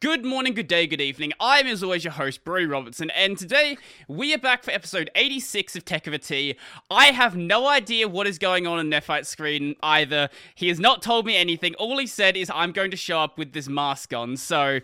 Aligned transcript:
Good 0.00 0.24
morning, 0.24 0.54
good 0.54 0.66
day, 0.66 0.86
good 0.86 1.02
evening. 1.02 1.34
I'm 1.38 1.66
as 1.66 1.82
always 1.82 2.04
your 2.04 2.14
host, 2.14 2.42
Bro 2.42 2.64
Robertson, 2.64 3.10
and 3.10 3.36
today 3.36 3.76
we 4.08 4.32
are 4.32 4.38
back 4.38 4.64
for 4.64 4.70
episode 4.70 5.10
86 5.14 5.76
of 5.76 5.84
Tech 5.84 6.06
of 6.06 6.14
a 6.14 6.18
T. 6.18 6.56
I 6.90 7.06
have 7.06 7.36
no 7.36 7.66
idea 7.68 8.08
what 8.08 8.26
is 8.26 8.38
going 8.38 8.66
on 8.66 8.78
in 8.78 8.88
Nephite's 8.88 9.28
screen 9.28 9.76
either. 9.82 10.30
He 10.54 10.68
has 10.68 10.80
not 10.80 11.02
told 11.02 11.26
me 11.26 11.36
anything. 11.36 11.74
All 11.74 11.98
he 11.98 12.06
said 12.06 12.34
is 12.34 12.50
I'm 12.54 12.72
going 12.72 12.92
to 12.92 12.96
show 12.96 13.20
up 13.20 13.36
with 13.36 13.52
this 13.52 13.68
mask 13.68 14.14
on. 14.14 14.38
So, 14.38 14.80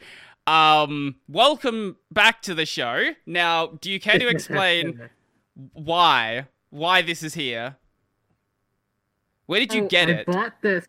um, 0.46 1.14
welcome 1.29 1.96
back 2.11 2.43
to 2.43 2.55
the 2.55 2.67
show. 2.67 3.12
Now, 3.25 3.69
do 3.80 3.91
you 3.91 4.01
care 4.01 4.19
to 4.19 4.29
explain 4.29 5.09
why? 5.73 6.46
Why 6.69 7.01
this 7.01 7.23
is 7.23 7.32
here? 7.32 7.77
Where 9.46 9.61
did 9.61 9.73
you 9.73 9.85
Oh, 9.85 9.89
get 9.89 10.11
I 10.11 10.12
it? 10.12 10.25
I 10.29 10.32
bought 10.32 10.61
this. 10.61 10.87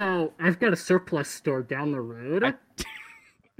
Oh, 0.00 0.32
I've 0.40 0.58
got 0.58 0.72
a 0.72 0.76
surplus 0.76 1.28
store 1.28 1.62
down 1.62 1.92
the 1.92 2.00
road. 2.00 2.42
I- 2.42 2.54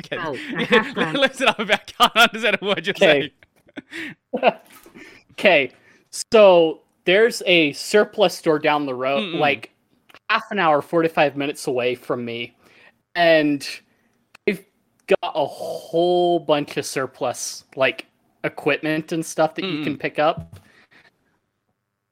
Okay. 0.04 0.18
Oh, 0.18 0.36
I 0.56 0.64
have 0.64 0.94
to- 0.94 1.20
Listen 1.20 1.48
up, 1.48 1.60
I 1.60 1.76
can't 1.76 2.16
understand 2.16 2.58
a 2.60 2.64
word 2.64 2.86
you're 2.86 2.94
Okay. 2.96 3.30
saying. 4.34 4.52
Okay, 5.32 5.72
so 6.10 6.80
there's 7.04 7.42
a 7.46 7.72
surplus 7.72 8.34
store 8.36 8.58
down 8.58 8.86
the 8.86 8.94
road, 8.94 9.22
Mm-mm. 9.34 9.38
like 9.38 9.70
half 10.28 10.44
an 10.50 10.58
hour, 10.58 10.82
45 10.82 11.36
minutes 11.36 11.66
away 11.66 11.94
from 11.94 12.24
me. 12.24 12.54
And 13.14 13.66
they've 14.46 14.64
got 15.06 15.32
a 15.34 15.44
whole 15.46 16.38
bunch 16.38 16.76
of 16.76 16.84
surplus, 16.86 17.64
like 17.76 18.06
equipment 18.44 19.12
and 19.12 19.24
stuff 19.24 19.54
that 19.56 19.64
you 19.64 19.82
can 19.84 19.96
pick 19.96 20.18
up. 20.18 20.60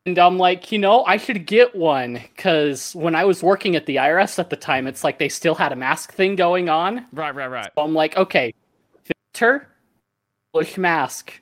And 0.07 0.19
I'm 0.19 0.39
like, 0.39 0.73
you 0.73 0.79
know, 0.79 1.05
I 1.05 1.19
should 1.19 1.47
get 1.47 1.77
one 1.77 2.15
because 2.15 2.95
when 2.95 3.15
I 3.15 3.25
was 3.25 3.43
working 3.43 3.77
at 3.77 3.87
the 3.87 3.97
IRS 3.97 4.39
at 4.39 4.49
the 4.51 4.57
time, 4.57 4.87
it's 4.87 5.05
like 5.05 5.19
they 5.19 5.29
still 5.29 5.55
had 5.55 5.73
a 5.73 5.77
mask 5.77 6.13
thing 6.13 6.37
going 6.37 6.69
on. 6.69 7.07
Right, 7.13 7.35
right, 7.35 7.49
right. 7.49 7.71
So 7.75 7.83
I'm 7.83 7.95
like, 7.95 8.17
okay, 8.17 8.55
filter, 9.35 9.69
bush 10.53 10.79
mask, 10.79 11.41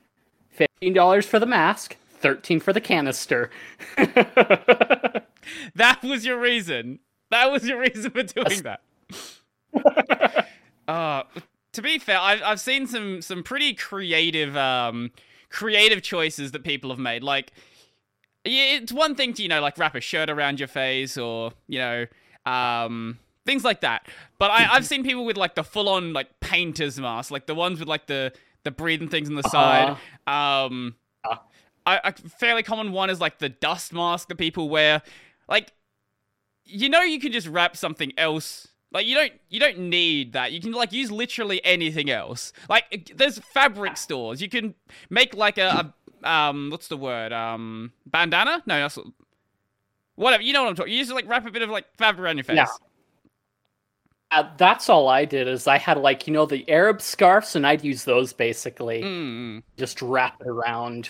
fifteen 0.49 0.93
dollars 0.93 1.25
for 1.25 1.39
the 1.39 1.45
mask, 1.45 1.95
thirteen 2.09 2.59
for 2.59 2.73
the 2.73 2.81
canister. 2.81 3.49
That 5.75 6.03
was 6.03 6.25
your 6.25 6.39
reason. 6.39 6.99
That 7.31 7.51
was 7.51 7.67
your 7.67 7.79
reason 7.79 8.11
for 8.11 8.23
doing 8.23 8.63
that. 8.63 8.81
uh, 10.87 11.23
to 11.73 11.81
be 11.81 11.99
fair, 11.99 12.17
I've 12.19 12.41
I've 12.43 12.59
seen 12.59 12.87
some 12.87 13.21
some 13.21 13.43
pretty 13.43 13.73
creative 13.73 14.55
um 14.57 15.11
creative 15.49 16.01
choices 16.01 16.51
that 16.51 16.63
people 16.63 16.89
have 16.89 16.99
made. 16.99 17.23
Like, 17.23 17.51
it's 18.45 18.91
one 18.91 19.15
thing 19.15 19.33
to 19.33 19.43
you 19.43 19.49
know 19.49 19.61
like 19.61 19.77
wrap 19.77 19.95
a 19.95 20.01
shirt 20.01 20.29
around 20.29 20.59
your 20.59 20.67
face 20.67 21.17
or 21.17 21.51
you 21.67 21.79
know 21.79 22.05
um 22.45 23.19
things 23.45 23.63
like 23.63 23.81
that. 23.81 24.07
But 24.37 24.51
I 24.51 24.73
I've 24.73 24.85
seen 24.85 25.03
people 25.03 25.25
with 25.25 25.37
like 25.37 25.55
the 25.55 25.63
full 25.63 25.89
on 25.89 26.13
like 26.13 26.39
painter's 26.39 26.99
mask, 26.99 27.31
like 27.31 27.47
the 27.47 27.55
ones 27.55 27.79
with 27.79 27.89
like 27.89 28.07
the 28.07 28.31
the 28.63 28.71
breathing 28.71 29.09
things 29.09 29.29
on 29.29 29.35
the 29.35 29.43
side. 29.43 29.97
Um, 30.27 30.95
Uh. 31.23 31.37
I, 31.85 31.99
a 32.03 32.13
fairly 32.13 32.61
common 32.61 32.91
one 32.91 33.09
is 33.09 33.19
like 33.19 33.39
the 33.39 33.49
dust 33.49 33.93
mask 33.93 34.27
that 34.27 34.37
people 34.37 34.69
wear. 34.69 35.01
Like, 35.47 35.73
you 36.65 36.87
know, 36.89 37.01
you 37.01 37.19
can 37.19 37.31
just 37.31 37.47
wrap 37.47 37.75
something 37.75 38.11
else. 38.17 38.67
Like 38.91 39.05
you 39.07 39.15
don't 39.15 39.33
you 39.49 39.59
don't 39.59 39.79
need 39.79 40.33
that. 40.33 40.51
You 40.51 40.59
can 40.59 40.71
like 40.71 40.91
use 40.91 41.09
literally 41.11 41.63
anything 41.63 42.09
else. 42.09 42.53
Like 42.69 43.11
there's 43.15 43.39
fabric 43.39 43.97
stores. 43.97 44.41
You 44.41 44.49
can 44.49 44.75
make 45.09 45.33
like 45.35 45.57
a, 45.57 45.67
a 45.67 45.93
um 46.23 46.69
what's 46.69 46.87
the 46.87 46.97
word 46.97 47.31
um 47.33 47.91
bandana? 48.05 48.61
No, 48.65 48.79
that's 48.79 48.97
whatever. 50.15 50.43
You 50.43 50.53
know 50.53 50.63
what 50.63 50.69
I'm 50.69 50.75
talking. 50.75 50.93
You 50.93 50.99
just 50.99 51.13
like 51.13 51.27
wrap 51.27 51.45
a 51.45 51.51
bit 51.51 51.61
of 51.61 51.69
like 51.69 51.85
fabric 51.97 52.23
around 52.23 52.37
your 52.37 52.43
face. 52.43 52.57
Yeah. 52.57 52.65
Uh, 54.31 54.47
that's 54.57 54.89
all 54.89 55.07
I 55.07 55.25
did 55.25 55.47
is 55.47 55.65
I 55.65 55.77
had 55.79 55.97
like 55.97 56.27
you 56.27 56.33
know 56.33 56.45
the 56.45 56.69
Arab 56.69 57.01
scarves 57.01 57.55
and 57.55 57.65
I'd 57.65 57.83
use 57.83 58.03
those 58.03 58.31
basically, 58.31 59.01
Mm. 59.01 59.63
just 59.77 60.01
wrap 60.03 60.39
it 60.41 60.47
around. 60.47 61.09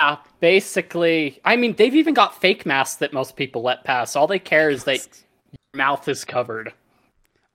Uh, 0.00 0.16
basically, 0.40 1.40
I 1.44 1.56
mean 1.56 1.74
they've 1.74 1.94
even 1.94 2.14
got 2.14 2.40
fake 2.40 2.66
masks 2.66 2.96
that 2.96 3.12
most 3.12 3.36
people 3.36 3.62
let 3.62 3.84
pass. 3.84 4.16
All 4.16 4.26
they 4.26 4.38
care 4.38 4.68
is 4.70 4.84
that 4.84 5.06
your 5.52 5.78
mouth 5.78 6.08
is 6.08 6.24
covered. 6.24 6.72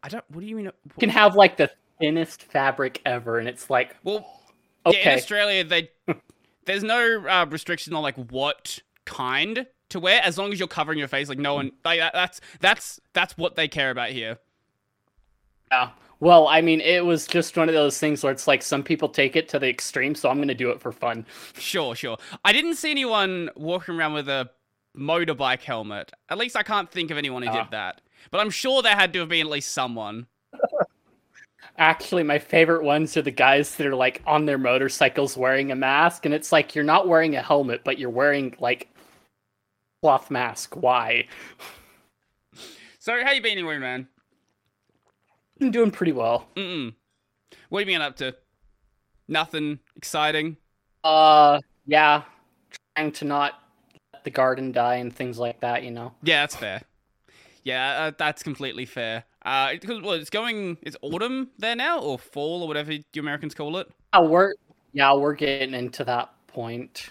I 0.04 0.08
don't. 0.10 0.24
What 0.30 0.42
do 0.42 0.46
you 0.48 0.56
mean? 0.56 0.66
You 0.66 0.72
can 1.00 1.10
have 1.10 1.36
like 1.36 1.58
the 1.58 1.70
thinnest 2.00 2.44
fabric 2.44 3.02
ever, 3.06 3.40
and 3.40 3.48
it's 3.50 3.70
like 3.70 3.96
Well, 4.04 4.39
Yeah, 4.88 5.12
in 5.12 5.18
Australia, 5.18 5.64
they 5.64 5.90
there's 6.66 6.84
no 6.84 7.26
uh, 7.28 7.46
restriction 7.50 7.94
on 7.94 8.04
like 8.04 8.16
what 8.16 8.80
kind 9.06 9.66
to 9.90 10.00
wear 10.00 10.22
as 10.24 10.38
long 10.38 10.54
as 10.54 10.60
you're 10.60 10.68
covering 10.68 11.00
your 11.00 11.08
face. 11.08 11.30
Like 11.30 11.38
no 11.40 11.56
one, 11.56 11.72
like 11.84 12.00
that, 12.00 12.14
that's 12.14 12.42
that's 12.60 13.00
that's 13.14 13.38
what 13.38 13.56
they 13.56 13.68
care 13.68 13.92
about 13.92 14.10
here. 14.10 14.38
Yeah. 15.72 15.90
Well, 16.22 16.48
I 16.50 16.60
mean, 16.62 16.82
it 16.82 17.06
was 17.06 17.26
just 17.28 17.56
one 17.56 17.70
of 17.70 17.76
those 17.76 17.98
things 17.98 18.24
where 18.24 18.32
it's 18.34 18.46
like 18.46 18.62
some 18.62 18.84
people 18.84 19.08
take 19.08 19.36
it 19.38 19.48
to 19.50 19.60
the 19.60 19.70
extreme, 19.70 20.16
so 20.16 20.30
I'm 20.30 20.36
going 20.36 20.50
to 20.50 20.54
do 20.54 20.70
it 20.70 20.82
for 20.82 20.92
fun. 20.92 21.26
Sure, 21.58 21.96
sure. 21.96 22.18
I 22.44 22.52
didn't 22.52 22.76
see 22.76 22.92
anyone 22.92 23.50
walking 23.56 23.96
around 23.96 24.14
with 24.14 24.28
a 24.28 24.50
motorbike 24.98 25.62
helmet. 25.62 26.12
At 26.28 26.38
least 26.38 26.58
I 26.58 26.64
can't 26.64 26.92
think 26.92 27.10
of 27.10 27.18
anyone 27.18 27.42
who 27.44 27.50
Ah. 27.50 27.64
did 27.64 27.72
that. 27.72 28.02
But 28.32 28.42
I'm 28.42 28.50
sure 28.50 28.82
there 28.82 28.96
had 28.98 29.14
to 29.14 29.20
have 29.20 29.30
been 29.30 29.46
at 29.48 29.52
least 29.52 29.72
someone. 29.72 30.28
Actually, 31.80 32.24
my 32.24 32.38
favorite 32.38 32.84
ones 32.84 33.16
are 33.16 33.22
the 33.22 33.32
guys 33.32 33.76
that 33.78 33.88
are 33.88 33.96
like 33.96 34.22
on 34.28 34.46
their 34.46 34.58
motorcycles 34.58 35.38
wearing 35.38 35.72
a 35.72 35.76
mask, 35.76 36.26
and 36.26 36.34
it's 36.34 36.52
like 36.52 36.76
you're 36.76 36.84
not 36.84 37.08
wearing 37.08 37.38
a 37.38 37.42
helmet, 37.42 37.82
but 37.86 37.98
you're 37.98 38.10
wearing 38.10 38.54
like 38.60 38.90
cloth 40.04 40.30
mask. 40.30 40.76
Why? 40.76 41.28
So 43.00 43.14
how 43.24 43.32
you 43.32 43.42
been 43.42 43.54
anyway, 43.54 43.78
man? 43.78 44.10
I'm 45.62 45.72
doing 45.72 45.90
pretty 45.90 46.12
well. 46.12 46.48
Mm-mm. 46.58 46.94
What 47.70 47.80
have 47.80 47.88
you 47.88 47.96
been 47.96 48.02
up 48.02 48.18
to? 48.18 48.36
Nothing 49.30 49.80
exciting. 49.96 50.58
Uh, 51.06 51.62
yeah, 51.86 52.24
trying 52.96 53.14
to 53.14 53.26
not 53.26 53.54
let 54.14 54.26
the 54.26 54.32
garden 54.32 54.74
die 54.74 54.96
and 54.96 55.16
things 55.16 55.40
like 55.40 55.62
that. 55.62 55.84
You 55.84 55.92
know. 55.92 56.12
Yeah, 56.24 56.42
that's 56.42 56.58
fair. 56.58 56.82
Yeah, 57.64 58.02
uh, 58.02 58.12
that's 58.18 58.44
completely 58.44 58.86
fair. 58.86 59.24
Uh, 59.50 59.72
because 59.72 60.02
well, 60.04 60.12
it's 60.12 60.30
going. 60.30 60.78
It's 60.84 60.96
autumn 61.02 61.50
there 61.58 61.76
now, 61.76 62.00
or 62.00 62.20
fall, 62.20 62.62
or 62.62 62.68
whatever 62.68 62.92
you 62.94 63.04
Americans 63.18 63.56
call 63.56 63.78
it. 63.78 63.90
Yeah, 64.14 64.22
we're 64.22 64.54
yeah 64.94 65.12
we're 65.16 65.34
getting 65.34 65.74
into 65.74 66.04
that 66.04 66.30
point. 66.46 67.10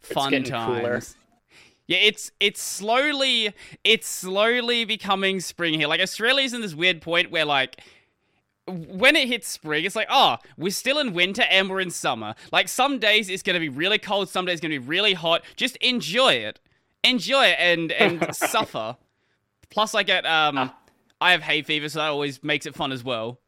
Fun 0.00 0.30
getting 0.30 0.50
times. 0.50 0.80
cooler. 0.80 1.00
Yeah, 1.86 1.98
it's 1.98 2.32
it's 2.40 2.60
slowly 2.60 3.54
it's 3.84 4.08
slowly 4.08 4.84
becoming 4.84 5.38
spring 5.38 5.74
here. 5.74 5.86
Like 5.86 6.00
Australia's 6.00 6.52
in 6.52 6.62
this 6.62 6.74
weird 6.74 7.00
point 7.00 7.30
where 7.30 7.44
like 7.44 7.80
when 8.66 9.14
it 9.14 9.28
hits 9.28 9.46
spring, 9.46 9.84
it's 9.84 9.94
like, 9.94 10.08
oh, 10.10 10.38
we're 10.56 10.72
still 10.72 10.98
in 10.98 11.12
winter 11.12 11.42
and 11.42 11.70
we're 11.70 11.80
in 11.80 11.90
summer. 11.90 12.34
Like 12.50 12.66
some 12.66 12.98
days 12.98 13.30
it's 13.30 13.44
gonna 13.44 13.60
be 13.60 13.68
really 13.68 13.98
cold, 13.98 14.28
some 14.28 14.46
days 14.46 14.54
it's 14.54 14.60
gonna 14.60 14.70
be 14.70 14.78
really 14.80 15.14
hot. 15.14 15.44
Just 15.54 15.76
enjoy 15.76 16.32
it. 16.32 16.58
Enjoy 17.04 17.44
it 17.44 17.56
and 17.60 17.92
and 17.92 18.34
suffer. 18.34 18.96
Plus 19.70 19.94
I 19.94 20.02
get 20.02 20.26
um 20.26 20.58
Ah. 20.58 20.78
I 21.22 21.32
have 21.32 21.42
hay 21.42 21.62
fever, 21.62 21.88
so 21.88 21.98
that 22.00 22.08
always 22.08 22.42
makes 22.42 22.66
it 22.66 22.74
fun 22.74 22.92
as 22.92 23.04
well. 23.04 23.40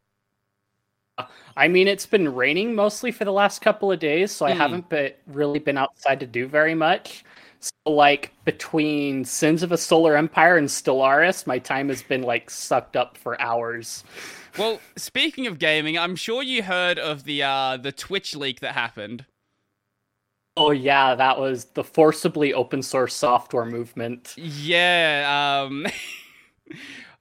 I 1.56 1.68
mean, 1.68 1.86
it's 1.88 2.06
been 2.06 2.34
raining 2.34 2.74
mostly 2.74 3.12
for 3.12 3.24
the 3.24 3.32
last 3.32 3.60
couple 3.60 3.92
of 3.92 3.98
days, 4.00 4.32
so 4.32 4.46
I 4.46 4.52
Mm. 4.52 4.58
haven't 4.58 4.88
been, 4.88 5.12
really 5.26 5.58
been 5.60 5.78
outside 5.78 6.20
to 6.20 6.26
do 6.26 6.46
very 6.48 6.74
much. 6.74 7.24
So, 7.60 7.72
like, 7.92 8.32
between 8.44 9.24
Sins 9.24 9.62
of 9.62 9.72
a 9.72 9.78
Solar 9.78 10.16
Empire 10.16 10.56
and 10.56 10.68
Stellaris, 10.68 11.46
my 11.46 11.58
time 11.58 11.88
has 11.88 12.02
been, 12.02 12.22
like, 12.22 12.50
sucked 12.50 12.96
up 12.96 13.16
for 13.16 13.40
hours. 13.40 14.04
Well, 14.56 14.82
speaking 14.96 15.46
of 15.46 15.58
gaming, 15.58 15.96
I'm 15.98 16.16
sure 16.16 16.42
you 16.42 16.62
heard 16.64 16.98
of 16.98 17.24
the 17.24 17.42
uh 17.42 17.76
the 17.76 17.92
Twitch 17.92 18.34
leak 18.34 18.60
that 18.60 18.74
happened. 18.74 19.26
Oh, 20.56 20.70
yeah, 20.72 21.14
that 21.16 21.38
was 21.38 21.66
the 21.66 21.84
forcibly 21.84 22.52
open 22.54 22.82
source 22.82 23.14
software 23.14 23.64
movement. 23.64 24.36
Yeah, 24.36 25.62
um 25.66 25.86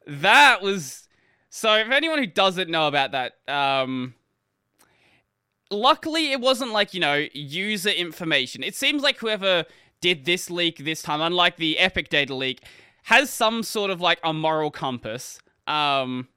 that 0.07 0.61
was 0.61 1.07
so 1.49 1.75
if 1.75 1.89
anyone 1.91 2.17
who 2.17 2.25
doesn't 2.25 2.69
know 2.69 2.87
about 2.87 3.11
that, 3.11 3.33
um 3.47 4.15
luckily 5.69 6.31
it 6.31 6.39
wasn't 6.39 6.71
like, 6.71 6.93
you 6.93 6.99
know, 6.99 7.25
user 7.33 7.89
information. 7.89 8.63
It 8.63 8.75
seems 8.75 9.01
like 9.03 9.17
whoever 9.19 9.65
did 10.01 10.25
this 10.25 10.49
leak 10.49 10.79
this 10.79 11.01
time, 11.01 11.21
unlike 11.21 11.57
the 11.57 11.77
Epic 11.77 12.09
data 12.09 12.35
leak, 12.35 12.63
has 13.03 13.29
some 13.29 13.63
sort 13.63 13.89
of 13.91 14.01
like 14.01 14.19
a 14.23 14.33
moral 14.33 14.71
compass. 14.71 15.39
Um 15.67 16.27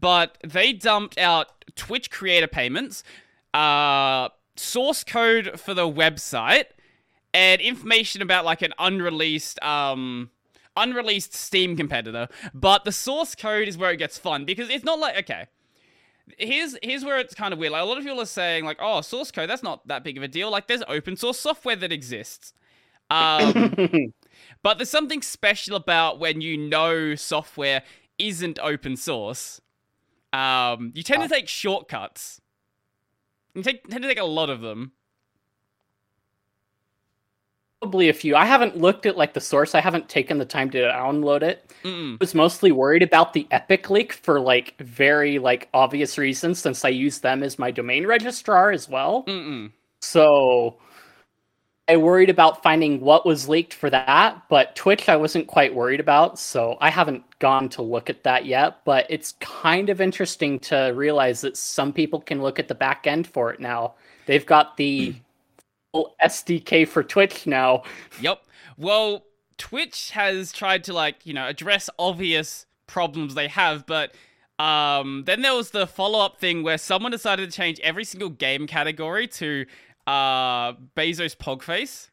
but 0.00 0.38
they 0.46 0.72
dumped 0.72 1.18
out 1.18 1.64
Twitch 1.74 2.10
creator 2.10 2.46
payments, 2.48 3.02
uh 3.54 4.28
source 4.56 5.04
code 5.04 5.60
for 5.60 5.74
the 5.74 5.88
website, 5.88 6.66
and 7.34 7.60
information 7.60 8.22
about 8.22 8.44
like 8.44 8.62
an 8.62 8.72
unreleased 8.78 9.62
um 9.62 10.30
unreleased 10.78 11.34
Steam 11.34 11.76
competitor. 11.76 12.28
But 12.54 12.84
the 12.84 12.92
source 12.92 13.34
code 13.34 13.68
is 13.68 13.76
where 13.76 13.90
it 13.90 13.98
gets 13.98 14.16
fun 14.18 14.44
because 14.44 14.70
it's 14.70 14.84
not 14.84 14.98
like 14.98 15.16
okay. 15.18 15.46
Here's 16.38 16.76
here's 16.82 17.04
where 17.04 17.18
it's 17.18 17.34
kind 17.34 17.52
of 17.52 17.58
weird. 17.58 17.72
Like 17.72 17.82
a 17.82 17.84
lot 17.86 17.98
of 17.98 18.04
people 18.04 18.20
are 18.20 18.26
saying 18.26 18.64
like, 18.64 18.78
"Oh, 18.80 19.00
source 19.00 19.30
code, 19.30 19.48
that's 19.50 19.62
not 19.62 19.86
that 19.88 20.04
big 20.04 20.16
of 20.16 20.22
a 20.22 20.28
deal." 20.28 20.50
Like 20.50 20.66
there's 20.68 20.82
open 20.88 21.16
source 21.16 21.38
software 21.40 21.76
that 21.76 21.92
exists. 21.92 22.52
Um 23.10 24.12
but 24.62 24.78
there's 24.78 24.90
something 24.90 25.22
special 25.22 25.74
about 25.76 26.18
when 26.18 26.40
you 26.42 26.56
know 26.58 27.14
software 27.14 27.82
isn't 28.18 28.58
open 28.62 28.96
source. 28.96 29.60
um, 30.32 30.92
you 30.94 31.02
tend 31.02 31.22
to 31.22 31.28
take 31.28 31.48
shortcuts. 31.48 32.40
You 33.54 33.62
take, 33.62 33.88
tend 33.88 34.02
to 34.02 34.08
take 34.08 34.18
a 34.20 34.24
lot 34.24 34.50
of 34.50 34.60
them. 34.60 34.92
Probably 37.80 38.08
a 38.08 38.12
few. 38.12 38.34
I 38.34 38.44
haven't 38.44 38.76
looked 38.76 39.06
at 39.06 39.16
like 39.16 39.34
the 39.34 39.40
source. 39.40 39.74
I 39.74 39.80
haven't 39.80 40.08
taken 40.08 40.38
the 40.38 40.44
time 40.44 40.68
to 40.70 40.78
download 40.78 41.42
it. 41.42 41.70
Mm-mm. 41.84 42.14
I 42.14 42.16
was 42.20 42.34
mostly 42.34 42.72
worried 42.72 43.04
about 43.04 43.32
the 43.32 43.46
Epic 43.52 43.88
leak 43.88 44.12
for 44.12 44.40
like 44.40 44.74
very 44.80 45.38
like 45.38 45.68
obvious 45.72 46.18
reasons 46.18 46.58
since 46.58 46.84
I 46.84 46.88
use 46.88 47.20
them 47.20 47.42
as 47.44 47.58
my 47.58 47.70
domain 47.70 48.04
registrar 48.06 48.72
as 48.72 48.88
well. 48.88 49.24
Mm-mm. 49.26 49.70
So 50.00 50.78
I 51.88 51.96
worried 51.96 52.30
about 52.30 52.62
finding 52.62 53.00
what 53.00 53.24
was 53.24 53.48
leaked 53.48 53.72
for 53.72 53.88
that, 53.90 54.42
but 54.50 54.74
Twitch 54.74 55.08
I 55.08 55.16
wasn't 55.16 55.46
quite 55.46 55.74
worried 55.74 56.00
about, 56.00 56.38
so 56.38 56.76
I 56.80 56.90
haven't 56.90 57.24
gone 57.38 57.68
to 57.70 57.82
look 57.82 58.10
at 58.10 58.24
that 58.24 58.44
yet. 58.44 58.84
But 58.84 59.06
it's 59.08 59.32
kind 59.40 59.88
of 59.88 60.00
interesting 60.00 60.58
to 60.60 60.92
realize 60.96 61.40
that 61.42 61.56
some 61.56 61.92
people 61.92 62.20
can 62.20 62.42
look 62.42 62.58
at 62.58 62.68
the 62.68 62.74
back 62.74 63.06
end 63.06 63.26
for 63.26 63.52
it 63.52 63.60
now. 63.60 63.94
They've 64.26 64.44
got 64.44 64.76
the 64.76 65.12
full 65.12 65.20
SDK 65.94 66.86
for 66.86 67.02
Twitch 67.02 67.46
now. 67.46 67.82
Yep. 68.20 68.42
Well, 68.76 69.24
Twitch 69.56 70.10
has 70.10 70.52
tried 70.52 70.84
to 70.84 70.92
like, 70.92 71.26
you 71.26 71.34
know, 71.34 71.46
address 71.46 71.90
obvious 71.98 72.66
problems 72.86 73.34
they 73.34 73.48
have, 73.48 73.86
but 73.86 74.14
um 74.58 75.22
then 75.24 75.42
there 75.42 75.54
was 75.54 75.70
the 75.70 75.86
follow-up 75.86 76.40
thing 76.40 76.64
where 76.64 76.78
someone 76.78 77.12
decided 77.12 77.48
to 77.48 77.56
change 77.56 77.78
every 77.80 78.02
single 78.02 78.28
game 78.28 78.66
category 78.66 79.28
to 79.28 79.64
uh 80.06 80.72
Bezos 80.96 81.36
Pogface. 81.36 82.08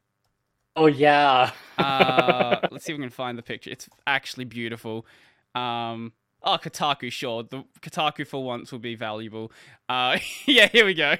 Oh 0.75 0.85
yeah. 0.87 1.51
Uh 1.77 2.59
let's 2.71 2.85
see 2.85 2.91
if 2.91 2.97
we 2.97 3.03
can 3.03 3.09
find 3.09 3.37
the 3.37 3.43
picture. 3.43 3.71
It's 3.71 3.89
actually 4.05 4.45
beautiful. 4.45 5.05
Um 5.53 6.13
Oh, 6.47 6.59
Kotaku, 6.61 7.11
sure. 7.11 7.41
The 7.41 7.63
Kotaku 7.81 8.27
for 8.27 8.43
once 8.43 8.71
will 8.71 8.77
be 8.77 8.93
valuable. 8.93 9.51
Uh, 9.89 10.19
yeah, 10.45 10.67
here 10.67 10.85
we 10.85 10.93
go. 10.93 11.15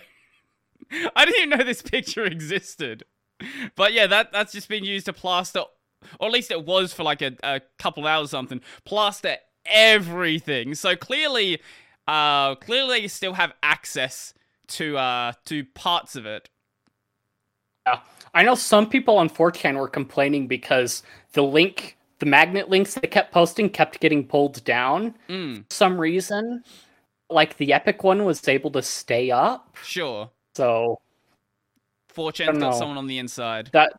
I 1.15 1.25
didn't 1.25 1.37
even 1.47 1.57
know 1.57 1.63
this 1.63 1.81
picture 1.81 2.25
existed. 2.25 3.03
But 3.75 3.93
yeah, 3.93 4.07
that 4.07 4.31
that's 4.31 4.51
just 4.53 4.69
been 4.69 4.83
used 4.85 5.05
to 5.07 5.13
plaster, 5.13 5.63
or 6.19 6.27
at 6.27 6.33
least 6.33 6.51
it 6.51 6.65
was 6.65 6.93
for 6.93 7.03
like 7.03 7.21
a, 7.21 7.33
a 7.43 7.61
couple 7.79 8.07
hours 8.07 8.25
or 8.29 8.31
something. 8.37 8.61
Plaster 8.85 9.37
everything. 9.65 10.75
So 10.75 10.95
clearly, 10.95 11.59
uh, 12.07 12.55
clearly 12.55 12.99
you 12.99 13.09
still 13.09 13.33
have 13.33 13.51
access 13.63 14.33
to 14.67 14.97
uh 14.97 15.33
to 15.45 15.63
parts 15.65 16.15
of 16.15 16.25
it. 16.25 16.49
Yeah. 17.87 17.99
I 18.33 18.43
know 18.43 18.55
some 18.55 18.89
people 18.89 19.17
on 19.17 19.29
4chan 19.29 19.77
were 19.77 19.87
complaining 19.87 20.47
because 20.47 21.03
the 21.33 21.43
link, 21.43 21.97
the 22.19 22.25
magnet 22.25 22.69
links 22.69 22.95
they 22.95 23.07
kept 23.07 23.31
posting 23.31 23.69
kept 23.69 23.99
getting 23.99 24.25
pulled 24.27 24.63
down 24.63 25.15
Mm, 25.29 25.59
for 25.69 25.73
some 25.73 25.99
reason. 25.99 26.63
Like 27.29 27.57
the 27.57 27.73
Epic 27.73 28.03
one 28.03 28.23
was 28.25 28.47
able 28.47 28.71
to 28.71 28.81
stay 28.81 29.29
up. 29.31 29.75
sure. 29.83 30.29
So 30.55 30.99
4chan's 32.15 32.47
don't 32.47 32.59
got 32.59 32.75
someone 32.75 32.97
on 32.97 33.07
the 33.07 33.17
inside. 33.19 33.69
that, 33.73 33.93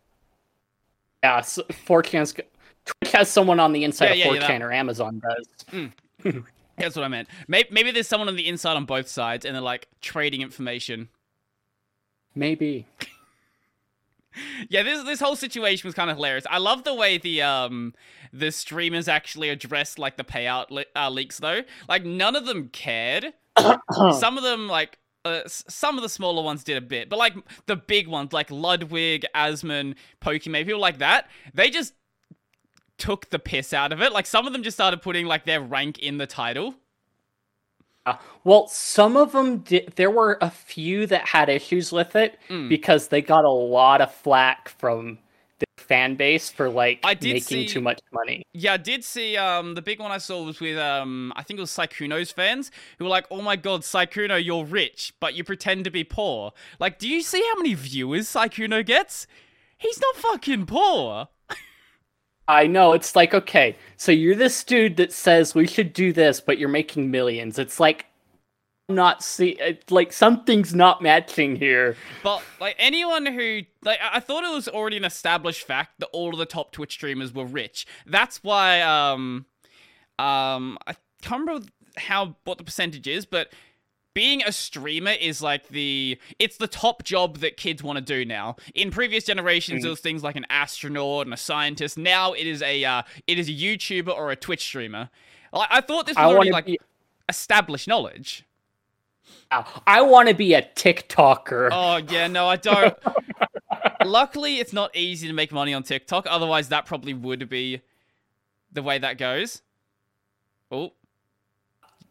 yeah, 1.22 1.40
so 1.42 1.62
4chan's, 1.64 2.32
g- 2.32 2.42
Twitch 2.84 3.12
has 3.12 3.28
someone 3.30 3.60
on 3.60 3.72
the 3.72 3.84
inside 3.84 4.14
Yeah, 4.16 4.28
of 4.30 4.36
yeah, 4.36 4.48
4chan 4.48 4.58
yeah, 4.60 4.64
or 4.64 4.72
Amazon 4.72 5.20
does. 5.20 5.86
That's 6.78 6.96
what 6.96 7.04
I 7.04 7.08
meant. 7.08 7.28
Maybe, 7.48 7.68
maybe 7.70 7.90
there's 7.90 8.08
someone 8.08 8.28
on 8.28 8.36
the 8.36 8.46
inside 8.48 8.74
on 8.76 8.84
both 8.84 9.08
sides, 9.08 9.44
and 9.44 9.54
they're 9.54 9.62
like 9.62 9.88
trading 10.00 10.40
information. 10.42 11.08
Maybe. 12.34 12.86
Yeah, 14.68 14.82
this 14.82 15.02
this 15.04 15.18
whole 15.18 15.34
situation 15.34 15.88
was 15.88 15.94
kind 15.94 16.10
of 16.10 16.18
hilarious. 16.18 16.44
I 16.50 16.58
love 16.58 16.84
the 16.84 16.92
way 16.92 17.16
the 17.16 17.40
um 17.40 17.94
the 18.34 18.52
streamers 18.52 19.08
actually 19.08 19.48
addressed 19.48 19.98
like 19.98 20.18
the 20.18 20.24
payout 20.24 20.70
le- 20.70 20.84
uh, 20.94 21.08
leaks 21.08 21.38
though. 21.38 21.62
Like 21.88 22.04
none 22.04 22.36
of 22.36 22.44
them 22.44 22.68
cared. 22.68 23.32
some 24.18 24.36
of 24.36 24.42
them 24.42 24.68
like 24.68 24.98
uh, 25.26 25.42
some 25.46 25.96
of 25.96 26.02
the 26.02 26.08
smaller 26.08 26.42
ones 26.42 26.64
did 26.64 26.76
a 26.76 26.80
bit, 26.80 27.08
but 27.08 27.18
like 27.18 27.34
the 27.66 27.76
big 27.76 28.08
ones 28.08 28.32
like 28.32 28.50
Ludwig, 28.50 29.24
Asmon, 29.34 29.94
Pokimane, 30.20 30.64
people 30.66 30.80
like 30.80 30.98
that, 30.98 31.28
they 31.54 31.70
just 31.70 31.94
took 32.98 33.28
the 33.30 33.38
piss 33.38 33.72
out 33.72 33.92
of 33.92 34.00
it. 34.00 34.12
Like 34.12 34.26
some 34.26 34.46
of 34.46 34.52
them 34.52 34.62
just 34.62 34.76
started 34.76 35.02
putting 35.02 35.26
like 35.26 35.44
their 35.44 35.60
rank 35.60 35.98
in 35.98 36.18
the 36.18 36.26
title. 36.26 36.74
Uh, 38.06 38.16
well, 38.44 38.68
some 38.68 39.16
of 39.16 39.32
them 39.32 39.58
did. 39.58 39.92
There 39.96 40.10
were 40.10 40.38
a 40.40 40.48
few 40.50 41.06
that 41.08 41.26
had 41.28 41.48
issues 41.48 41.90
with 41.92 42.14
it 42.14 42.38
Mm. 42.48 42.68
because 42.68 43.08
they 43.08 43.20
got 43.20 43.44
a 43.44 43.50
lot 43.50 44.00
of 44.00 44.14
flack 44.14 44.68
from 44.68 45.18
fan 45.88 46.14
base 46.16 46.50
for 46.50 46.68
like 46.68 47.00
I 47.04 47.14
did 47.14 47.34
making 47.34 47.42
see- 47.42 47.68
too 47.68 47.80
much 47.80 48.00
money. 48.12 48.42
Yeah, 48.52 48.74
I 48.74 48.76
did 48.76 49.04
see 49.04 49.36
um 49.36 49.74
the 49.74 49.82
big 49.82 50.00
one 50.00 50.10
I 50.10 50.18
saw 50.18 50.42
was 50.42 50.60
with 50.60 50.78
um 50.78 51.32
I 51.36 51.42
think 51.42 51.58
it 51.58 51.60
was 51.62 51.70
Sykkuno's 51.70 52.32
fans 52.32 52.70
who 52.98 53.04
were 53.04 53.10
like, 53.10 53.26
"Oh 53.30 53.42
my 53.42 53.56
god, 53.56 53.82
Sykkuno, 53.82 54.42
you're 54.42 54.64
rich, 54.64 55.14
but 55.20 55.34
you 55.34 55.44
pretend 55.44 55.84
to 55.84 55.90
be 55.90 56.04
poor." 56.04 56.52
Like, 56.78 56.98
do 56.98 57.08
you 57.08 57.22
see 57.22 57.42
how 57.48 57.60
many 57.60 57.74
viewers 57.74 58.28
Sykkuno 58.28 58.84
gets? 58.84 59.26
He's 59.78 60.00
not 60.00 60.16
fucking 60.16 60.66
poor. 60.66 61.28
I 62.48 62.66
know 62.68 62.92
it's 62.92 63.16
like 63.16 63.34
okay, 63.34 63.76
so 63.96 64.12
you're 64.12 64.36
this 64.36 64.62
dude 64.62 64.96
that 64.98 65.12
says 65.12 65.54
we 65.54 65.66
should 65.66 65.92
do 65.92 66.12
this, 66.12 66.40
but 66.40 66.58
you're 66.58 66.68
making 66.68 67.10
millions. 67.10 67.58
It's 67.58 67.80
like 67.80 68.06
not 68.88 69.22
see 69.22 69.58
like 69.90 70.12
something's 70.12 70.74
not 70.74 71.02
matching 71.02 71.56
here. 71.56 71.96
But 72.22 72.42
like 72.60 72.76
anyone 72.78 73.26
who 73.26 73.62
like 73.82 73.98
I 74.00 74.16
I 74.16 74.20
thought 74.20 74.44
it 74.44 74.54
was 74.54 74.68
already 74.68 74.96
an 74.96 75.04
established 75.04 75.66
fact 75.66 75.98
that 75.98 76.06
all 76.12 76.30
of 76.30 76.38
the 76.38 76.46
top 76.46 76.72
Twitch 76.72 76.92
streamers 76.92 77.32
were 77.34 77.44
rich. 77.44 77.86
That's 78.06 78.42
why 78.44 78.80
um 78.82 79.46
um 80.18 80.78
I 80.86 80.94
can't 81.22 81.40
remember 81.40 81.66
how 81.96 82.36
what 82.44 82.58
the 82.58 82.64
percentage 82.64 83.08
is, 83.08 83.26
but 83.26 83.52
being 84.14 84.42
a 84.44 84.52
streamer 84.52 85.10
is 85.20 85.42
like 85.42 85.68
the 85.68 86.18
it's 86.38 86.56
the 86.56 86.68
top 86.68 87.02
job 87.02 87.38
that 87.38 87.56
kids 87.56 87.82
want 87.82 87.98
to 87.98 88.04
do 88.04 88.24
now. 88.24 88.56
In 88.74 88.90
previous 88.90 89.24
generations, 89.24 89.82
Mm. 89.82 89.86
it 89.86 89.90
was 89.90 90.00
things 90.00 90.22
like 90.22 90.36
an 90.36 90.46
astronaut 90.48 91.26
and 91.26 91.34
a 91.34 91.36
scientist. 91.36 91.98
Now 91.98 92.32
it 92.32 92.46
is 92.46 92.62
a 92.62 92.84
uh, 92.84 93.02
it 93.26 93.38
is 93.38 93.48
a 93.48 93.52
YouTuber 93.52 94.16
or 94.16 94.30
a 94.30 94.36
Twitch 94.36 94.62
streamer. 94.62 95.10
Like, 95.52 95.68
I 95.70 95.80
thought 95.80 96.06
this 96.06 96.16
was 96.16 96.24
I 96.24 96.28
already 96.28 96.50
like 96.50 96.66
be 96.66 96.78
established 97.28 97.88
knowledge. 97.88 98.45
I 99.50 100.02
want 100.02 100.28
to 100.28 100.34
be 100.34 100.54
a 100.54 100.62
TikToker. 100.62 101.68
Oh 101.72 101.96
yeah, 101.96 102.26
no, 102.26 102.46
I 102.48 102.56
don't. 102.56 102.96
Luckily, 104.04 104.58
it's 104.58 104.72
not 104.72 104.94
easy 104.96 105.26
to 105.28 105.32
make 105.32 105.52
money 105.52 105.72
on 105.74 105.82
TikTok. 105.82 106.26
Otherwise, 106.28 106.68
that 106.68 106.86
probably 106.86 107.14
would 107.14 107.48
be 107.48 107.80
the 108.72 108.82
way 108.82 108.98
that 108.98 109.18
goes. 109.18 109.62
Oh, 110.70 110.92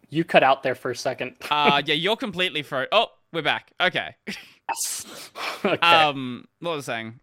You 0.09 0.23
cut 0.23 0.43
out 0.43 0.63
there 0.63 0.75
for 0.75 0.91
a 0.91 0.95
second. 0.95 1.35
uh, 1.49 1.81
yeah, 1.85 1.95
you're 1.95 2.15
completely 2.15 2.63
fro. 2.63 2.85
Oh, 2.91 3.07
we're 3.33 3.41
back. 3.41 3.71
Okay. 3.81 4.15
Yes. 4.69 5.31
okay. 5.65 5.77
Um, 5.77 6.45
what 6.59 6.75
was 6.75 6.89
I 6.89 6.93
saying? 6.93 7.19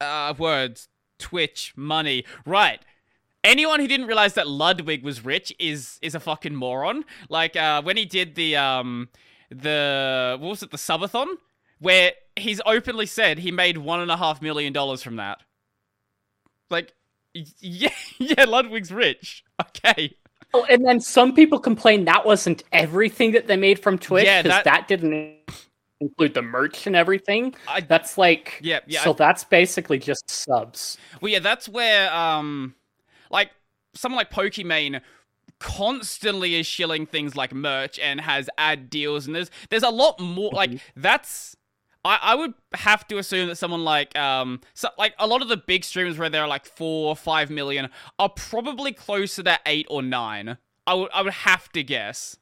Uh, 0.00 0.34
words, 0.38 0.88
Twitch, 1.18 1.72
money. 1.76 2.24
Right. 2.44 2.80
Anyone 3.44 3.80
who 3.80 3.86
didn't 3.86 4.06
realize 4.06 4.34
that 4.34 4.48
Ludwig 4.48 5.02
was 5.02 5.24
rich 5.24 5.54
is 5.58 5.98
is 6.02 6.14
a 6.14 6.20
fucking 6.20 6.54
moron. 6.54 7.04
Like 7.28 7.56
uh, 7.56 7.82
when 7.82 7.96
he 7.96 8.04
did 8.04 8.34
the 8.34 8.56
um 8.56 9.08
the 9.50 10.36
what 10.40 10.48
was 10.48 10.62
it 10.62 10.70
the 10.70 10.76
subathon 10.76 11.26
where 11.78 12.12
he's 12.36 12.60
openly 12.66 13.06
said 13.06 13.38
he 13.38 13.52
made 13.52 13.78
one 13.78 14.00
and 14.00 14.10
a 14.10 14.16
half 14.16 14.42
million 14.42 14.72
dollars 14.72 15.02
from 15.02 15.16
that. 15.16 15.38
Like, 16.70 16.94
yeah, 17.34 17.92
yeah, 18.18 18.44
Ludwig's 18.44 18.92
rich. 18.92 19.44
Okay. 19.60 20.14
Oh, 20.54 20.64
and 20.70 20.84
then 20.84 20.98
some 21.00 21.34
people 21.34 21.58
complain 21.58 22.06
that 22.06 22.24
wasn't 22.24 22.64
everything 22.72 23.32
that 23.32 23.46
they 23.46 23.56
made 23.56 23.78
from 23.78 23.98
Twitch 23.98 24.24
Yeah, 24.24 24.42
because 24.42 24.56
that- 24.56 24.64
that... 24.64 24.88
didn't 24.88 25.36
include 26.00 26.34
the 26.34 26.42
merch 26.42 26.86
and 26.86 26.96
everything. 26.96 27.54
I, 27.66 27.80
That's 27.80 28.16
like 28.16 28.58
yeah, 28.62 28.80
yeah. 28.86 29.02
So 29.02 29.12
that's 29.12 29.44
basically 29.44 29.98
just 29.98 30.30
subs. 30.30 30.96
Well, 31.20 31.30
yeah, 31.30 31.40
that's 31.40 31.68
where 31.68 32.12
um, 32.14 32.74
like 33.30 33.50
someone 33.94 34.18
like 34.18 34.30
Pokimane 34.30 35.00
constantly 35.58 36.54
is 36.54 36.66
shilling 36.66 37.06
things 37.06 37.36
like 37.36 37.52
merch 37.52 37.98
and 37.98 38.20
has 38.20 38.48
ad 38.58 38.90
deals, 38.90 39.26
and 39.26 39.34
there's 39.34 39.50
there's 39.70 39.82
a 39.82 39.90
lot 39.90 40.20
more. 40.20 40.50
Like 40.52 40.80
that's. 40.96 41.56
I, 42.04 42.18
I 42.22 42.34
would 42.36 42.54
have 42.74 43.08
to 43.08 43.18
assume 43.18 43.48
that 43.48 43.56
someone 43.56 43.82
like 43.82 44.16
um 44.16 44.60
so, 44.72 44.88
like 44.98 45.14
a 45.18 45.26
lot 45.26 45.42
of 45.42 45.48
the 45.48 45.56
big 45.56 45.82
streamers 45.82 46.16
where 46.16 46.30
they're 46.30 46.46
like 46.46 46.64
four 46.64 47.08
or 47.08 47.16
five 47.16 47.50
million 47.50 47.88
are 48.20 48.28
probably 48.28 48.92
closer 48.92 49.36
to 49.36 49.42
that 49.44 49.62
eight 49.66 49.86
or 49.90 50.00
nine. 50.00 50.58
I 50.86 50.94
would 50.94 51.10
I 51.12 51.22
would 51.22 51.32
have 51.32 51.70
to 51.72 51.82
guess. 51.82 52.36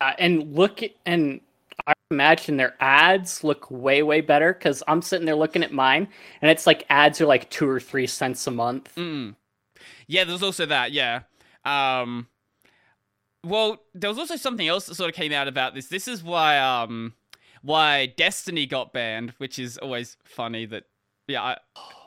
Uh, 0.00 0.12
and 0.18 0.54
look 0.56 0.82
at 0.82 0.92
and 1.04 1.42
I 1.86 1.92
imagine 2.10 2.56
their 2.56 2.74
ads 2.80 3.44
look 3.44 3.70
way 3.70 4.02
way 4.02 4.22
better 4.22 4.54
because 4.54 4.82
I'm 4.88 5.02
sitting 5.02 5.26
there 5.26 5.36
looking 5.36 5.62
at 5.62 5.72
mine 5.72 6.08
and 6.40 6.50
it's 6.50 6.66
like 6.66 6.86
ads 6.88 7.20
are 7.20 7.26
like 7.26 7.50
two 7.50 7.68
or 7.68 7.78
three 7.78 8.06
cents 8.06 8.46
a 8.46 8.50
month. 8.50 8.94
Mm. 8.96 9.36
Yeah, 10.10 10.24
there's 10.24 10.42
also 10.42 10.66
that. 10.66 10.90
Yeah. 10.90 11.20
Um. 11.64 12.26
Well, 13.44 13.80
there 13.94 14.10
was 14.10 14.18
also 14.18 14.36
something 14.36 14.66
else 14.66 14.86
that 14.86 14.96
sort 14.96 15.08
of 15.08 15.14
came 15.14 15.32
out 15.32 15.46
about 15.48 15.74
this. 15.74 15.86
This 15.86 16.08
is 16.08 16.22
why 16.22 16.58
um 16.58 17.14
why 17.62 18.06
Destiny 18.06 18.66
got 18.66 18.92
banned, 18.92 19.34
which 19.38 19.58
is 19.58 19.78
always 19.78 20.16
funny. 20.24 20.66
That 20.66 20.84
yeah, 21.28 21.42
I, 21.42 21.56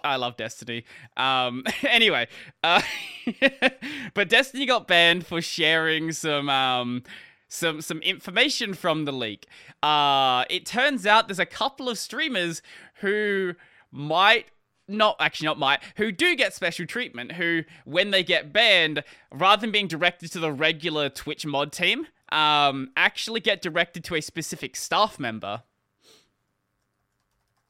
I 0.04 0.16
love 0.18 0.36
Destiny. 0.36 0.84
Um, 1.16 1.64
anyway, 1.88 2.28
uh, 2.62 2.82
but 4.14 4.28
Destiny 4.28 4.66
got 4.66 4.86
banned 4.86 5.26
for 5.26 5.42
sharing 5.42 6.12
some 6.12 6.50
um, 6.50 7.04
some 7.48 7.82
some 7.82 8.00
information 8.02 8.74
from 8.74 9.06
the 9.06 9.14
leak. 9.14 9.48
Uh, 9.82 10.44
it 10.50 10.66
turns 10.66 11.06
out 11.06 11.30
there's 11.30 11.40
a 11.40 11.46
couple 11.46 11.88
of 11.88 11.98
streamers 11.98 12.62
who 12.96 13.54
might 13.92 14.48
not 14.88 15.16
actually 15.20 15.46
not 15.46 15.58
might 15.58 15.80
who 15.96 16.12
do 16.12 16.36
get 16.36 16.54
special 16.54 16.86
treatment 16.86 17.32
who 17.34 17.62
when 17.86 18.12
they 18.12 18.24
get 18.24 18.52
banned 18.52 19.04
rather 19.32 19.62
than 19.62 19.72
being 19.72 19.88
directed 19.88 20.32
to 20.32 20.40
the 20.40 20.52
regular 20.52 21.08
twitch 21.10 21.46
mod 21.46 21.72
team 21.72 22.06
um 22.34 22.90
actually 22.98 23.40
get 23.40 23.62
directed 23.62 24.04
to 24.04 24.16
a 24.16 24.22
specific 24.22 24.76
staff 24.76 25.20
member 25.20 25.64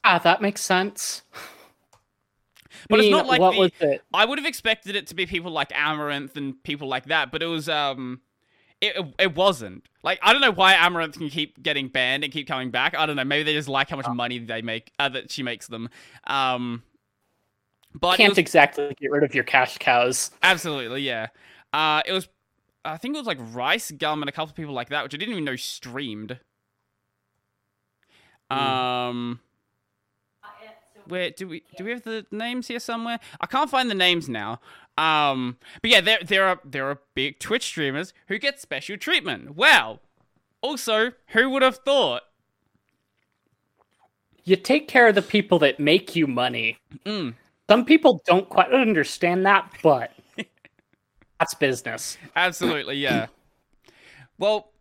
Ah, 0.05 0.19
that 0.19 0.41
makes 0.41 0.61
sense. 0.61 1.21
But 2.89 2.99
I 2.99 3.03
it's 3.03 3.11
not 3.11 3.25
like 3.25 3.39
what 3.39 3.53
the- 3.53 3.59
was 3.59 3.71
it? 3.79 4.01
I 4.13 4.25
would 4.25 4.37
have 4.37 4.45
expected 4.45 4.95
it 4.95 5.07
to 5.07 5.15
be 5.15 5.25
people 5.25 5.51
like 5.51 5.69
Amouranth 5.69 6.35
and 6.35 6.61
people 6.63 6.87
like 6.89 7.05
that, 7.05 7.31
but 7.31 7.41
it 7.41 7.45
was 7.45 7.69
um 7.69 8.19
it 8.81 8.97
it 9.17 9.35
wasn't. 9.35 9.85
Like 10.03 10.19
I 10.21 10.33
don't 10.33 10.41
know 10.41 10.51
why 10.51 10.73
Amouranth 10.73 11.13
can 11.13 11.29
keep 11.29 11.63
getting 11.63 11.87
banned 11.87 12.25
and 12.25 12.33
keep 12.33 12.47
coming 12.47 12.69
back. 12.71 12.95
I 12.97 13.05
don't 13.05 13.15
know. 13.15 13.23
Maybe 13.23 13.43
they 13.43 13.53
just 13.53 13.69
like 13.69 13.89
how 13.89 13.95
much 13.95 14.07
money 14.09 14.39
they 14.39 14.61
make 14.61 14.91
uh, 14.99 15.07
that 15.09 15.31
she 15.31 15.41
makes 15.43 15.67
them. 15.67 15.87
Um 16.25 16.83
but 17.99 18.17
Can't 18.17 18.29
was, 18.29 18.37
exactly 18.37 18.93
get 18.99 19.11
rid 19.11 19.23
of 19.23 19.33
your 19.35 19.43
cash 19.43 19.77
cows. 19.77 20.31
absolutely, 20.41 21.01
yeah. 21.01 21.27
Uh 21.71 22.01
it 22.05 22.11
was 22.13 22.27
I 22.85 22.97
think 22.97 23.15
it 23.15 23.19
was 23.19 23.27
like 23.27 23.39
RiceGum 23.39 24.21
and 24.21 24.29
a 24.29 24.31
couple 24.31 24.51
of 24.51 24.55
people 24.55 24.73
like 24.73 24.89
that, 24.89 25.03
which 25.03 25.13
I 25.13 25.17
didn't 25.17 25.31
even 25.33 25.45
know 25.45 25.55
streamed. 25.55 26.39
Um 28.49 29.39
where 31.05 31.31
do 31.31 31.47
we 31.47 31.63
do 31.75 31.83
we 31.83 31.91
have 31.91 32.03
the 32.03 32.25
names 32.31 32.67
here 32.67 32.79
somewhere? 32.79 33.19
I 33.41 33.45
can't 33.45 33.69
find 33.69 33.89
the 33.89 33.95
names 33.95 34.29
now. 34.29 34.59
Um, 34.97 35.57
but 35.81 35.89
yeah, 35.91 36.01
there 36.01 36.19
there 36.23 36.45
are 36.47 36.59
there 36.63 36.85
are 36.89 36.99
big 37.15 37.39
Twitch 37.39 37.63
streamers 37.63 38.13
who 38.27 38.37
get 38.37 38.59
special 38.61 38.97
treatment. 38.97 39.55
Wow. 39.55 39.99
Also, 40.61 41.11
who 41.29 41.49
would 41.49 41.61
have 41.61 41.77
thought? 41.77 42.23
You 44.45 44.55
take 44.55 44.87
care 44.87 45.07
of 45.07 45.15
the 45.15 45.21
people 45.21 45.59
that 45.59 45.79
make 45.79 46.15
you 46.15 46.27
money. 46.27 46.77
Mm, 47.05 47.33
Some 47.69 47.85
people 47.85 48.21
don't 48.25 48.47
quite 48.49 48.71
understand 48.71 49.45
that, 49.45 49.71
but 49.81 50.11
that's 51.39 51.53
business. 51.53 52.17
absolutely, 52.35 52.97
yeah. 52.97 53.27
Well, 54.37 54.71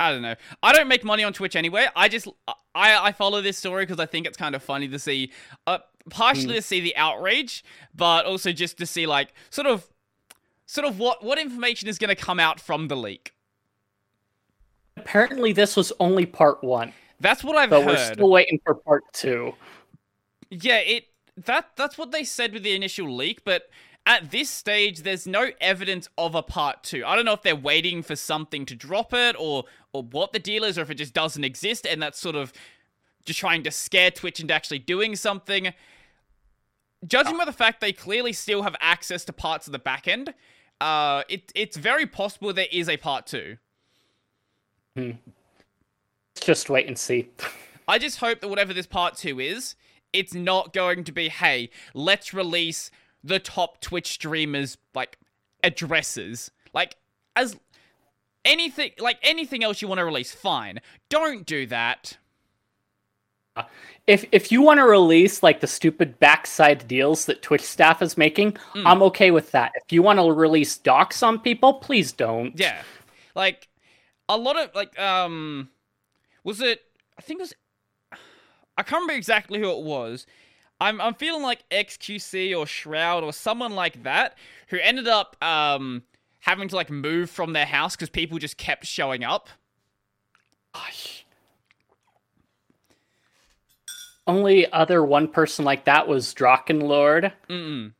I 0.00 0.12
don't 0.12 0.22
know. 0.22 0.34
I 0.62 0.72
don't 0.72 0.88
make 0.88 1.04
money 1.04 1.24
on 1.24 1.32
Twitch 1.32 1.56
anyway. 1.56 1.86
I 1.94 2.08
just 2.08 2.28
I 2.74 3.08
I 3.08 3.12
follow 3.12 3.40
this 3.40 3.58
story 3.58 3.84
because 3.84 4.00
I 4.00 4.06
think 4.06 4.26
it's 4.26 4.36
kind 4.36 4.54
of 4.54 4.62
funny 4.62 4.88
to 4.88 4.98
see, 4.98 5.32
uh, 5.66 5.78
partially 6.10 6.54
to 6.54 6.62
see 6.62 6.80
the 6.80 6.96
outrage, 6.96 7.64
but 7.94 8.24
also 8.26 8.52
just 8.52 8.78
to 8.78 8.86
see 8.86 9.06
like 9.06 9.32
sort 9.50 9.66
of, 9.66 9.86
sort 10.66 10.86
of 10.86 10.98
what 10.98 11.22
what 11.24 11.38
information 11.38 11.88
is 11.88 11.98
going 11.98 12.14
to 12.14 12.20
come 12.20 12.38
out 12.40 12.60
from 12.60 12.88
the 12.88 12.96
leak. 12.96 13.34
Apparently, 14.96 15.52
this 15.52 15.76
was 15.76 15.92
only 16.00 16.26
part 16.26 16.62
one, 16.64 16.92
That's 17.20 17.44
what 17.44 17.56
I've 17.56 17.70
but 17.70 17.82
heard. 17.82 17.88
we're 17.96 18.12
still 18.14 18.30
waiting 18.30 18.60
for 18.64 18.74
part 18.74 19.04
two. 19.12 19.54
Yeah, 20.50 20.78
it 20.78 21.04
that 21.44 21.70
that's 21.76 21.98
what 21.98 22.12
they 22.12 22.24
said 22.24 22.52
with 22.52 22.62
the 22.62 22.74
initial 22.74 23.14
leak, 23.14 23.44
but 23.44 23.68
at 24.06 24.30
this 24.30 24.48
stage 24.48 25.02
there's 25.02 25.26
no 25.26 25.50
evidence 25.60 26.08
of 26.16 26.34
a 26.34 26.42
part 26.42 26.82
2. 26.82 27.04
I 27.06 27.16
don't 27.16 27.24
know 27.24 27.32
if 27.32 27.42
they're 27.42 27.56
waiting 27.56 28.02
for 28.02 28.16
something 28.16 28.66
to 28.66 28.74
drop 28.74 29.12
it 29.12 29.36
or 29.38 29.64
or 29.92 30.02
what 30.02 30.32
the 30.32 30.38
deal 30.38 30.64
is 30.64 30.78
or 30.78 30.82
if 30.82 30.90
it 30.90 30.94
just 30.94 31.14
doesn't 31.14 31.44
exist 31.44 31.86
and 31.86 32.02
that's 32.02 32.18
sort 32.18 32.36
of 32.36 32.52
just 33.24 33.38
trying 33.38 33.62
to 33.62 33.70
scare 33.70 34.10
Twitch 34.10 34.40
into 34.40 34.54
actually 34.54 34.78
doing 34.78 35.16
something. 35.16 35.72
Judging 37.06 37.36
by 37.36 37.44
the 37.44 37.52
fact 37.52 37.80
they 37.80 37.92
clearly 37.92 38.32
still 38.32 38.62
have 38.62 38.74
access 38.80 39.24
to 39.26 39.32
parts 39.32 39.66
of 39.66 39.72
the 39.72 39.78
back 39.78 40.08
end, 40.08 40.34
uh 40.80 41.22
it 41.28 41.52
it's 41.54 41.76
very 41.76 42.06
possible 42.06 42.52
there 42.52 42.66
is 42.72 42.88
a 42.88 42.96
part 42.96 43.26
2. 43.26 43.56
Hmm. 44.96 45.10
Just 46.40 46.70
wait 46.70 46.86
and 46.86 46.98
see. 46.98 47.28
I 47.86 47.98
just 47.98 48.18
hope 48.18 48.40
that 48.40 48.48
whatever 48.48 48.74
this 48.74 48.86
part 48.86 49.16
two 49.16 49.40
is, 49.40 49.74
it's 50.12 50.34
not 50.34 50.72
going 50.72 51.04
to 51.04 51.12
be, 51.12 51.28
hey, 51.28 51.70
let's 51.94 52.32
release 52.32 52.90
the 53.22 53.38
top 53.38 53.80
Twitch 53.80 54.08
streamers 54.08 54.78
like 54.94 55.18
addresses. 55.62 56.50
Like 56.72 56.96
as 57.36 57.56
anything 58.44 58.92
like 58.98 59.18
anything 59.22 59.64
else 59.64 59.82
you 59.82 59.88
want 59.88 59.98
to 59.98 60.04
release, 60.04 60.32
fine. 60.32 60.80
Don't 61.08 61.46
do 61.46 61.66
that. 61.66 62.16
If 64.06 64.24
if 64.30 64.52
you 64.52 64.62
want 64.62 64.78
to 64.78 64.84
release 64.84 65.42
like 65.42 65.60
the 65.60 65.66
stupid 65.66 66.18
backside 66.20 66.86
deals 66.86 67.24
that 67.26 67.42
Twitch 67.42 67.62
staff 67.62 68.00
is 68.02 68.16
making, 68.16 68.56
Hmm. 68.72 68.86
I'm 68.86 69.02
okay 69.02 69.30
with 69.32 69.50
that. 69.50 69.72
If 69.74 69.92
you 69.92 70.02
want 70.02 70.18
to 70.20 70.32
release 70.32 70.78
docs 70.78 71.22
on 71.22 71.40
people, 71.40 71.74
please 71.74 72.12
don't. 72.12 72.58
Yeah. 72.58 72.80
Like 73.34 73.68
a 74.28 74.36
lot 74.36 74.56
of 74.56 74.74
like 74.74 74.98
um 74.98 75.70
was 76.44 76.60
it 76.60 76.82
I 77.18 77.22
think 77.22 77.40
it 77.40 77.42
was 77.42 77.54
I 78.78 78.82
can't 78.84 79.00
remember 79.02 79.14
exactly 79.14 79.58
who 79.58 79.70
it 79.70 79.82
was. 79.82 80.24
I'm 80.80 81.00
I'm 81.00 81.14
feeling 81.14 81.42
like 81.42 81.68
XQC 81.70 82.56
or 82.56 82.64
Shroud 82.64 83.24
or 83.24 83.32
someone 83.32 83.72
like 83.74 84.04
that 84.04 84.38
who 84.68 84.78
ended 84.78 85.08
up 85.08 85.36
um 85.42 86.04
having 86.40 86.68
to 86.68 86.76
like 86.76 86.88
move 86.88 87.28
from 87.28 87.52
their 87.52 87.66
house 87.66 87.96
because 87.96 88.08
people 88.08 88.38
just 88.38 88.56
kept 88.56 88.86
showing 88.86 89.24
up. 89.24 89.48
Gosh. 90.72 91.26
Only 94.28 94.70
other 94.72 95.02
one 95.02 95.26
person 95.28 95.64
like 95.64 95.84
that 95.86 96.06
was 96.06 96.32
Drachenlord 96.34 97.32
Mm. 97.48 97.94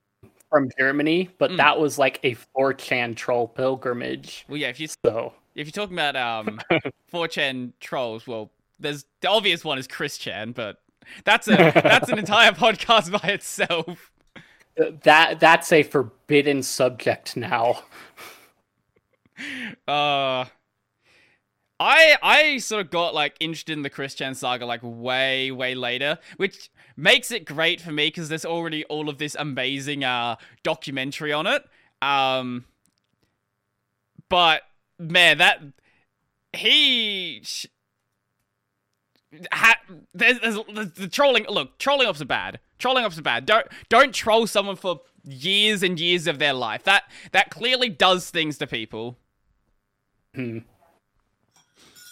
from 0.50 0.70
Germany, 0.78 1.30
but 1.38 1.50
Mm. 1.52 1.56
that 1.56 1.80
was 1.80 1.98
like 1.98 2.20
a 2.22 2.36
4chan 2.54 3.16
troll 3.16 3.48
pilgrimage. 3.48 4.44
Well, 4.46 4.58
yeah. 4.58 4.68
If 4.68 4.78
you 4.78 4.86
So 5.04 5.32
if 5.56 5.66
you're 5.66 5.72
talking 5.72 5.98
about 5.98 6.14
um 6.14 6.60
4chan 7.12 7.72
trolls, 7.80 8.26
well, 8.26 8.52
there's 8.78 9.04
the 9.20 9.28
obvious 9.28 9.64
one 9.64 9.78
is 9.78 9.86
Chris 9.86 10.18
Chan, 10.18 10.52
but 10.52 10.76
that's 11.24 11.48
a 11.48 11.56
that's 11.74 12.08
an 12.08 12.18
entire 12.18 12.52
podcast 12.52 13.10
by 13.10 13.28
itself. 13.30 14.10
that 15.02 15.40
that's 15.40 15.72
a 15.72 15.82
forbidden 15.82 16.62
subject 16.62 17.36
now. 17.36 17.82
Uh 19.86 20.44
I 21.80 22.16
I 22.20 22.58
sort 22.58 22.84
of 22.84 22.90
got 22.90 23.14
like 23.14 23.36
interested 23.38 23.72
in 23.72 23.82
the 23.82 23.90
Chris 23.90 24.14
Chan 24.14 24.34
saga 24.34 24.66
like 24.66 24.80
way 24.82 25.52
way 25.52 25.74
later, 25.76 26.18
which 26.36 26.70
makes 26.96 27.30
it 27.30 27.44
great 27.44 27.80
for 27.80 27.92
me 27.92 28.08
because 28.08 28.28
there's 28.28 28.44
already 28.44 28.84
all 28.86 29.08
of 29.08 29.18
this 29.18 29.36
amazing 29.38 30.02
uh 30.02 30.36
documentary 30.64 31.32
on 31.32 31.46
it. 31.46 31.62
Um 32.02 32.64
but 34.28 34.62
man, 34.98 35.38
that 35.38 35.62
he 36.52 37.40
sh- 37.44 37.66
ha- 39.52 39.78
there's, 40.14 40.38
there's, 40.40 40.58
there's 40.74 40.92
the 40.92 41.08
trolling 41.08 41.44
look, 41.48 41.78
trolling 41.78 42.06
ups 42.08 42.20
are 42.20 42.24
bad. 42.26 42.58
Trolling 42.78 43.04
ups 43.04 43.18
are 43.18 43.22
bad. 43.22 43.46
Don't 43.46 43.66
don't 43.88 44.14
troll 44.14 44.46
someone 44.46 44.76
for 44.76 45.00
years 45.24 45.82
and 45.82 45.98
years 45.98 46.26
of 46.26 46.38
their 46.38 46.52
life. 46.54 46.84
That 46.84 47.04
that 47.32 47.50
clearly 47.50 47.88
does 47.88 48.30
things 48.30 48.58
to 48.58 48.66
people. 48.66 49.18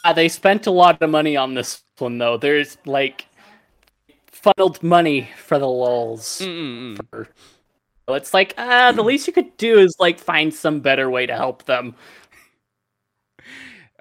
Uh, 0.04 0.12
they 0.12 0.28
spent 0.28 0.66
a 0.66 0.70
lot 0.70 1.00
of 1.02 1.10
money 1.10 1.36
on 1.36 1.54
this 1.54 1.82
one 1.98 2.18
though. 2.18 2.36
There's 2.36 2.76
like 2.86 3.26
funneled 4.26 4.82
money 4.82 5.28
for 5.36 5.58
the 5.58 5.68
lulls. 5.68 6.38
For- 7.10 7.28
So 8.08 8.14
it's 8.14 8.32
like, 8.34 8.54
ah, 8.58 8.92
the 8.92 9.02
least 9.02 9.26
you 9.26 9.32
could 9.32 9.56
do 9.56 9.78
is 9.78 9.96
like 9.98 10.18
find 10.18 10.52
some 10.54 10.80
better 10.80 11.10
way 11.10 11.26
to 11.26 11.34
help 11.36 11.64
them. 11.64 11.94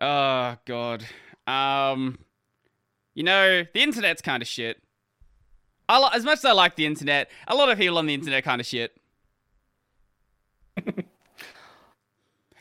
Oh 0.02 0.56
god. 0.66 1.06
Um 1.48 2.18
you 3.16 3.24
know, 3.24 3.64
the 3.74 3.82
internet's 3.82 4.22
kind 4.22 4.44
of 4.44 4.48
shit. 4.48 4.82
I 5.90 6.12
as 6.14 6.24
much 6.24 6.40
as 6.40 6.46
I 6.46 6.52
like 6.52 6.76
the 6.76 6.86
internet, 6.86 7.30
a 7.48 7.56
lot 7.56 7.70
of 7.70 7.78
people 7.78 7.98
on 7.98 8.06
the 8.06 8.14
internet 8.14 8.44
kind 8.44 8.62
of 8.62 8.68
shit. 8.68 8.96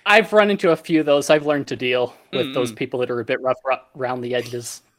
I've 0.06 0.32
run 0.32 0.50
into 0.50 0.70
a 0.70 0.76
few 0.76 1.00
of 1.00 1.06
those. 1.06 1.30
I've 1.30 1.46
learned 1.46 1.66
to 1.68 1.76
deal 1.76 2.14
with 2.32 2.52
those 2.54 2.72
Mm-mm. 2.72 2.76
people 2.76 3.00
that 3.00 3.10
are 3.10 3.20
a 3.20 3.24
bit 3.24 3.40
rough 3.40 3.56
around 3.96 4.20
the 4.22 4.34
edges. 4.34 4.82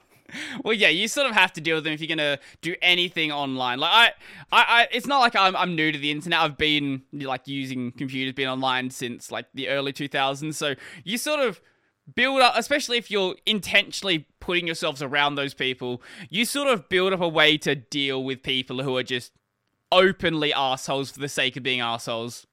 Well, 0.64 0.74
yeah, 0.74 0.90
you 0.90 1.08
sort 1.08 1.30
of 1.30 1.36
have 1.36 1.54
to 1.54 1.62
deal 1.62 1.76
with 1.76 1.84
them 1.84 1.94
if 1.94 2.02
you're 2.02 2.08
gonna 2.08 2.40
do 2.62 2.76
anything 2.82 3.32
online. 3.32 3.78
Like 3.78 3.92
I, 3.94 4.06
I, 4.52 4.66
I 4.68 4.88
it's 4.92 5.06
not 5.06 5.20
like 5.20 5.36
I'm 5.36 5.56
I'm 5.56 5.76
new 5.76 5.92
to 5.92 6.00
the 6.00 6.10
internet. 6.10 6.40
I've 6.40 6.58
been 6.58 7.04
like 7.14 7.48
using 7.48 7.92
computers, 7.92 8.34
been 8.34 8.48
online 8.48 8.90
since 8.90 9.32
like 9.32 9.46
the 9.54 9.70
early 9.70 9.94
2000s. 9.94 10.56
So 10.56 10.74
you 11.04 11.20
sort 11.20 11.42
of 11.42 11.62
build 12.14 12.42
up, 12.42 12.54
especially 12.56 12.98
if 12.98 13.10
you're 13.10 13.36
intentionally 13.46 14.28
putting 14.40 14.68
yourselves 14.68 15.02
around 15.02 15.36
those 15.36 15.54
people. 15.54 16.02
You 16.30 16.46
sort 16.46 16.68
of 16.68 16.90
build 16.90 17.14
up 17.14 17.22
a 17.22 17.28
way 17.28 17.58
to 17.60 17.76
deal 17.76 18.24
with 18.24 18.44
people 18.44 18.84
who 18.84 18.96
are 18.98 19.04
just 19.04 19.32
openly 19.92 20.54
assholes 20.54 21.12
for 21.12 21.20
the 21.20 21.30
sake 21.30 21.56
of 21.56 21.64
being 21.64 21.80
assholes. 21.80 22.46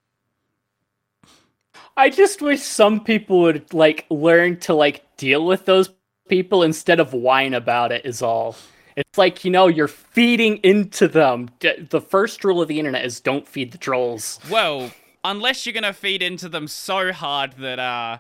I 1.97 2.09
just 2.11 2.41
wish 2.41 2.63
some 2.63 3.03
people 3.03 3.41
would 3.43 3.73
like 3.75 4.07
learn 4.11 4.59
to 4.61 4.75
like 4.75 5.17
deal 5.17 5.45
with 5.45 5.65
those 5.65 5.91
people 6.29 6.63
instead 6.63 7.01
of 7.01 7.13
whine 7.13 7.55
about 7.55 7.93
it 7.93 8.07
is 8.07 8.23
all. 8.23 8.57
It's 8.97 9.17
like, 9.17 9.45
you 9.45 9.51
know, 9.51 9.69
you're 9.69 9.89
feeding 9.89 10.59
into 10.59 11.09
them. 11.09 11.49
The 11.61 12.01
first 12.01 12.45
rule 12.45 12.61
of 12.61 12.69
the 12.69 12.79
internet 12.79 13.05
is 13.05 13.21
don't 13.21 13.49
feed 13.49 13.73
the 13.73 13.79
trolls. 13.79 14.39
Well, 14.51 14.91
unless 15.25 15.65
you're 15.65 15.73
gonna 15.73 15.93
feed 15.93 16.23
into 16.23 16.49
them 16.49 16.69
so 16.69 17.13
hard 17.13 17.55
that 17.59 17.79
uh 17.79 18.19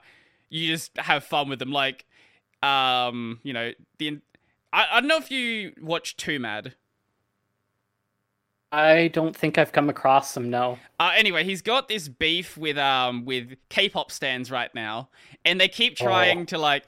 you 0.52 0.68
just 0.68 0.97
have 0.99 1.25
fun 1.25 1.49
with 1.49 1.59
them, 1.59 1.73
like 1.73 2.04
um, 2.62 3.40
you 3.42 3.52
know, 3.52 3.73
the 3.99 4.21
I, 4.73 4.87
I 4.92 5.00
don't 5.00 5.09
know 5.09 5.16
if 5.16 5.30
you 5.30 5.73
watch 5.80 6.16
Too 6.16 6.38
Mad. 6.38 6.75
I 8.71 9.09
don't 9.09 9.37
think 9.37 9.59
I've 9.59 9.73
come 9.73 9.90
across 9.90 10.32
them, 10.32 10.49
no. 10.49 10.78
Uh, 10.99 11.12
anyway, 11.14 11.44
he's 11.44 11.61
got 11.61 11.88
this 11.88 12.09
beef 12.09 12.56
with 12.56 12.78
um 12.78 13.25
with 13.25 13.56
K-pop 13.71 14.11
stans 14.12 14.50
right 14.50 14.73
now, 14.75 15.09
and 15.44 15.61
they 15.61 15.68
keep 15.68 15.97
trying 15.97 16.47
to 16.47 16.59
like, 16.59 16.87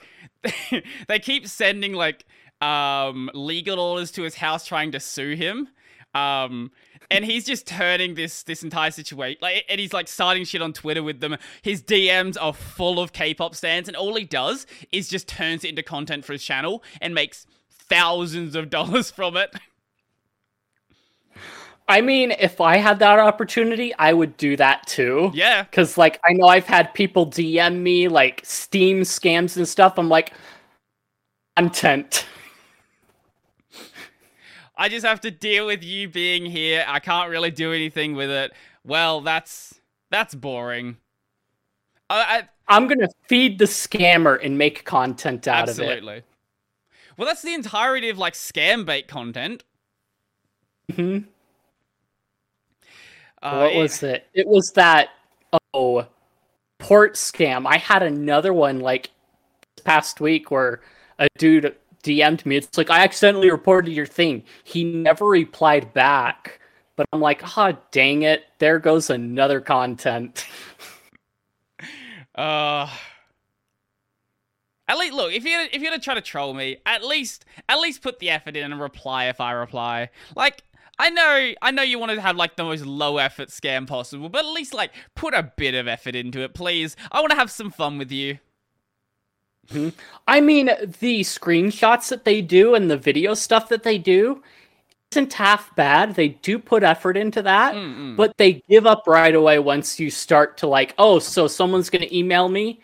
they 1.08 1.18
keep 1.18 1.48
sending 1.48 1.94
like 1.94 2.24
um 2.60 3.30
legal 3.34 3.80
orders 3.80 4.10
to 4.12 4.22
his 4.22 4.36
house 4.36 4.66
trying 4.66 4.92
to 4.92 5.00
sue 5.00 5.34
him, 5.34 5.68
um, 6.14 6.70
and 7.10 7.24
he's 7.24 7.44
just 7.44 7.66
turning 7.66 8.14
this 8.14 8.42
this 8.42 8.62
entire 8.62 8.90
situation 8.90 9.38
like, 9.42 9.64
and 9.68 9.80
he's 9.80 9.92
like 9.92 10.08
starting 10.08 10.44
shit 10.44 10.62
on 10.62 10.72
Twitter 10.72 11.02
with 11.02 11.20
them. 11.20 11.36
His 11.62 11.82
DMs 11.82 12.36
are 12.40 12.52
full 12.52 13.00
of 13.00 13.12
K-pop 13.12 13.54
stans, 13.54 13.88
and 13.88 13.96
all 13.96 14.14
he 14.14 14.24
does 14.24 14.66
is 14.92 15.08
just 15.08 15.28
turns 15.28 15.64
it 15.64 15.70
into 15.70 15.82
content 15.82 16.24
for 16.24 16.32
his 16.32 16.42
channel 16.42 16.82
and 17.00 17.14
makes 17.14 17.46
thousands 17.70 18.54
of 18.54 18.70
dollars 18.70 19.10
from 19.10 19.36
it. 19.36 19.54
I 21.86 22.00
mean, 22.00 22.30
if 22.30 22.62
I 22.62 22.78
had 22.78 22.98
that 23.00 23.18
opportunity, 23.18 23.94
I 23.98 24.14
would 24.14 24.38
do 24.38 24.56
that 24.56 24.86
too. 24.86 25.30
Yeah. 25.34 25.64
Because, 25.64 25.98
like, 25.98 26.18
I 26.24 26.32
know 26.32 26.46
I've 26.46 26.66
had 26.66 26.94
people 26.94 27.26
DM 27.26 27.80
me, 27.80 28.08
like, 28.08 28.40
Steam 28.42 29.02
scams 29.02 29.58
and 29.58 29.68
stuff. 29.68 29.98
I'm 29.98 30.08
like, 30.08 30.32
content. 31.56 32.26
I 34.76 34.88
just 34.88 35.06
have 35.06 35.20
to 35.20 35.30
deal 35.30 35.66
with 35.66 35.84
you 35.84 36.08
being 36.08 36.44
here. 36.46 36.84
I 36.86 36.98
can't 36.98 37.30
really 37.30 37.50
do 37.50 37.72
anything 37.72 38.14
with 38.14 38.30
it. 38.30 38.52
Well, 38.84 39.20
that's 39.20 39.80
that's 40.10 40.34
boring. 40.34 40.96
I, 42.10 42.48
I'm 42.68 42.86
gonna 42.86 43.08
feed 43.28 43.58
the 43.58 43.64
scammer 43.64 44.38
and 44.42 44.58
make 44.58 44.84
content 44.84 45.48
I, 45.48 45.60
out 45.60 45.68
of 45.68 45.78
it. 45.80 45.82
absolutely. 45.82 46.22
Well, 47.16 47.26
that's 47.26 47.42
the 47.42 47.54
entirety 47.54 48.08
of 48.08 48.18
like 48.18 48.34
scam 48.34 48.84
bait 48.84 49.08
content. 49.08 49.64
hmm 50.94 51.18
Uh, 53.42 53.58
what 53.58 53.74
was 53.74 54.02
it? 54.02 54.26
It 54.34 54.46
was 54.46 54.72
that 54.74 55.10
oh 55.72 56.06
port 56.78 57.14
scam. 57.14 57.66
I 57.66 57.78
had 57.78 58.02
another 58.02 58.52
one 58.52 58.80
like 58.80 59.10
this 59.76 59.84
past 59.84 60.20
week 60.20 60.50
where 60.50 60.80
a 61.18 61.28
dude 61.38 61.74
DM'd 62.04 62.46
me. 62.46 62.56
It's 62.56 62.78
like 62.78 62.90
I 62.90 63.02
accidentally 63.02 63.50
reported 63.50 63.92
your 63.92 64.06
thing. 64.06 64.44
He 64.62 64.84
never 64.84 65.24
replied 65.24 65.92
back. 65.92 66.60
But 66.96 67.08
I'm 67.12 67.20
like, 67.20 67.58
ah, 67.58 67.76
dang 67.90 68.22
it! 68.22 68.44
There 68.60 68.78
goes 68.78 69.10
another 69.10 69.60
content. 69.60 70.46
Uh, 72.36 72.90
at 74.88 74.98
least 74.98 75.14
look 75.14 75.32
if 75.32 75.44
you're 75.44 75.60
if 75.60 75.74
you're 75.74 75.90
gonna 75.90 76.02
try 76.02 76.14
to 76.14 76.20
troll 76.20 76.52
me, 76.52 76.78
at 76.84 77.04
least 77.04 77.44
at 77.68 77.78
least 77.78 78.02
put 78.02 78.18
the 78.18 78.28
effort 78.30 78.56
in 78.56 78.72
and 78.72 78.80
reply 78.80 79.26
if 79.26 79.40
I 79.40 79.52
reply. 79.52 80.10
Like 80.34 80.64
I 80.98 81.10
know 81.10 81.52
I 81.62 81.70
know 81.70 81.82
you 81.82 81.98
want 81.98 82.12
to 82.12 82.20
have 82.20 82.36
like 82.36 82.56
the 82.56 82.64
most 82.64 82.84
low 82.84 83.18
effort 83.18 83.48
scam 83.48 83.86
possible, 83.86 84.28
but 84.28 84.44
at 84.44 84.50
least 84.50 84.74
like 84.74 84.92
put 85.14 85.32
a 85.32 85.52
bit 85.56 85.74
of 85.74 85.88
effort 85.88 86.14
into 86.14 86.40
it, 86.40 86.54
please. 86.54 86.96
I 87.12 87.20
want 87.20 87.30
to 87.30 87.36
have 87.36 87.50
some 87.50 87.70
fun 87.70 87.98
with 87.98 88.12
you. 88.12 88.38
I 90.28 90.40
mean, 90.40 90.66
the 91.00 91.20
screenshots 91.20 92.08
that 92.08 92.24
they 92.24 92.40
do 92.40 92.74
and 92.74 92.90
the 92.90 92.96
video 92.96 93.34
stuff 93.34 93.68
that 93.68 93.82
they 93.82 93.98
do 93.98 94.42
isn't 95.12 95.32
half 95.32 95.74
bad. 95.76 96.14
They 96.14 96.28
do 96.28 96.58
put 96.58 96.82
effort 96.82 97.16
into 97.16 97.42
that, 97.42 97.74
Mm-mm. 97.74 98.16
but 98.16 98.36
they 98.36 98.62
give 98.68 98.86
up 98.86 99.04
right 99.06 99.34
away 99.34 99.58
once 99.58 100.00
you 100.00 100.10
start 100.10 100.56
to 100.58 100.66
like, 100.66 100.94
oh, 100.98 101.18
so 101.18 101.46
someone's 101.46 101.90
going 101.90 102.02
to 102.02 102.16
email 102.16 102.48
me. 102.48 102.80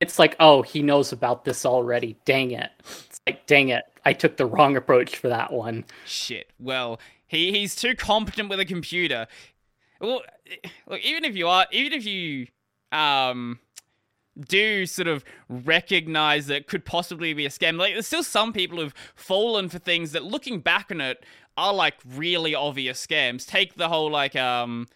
It's 0.00 0.18
like, 0.18 0.36
oh, 0.40 0.62
he 0.62 0.82
knows 0.82 1.12
about 1.12 1.44
this 1.44 1.64
already. 1.64 2.16
Dang 2.24 2.50
it. 2.50 2.70
It's 2.80 3.20
like, 3.26 3.46
dang 3.46 3.70
it. 3.70 3.84
I 4.04 4.12
took 4.12 4.36
the 4.36 4.46
wrong 4.46 4.76
approach 4.76 5.16
for 5.16 5.28
that 5.28 5.52
one. 5.52 5.84
Shit. 6.04 6.50
Well, 6.58 7.00
he 7.26 7.52
he's 7.52 7.74
too 7.74 7.94
competent 7.94 8.50
with 8.50 8.60
a 8.60 8.64
computer. 8.64 9.26
Well, 10.00 10.22
eh, 10.46 10.68
look, 10.86 11.00
even 11.00 11.24
if 11.24 11.36
you 11.36 11.48
are, 11.48 11.66
even 11.72 11.92
if 11.94 12.04
you 12.04 12.48
um 12.92 13.58
do 14.38 14.86
sort 14.86 15.08
of 15.08 15.24
recognize 15.48 16.46
that 16.46 16.56
it 16.56 16.66
could 16.68 16.84
possibly 16.84 17.32
be 17.34 17.46
a 17.46 17.50
scam, 17.50 17.78
like 17.78 17.92
there's 17.92 18.06
still 18.06 18.22
some 18.22 18.52
people 18.52 18.78
who've 18.78 18.94
fallen 19.14 19.68
for 19.68 19.78
things 19.78 20.12
that, 20.12 20.24
looking 20.24 20.60
back 20.60 20.90
on 20.90 21.00
it, 21.00 21.24
are 21.56 21.72
like 21.72 21.94
really 22.16 22.54
obvious 22.54 23.04
scams. 23.04 23.46
Take 23.46 23.74
the 23.74 23.88
whole 23.88 24.10
like 24.10 24.36
um. 24.36 24.86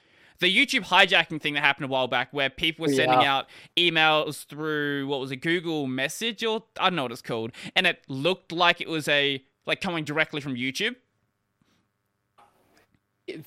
The 0.41 0.57
YouTube 0.57 0.85
hijacking 0.85 1.41
thing 1.43 1.55
that 1.55 1.65
happened 1.65 1.87
a 1.87 1.89
while 1.89 2.07
back, 2.07 2.29
where 2.33 2.49
people 2.49 2.87
were 2.87 2.93
sending 2.93 3.23
Yeah. 3.23 3.39
out 3.39 3.47
emails 3.77 4.47
through 4.47 5.09
what 5.09 5.19
was 5.19 5.33
it, 5.33 5.39
Google 5.39 5.89
Message 5.89 6.45
or 6.45 6.63
I 6.79 6.85
don't 6.91 6.95
know 6.95 7.03
what 7.03 7.11
it's 7.11 7.23
called, 7.23 7.51
and 7.75 7.89
it 7.89 8.05
looked 8.07 8.53
like 8.53 8.81
it 8.81 8.89
was 8.89 9.09
a 9.09 9.43
like 9.67 9.81
coming 9.81 10.05
directly 10.05 10.41
from 10.41 10.55
YouTube. 10.55 10.95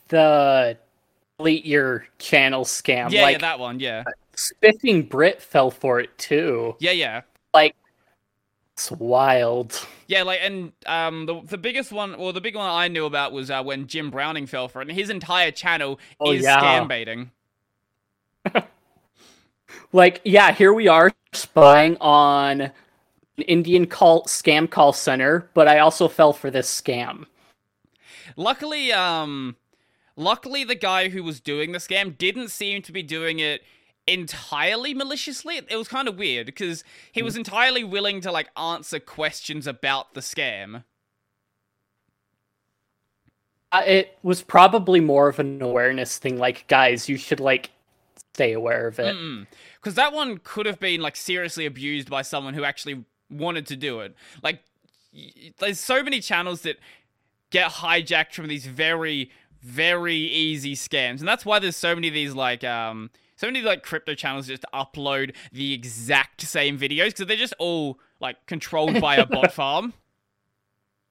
The 0.09 0.77
delete 1.37 1.65
your 1.65 2.07
channel 2.19 2.65
scam. 2.65 3.09
Yeah, 3.09 3.21
like, 3.21 3.35
yeah, 3.35 3.37
that 3.39 3.59
one. 3.59 3.79
Yeah, 3.79 4.03
Spiffing 4.47 5.03
Brit 5.03 5.41
fell 5.41 5.69
for 5.71 5.99
it 5.99 6.17
too. 6.17 6.75
yeah, 6.79 6.91
yeah, 6.91 7.21
Like, 7.53 7.75
it's 8.73 8.89
wild. 8.91 9.85
yeah. 10.07 10.23
Like, 10.23 10.39
and 10.41 10.71
um, 10.87 11.25
the 11.27 11.41
the 11.41 11.57
biggest 11.57 11.91
one, 11.91 12.17
well 12.17 12.33
the 12.33 12.41
big 12.41 12.55
one 12.55 12.67
I 12.69 12.87
knew 12.87 13.05
about 13.05 13.31
was 13.31 13.51
uh, 13.51 13.61
when 13.63 13.87
Jim 13.87 14.09
Browning 14.09 14.47
fell 14.47 14.67
for 14.67 14.81
it, 14.81 14.89
and 14.89 14.97
his 14.97 15.09
entire 15.09 15.51
channel 15.51 15.99
Oh, 16.19 16.31
is 16.31 16.43
yeah. 16.43 16.59
scam 16.59 16.87
baiting. 16.87 17.31
like 19.93 20.19
yeah 20.23 20.51
here 20.51 20.73
we 20.73 20.87
are 20.87 21.11
spying 21.33 21.95
on 22.01 22.61
an 22.61 22.71
indian 23.47 23.85
call 23.85 24.23
scam 24.25 24.69
call 24.69 24.91
center 24.91 25.47
but 25.53 25.67
i 25.67 25.77
also 25.79 26.07
fell 26.07 26.33
for 26.33 26.49
this 26.51 26.69
scam 26.81 27.25
Luckily, 28.37 28.93
um, 28.93 29.57
luckily 30.15 30.63
the 30.63 30.73
guy 30.75 31.09
who 31.09 31.21
was 31.21 31.41
doing 31.41 31.73
the 31.73 31.79
scam 31.79 32.17
didn't 32.17 32.47
seem 32.47 32.81
to 32.83 32.91
be 32.93 33.03
doing 33.03 33.39
it 33.39 33.61
entirely 34.11 34.93
maliciously. 34.93 35.57
It 35.57 35.75
was 35.75 35.87
kind 35.87 36.07
of 36.07 36.17
weird 36.17 36.45
because 36.47 36.83
he 37.11 37.21
was 37.23 37.37
entirely 37.37 37.83
willing 37.83 38.21
to 38.21 38.31
like 38.31 38.49
answer 38.57 38.99
questions 38.99 39.67
about 39.67 40.13
the 40.13 40.21
scam. 40.21 40.83
Uh, 43.71 43.83
it 43.85 44.17
was 44.21 44.41
probably 44.41 44.99
more 44.99 45.29
of 45.29 45.39
an 45.39 45.61
awareness 45.61 46.17
thing 46.17 46.37
like 46.37 46.67
guys 46.67 47.07
you 47.07 47.15
should 47.15 47.39
like 47.39 47.69
stay 48.33 48.51
aware 48.51 48.87
of 48.87 48.99
it 48.99 49.15
Because 49.75 49.95
that 49.95 50.13
one 50.13 50.39
could 50.43 50.65
have 50.65 50.79
been 50.79 51.01
like 51.01 51.15
seriously 51.15 51.65
abused 51.65 52.09
by 52.09 52.21
someone 52.21 52.53
who 52.53 52.63
actually 52.63 53.05
wanted 53.29 53.65
to 53.67 53.75
do 53.75 54.01
it. 54.01 54.15
Like, 54.43 54.61
y- 55.13 55.53
there's 55.59 55.79
so 55.79 56.03
many 56.03 56.19
channels 56.19 56.61
that 56.61 56.77
get 57.49 57.71
hijacked 57.71 58.33
from 58.33 58.47
these 58.47 58.65
very, 58.65 59.31
very 59.61 60.15
easy 60.17 60.75
scams, 60.75 61.19
and 61.19 61.27
that's 61.27 61.45
why 61.45 61.59
there's 61.59 61.77
so 61.77 61.95
many 61.95 62.07
of 62.09 62.13
these 62.13 62.33
like 62.33 62.63
um. 62.63 63.09
So 63.41 63.47
many 63.47 63.61
like 63.63 63.81
crypto 63.81 64.13
channels 64.13 64.45
just 64.45 64.65
upload 64.71 65.33
the 65.51 65.73
exact 65.73 66.41
same 66.41 66.77
videos 66.77 67.07
because 67.07 67.25
they're 67.25 67.35
just 67.37 67.55
all 67.57 67.99
like 68.19 68.45
controlled 68.45 69.01
by 69.01 69.15
a 69.15 69.25
bot 69.25 69.51
farm. 69.59 69.93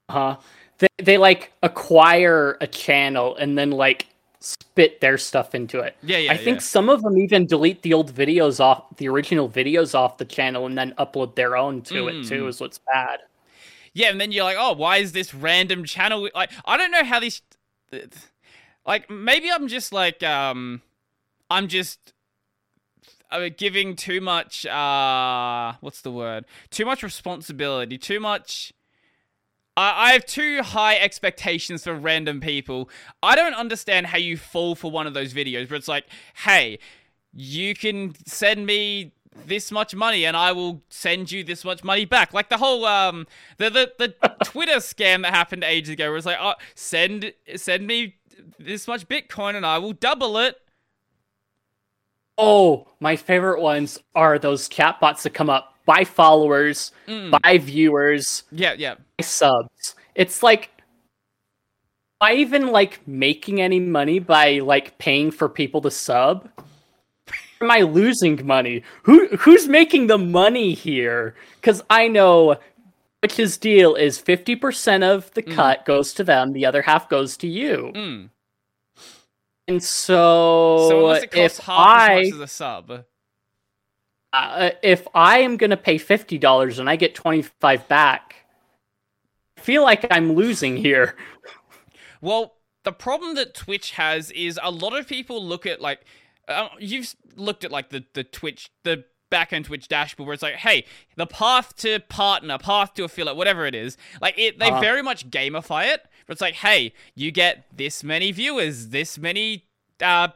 huh 0.08 0.36
they, 0.78 0.86
they 1.02 1.18
like 1.18 1.52
acquire 1.64 2.56
a 2.60 2.68
channel 2.68 3.34
and 3.34 3.58
then 3.58 3.72
like 3.72 4.06
spit 4.38 5.00
their 5.00 5.18
stuff 5.18 5.56
into 5.56 5.80
it 5.80 5.96
Yeah, 6.04 6.18
yeah. 6.18 6.32
i 6.32 6.36
think 6.36 6.58
yeah. 6.58 6.62
some 6.62 6.88
of 6.88 7.02
them 7.02 7.18
even 7.18 7.46
delete 7.46 7.82
the 7.82 7.94
old 7.94 8.14
videos 8.14 8.60
off 8.60 8.84
the 8.98 9.08
original 9.08 9.48
videos 9.48 9.92
off 9.96 10.16
the 10.18 10.24
channel 10.24 10.66
and 10.66 10.78
then 10.78 10.94
upload 10.98 11.34
their 11.34 11.56
own 11.56 11.82
to 11.82 12.06
it 12.06 12.24
too 12.28 12.44
Mm. 12.44 12.48
is 12.48 12.60
what's 12.60 12.78
bad 12.78 13.18
Yeah, 13.92 14.08
and 14.10 14.20
then 14.20 14.30
you're 14.30 14.44
like, 14.44 14.56
oh, 14.56 14.74
why 14.74 14.98
is 14.98 15.10
this 15.10 15.34
random 15.34 15.82
channel? 15.84 16.28
Like, 16.32 16.52
I 16.64 16.76
don't 16.76 16.92
know 16.92 17.02
how 17.02 17.18
these. 17.18 17.42
Like, 18.86 19.10
maybe 19.10 19.50
I'm 19.50 19.66
just 19.66 19.92
like, 19.92 20.22
um, 20.22 20.80
I'm 21.50 21.66
just 21.66 22.12
uh, 23.30 23.48
giving 23.56 23.96
too 23.96 24.20
much. 24.20 24.66
Uh, 24.66 25.74
what's 25.80 26.00
the 26.00 26.10
word? 26.10 26.44
Too 26.70 26.84
much 26.84 27.02
responsibility. 27.02 27.98
Too 27.98 28.20
much. 28.20 28.72
I, 29.76 30.08
I 30.08 30.12
have 30.12 30.26
too 30.26 30.62
high 30.62 30.96
expectations 30.96 31.84
for 31.84 31.94
random 31.94 32.40
people. 32.40 32.88
I 33.22 33.36
don't 33.36 33.54
understand 33.54 34.08
how 34.08 34.18
you 34.18 34.36
fall 34.36 34.74
for 34.74 34.90
one 34.90 35.06
of 35.06 35.14
those 35.14 35.32
videos 35.32 35.70
where 35.70 35.76
it's 35.76 35.88
like, 35.88 36.06
hey, 36.44 36.78
you 37.32 37.74
can 37.74 38.14
send 38.26 38.66
me 38.66 39.12
this 39.46 39.70
much 39.70 39.94
money 39.94 40.24
and 40.26 40.36
I 40.36 40.52
will 40.52 40.82
send 40.88 41.30
you 41.30 41.44
this 41.44 41.64
much 41.64 41.84
money 41.84 42.04
back. 42.04 42.34
Like 42.34 42.48
the 42.48 42.58
whole 42.58 42.84
um 42.84 43.26
the 43.58 43.70
the, 43.70 43.92
the 43.98 44.08
Twitter 44.44 44.76
scam 44.76 45.22
that 45.22 45.32
happened 45.32 45.64
ages 45.64 45.90
ago 45.90 46.08
where 46.08 46.16
it's 46.16 46.26
like, 46.26 46.38
oh 46.40 46.54
send 46.74 47.32
send 47.56 47.86
me 47.86 48.16
this 48.58 48.88
much 48.88 49.08
Bitcoin 49.08 49.54
and 49.54 49.64
I 49.64 49.78
will 49.78 49.92
double 49.92 50.36
it. 50.38 50.56
Oh, 52.42 52.86
my 53.00 53.16
favorite 53.16 53.60
ones 53.60 53.98
are 54.14 54.38
those 54.38 54.68
chatbots 54.68 55.22
that 55.22 55.34
come 55.34 55.50
up 55.50 55.74
by 55.84 56.04
followers, 56.04 56.92
Mm. 57.06 57.38
by 57.42 57.58
viewers, 57.58 58.44
Yeah, 58.50 58.74
yeah. 58.78 58.94
by 59.18 59.24
subs. 59.24 59.94
it's 60.14 60.42
like 60.42 60.70
am 62.22 62.28
I 62.28 62.34
even 62.34 62.68
like 62.68 63.06
making 63.06 63.60
any 63.60 63.80
money 63.80 64.18
by 64.18 64.58
like 64.60 64.96
paying 64.98 65.30
for 65.30 65.48
people 65.48 65.80
to 65.82 65.90
sub? 65.90 66.48
Am 67.60 67.70
I 67.70 67.80
losing 67.80 68.46
money? 68.46 68.82
Who 69.02 69.26
who's 69.36 69.68
making 69.68 70.06
the 70.06 70.18
money 70.18 70.72
here? 70.74 71.34
Because 71.56 71.82
I 71.90 72.08
know 72.08 72.56
Twitch's 73.22 73.58
deal 73.58 73.94
is 73.96 74.18
fifty 74.18 74.56
percent 74.56 75.04
of 75.04 75.30
the 75.34 75.42
Mm. 75.42 75.54
cut 75.54 75.84
goes 75.84 76.14
to 76.14 76.24
them, 76.24 76.52
the 76.52 76.64
other 76.66 76.82
half 76.82 77.08
goes 77.10 77.36
to 77.38 77.46
you. 77.48 77.92
Mm. 77.94 78.30
And 79.70 79.82
so, 79.82 80.16
So 80.76 80.98
unless 80.98 81.22
it 81.22 81.30
costs 81.30 81.58
if 81.58 81.64
half 81.64 81.86
I 81.86 82.10
as 82.10 82.12
much 82.12 82.32
as 82.32 82.40
a 82.40 82.48
sub. 82.48 83.04
uh, 84.32 84.70
if 84.82 85.06
I 85.14 85.38
am 85.38 85.56
gonna 85.56 85.76
pay 85.76 85.98
fifty 85.98 86.38
dollars 86.38 86.78
and 86.78 86.88
I 86.88 86.96
get 86.96 87.14
twenty 87.14 87.42
five 87.42 87.86
back, 87.88 88.46
I 89.58 89.60
feel 89.60 89.82
like 89.82 90.06
I'm 90.10 90.32
losing 90.34 90.76
here. 90.76 91.16
Well, 92.20 92.54
the 92.84 92.92
problem 92.92 93.34
that 93.36 93.54
Twitch 93.54 93.92
has 93.92 94.30
is 94.32 94.58
a 94.62 94.70
lot 94.70 94.96
of 94.98 95.06
people 95.06 95.44
look 95.44 95.66
at 95.66 95.80
like 95.80 96.00
uh, 96.48 96.68
you've 96.78 97.14
looked 97.36 97.64
at 97.64 97.70
like 97.70 97.90
the 97.90 98.04
the 98.14 98.24
Twitch 98.24 98.70
the 98.84 99.04
back 99.30 99.52
end 99.52 99.66
Twitch 99.66 99.86
dashboard 99.86 100.26
where 100.26 100.34
it's 100.34 100.42
like, 100.42 100.56
hey, 100.56 100.84
the 101.16 101.26
path 101.26 101.76
to 101.76 102.00
partner, 102.00 102.58
path 102.58 102.94
to 102.94 103.04
affiliate, 103.04 103.36
whatever 103.36 103.64
it 103.66 103.74
is. 103.76 103.96
Like 104.20 104.36
it, 104.38 104.58
they 104.58 104.70
Uh-huh. 104.70 104.80
very 104.80 105.02
much 105.02 105.30
gamify 105.30 105.92
it. 105.94 106.04
But 106.30 106.34
it's 106.34 106.42
like, 106.42 106.54
hey, 106.54 106.92
you 107.16 107.32
get 107.32 107.64
this 107.76 108.04
many 108.04 108.30
viewers, 108.30 108.90
this 108.90 109.18
many 109.18 109.64
uh 110.00 110.28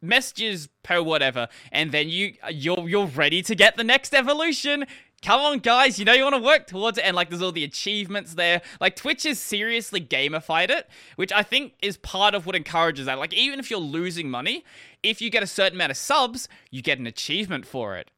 messages 0.00 0.70
per 0.82 1.02
whatever, 1.02 1.48
and 1.70 1.92
then 1.92 2.08
you 2.08 2.32
you're 2.50 2.88
you're 2.88 3.04
ready 3.04 3.42
to 3.42 3.54
get 3.54 3.76
the 3.76 3.84
next 3.84 4.14
evolution. 4.14 4.86
Come 5.20 5.42
on, 5.42 5.58
guys, 5.58 5.98
you 5.98 6.06
know 6.06 6.14
you 6.14 6.22
want 6.22 6.36
to 6.36 6.40
work 6.40 6.66
towards 6.66 6.96
it, 6.96 7.04
and 7.04 7.14
like 7.14 7.28
there's 7.28 7.42
all 7.42 7.52
the 7.52 7.64
achievements 7.64 8.32
there. 8.32 8.62
Like 8.80 8.96
Twitch 8.96 9.24
has 9.24 9.38
seriously 9.38 10.00
gamified 10.00 10.70
it, 10.70 10.88
which 11.16 11.32
I 11.34 11.42
think 11.42 11.74
is 11.82 11.98
part 11.98 12.34
of 12.34 12.46
what 12.46 12.56
encourages 12.56 13.04
that. 13.04 13.18
Like 13.18 13.34
even 13.34 13.58
if 13.60 13.70
you're 13.70 13.78
losing 13.78 14.30
money, 14.30 14.64
if 15.02 15.20
you 15.20 15.28
get 15.28 15.42
a 15.42 15.46
certain 15.46 15.76
amount 15.76 15.90
of 15.90 15.98
subs, 15.98 16.48
you 16.70 16.80
get 16.80 16.98
an 16.98 17.06
achievement 17.06 17.66
for 17.66 17.98
it. 17.98 18.10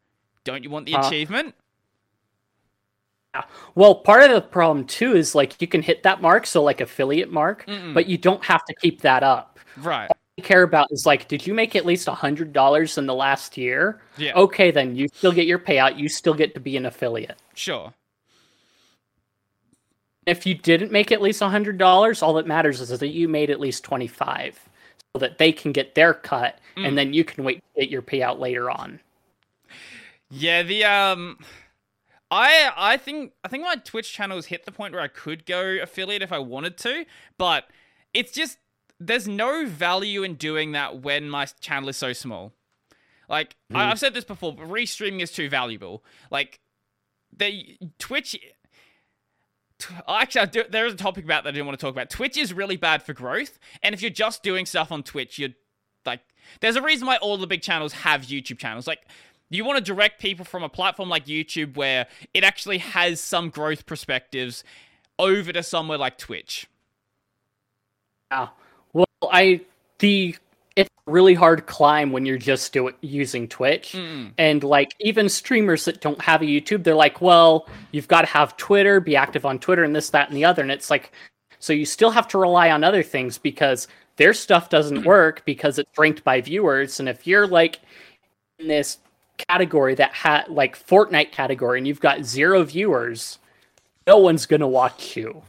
Don't 0.44 0.62
you 0.62 0.70
want 0.70 0.87
the 0.87 0.92
Huh. 0.92 1.09
achievement? 1.09 1.57
Well, 3.74 3.94
part 3.96 4.22
of 4.22 4.31
the 4.31 4.40
problem 4.40 4.85
too 4.87 5.14
is 5.16 5.35
like 5.35 5.61
you 5.61 5.66
can 5.68 5.83
hit 5.83 6.03
that 6.03 6.20
mark, 6.22 6.46
so 6.46 6.62
like 6.62 6.81
affiliate 6.81 7.31
mark, 7.33 7.64
but 7.94 8.07
you 8.07 8.18
don't 8.18 8.44
have 8.44 8.64
to 8.66 8.74
keep 8.74 9.01
that 9.03 9.22
up. 9.22 9.59
Right. 9.77 10.11
you 10.37 10.42
care 10.42 10.62
about 10.62 10.88
is 10.90 11.05
like, 11.07 11.29
did 11.29 11.46
you 11.46 11.55
make 11.55 11.74
at 11.77 11.85
least 11.87 12.09
a 12.09 12.12
hundred 12.14 12.53
dollars 12.53 12.96
in 12.98 13.07
the 13.07 13.14
last 13.14 13.57
year? 13.57 14.01
Yeah. 14.16 14.35
Okay, 14.35 14.70
then 14.70 14.94
you 14.96 15.09
still 15.09 15.33
get 15.33 15.46
your 15.46 15.59
payout. 15.59 15.98
You 15.98 16.09
still 16.09 16.35
get 16.35 16.55
to 16.55 16.61
be 16.61 16.77
an 16.77 16.87
affiliate. 16.87 17.37
Sure. 17.55 17.92
If 20.27 20.44
you 20.44 20.55
didn't 20.55 20.92
make 20.92 21.11
at 21.11 21.22
least 21.22 21.40
a 21.42 21.48
hundred 21.48 21.79
dollars, 21.79 22.22
all 22.22 22.35
that 22.35 22.46
matters 22.46 22.81
is 22.81 22.90
that 22.98 23.09
you 23.09 23.29
made 23.29 23.51
at 23.51 23.61
least 23.61 23.83
twenty 23.85 24.07
five, 24.07 24.59
so 25.14 25.20
that 25.20 25.38
they 25.38 25.53
can 25.53 25.72
get 25.72 25.94
their 25.94 26.12
cut, 26.14 26.59
Mm. 26.77 26.87
and 26.87 26.98
then 26.98 27.12
you 27.12 27.24
can 27.24 27.42
wait 27.44 27.57
to 27.74 27.81
get 27.81 27.90
your 27.90 28.03
payout 28.03 28.38
later 28.38 28.70
on. 28.70 29.01
Yeah, 30.31 30.62
the 30.62 30.85
um 30.85 31.38
I 32.30 32.70
I 32.76 32.96
think 32.96 33.32
I 33.44 33.48
think 33.48 33.64
my 33.64 33.76
Twitch 33.76 34.12
channel 34.12 34.36
has 34.36 34.46
hit 34.46 34.64
the 34.64 34.72
point 34.72 34.92
where 34.92 35.02
I 35.02 35.08
could 35.08 35.46
go 35.46 35.78
affiliate 35.82 36.22
if 36.22 36.32
I 36.32 36.38
wanted 36.38 36.76
to, 36.78 37.06
but 37.38 37.64
it's 38.12 38.32
just 38.32 38.58
there's 39.00 39.28
no 39.28 39.66
value 39.66 40.22
in 40.22 40.34
doing 40.34 40.72
that 40.72 41.02
when 41.02 41.30
my 41.30 41.46
channel 41.60 41.88
is 41.88 41.96
so 41.96 42.12
small. 42.12 42.52
Like 43.28 43.56
I, 43.72 43.84
hmm. 43.84 43.90
I've 43.90 43.98
said 43.98 44.14
this 44.14 44.24
before, 44.24 44.54
but 44.54 44.68
restreaming 44.68 45.20
is 45.20 45.30
too 45.30 45.48
valuable. 45.48 46.04
Like 46.30 46.60
they 47.34 47.78
Twitch 47.98 48.36
Tw- 49.78 49.92
Actually, 50.08 50.46
do, 50.48 50.64
there 50.68 50.86
is 50.86 50.94
a 50.94 50.96
topic 50.96 51.24
about 51.24 51.44
that 51.44 51.50
I 51.50 51.52
didn't 51.52 51.66
want 51.66 51.78
to 51.78 51.86
talk 51.86 51.94
about. 51.94 52.10
Twitch 52.10 52.36
is 52.36 52.52
really 52.52 52.76
bad 52.76 53.02
for 53.02 53.12
growth, 53.12 53.58
and 53.82 53.94
if 53.94 54.02
you're 54.02 54.10
just 54.10 54.42
doing 54.42 54.66
stuff 54.66 54.90
on 54.90 55.02
Twitch, 55.02 55.38
you're 55.38 55.50
like, 56.04 56.20
there's 56.60 56.76
a 56.76 56.82
reason 56.82 57.06
why 57.06 57.16
all 57.18 57.36
the 57.36 57.46
big 57.46 57.62
channels 57.62 57.92
have 57.92 58.22
YouTube 58.22 58.58
channels. 58.58 58.86
Like, 58.86 59.06
you 59.50 59.64
want 59.64 59.78
to 59.78 59.84
direct 59.84 60.20
people 60.20 60.44
from 60.44 60.62
a 60.62 60.68
platform 60.68 61.08
like 61.08 61.26
YouTube 61.26 61.76
where 61.76 62.06
it 62.34 62.44
actually 62.44 62.78
has 62.78 63.20
some 63.20 63.50
growth 63.50 63.87
perspectives 63.87 64.64
over 65.18 65.52
to 65.52 65.62
somewhere 65.62 65.98
like 65.98 66.18
Twitch. 66.18 66.68
Yeah. 68.30 68.48
Well, 68.92 69.06
I 69.22 69.62
the 69.98 70.37
it's 70.76 70.90
a 71.08 71.11
really 71.11 71.34
hard 71.34 71.66
climb 71.66 72.12
when 72.12 72.24
you're 72.24 72.38
just 72.38 72.72
do 72.72 72.92
using 73.00 73.48
Twitch. 73.48 73.92
Mm-mm. 73.92 74.32
And 74.38 74.62
like 74.62 74.94
even 75.00 75.28
streamers 75.28 75.84
that 75.87 76.00
don't 76.00 76.20
have 76.20 76.40
a 76.40 76.44
YouTube, 76.44 76.84
they're 76.84 76.94
like, 76.94 77.20
well, 77.20 77.66
you've 77.90 78.06
got 78.06 78.20
to 78.20 78.28
have 78.28 78.56
Twitter, 78.56 79.00
be 79.00 79.16
active 79.16 79.44
on 79.44 79.58
Twitter, 79.58 79.82
and 79.82 79.96
this, 79.96 80.11
that, 80.11 80.28
and 80.28 80.37
the 80.37 80.44
other. 80.44 80.62
And 80.62 80.70
it's 80.70 80.88
like, 80.88 81.11
so 81.58 81.72
you 81.72 81.84
still 81.84 82.11
have 82.11 82.28
to 82.28 82.38
rely 82.38 82.70
on 82.70 82.84
other 82.84 83.02
things 83.02 83.38
because 83.38 83.88
their 84.18 84.32
stuff 84.32 84.68
doesn't 84.68 85.04
work 85.04 85.42
because 85.44 85.80
it's 85.80 85.98
ranked 85.98 86.22
by 86.22 86.40
viewers. 86.40 87.00
And 87.00 87.08
if 87.08 87.26
you're 87.26 87.48
like 87.48 87.80
in 88.61 88.68
this 88.68 88.98
category 89.38 89.94
that 89.94 90.12
had 90.12 90.48
like 90.48 90.79
Fortnite 90.79 91.33
category 91.33 91.79
and 91.79 91.87
you've 91.87 92.01
got 92.01 92.24
zero 92.24 92.62
viewers, 92.64 93.38
no 94.07 94.18
one's 94.18 94.46
gonna 94.46 94.68
watch 94.68 95.16
you. 95.16 95.42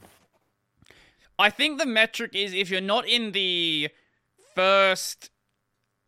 I 1.37 1.49
think 1.49 1.79
the 1.79 1.85
metric 1.85 2.31
is 2.33 2.53
if 2.53 2.69
you're 2.69 2.81
not 2.81 3.07
in 3.07 3.31
the 3.31 3.89
first 4.55 5.29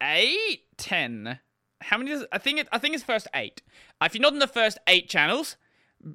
eight, 0.02 0.64
ten. 0.78 1.40
How 1.82 1.98
many? 1.98 2.12
Does, 2.12 2.26
I 2.32 2.38
think 2.38 2.60
it. 2.60 2.68
I 2.72 2.78
think 2.78 2.94
it's 2.96 3.04
first 3.04 3.28
eight. 3.34 3.62
If 4.02 4.14
you're 4.14 4.22
not 4.22 4.34
in 4.34 4.40
the 4.40 4.48
first 4.48 4.78
eight 4.88 5.10
channels, 5.10 5.56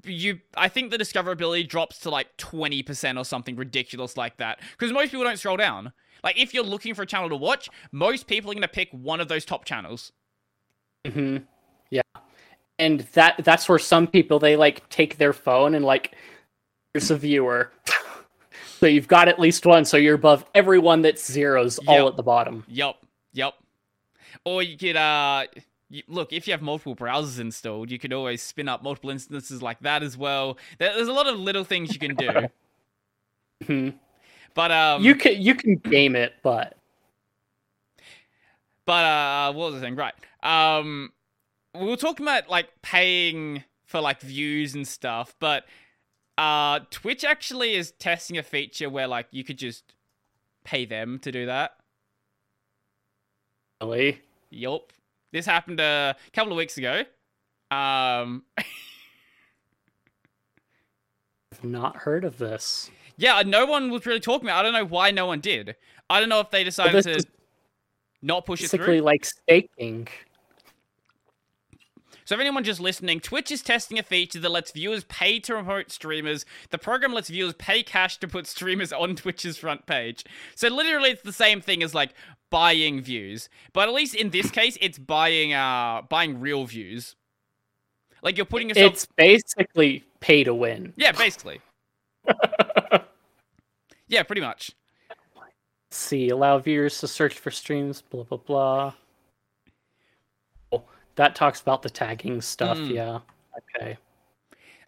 you. 0.04 0.40
I 0.56 0.68
think 0.68 0.90
the 0.90 0.98
discoverability 0.98 1.68
drops 1.68 1.98
to 2.00 2.10
like 2.10 2.36
twenty 2.36 2.82
percent 2.82 3.18
or 3.18 3.24
something 3.24 3.56
ridiculous 3.56 4.16
like 4.16 4.36
that. 4.36 4.60
Because 4.72 4.92
most 4.92 5.10
people 5.10 5.24
don't 5.24 5.38
scroll 5.38 5.56
down. 5.56 5.92
Like 6.22 6.38
if 6.38 6.52
you're 6.52 6.64
looking 6.64 6.94
for 6.94 7.02
a 7.02 7.06
channel 7.06 7.28
to 7.30 7.36
watch, 7.36 7.68
most 7.90 8.26
people 8.26 8.50
are 8.50 8.54
gonna 8.54 8.68
pick 8.68 8.90
one 8.92 9.20
of 9.20 9.28
those 9.28 9.44
top 9.44 9.64
channels. 9.64 10.12
hmm 11.06 11.38
Yeah, 11.90 12.02
and 12.78 13.00
that 13.14 13.42
that's 13.44 13.68
where 13.68 13.78
some 13.78 14.06
people 14.06 14.38
they 14.38 14.56
like 14.56 14.88
take 14.88 15.18
their 15.18 15.32
phone 15.32 15.74
and 15.74 15.84
like, 15.84 16.14
here's 16.92 17.10
a 17.10 17.16
viewer. 17.16 17.72
so 18.80 18.86
you've 18.86 19.08
got 19.08 19.28
at 19.28 19.38
least 19.38 19.64
one, 19.66 19.84
so 19.84 19.96
you're 19.96 20.14
above 20.14 20.44
everyone 20.54 21.02
that's 21.02 21.24
zeros 21.30 21.78
all 21.86 22.08
at 22.08 22.16
the 22.16 22.22
bottom. 22.22 22.64
Yup. 22.68 22.98
Yup. 23.32 23.54
Or 24.44 24.62
you 24.62 24.76
could 24.76 24.96
uh. 24.96 25.46
You, 25.88 26.02
look, 26.08 26.32
if 26.32 26.48
you 26.48 26.52
have 26.52 26.62
multiple 26.62 26.96
browsers 26.96 27.38
installed, 27.38 27.92
you 27.92 27.98
could 28.00 28.12
always 28.12 28.42
spin 28.42 28.68
up 28.68 28.82
multiple 28.82 29.10
instances 29.10 29.62
like 29.62 29.78
that 29.80 30.02
as 30.02 30.16
well. 30.16 30.58
There, 30.78 30.92
there's 30.92 31.06
a 31.06 31.12
lot 31.12 31.28
of 31.28 31.38
little 31.38 31.62
things 31.62 31.92
you 31.92 31.98
can 31.98 32.16
do. 32.16 32.28
Mhm. 33.64 33.94
But 34.52 34.70
um, 34.70 35.02
you 35.02 35.14
can 35.14 35.40
you 35.40 35.54
can 35.54 35.76
game 35.76 36.14
it, 36.16 36.34
but 36.42 36.76
But 38.86 39.04
uh, 39.04 39.52
what 39.52 39.72
was 39.72 39.82
I 39.82 39.84
saying? 39.84 39.96
Right. 39.96 40.14
Um, 40.42 41.12
we 41.78 41.86
were 41.86 41.96
talking 41.96 42.24
about 42.24 42.48
like 42.48 42.68
paying 42.82 43.64
for 43.84 44.00
like 44.00 44.20
views 44.20 44.74
and 44.74 44.86
stuff, 44.86 45.34
but 45.38 45.64
uh, 46.38 46.80
Twitch 46.90 47.24
actually 47.24 47.74
is 47.74 47.92
testing 47.92 48.36
a 48.38 48.42
feature 48.42 48.90
where 48.90 49.06
like 49.06 49.26
you 49.30 49.44
could 49.44 49.58
just 49.58 49.94
pay 50.64 50.84
them 50.84 51.18
to 51.20 51.32
do 51.32 51.46
that. 51.46 51.76
really, 53.82 54.20
Yup. 54.50 54.92
This 55.32 55.46
happened 55.46 55.80
a 55.80 56.16
couple 56.32 56.52
of 56.52 56.56
weeks 56.56 56.78
ago. 56.78 57.00
Um, 57.70 58.44
I've 58.58 58.64
not 61.62 61.96
heard 61.96 62.24
of 62.24 62.38
this. 62.38 62.90
yeah, 63.16 63.42
no 63.44 63.66
one 63.66 63.90
was 63.90 64.06
really 64.06 64.20
talking 64.20 64.48
about. 64.48 64.58
it. 64.58 64.60
I 64.60 64.62
don't 64.62 64.72
know 64.72 64.86
why 64.86 65.10
no 65.10 65.26
one 65.26 65.40
did. 65.40 65.76
I 66.08 66.20
don't 66.20 66.28
know 66.28 66.40
if 66.40 66.50
they 66.50 66.64
decided 66.64 67.02
to 67.04 67.24
not 68.22 68.46
push 68.46 68.62
it 68.62 68.68
through. 68.68 68.78
Basically, 68.78 69.00
like 69.00 69.24
staking. 69.24 70.08
So, 72.26 72.34
if 72.34 72.40
anyone 72.40 72.64
just 72.64 72.80
listening, 72.80 73.20
Twitch 73.20 73.50
is 73.52 73.62
testing 73.62 73.98
a 73.98 74.02
feature 74.02 74.40
that 74.40 74.50
lets 74.50 74.72
viewers 74.72 75.04
pay 75.04 75.38
to 75.38 75.52
promote 75.52 75.92
streamers. 75.92 76.44
The 76.70 76.76
program 76.76 77.14
lets 77.14 77.28
viewers 77.28 77.54
pay 77.54 77.84
cash 77.84 78.18
to 78.18 78.28
put 78.28 78.46
streamers 78.48 78.92
on 78.92 79.14
Twitch's 79.14 79.56
front 79.56 79.86
page. 79.86 80.24
So, 80.56 80.68
literally, 80.68 81.10
it's 81.10 81.22
the 81.22 81.32
same 81.32 81.60
thing 81.60 81.84
as 81.84 81.94
like 81.94 82.14
buying 82.50 83.00
views, 83.00 83.48
but 83.72 83.88
at 83.88 83.94
least 83.94 84.14
in 84.14 84.30
this 84.30 84.50
case, 84.50 84.76
it's 84.80 84.98
buying 84.98 85.52
uh 85.54 86.02
buying 86.08 86.40
real 86.40 86.64
views. 86.64 87.14
Like 88.22 88.36
you're 88.36 88.46
putting 88.46 88.70
yourself. 88.70 88.92
It's 88.92 89.06
basically 89.16 90.04
pay 90.18 90.42
to 90.44 90.54
win. 90.54 90.92
Yeah, 90.96 91.12
basically. 91.12 91.60
yeah, 94.08 94.24
pretty 94.24 94.42
much. 94.42 94.72
Let's 95.08 95.96
see, 95.96 96.28
allow 96.30 96.58
viewers 96.58 96.98
to 96.98 97.08
search 97.08 97.34
for 97.34 97.52
streams, 97.52 98.02
blah 98.02 98.24
blah 98.24 98.38
blah. 98.38 98.94
That 101.16 101.34
talks 101.34 101.60
about 101.60 101.82
the 101.82 101.90
tagging 101.90 102.40
stuff, 102.40 102.78
Mm. 102.78 102.90
yeah. 102.94 103.18
Okay. 103.80 103.96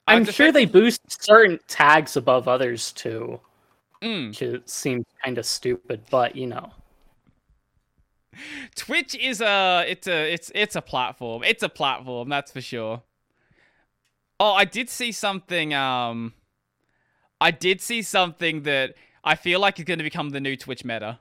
I'm 0.07 0.25
sure 0.25 0.53
they 0.53 0.64
boost 0.64 1.01
certain 1.23 1.59
tags 1.69 2.17
above 2.17 2.49
others 2.49 2.93
too, 2.93 3.41
Mm. 4.03 4.38
which 4.41 4.69
seems 4.69 5.05
kind 5.25 5.37
of 5.38 5.45
stupid, 5.45 6.03
but 6.11 6.37
you 6.37 6.47
know. 6.47 6.73
Twitch 8.77 9.14
is 9.17 9.41
a 9.41 9.85
it's 9.88 10.07
a 10.07 10.33
it's 10.33 10.53
it's 10.55 10.77
a 10.77 10.83
platform. 10.83 11.43
It's 11.45 11.62
a 11.62 11.69
platform, 11.69 12.29
that's 12.29 12.53
for 12.53 12.61
sure. 12.61 13.03
Oh, 14.38 14.53
I 14.53 14.64
did 14.64 14.88
see 14.88 15.11
something 15.12 15.75
um 15.75 16.35
I 17.41 17.51
did 17.51 17.81
see 17.81 18.03
something 18.03 18.62
that 18.62 18.95
I 19.25 19.35
feel 19.35 19.61
like 19.61 19.79
is 19.79 19.85
going 19.85 19.99
to 19.99 20.05
become 20.05 20.31
the 20.31 20.41
new 20.41 20.57
Twitch 20.57 20.85
meta. 20.85 21.19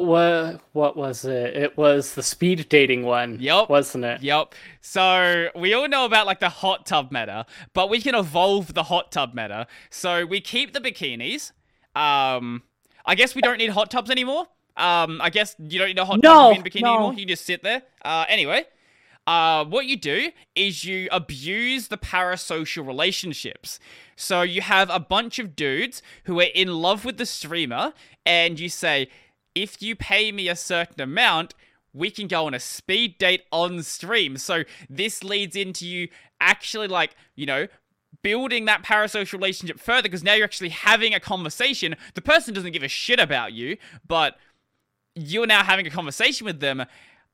What 0.00 0.60
what 0.72 0.96
was 0.96 1.24
it? 1.24 1.56
It 1.56 1.76
was 1.76 2.14
the 2.14 2.22
speed 2.22 2.68
dating 2.68 3.04
one. 3.04 3.38
Yep. 3.40 3.68
wasn't 3.68 4.04
it? 4.04 4.22
Yep. 4.22 4.54
So 4.80 5.48
we 5.54 5.74
all 5.74 5.88
know 5.88 6.04
about 6.04 6.26
like 6.26 6.40
the 6.40 6.48
hot 6.48 6.86
tub 6.86 7.10
meta, 7.12 7.46
but 7.74 7.90
we 7.90 8.00
can 8.00 8.14
evolve 8.14 8.74
the 8.74 8.84
hot 8.84 9.12
tub 9.12 9.34
meta. 9.34 9.66
So 9.90 10.24
we 10.26 10.40
keep 10.40 10.72
the 10.72 10.80
bikinis. 10.80 11.52
Um, 11.94 12.62
I 13.04 13.14
guess 13.14 13.34
we 13.34 13.42
don't 13.42 13.58
need 13.58 13.70
hot 13.70 13.90
tubs 13.90 14.10
anymore. 14.10 14.46
Um, 14.76 15.20
I 15.20 15.30
guess 15.30 15.54
you 15.58 15.78
don't 15.78 15.88
need 15.88 15.98
a 15.98 16.04
hot 16.04 16.20
No, 16.22 16.54
tub 16.54 16.56
in 16.58 16.62
bikini 16.62 16.82
no. 16.82 16.94
anymore. 16.94 17.14
You 17.14 17.26
just 17.26 17.44
sit 17.44 17.62
there. 17.62 17.82
Uh, 18.04 18.24
anyway, 18.28 18.64
uh, 19.26 19.64
what 19.64 19.86
you 19.86 19.96
do 19.96 20.30
is 20.54 20.84
you 20.84 21.08
abuse 21.12 21.88
the 21.88 21.98
parasocial 21.98 22.86
relationships. 22.86 23.78
So 24.16 24.42
you 24.42 24.62
have 24.62 24.88
a 24.90 24.98
bunch 25.00 25.38
of 25.38 25.54
dudes 25.54 26.02
who 26.24 26.40
are 26.40 26.48
in 26.54 26.68
love 26.80 27.04
with 27.04 27.18
the 27.18 27.26
streamer, 27.26 27.92
and 28.24 28.58
you 28.58 28.68
say, 28.68 29.08
if 29.54 29.82
you 29.82 29.96
pay 29.96 30.32
me 30.32 30.48
a 30.48 30.56
certain 30.56 31.00
amount, 31.00 31.54
we 31.92 32.10
can 32.10 32.26
go 32.26 32.46
on 32.46 32.54
a 32.54 32.60
speed 32.60 33.18
date 33.18 33.42
on 33.52 33.82
stream. 33.82 34.36
So 34.36 34.64
this 34.88 35.22
leads 35.22 35.56
into 35.56 35.86
you 35.86 36.08
actually 36.40 36.88
like, 36.88 37.14
you 37.34 37.46
know, 37.46 37.66
building 38.22 38.64
that 38.66 38.82
parasocial 38.82 39.34
relationship 39.34 39.78
further 39.78 40.02
because 40.02 40.22
now 40.22 40.34
you're 40.34 40.44
actually 40.44 40.70
having 40.70 41.14
a 41.14 41.20
conversation. 41.20 41.96
The 42.14 42.22
person 42.22 42.54
doesn't 42.54 42.72
give 42.72 42.82
a 42.82 42.88
shit 42.88 43.20
about 43.20 43.52
you, 43.52 43.76
but 44.06 44.36
you're 45.14 45.46
now 45.46 45.62
having 45.62 45.86
a 45.86 45.90
conversation 45.90 46.44
with 46.44 46.60
them. 46.60 46.84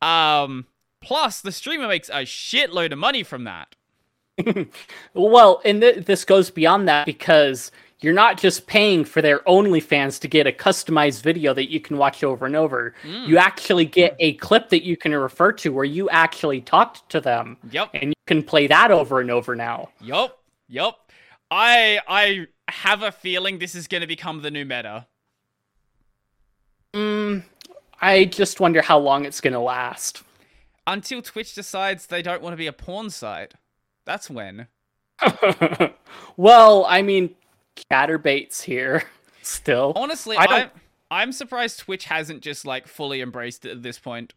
Um, 0.03 0.67
plus, 1.01 1.41
the 1.41 1.53
streamer 1.53 1.89
makes 1.89 2.09
a 2.09 2.23
shitload 2.25 2.93
of 2.93 2.99
money 2.99 3.23
from 3.23 3.45
that. 3.45 3.75
Well, 5.15 5.61
and 5.65 5.81
th- 5.81 6.05
this 6.07 6.25
goes 6.25 6.51
beyond 6.51 6.87
that 6.89 7.07
because 7.07 7.73
you're 8.01 8.15
not 8.15 8.39
just 8.39 8.67
paying 8.67 9.05
for 9.05 9.21
their 9.21 9.41
OnlyFans 9.41 10.21
to 10.21 10.29
get 10.29 10.47
a 10.47 10.53
customized 10.53 11.23
video 11.23 11.53
that 11.55 11.71
you 11.71 11.81
can 11.81 11.99
watch 11.99 12.23
over 12.23 12.47
and 12.47 12.55
over. 12.55 12.95
You 13.05 13.39
actually 13.39 13.87
get 13.87 14.15
a 14.21 14.35
clip 14.35 14.69
that 14.69 14.85
you 14.85 14.97
can 14.97 15.13
refer 15.15 15.53
to 15.55 15.73
where 15.73 15.85
you 15.85 16.09
actually 16.11 16.61
talked 16.61 17.09
to 17.11 17.21
them, 17.21 17.57
Yep. 17.71 17.91
and 17.95 18.11
you 18.11 18.15
can 18.27 18.43
play 18.45 18.67
that 18.69 18.91
over 18.93 19.21
and 19.21 19.31
over 19.31 19.57
now. 19.57 19.89
Yep. 20.01 20.37
Yep. 20.69 20.95
I 21.51 21.99
I 22.07 22.47
have 22.71 23.03
a 23.03 23.11
feeling 23.11 23.59
this 23.59 23.75
is 23.75 23.89
going 23.89 24.03
to 24.03 24.07
become 24.07 24.43
the 24.43 24.51
new 24.51 24.65
meta. 24.65 25.07
Mm, 26.95 27.43
I 28.01 28.25
just 28.27 28.61
wonder 28.61 28.83
how 28.83 28.99
long 28.99 29.25
it's 29.25 29.41
going 29.41 29.55
to 29.55 29.61
last. 29.61 30.23
Until 30.87 31.21
Twitch 31.21 31.55
decides 31.55 32.07
they 32.07 32.23
don't 32.23 32.43
want 32.43 32.53
to 32.55 32.57
be 32.59 32.67
a 32.67 32.73
porn 32.73 33.11
site. 33.11 33.55
That's 34.07 34.31
when. 34.31 34.69
well, 36.37 36.87
I 36.87 37.03
mean, 37.03 37.35
Catterbait's 37.91 38.63
here 38.63 39.05
still. 39.43 39.93
Honestly, 39.97 40.37
I 40.37 40.47
don't- 40.47 40.61
am 40.63 40.71
I'm 41.11 41.33
surprised 41.33 41.81
Twitch 41.81 42.05
hasn't 42.05 42.43
just 42.43 42.67
like 42.67 42.87
fully 42.87 43.21
embraced 43.23 43.65
it 43.65 43.71
at 43.71 43.83
this 43.83 43.99
point. 43.99 44.35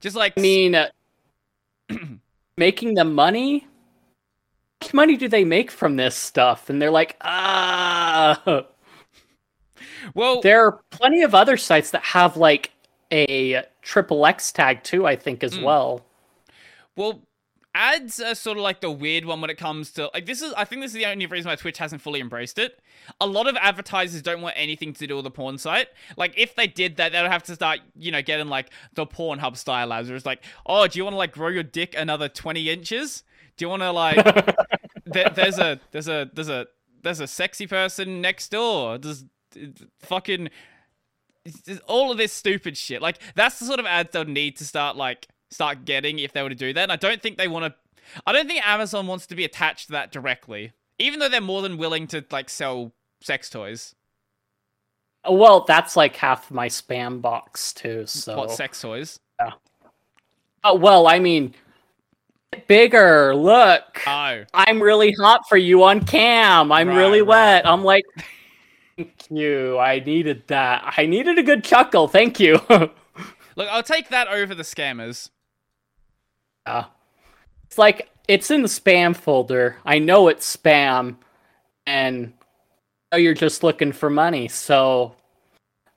Just 0.00 0.16
like 0.16 0.34
I 0.36 0.40
mean, 0.40 0.74
uh, 0.74 0.88
making 2.56 2.94
the 2.94 3.04
money. 3.04 3.60
How 4.80 4.86
much 4.88 4.94
money 4.94 5.16
do 5.16 5.28
they 5.28 5.44
make 5.44 5.70
from 5.70 5.96
this 5.96 6.14
stuff? 6.16 6.68
And 6.68 6.82
they're 6.82 6.90
like, 6.90 7.16
ah. 7.22 8.66
well, 10.14 10.40
There 10.42 10.66
are 10.66 10.80
plenty 10.90 11.22
of 11.22 11.34
other 11.34 11.56
sites 11.56 11.90
that 11.92 12.02
have 12.02 12.36
like 12.36 12.70
a 13.12 13.62
triple 13.82 14.26
X 14.26 14.52
tag 14.52 14.82
too. 14.82 15.06
I 15.06 15.16
think 15.16 15.42
as 15.44 15.56
Mm. 15.56 15.62
well. 15.62 16.04
Well, 16.96 17.22
ads 17.74 18.20
are 18.20 18.34
sort 18.34 18.56
of 18.56 18.62
like 18.62 18.80
the 18.80 18.90
weird 18.90 19.24
one 19.24 19.40
when 19.40 19.50
it 19.50 19.58
comes 19.58 19.90
to 19.92 20.10
like 20.14 20.26
this 20.26 20.40
is 20.40 20.52
I 20.56 20.64
think 20.64 20.82
this 20.82 20.90
is 20.90 20.94
the 20.94 21.06
only 21.06 21.26
reason 21.26 21.48
why 21.48 21.56
Twitch 21.56 21.78
hasn't 21.78 22.00
fully 22.00 22.20
embraced 22.20 22.58
it. 22.58 22.80
A 23.20 23.26
lot 23.26 23.48
of 23.48 23.56
advertisers 23.56 24.22
don't 24.22 24.40
want 24.40 24.54
anything 24.56 24.92
to 24.94 25.06
do 25.06 25.16
with 25.16 25.24
the 25.24 25.30
porn 25.30 25.58
site. 25.58 25.88
Like 26.16 26.34
if 26.36 26.54
they 26.54 26.66
did 26.66 26.96
that, 26.96 27.12
they'd 27.12 27.18
have 27.18 27.42
to 27.44 27.54
start, 27.54 27.80
you 27.96 28.12
know, 28.12 28.22
getting 28.22 28.48
like 28.48 28.70
the 28.94 29.06
Pornhub 29.06 29.56
style 29.56 29.92
ads 29.92 30.08
where 30.08 30.16
it's 30.16 30.26
like, 30.26 30.42
oh, 30.66 30.86
do 30.86 30.98
you 30.98 31.04
want 31.04 31.14
to 31.14 31.18
like 31.18 31.32
grow 31.32 31.48
your 31.48 31.62
dick 31.62 31.94
another 31.96 32.28
twenty 32.28 32.70
inches? 32.70 33.24
Do 33.56 33.64
you 33.64 33.68
want 33.68 33.82
to 33.82 33.90
like 33.90 34.24
there, 35.04 35.30
there's 35.30 35.58
a 35.58 35.80
there's 35.90 36.08
a 36.08 36.30
there's 36.32 36.48
a 36.48 36.66
there's 37.02 37.20
a 37.20 37.26
sexy 37.26 37.66
person 37.66 38.20
next 38.20 38.50
door. 38.50 38.98
There's 38.98 39.24
fucking 40.00 40.48
all 41.86 42.10
of 42.10 42.18
this 42.18 42.32
stupid 42.32 42.76
shit. 42.76 43.02
Like 43.02 43.18
that's 43.34 43.58
the 43.58 43.66
sort 43.66 43.80
of 43.80 43.86
ads 43.86 44.10
they'll 44.12 44.24
need 44.24 44.56
to 44.58 44.64
start 44.64 44.96
like 44.96 45.28
start 45.50 45.84
getting 45.84 46.18
if 46.18 46.32
they 46.32 46.42
were 46.42 46.48
to 46.48 46.54
do 46.54 46.72
that. 46.72 46.82
And 46.84 46.92
I 46.92 46.96
don't 46.96 47.22
think 47.22 47.36
they 47.38 47.48
want 47.48 47.66
to. 47.66 47.74
I 48.26 48.32
don't 48.32 48.46
think 48.46 48.66
Amazon 48.66 49.06
wants 49.06 49.26
to 49.28 49.34
be 49.34 49.44
attached 49.44 49.86
to 49.86 49.92
that 49.92 50.12
directly, 50.12 50.72
even 50.98 51.20
though 51.20 51.28
they're 51.28 51.40
more 51.40 51.62
than 51.62 51.78
willing 51.78 52.06
to 52.08 52.24
like 52.30 52.48
sell 52.50 52.92
sex 53.20 53.48
toys. 53.50 53.94
Well, 55.28 55.64
that's 55.66 55.96
like 55.96 56.14
half 56.16 56.50
my 56.50 56.68
spam 56.68 57.22
box 57.22 57.72
too. 57.72 58.04
So, 58.06 58.36
What 58.36 58.50
sex 58.50 58.80
toys? 58.82 59.20
oh, 60.62 60.74
well, 60.74 61.06
I 61.06 61.18
mean, 61.18 61.54
bigger. 62.66 63.34
Look, 63.34 64.02
Oh, 64.06 64.44
I'm 64.52 64.82
really 64.82 65.12
hot 65.18 65.42
for 65.48 65.56
you 65.56 65.82
on 65.84 66.04
cam. 66.04 66.70
I'm 66.70 66.88
Right, 66.88 66.96
really 66.96 67.22
right. 67.22 67.28
wet. 67.28 67.66
I'm 67.66 67.82
like, 67.84 68.04
thank 68.98 69.30
you. 69.30 69.78
I 69.78 70.00
needed 70.00 70.46
that. 70.48 70.92
I 70.96 71.06
needed 71.06 71.38
a 71.38 71.42
good 71.42 71.64
chuckle. 71.64 72.06
Thank 72.06 72.38
you. 72.38 72.60
look, 73.56 73.68
I'll 73.70 73.82
take 73.82 74.08
that 74.08 74.28
over 74.28 74.54
the 74.54 74.62
scammers. 74.62 75.30
Yeah. 76.66 76.86
It's 77.64 77.78
like 77.78 78.10
it's 78.28 78.50
in 78.50 78.62
the 78.62 78.68
spam 78.68 79.16
folder. 79.16 79.76
I 79.84 79.98
know 79.98 80.28
it's 80.28 80.56
spam, 80.56 81.16
and 81.86 82.32
I 83.12 83.16
know 83.16 83.22
you're 83.22 83.34
just 83.34 83.62
looking 83.62 83.92
for 83.92 84.10
money. 84.10 84.48
So 84.48 85.14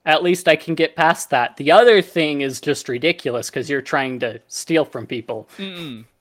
at 0.05 0.23
least 0.23 0.47
I 0.47 0.55
can 0.55 0.73
get 0.75 0.95
past 0.95 1.29
that. 1.29 1.57
The 1.57 1.71
other 1.71 2.01
thing 2.01 2.41
is 2.41 2.59
just 2.61 2.89
ridiculous 2.89 3.49
because 3.49 3.69
you're 3.69 3.81
trying 3.81 4.19
to 4.19 4.41
steal 4.47 4.85
from 4.85 5.05
people. 5.05 5.47
Mm-mm. 5.57 6.05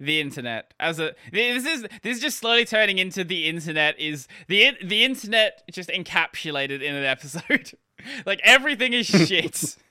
The 0.00 0.20
internet 0.20 0.74
as 0.78 1.00
a 1.00 1.16
this 1.32 1.66
is 1.66 1.82
this 2.04 2.18
is 2.18 2.20
just 2.22 2.38
slowly 2.38 2.64
turning 2.64 2.98
into 2.98 3.24
the 3.24 3.48
internet 3.48 3.98
is 3.98 4.28
the 4.46 4.76
the 4.80 5.02
internet 5.02 5.64
just 5.72 5.88
encapsulated 5.88 6.82
in 6.82 6.94
an 6.94 7.02
episode. 7.02 7.72
like 8.26 8.40
everything 8.44 8.92
is 8.92 9.06
shit. 9.06 9.76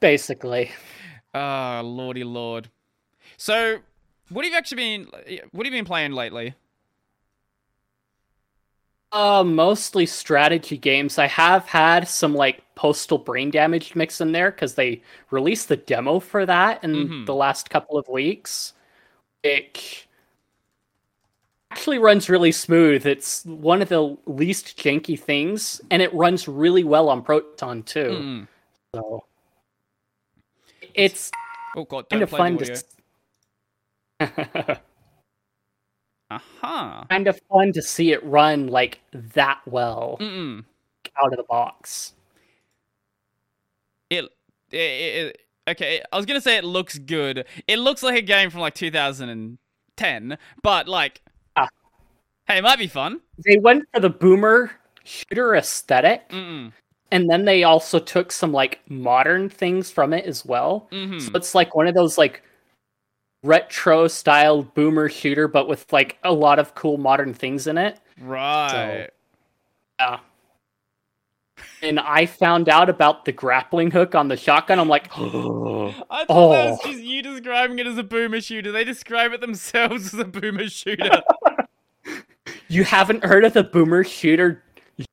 Basically, 0.00 0.70
Oh, 1.34 1.80
lordy 1.84 2.24
lord. 2.24 2.68
So, 3.36 3.78
what 4.28 4.44
have 4.44 4.52
you 4.52 4.58
actually 4.58 4.76
been? 4.76 5.04
What 5.52 5.64
have 5.66 5.72
you 5.72 5.78
been 5.78 5.84
playing 5.86 6.12
lately? 6.12 6.54
uh, 9.12 9.44
mostly 9.44 10.06
strategy 10.06 10.78
games. 10.78 11.18
I 11.18 11.26
have 11.26 11.66
had 11.66 12.08
some 12.08 12.34
like 12.34 12.62
postal 12.74 13.18
brain 13.18 13.50
damage 13.50 13.94
mix 13.94 14.22
in 14.22 14.32
there 14.32 14.50
because 14.50 14.74
they 14.74 15.02
released 15.30 15.68
the 15.68 15.76
demo 15.76 16.18
for 16.18 16.46
that 16.46 16.82
in 16.82 16.94
Mhm. 17.08 17.26
the 17.26 17.34
last 17.34 17.68
couple 17.68 17.98
of 17.98 18.08
weeks. 18.08 18.72
It 19.42 20.06
actually 21.72 21.98
runs 21.98 22.28
really 22.28 22.52
smooth. 22.52 23.06
It's 23.06 23.44
one 23.46 23.80
of 23.80 23.88
the 23.88 24.14
least 24.26 24.78
janky 24.78 25.18
things, 25.18 25.80
and 25.90 26.02
it 26.02 26.12
runs 26.12 26.46
really 26.46 26.84
well 26.84 27.08
on 27.08 27.22
Proton 27.22 27.82
too. 27.82 28.10
Mm. 28.10 28.48
So 28.94 29.24
it's 30.94 31.30
Oh 31.74 31.84
god, 31.84 32.10
kind 32.10 32.22
of 32.22 32.28
fun 32.28 32.58
to 32.58 32.84
Aha. 36.30 37.06
kind 37.10 37.26
of 37.26 37.40
fun 37.50 37.72
to 37.72 37.82
see 37.82 38.12
it 38.12 38.22
run 38.24 38.68
like 38.68 39.00
that 39.12 39.60
well 39.66 40.18
Mm-mm. 40.20 40.64
out 41.22 41.32
of 41.32 41.38
the 41.38 41.44
box. 41.44 42.12
It, 44.10 44.26
it, 44.70 44.76
it, 44.76 45.40
okay. 45.68 46.02
I 46.12 46.16
was 46.18 46.26
gonna 46.26 46.42
say 46.42 46.58
it 46.58 46.64
looks 46.64 46.98
good. 46.98 47.46
It 47.66 47.78
looks 47.78 48.02
like 48.02 48.16
a 48.18 48.22
game 48.22 48.50
from 48.50 48.60
like 48.60 48.74
2010, 48.74 50.38
but 50.62 50.86
like. 50.86 51.22
Hey, 52.46 52.58
it 52.58 52.62
might 52.62 52.78
be 52.78 52.86
fun. 52.86 53.20
They 53.44 53.56
went 53.58 53.84
for 53.92 54.00
the 54.00 54.10
boomer 54.10 54.70
shooter 55.04 55.54
aesthetic, 55.56 56.28
Mm-mm. 56.30 56.72
and 57.10 57.28
then 57.30 57.44
they 57.44 57.64
also 57.64 57.98
took 57.98 58.30
some 58.32 58.52
like 58.52 58.80
modern 58.88 59.48
things 59.48 59.90
from 59.90 60.12
it 60.12 60.24
as 60.26 60.44
well. 60.44 60.88
Mm-hmm. 60.92 61.18
So 61.18 61.30
it's 61.34 61.54
like 61.54 61.74
one 61.74 61.86
of 61.86 61.94
those 61.94 62.18
like 62.18 62.42
retro 63.42 64.06
style 64.08 64.62
boomer 64.62 65.08
shooter, 65.08 65.48
but 65.48 65.66
with 65.68 65.92
like 65.92 66.18
a 66.22 66.32
lot 66.32 66.58
of 66.58 66.74
cool 66.74 66.96
modern 66.98 67.34
things 67.34 67.66
in 67.66 67.76
it. 67.78 67.98
Right. 68.20 69.08
Yeah. 69.98 70.18
And 71.82 71.98
I 71.98 72.26
found 72.26 72.68
out 72.68 72.88
about 72.88 73.24
the 73.24 73.32
grappling 73.32 73.90
hook 73.90 74.14
on 74.14 74.28
the 74.28 74.36
shotgun. 74.36 74.78
I'm 74.78 74.88
like, 74.88 75.08
I 75.16 75.18
thought 75.18 76.06
that 76.28 76.28
was 76.28 76.78
Oh. 76.84 76.90
just 76.90 77.02
you 77.02 77.22
describing 77.22 77.80
it 77.80 77.86
as 77.88 77.98
a 77.98 78.04
boomer 78.04 78.40
shooter. 78.40 78.70
They 78.70 78.84
describe 78.84 79.32
it 79.32 79.40
themselves 79.40 80.14
as 80.14 80.20
a 80.20 80.24
boomer 80.24 80.68
shooter. 80.68 81.10
you 82.72 82.84
haven't 82.84 83.22
heard 83.22 83.44
of 83.44 83.52
the 83.52 83.62
boomer 83.62 84.02
shooter 84.02 84.62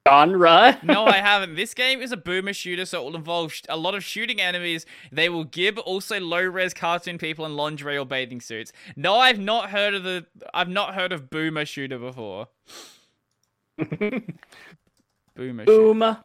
genre. 0.08 0.80
no, 0.84 1.06
I 1.06 1.18
haven't. 1.18 1.56
This 1.56 1.74
game 1.74 2.02
is 2.02 2.12
a 2.12 2.18
boomer 2.18 2.54
shooter, 2.54 2.86
so 2.86 3.02
it 3.02 3.04
will 3.06 3.16
involve 3.16 3.52
sh- 3.52 3.64
a 3.68 3.78
lot 3.78 3.96
of 3.96 4.04
shooting 4.04 4.40
enemies. 4.40 4.86
They 5.12 5.30
will 5.30 5.44
give 5.44 5.78
also 5.78 6.20
low 6.20 6.42
res 6.42 6.74
cartoon 6.74 7.18
people 7.18 7.46
in 7.46 7.56
lingerie 7.56 7.98
or 7.98 8.06
bathing 8.06 8.42
suits. 8.42 8.72
No, 8.96 9.16
I've 9.16 9.40
not 9.40 9.72
heard 9.72 9.94
of 9.94 10.04
the. 10.04 10.26
I've 10.54 10.70
not 10.70 10.96
heard 10.96 11.12
of 11.12 11.30
boomer 11.30 11.66
shooter 11.66 12.00
before. 12.00 12.48
boomer. 13.78 14.22
Shooter. 15.36 15.66
Boom. 15.66 16.18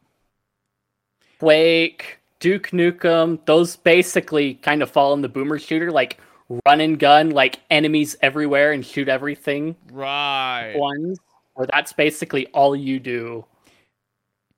Quake, 1.39 2.19
Duke 2.39 2.69
Nukem, 2.69 3.45
those 3.45 3.75
basically 3.75 4.55
kind 4.55 4.81
of 4.81 4.89
fall 4.89 5.13
in 5.13 5.21
the 5.21 5.27
boomer 5.27 5.59
shooter, 5.59 5.91
like 5.91 6.17
run 6.65 6.79
and 6.79 6.97
gun, 6.97 7.31
like 7.31 7.59
enemies 7.69 8.15
everywhere 8.21 8.71
and 8.71 8.85
shoot 8.85 9.09
everything. 9.09 9.75
Right. 9.91 10.73
Ones 10.75 11.19
where 11.55 11.67
that's 11.71 11.93
basically 11.93 12.47
all 12.47 12.75
you 12.75 12.99
do. 12.99 13.45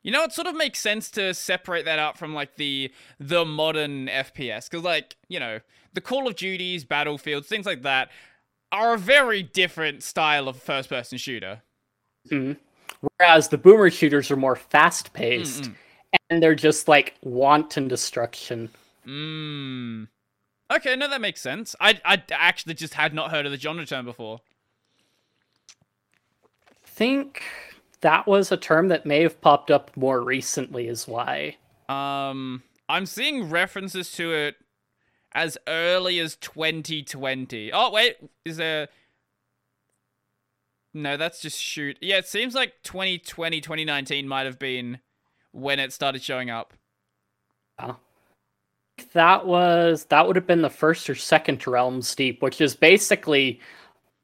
You 0.03 0.12
know, 0.12 0.23
it 0.23 0.33
sort 0.33 0.47
of 0.47 0.55
makes 0.55 0.79
sense 0.79 1.10
to 1.12 1.33
separate 1.33 1.86
that 1.86 1.99
out 1.99 2.17
from 2.17 2.33
like 2.33 2.55
the 2.55 2.91
the 3.19 3.45
modern 3.45 4.07
FPS 4.07 4.69
because, 4.69 4.83
like, 4.83 5.15
you 5.27 5.39
know, 5.39 5.60
the 5.93 6.01
Call 6.01 6.27
of 6.27 6.36
Duties, 6.36 6.83
Battlefields, 6.86 7.47
things 7.47 7.65
like 7.65 7.81
that 7.81 8.10
are 8.71 8.93
a 8.93 8.97
very 8.97 9.43
different 9.43 10.03
style 10.03 10.47
of 10.47 10.57
first 10.57 10.89
person 10.89 11.17
shooter. 11.17 11.62
Mhm. 12.29 12.57
Whereas 13.17 13.49
the 13.49 13.57
boomer 13.57 13.89
shooters 13.89 14.31
are 14.31 14.36
more 14.36 14.55
fast 14.55 15.13
paced 15.13 15.63
Mm-mm. 15.63 15.75
and 16.29 16.41
they're 16.41 16.55
just 16.55 16.88
like 16.88 17.15
wanton 17.21 17.88
destruction. 17.88 18.69
Mm. 19.05 20.07
Okay, 20.71 20.95
no, 20.95 21.07
that 21.10 21.21
makes 21.21 21.41
sense. 21.41 21.75
I 21.79 21.99
I 22.03 22.21
actually 22.31 22.73
just 22.73 22.93
had 22.95 23.13
not 23.13 23.31
heard 23.31 23.45
of 23.45 23.51
the 23.51 23.57
genre 23.57 23.86
term 23.86 24.05
before. 24.05 24.41
Think 26.97 27.43
that 28.01 28.27
was 28.27 28.51
a 28.51 28.57
term 28.57 28.88
that 28.88 29.05
may 29.05 29.21
have 29.21 29.39
popped 29.39 29.69
up 29.69 29.95
more 29.95 30.21
recently, 30.21 30.88
is 30.88 31.07
why. 31.07 31.57
Um, 31.88 32.63
I'm 32.89 33.05
seeing 33.05 33.49
references 33.49 34.12
to 34.13 34.33
it 34.33 34.55
as 35.31 35.57
early 35.67 36.19
as 36.19 36.36
2020. 36.38 37.71
Oh 37.71 37.91
wait, 37.91 38.17
is 38.43 38.57
there? 38.57 38.88
No, 40.93 41.15
that's 41.17 41.41
just 41.41 41.62
shoot. 41.62 41.97
Yeah, 42.01 42.17
it 42.17 42.25
seems 42.25 42.55
like 42.55 42.73
2020, 42.83 43.62
2019 43.62 44.27
might 44.27 44.47
have 44.47 44.57
been 44.57 44.99
when 45.51 45.79
it 45.79 45.93
started 45.93 46.23
showing 46.23 46.49
up. 46.49 46.73
That 49.13 49.45
was 49.45 50.05
that 50.05 50.25
would 50.25 50.36
have 50.36 50.47
been 50.47 50.63
the 50.63 50.69
first 50.71 51.07
or 51.10 51.15
second 51.15 51.65
Realms 51.67 52.15
Deep, 52.15 52.41
which 52.41 52.60
is 52.60 52.75
basically 52.75 53.60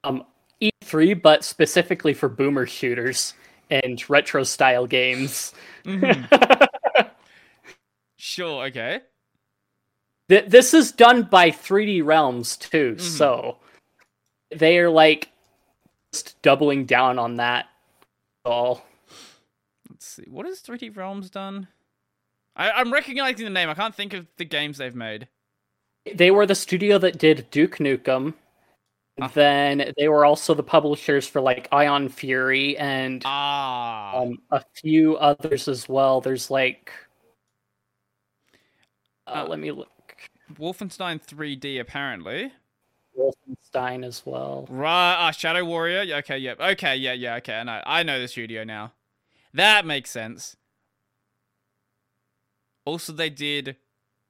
um 0.03 0.25
E3 0.61 1.21
but 1.21 1.43
specifically 1.43 2.13
for 2.13 2.29
boomer 2.29 2.65
shooters 2.65 3.33
and 3.69 4.07
retro 4.09 4.43
style 4.43 4.87
games. 4.87 5.53
Mm-hmm. 5.85 6.63
Sure, 8.25 8.63
okay. 8.67 9.01
Th- 10.29 10.45
this 10.45 10.73
is 10.73 10.93
done 10.93 11.23
by 11.23 11.51
3D 11.51 12.05
Realms 12.05 12.55
too, 12.55 12.93
mm-hmm. 12.93 13.05
so 13.05 13.57
they 14.49 14.79
are 14.79 14.89
like 14.89 15.29
just 16.13 16.41
doubling 16.41 16.85
down 16.85 17.19
on 17.19 17.35
that. 17.35 17.65
All 18.45 18.85
Let's 19.89 20.07
see. 20.07 20.23
What 20.29 20.45
has 20.45 20.61
3D 20.61 20.95
Realms 20.95 21.29
done? 21.29 21.67
I, 22.55 22.71
I'm 22.71 22.93
recognizing 22.93 23.43
the 23.43 23.49
name. 23.49 23.67
I 23.67 23.73
can't 23.73 23.93
think 23.93 24.13
of 24.13 24.25
the 24.37 24.45
games 24.45 24.77
they've 24.77 24.95
made. 24.95 25.27
they 26.15 26.31
were 26.31 26.45
the 26.45 26.55
studio 26.55 26.97
that 26.99 27.17
did 27.17 27.51
Duke 27.51 27.75
Nukem. 27.79 28.35
Then 29.33 29.93
they 29.97 30.07
were 30.07 30.25
also 30.25 30.53
the 30.53 30.63
publishers 30.63 31.27
for 31.27 31.39
like 31.39 31.67
Ion 31.71 32.09
Fury 32.09 32.75
and 32.77 33.21
Ah. 33.25 34.17
um, 34.17 34.39
a 34.51 34.63
few 34.73 35.15
others 35.17 35.67
as 35.67 35.87
well. 35.87 36.19
There's 36.19 36.49
like, 36.49 36.91
uh, 39.27 39.43
Uh, 39.43 39.47
let 39.47 39.59
me 39.59 39.71
look. 39.71 39.89
Wolfenstein 40.55 41.21
3D, 41.23 41.79
apparently. 41.79 42.51
Wolfenstein 43.17 44.03
as 44.03 44.25
well. 44.25 44.65
Right, 44.69 45.15
ah, 45.19 45.31
Shadow 45.31 45.63
Warrior. 45.63 46.01
Yeah, 46.03 46.17
okay, 46.17 46.37
yeah, 46.39 46.55
okay, 46.59 46.95
yeah, 46.95 47.13
yeah, 47.13 47.35
okay. 47.35 47.53
I 47.59 47.63
know, 47.63 47.81
I 47.85 48.03
know 48.03 48.19
the 48.19 48.27
studio 48.27 48.63
now. 48.63 48.93
That 49.53 49.85
makes 49.85 50.09
sense. 50.09 50.55
Also, 52.85 53.13
they 53.13 53.29
did 53.29 53.77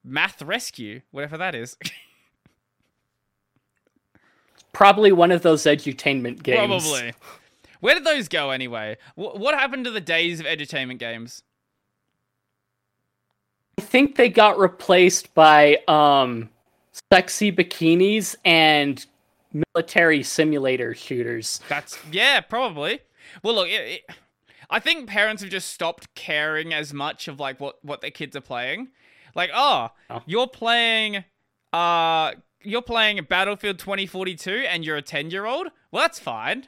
Math 0.04 0.42
Rescue, 0.42 1.02
whatever 1.12 1.38
that 1.38 1.56
is. 1.56 1.78
Probably 4.74 5.12
one 5.12 5.32
of 5.32 5.42
those 5.44 5.64
edutainment 5.64 6.44
games. 6.44 6.84
Probably. 6.84 7.14
Where 7.80 7.94
did 7.96 8.04
those 8.06 8.28
go 8.28 8.50
anyway? 8.52 8.98
Wh- 9.16 9.36
what 9.36 9.54
happened 9.56 9.86
to 9.86 9.92
the 9.92 10.02
days 10.02 10.40
of 10.40 10.46
edutainment 10.46 11.00
games? 11.00 11.44
I 13.78 13.82
think 13.82 14.16
they 14.16 14.30
got 14.30 14.58
replaced 14.60 15.34
by 15.34 15.78
um, 15.88 16.50
sexy 17.12 17.52
bikinis 17.52 18.36
and 18.46 19.06
military 19.76 20.24
simulator 20.24 20.94
shooters. 20.94 21.60
That's 21.70 21.98
yeah, 22.12 22.42
probably. 22.42 23.00
Well, 23.44 23.56
look, 23.56 23.68
it, 23.68 24.02
it, 24.10 24.16
I 24.70 24.80
think 24.80 25.08
parents 25.10 25.42
have 25.42 25.52
just 25.52 25.70
stopped 25.74 26.14
caring 26.16 26.74
as 26.74 26.94
much 26.94 27.28
of 27.28 27.40
like 27.40 27.60
what 27.60 27.84
what 27.84 28.02
their 28.02 28.12
kids 28.12 28.36
are 28.36 28.42
playing. 28.42 28.90
Like, 29.36 29.50
oh, 29.54 29.90
Oh. 30.12 30.22
you're 30.28 30.48
playing, 30.48 31.24
uh, 31.74 32.34
you're 32.64 32.82
playing 32.82 33.20
a 33.20 33.24
Battlefield 33.24 33.80
2042, 33.80 34.66
and 34.70 34.84
you're 34.86 34.98
a 34.98 35.02
ten 35.02 35.30
year 35.32 35.46
old. 35.46 35.68
Well, 35.92 36.04
that's 36.04 36.20
fine. 36.20 36.68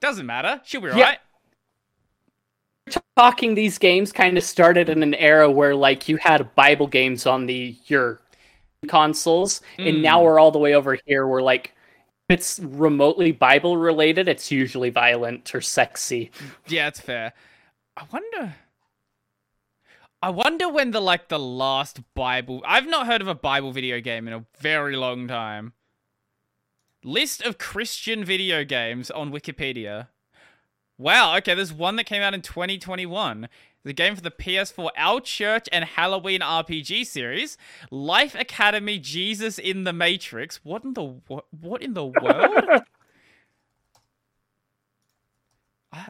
Doesn't 0.00 0.26
matter. 0.26 0.60
She'll 0.64 0.80
be 0.80 0.88
Yeah. 0.88 1.00
right. 1.02 1.18
talking 3.16 3.54
these 3.54 3.76
games 3.78 4.12
kind 4.12 4.38
of 4.38 4.44
started 4.44 4.88
in 4.88 5.02
an 5.02 5.12
era 5.14 5.50
where 5.50 5.74
like 5.74 6.08
you 6.08 6.16
had 6.16 6.54
bible 6.54 6.86
games 6.86 7.26
on 7.26 7.44
the 7.44 7.76
your 7.86 8.18
consoles 8.86 9.60
and 9.76 10.00
now 10.02 10.20
Mm. 10.20 10.24
we're 10.24 10.38
all 10.38 10.50
the 10.52 10.58
way 10.58 10.72
over 10.74 10.96
here 11.04 11.26
where 11.26 11.42
like 11.42 11.74
if 12.30 12.38
it's 12.38 12.58
remotely 12.60 13.30
bible 13.32 13.76
related 13.76 14.26
it's 14.26 14.50
usually 14.50 14.88
violent 14.88 15.54
or 15.54 15.60
sexy 15.60 16.30
Yeah, 16.66 16.88
it's 16.88 17.00
fair. 17.00 17.34
I 17.96 18.04
wonder. 18.10 18.54
I 20.20 20.30
wonder 20.30 20.68
when 20.68 20.90
the 20.90 21.00
like 21.00 21.28
the 21.28 21.38
last 21.38 22.00
Bible. 22.14 22.62
I've 22.66 22.88
not 22.88 23.06
heard 23.06 23.20
of 23.20 23.28
a 23.28 23.34
Bible 23.34 23.70
video 23.72 24.00
game 24.00 24.26
in 24.26 24.34
a 24.34 24.44
very 24.58 24.96
long 24.96 25.28
time. 25.28 25.74
List 27.04 27.42
of 27.42 27.58
Christian 27.58 28.24
video 28.24 28.64
games 28.64 29.10
on 29.10 29.30
Wikipedia. 29.30 30.08
Wow, 30.98 31.36
okay, 31.36 31.54
there's 31.54 31.72
one 31.72 31.94
that 31.96 32.06
came 32.06 32.22
out 32.22 32.34
in 32.34 32.42
2021. 32.42 33.48
The 33.84 33.92
game 33.92 34.16
for 34.16 34.20
the 34.20 34.32
PS4 34.32 34.90
Our 34.96 35.20
Church 35.20 35.68
and 35.70 35.84
Halloween 35.84 36.40
RPG 36.40 37.06
series, 37.06 37.56
Life 37.92 38.34
Academy 38.34 38.98
Jesus 38.98 39.56
in 39.60 39.84
the 39.84 39.92
Matrix. 39.92 40.58
What 40.64 40.82
in 40.82 40.94
the 40.94 41.04
what, 41.28 41.44
what 41.52 41.80
in 41.80 41.94
the 41.94 42.04
world? 42.22 42.82
I- 45.92 46.08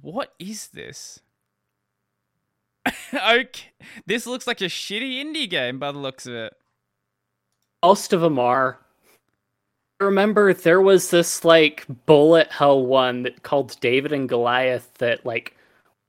What 0.00 0.34
is 0.38 0.68
this? 0.68 1.18
Okay, 3.14 3.70
this 4.06 4.26
looks 4.26 4.46
like 4.46 4.60
a 4.60 4.64
shitty 4.64 5.22
indie 5.22 5.48
game 5.48 5.78
by 5.78 5.92
the 5.92 5.98
looks 5.98 6.26
of 6.26 6.34
it. 6.34 6.52
most 7.82 8.12
of 8.12 8.20
them 8.20 8.38
are 8.38 8.78
I 10.00 10.04
remember 10.04 10.52
there 10.52 10.80
was 10.80 11.10
this 11.10 11.44
like 11.44 11.84
bullet 12.06 12.50
hell 12.50 12.84
one 12.84 13.22
that 13.22 13.42
called 13.44 13.76
david 13.80 14.12
and 14.12 14.28
goliath 14.28 14.92
that 14.98 15.24
like 15.24 15.56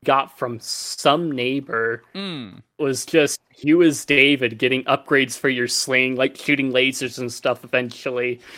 got 0.04 0.38
from 0.38 0.60
some 0.60 1.32
neighbor 1.32 2.04
Hmm. 2.13 2.50
was 2.80 3.06
just 3.06 3.39
you 3.58 3.82
as 3.84 4.04
david 4.04 4.58
getting 4.58 4.84
upgrades 4.86 5.38
for 5.38 5.48
your 5.50 5.68
sling 5.68 6.16
like 6.16 6.36
shooting 6.36 6.72
lasers 6.72 7.20
and 7.20 7.32
stuff 7.32 7.63
eventually 7.63 8.39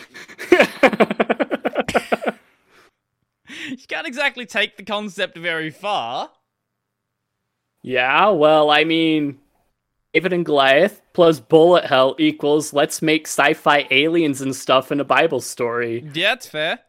You 3.70 3.78
can't 3.88 4.08
exactly 4.08 4.46
take 4.46 4.78
the 4.78 4.84
concept 4.84 5.38
very 5.38 5.70
far. 5.70 6.30
Yeah, 7.88 8.30
well, 8.30 8.72
I 8.72 8.84
mean, 8.84 9.38
David 10.12 10.34
and 10.34 10.44
Goliath 10.44 11.04
plus 11.14 11.40
bullet 11.40 11.86
hell 11.86 12.16
equals 12.18 12.74
let's 12.74 13.00
make 13.04 13.28
sci-fi 13.28 13.86
aliens 13.92 14.42
and 14.42 14.56
stuff 14.56 14.92
in 14.92 15.00
a 15.00 15.04
Bible 15.04 15.40
story. 15.40 16.02
Yeah, 16.02 16.34
that's 16.34 16.48
fair. 16.48 16.80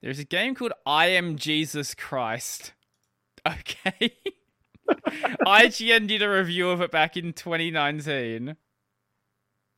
There's 0.00 0.18
a 0.18 0.24
game 0.24 0.54
called 0.54 0.72
I 0.86 1.08
Am 1.08 1.36
Jesus 1.36 1.94
Christ. 1.94 2.72
Okay. 3.46 4.12
IGN 5.46 6.06
did 6.06 6.20
a 6.20 6.28
review 6.28 6.68
of 6.68 6.82
it 6.82 6.90
back 6.90 7.16
in 7.16 7.32
2019. 7.32 8.54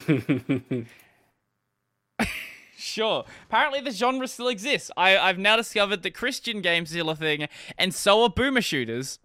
Sure. 2.76 3.24
Apparently, 3.44 3.80
the 3.80 3.92
genre 3.92 4.26
still 4.26 4.48
exists. 4.48 4.90
I, 4.96 5.16
I've 5.16 5.38
now 5.38 5.54
discovered 5.54 6.02
that 6.02 6.14
Christian 6.14 6.60
games 6.60 6.90
are 6.90 6.94
still 6.94 7.10
a 7.10 7.14
thing, 7.14 7.46
and 7.78 7.94
so 7.94 8.24
are 8.24 8.28
boomer 8.28 8.60
shooters. 8.60 9.20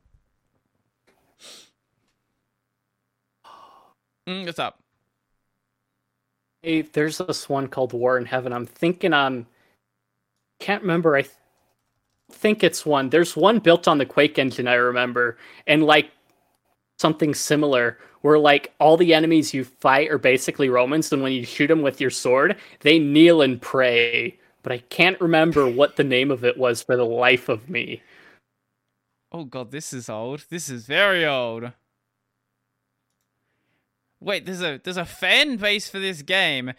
Mm, 4.27 4.45
what's 4.45 4.59
up? 4.59 4.79
hey, 6.61 6.81
there's 6.81 7.19
this 7.19 7.47
one 7.47 7.67
called 7.67 7.93
War 7.93 8.17
in 8.17 8.25
Heaven. 8.25 8.51
I'm 8.51 8.65
thinking 8.65 9.13
I'm 9.13 9.47
can't 10.59 10.81
remember. 10.81 11.15
I 11.15 11.21
th- 11.21 11.33
think 12.31 12.63
it's 12.63 12.85
one. 12.85 13.09
There's 13.09 13.37
one 13.37 13.59
built 13.59 13.87
on 13.87 13.99
the 13.99 14.05
Quake 14.05 14.37
engine 14.37 14.67
I 14.67 14.73
remember, 14.73 15.37
and 15.65 15.83
like 15.83 16.11
something 16.99 17.33
similar 17.33 17.99
where 18.21 18.39
like 18.39 18.73
all 18.79 18.97
the 18.97 19.13
enemies 19.13 19.53
you 19.53 19.63
fight 19.63 20.09
are 20.11 20.17
basically 20.17 20.67
Romans, 20.69 21.11
and 21.13 21.21
when 21.23 21.31
you 21.31 21.45
shoot 21.45 21.67
them 21.67 21.81
with 21.81 22.01
your 22.01 22.09
sword, 22.09 22.57
they 22.81 22.99
kneel 22.99 23.41
and 23.41 23.61
pray. 23.61 24.37
But 24.63 24.71
I 24.73 24.79
can't 24.89 25.21
remember 25.21 25.69
what 25.69 25.95
the 25.95 26.03
name 26.03 26.31
of 26.31 26.43
it 26.43 26.57
was 26.57 26.81
for 26.81 26.97
the 26.97 27.05
life 27.05 27.47
of 27.47 27.69
me. 27.69 28.01
Oh 29.31 29.45
god, 29.45 29.71
this 29.71 29.93
is 29.93 30.09
old. 30.09 30.45
This 30.49 30.69
is 30.69 30.85
very 30.85 31.25
old. 31.25 31.71
Wait, 34.19 34.45
there's 34.45 34.61
a 34.61 34.79
there's 34.83 34.97
a 34.97 35.05
fan 35.05 35.57
base 35.57 35.89
for 35.89 35.99
this 35.99 36.21
game 36.21 36.73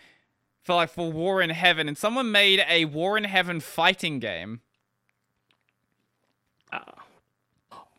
for 0.62 0.74
like 0.74 0.90
for 0.90 1.10
War 1.10 1.40
in 1.40 1.50
Heaven, 1.50 1.88
and 1.88 1.96
someone 1.96 2.32
made 2.32 2.64
a 2.68 2.84
War 2.86 3.16
in 3.16 3.24
Heaven 3.24 3.60
fighting 3.60 4.18
game. 4.18 4.60
Oh, 6.72 6.78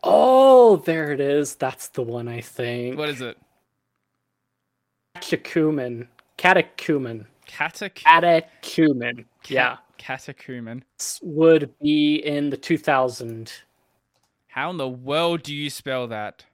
oh 0.04 0.76
there 0.78 1.12
it 1.12 1.20
is. 1.20 1.56
That's 1.56 1.88
the 1.90 2.02
one 2.02 2.28
I 2.28 2.42
think. 2.42 2.98
What 2.98 3.10
is 3.10 3.22
it? 3.22 3.38
Catechumen. 5.16 6.08
Catechumen. 6.38 7.26
Catac 7.48 7.96
Catechumen. 7.96 9.26
Yeah. 9.48 9.78
Catechumen. 9.98 10.84
This 10.98 11.20
would 11.24 11.74
be 11.82 12.16
in 12.16 12.52
the 12.52 12.58
2000. 12.58 13.52
How 14.48 14.70
in 14.70 14.78
the 14.78 14.88
world 14.88 15.44
do 15.44 15.54
you 15.54 15.70
spell 15.70 16.08
that? 16.08 16.46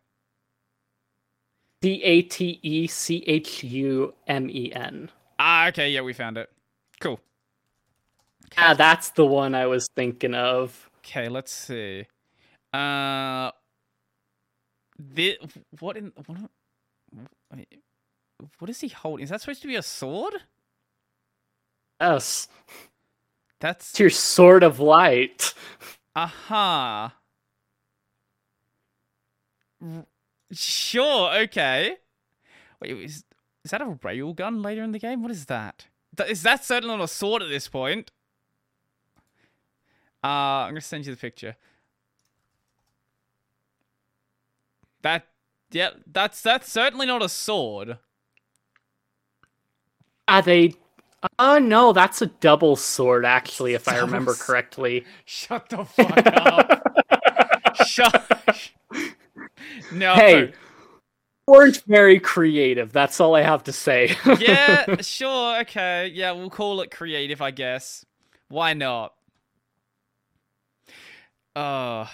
C 1.86 2.02
A 2.02 2.24
T 2.24 2.60
E 2.64 2.88
C 2.88 3.24
H 3.28 3.64
U 3.64 4.16
M 4.26 4.50
E 4.50 4.74
N. 4.74 5.12
Ah, 5.38 5.68
okay, 5.68 5.92
yeah, 5.92 6.02
we 6.02 6.14
found 6.14 6.36
it. 6.36 6.50
Cool. 7.00 7.20
Ah, 8.58 8.74
that's 8.74 9.12
the 9.12 9.24
one 9.24 9.54
I 9.54 9.68
was 9.68 9.88
thinking 9.96 10.34
of. 10.34 10.90
Okay, 11.06 11.30
let's 11.30 11.52
see. 11.52 12.08
Uh, 12.74 13.52
the 14.98 15.38
what 15.80 15.96
in 15.96 16.12
what? 16.26 16.50
What 18.58 18.70
is 18.72 18.82
he 18.82 18.88
holding? 18.88 19.24
Is 19.24 19.30
that 19.30 19.42
supposed 19.42 19.62
to 19.62 19.68
be 19.68 19.76
a 19.76 19.84
sword? 19.84 20.34
Yes. 22.02 22.48
That's 23.60 23.92
It's 23.92 24.00
your 24.00 24.10
sword 24.10 24.64
of 24.64 24.80
light. 24.80 25.54
aha. 26.16 27.14
R- 29.84 30.08
Sure. 30.56 31.34
Okay. 31.42 31.98
Wait, 32.82 32.92
is 32.92 33.24
is 33.64 33.72
that 33.72 33.82
a 33.82 33.86
railgun 33.86 34.64
later 34.64 34.84
in 34.84 34.92
the 34.92 35.00
game? 35.00 35.22
What 35.22 35.32
is 35.32 35.46
that? 35.48 35.88
Th- 36.16 36.30
Is 36.30 36.44
that 36.44 36.64
certainly 36.64 36.96
not 36.96 37.04
a 37.04 37.08
sword 37.08 37.42
at 37.42 37.50
this 37.50 37.68
point? 37.68 38.12
Uh, 40.24 40.28
I'm 40.28 40.72
gonna 40.72 40.82
send 40.82 41.06
you 41.06 41.14
the 41.14 41.20
picture. 41.20 41.56
That, 45.02 45.28
yeah, 45.72 45.90
that's 46.12 46.42
that's 46.42 46.72
certainly 46.72 47.06
not 47.06 47.22
a 47.22 47.30
sword. 47.30 47.98
Are 50.28 50.42
they. 50.42 50.74
Oh 51.40 51.58
no, 51.60 51.92
that's 51.92 52.22
a 52.22 52.28
double 52.28 52.76
sword. 52.76 53.26
Actually, 53.26 53.74
if 53.74 53.88
I 53.88 53.98
remember 53.98 54.34
correctly. 54.34 55.06
Shut 55.26 55.70
the 55.70 55.86
fuck 55.86 56.26
up. 56.28 56.84
Shut. 57.88 58.72
No. 59.92 60.16
Hey, 60.16 60.54
weren't 61.48 61.84
very 61.88 62.20
creative. 62.20 62.92
That's 62.92 63.20
all 63.20 63.36
I 63.36 63.42
have 63.42 63.64
to 63.66 63.74
say. 63.74 64.16
yeah, 64.40 64.86
sure, 65.02 65.60
okay. 65.62 66.08
Yeah, 66.14 66.32
we'll 66.32 66.50
call 66.50 66.82
it 66.82 66.92
creative, 66.92 67.42
I 67.42 67.52
guess. 67.52 68.06
Why 68.50 68.74
not? 68.74 69.14
Uh 71.56 72.06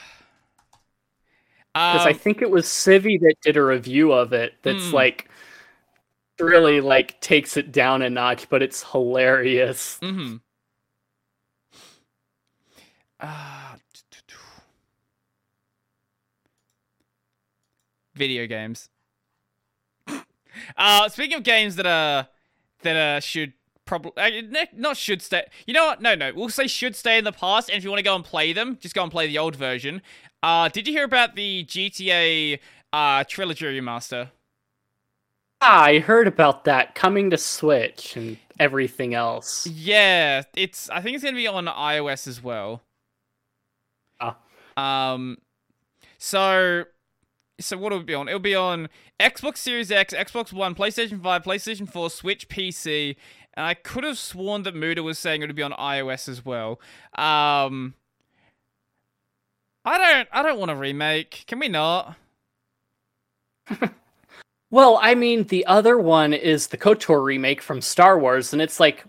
because 1.88 2.06
um, 2.06 2.10
I 2.10 2.14
think 2.14 2.42
it 2.42 2.50
was 2.50 2.66
Civvie 2.66 3.20
that 3.22 3.36
did 3.42 3.58
a 3.58 3.64
review 3.64 4.12
of 4.12 4.34
it. 4.34 4.54
That's 4.62 4.90
Hmm. 4.90 4.94
like 4.94 5.30
really 6.40 6.82
like 6.82 7.20
takes 7.22 7.56
it 7.58 7.72
down 7.72 8.02
a 8.02 8.10
notch, 8.10 8.50
but 8.50 8.62
it's 8.62 8.84
hilarious. 8.92 10.02
Mm-hmm. 10.02 10.38
Ah, 13.20 13.78
video 18.22 18.46
games. 18.46 18.90
uh 20.78 21.10
speaking 21.10 21.38
of 21.38 21.44
games 21.44 21.76
that 21.76 21.88
are 21.88 22.28
that 22.84 22.96
uh 22.96 23.20
should 23.20 23.54
probably 23.86 24.12
uh, 24.16 24.66
not 24.74 24.96
should 24.96 25.22
stay. 25.22 25.44
You 25.66 25.74
know 25.74 25.88
what? 25.88 26.02
No, 26.02 26.14
no. 26.16 26.32
We'll 26.34 26.50
say 26.50 26.68
should 26.68 26.96
stay 26.96 27.18
in 27.18 27.24
the 27.24 27.32
past. 27.32 27.70
And 27.70 27.78
if 27.78 27.84
you 27.84 27.90
want 27.90 28.00
to 28.00 28.04
go 28.04 28.16
and 28.16 28.24
play 28.24 28.54
them, 28.54 28.78
just 28.80 28.96
go 28.96 29.04
and 29.04 29.12
play 29.12 29.28
the 29.28 29.38
old 29.38 29.56
version. 29.56 30.02
Uh, 30.44 30.70
did 30.70 30.88
you 30.88 30.94
hear 30.94 31.04
about 31.04 31.36
the 31.36 31.66
GTA 31.66 32.60
uh 32.94 33.24
trilogy 33.26 33.66
remaster? 33.66 34.30
Ah, 35.64 35.84
I 35.84 36.00
heard 36.00 36.28
about 36.28 36.64
that 36.66 36.96
coming 36.96 37.30
to 37.32 37.38
Switch 37.38 38.16
and 38.16 38.38
everything 38.60 39.14
else. 39.14 39.68
Yeah, 39.68 40.44
it's. 40.56 40.90
I 40.90 41.02
think 41.02 41.16
it's 41.16 41.24
gonna 41.24 41.36
be 41.36 41.48
on 41.48 41.66
iOS 41.66 42.28
as 42.28 42.42
well. 42.42 42.82
Ah. 44.20 44.38
Um, 44.78 45.38
so, 46.18 46.86
so 47.62 47.78
what 47.78 47.92
will 47.92 48.00
it 48.02 48.06
be 48.06 48.14
on? 48.14 48.28
It'll 48.28 48.40
be 48.40 48.56
on 48.56 48.90
Xbox 49.20 49.58
Series 49.58 49.92
X, 49.92 50.14
Xbox 50.14 50.52
One, 50.54 50.76
PlayStation 50.76 51.22
Five, 51.22 51.44
PlayStation 51.44 51.90
Four, 51.92 52.10
Switch, 52.10 52.48
PC. 52.50 53.16
And 53.54 53.66
I 53.66 53.74
could 53.74 54.04
have 54.04 54.18
sworn 54.18 54.64
that 54.64 54.76
Muda 54.76 55.04
was 55.04 55.20
saying 55.20 55.42
it 55.42 55.48
would 55.48 55.56
be 55.56 55.64
on 55.64 55.74
iOS 55.74 56.28
as 56.30 56.46
well. 56.46 56.80
Um, 57.16 57.96
I 59.86 59.98
don't. 59.98 60.28
I 60.32 60.42
don't 60.44 60.60
want 60.60 60.72
a 60.72 60.76
remake. 60.76 61.44
Can 61.48 61.60
we 61.60 61.68
not? 61.68 62.16
Well, 64.72 64.98
I 65.02 65.16
mean, 65.16 65.44
the 65.48 65.66
other 65.66 65.98
one 65.98 66.32
is 66.34 66.68
the 66.68 66.78
KOTOR 66.78 67.22
remake 67.26 67.62
from 67.62 67.82
Star 67.82 68.18
Wars, 68.18 68.54
and 68.54 68.62
it's 68.62 68.80
like 68.80 69.04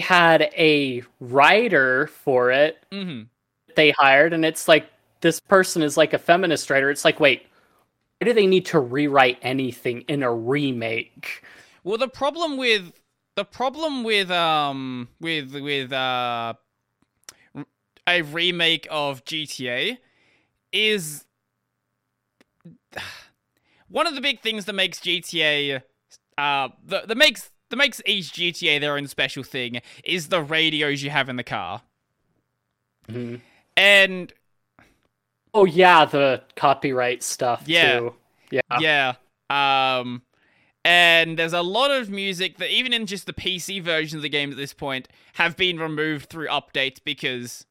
had 0.00 0.50
a 0.58 1.04
writer 1.20 2.08
for 2.08 2.50
it 2.50 2.82
Mm-hmm. 2.90 3.22
they 3.76 3.92
hired, 3.92 4.32
and 4.32 4.44
it's 4.44 4.66
like 4.66 4.90
this 5.20 5.38
person 5.38 5.82
is 5.82 5.96
like 5.96 6.14
a 6.14 6.18
feminist 6.18 6.68
writer. 6.68 6.90
It's 6.90 7.04
like, 7.04 7.20
wait, 7.20 7.46
why 8.22 8.24
do 8.24 8.32
they 8.32 8.46
need 8.46 8.66
to 8.66 8.78
rewrite 8.78 9.36
anything 9.42 10.02
in 10.02 10.22
a 10.22 10.32
remake? 10.32 11.42
Well, 11.82 11.98
the 11.98 12.06
problem 12.06 12.56
with 12.56 12.92
the 13.34 13.44
problem 13.44 14.04
with 14.04 14.30
um 14.30 15.08
with 15.20 15.52
with 15.52 15.92
uh 15.92 16.54
a 18.06 18.22
remake 18.22 18.86
of 18.92 19.24
GTA 19.24 19.98
is 20.72 21.24
one 23.88 24.06
of 24.06 24.14
the 24.14 24.20
big 24.20 24.38
things 24.38 24.66
that 24.66 24.74
makes 24.74 25.00
GTA 25.00 25.82
uh 26.38 26.68
that, 26.86 27.08
that 27.08 27.16
makes 27.16 27.50
that 27.70 27.76
makes 27.76 28.00
each 28.06 28.34
GTA 28.34 28.78
their 28.78 28.96
own 28.96 29.08
special 29.08 29.42
thing 29.42 29.80
is 30.04 30.28
the 30.28 30.42
radios 30.42 31.02
you 31.02 31.10
have 31.10 31.28
in 31.28 31.34
the 31.34 31.42
car. 31.42 31.82
And 33.76 34.32
Oh 35.54 35.64
yeah, 35.64 36.04
the 36.04 36.42
copyright 36.56 37.22
stuff 37.22 37.64
Yeah. 37.66 37.98
too. 37.98 38.14
Yeah. 38.50 38.60
Yeah. 39.50 40.00
Um 40.00 40.22
and 40.84 41.38
there's 41.38 41.52
a 41.52 41.62
lot 41.62 41.90
of 41.92 42.10
music 42.10 42.58
that 42.58 42.70
even 42.70 42.92
in 42.92 43.06
just 43.06 43.26
the 43.26 43.32
PC 43.32 43.80
version 43.82 44.18
of 44.18 44.22
the 44.22 44.28
game 44.28 44.50
at 44.50 44.56
this 44.56 44.74
point 44.74 45.08
have 45.34 45.56
been 45.56 45.78
removed 45.78 46.28
through 46.28 46.48
updates 46.48 46.98
because 47.02 47.66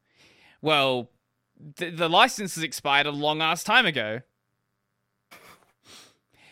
well 0.62 1.10
th- 1.76 1.96
the 1.96 2.08
license 2.08 2.54
has 2.54 2.64
expired 2.64 3.06
a 3.06 3.10
long 3.10 3.42
ass 3.42 3.62
time 3.64 3.84
ago. 3.86 4.20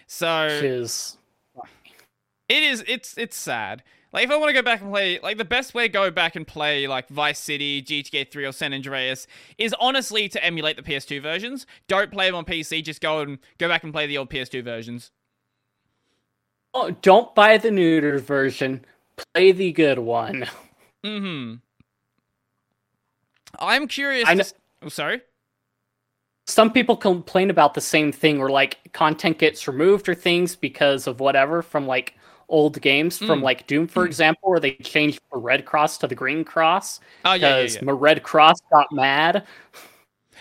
So 0.07 0.49
is 0.49 1.17
it 2.49 2.63
is 2.63 2.85
it's 2.89 3.17
it's 3.17 3.37
sad. 3.37 3.83
Like 4.13 4.25
if 4.25 4.31
I 4.31 4.37
want 4.37 4.49
to 4.49 4.53
go 4.55 4.63
back 4.63 4.81
and 4.81 4.91
play 4.91 5.21
like 5.21 5.39
the 5.39 5.45
best 5.45 5.73
way 5.73 5.87
to 5.87 5.93
go 5.93 6.11
back 6.11 6.35
and 6.35 6.47
play 6.47 6.89
like 6.89 7.09
Vice 7.09 7.39
City, 7.39 7.81
GTA 7.81 8.31
3 8.31 8.45
or 8.45 8.53
San 8.53 8.75
Andreas 8.75 9.27
is 9.57 9.75
honestly 9.81 10.29
to 10.29 10.45
emulate 10.45 10.77
the 10.77 10.83
PS2 10.83 11.23
versions. 11.23 11.67
Don't 11.87 12.11
play 12.11 12.27
them 12.27 12.35
on 12.35 12.45
PC, 12.45 12.83
just 12.83 13.01
go 13.01 13.21
and 13.21 13.39
go 13.59 13.69
back 13.69 13.85
and 13.85 13.93
play 13.93 14.07
the 14.07 14.19
old 14.19 14.31
PS2 14.31 14.65
versions. 14.65 15.13
oh, 16.75 16.91
don't 17.03 17.35
buy 17.35 17.57
the 17.59 17.71
neutered 17.71 18.21
version. 18.21 18.85
Play 19.35 19.53
the 19.53 19.73
good 19.73 19.99
one. 19.99 20.47
Mm-hmm. 21.05 21.55
I'm 23.59 23.89
curious. 23.89 24.29
I 24.29 24.35
to 24.35 24.55
oh, 24.83 24.89
sorry. 24.89 25.23
Some 26.47 26.73
people 26.73 26.97
complain 26.97 27.49
about 27.49 27.75
the 27.75 27.81
same 27.81 28.13
thing 28.13 28.39
where 28.39 28.49
like 28.49 28.93
content 28.93 29.39
gets 29.39 29.69
removed 29.69 30.09
or 30.09 30.15
things 30.15 30.57
because 30.57 31.07
of 31.07 31.21
whatever 31.21 31.63
from 31.63 31.87
like 31.87 32.17
old 32.51 32.81
games 32.83 33.17
from 33.17 33.41
Mm. 33.41 33.43
like 33.43 33.67
Doom, 33.67 33.87
for 33.89 34.05
example, 34.05 34.51
where 34.51 34.61
they 34.61 34.73
changed 34.73 35.21
the 35.33 35.39
red 35.39 35.65
cross 35.65 35.97
to 35.99 36.07
the 36.07 36.15
green 36.15 36.45
cross 36.45 37.01
Oh 37.25 37.33
yeah, 37.33 37.37
yeah, 37.49 37.57
because 37.63 37.77
yeah. 37.77 37.83
my 37.85 37.93
red 37.93 38.23
cross 38.23 38.61
got 38.71 38.87
mad. 38.93 39.47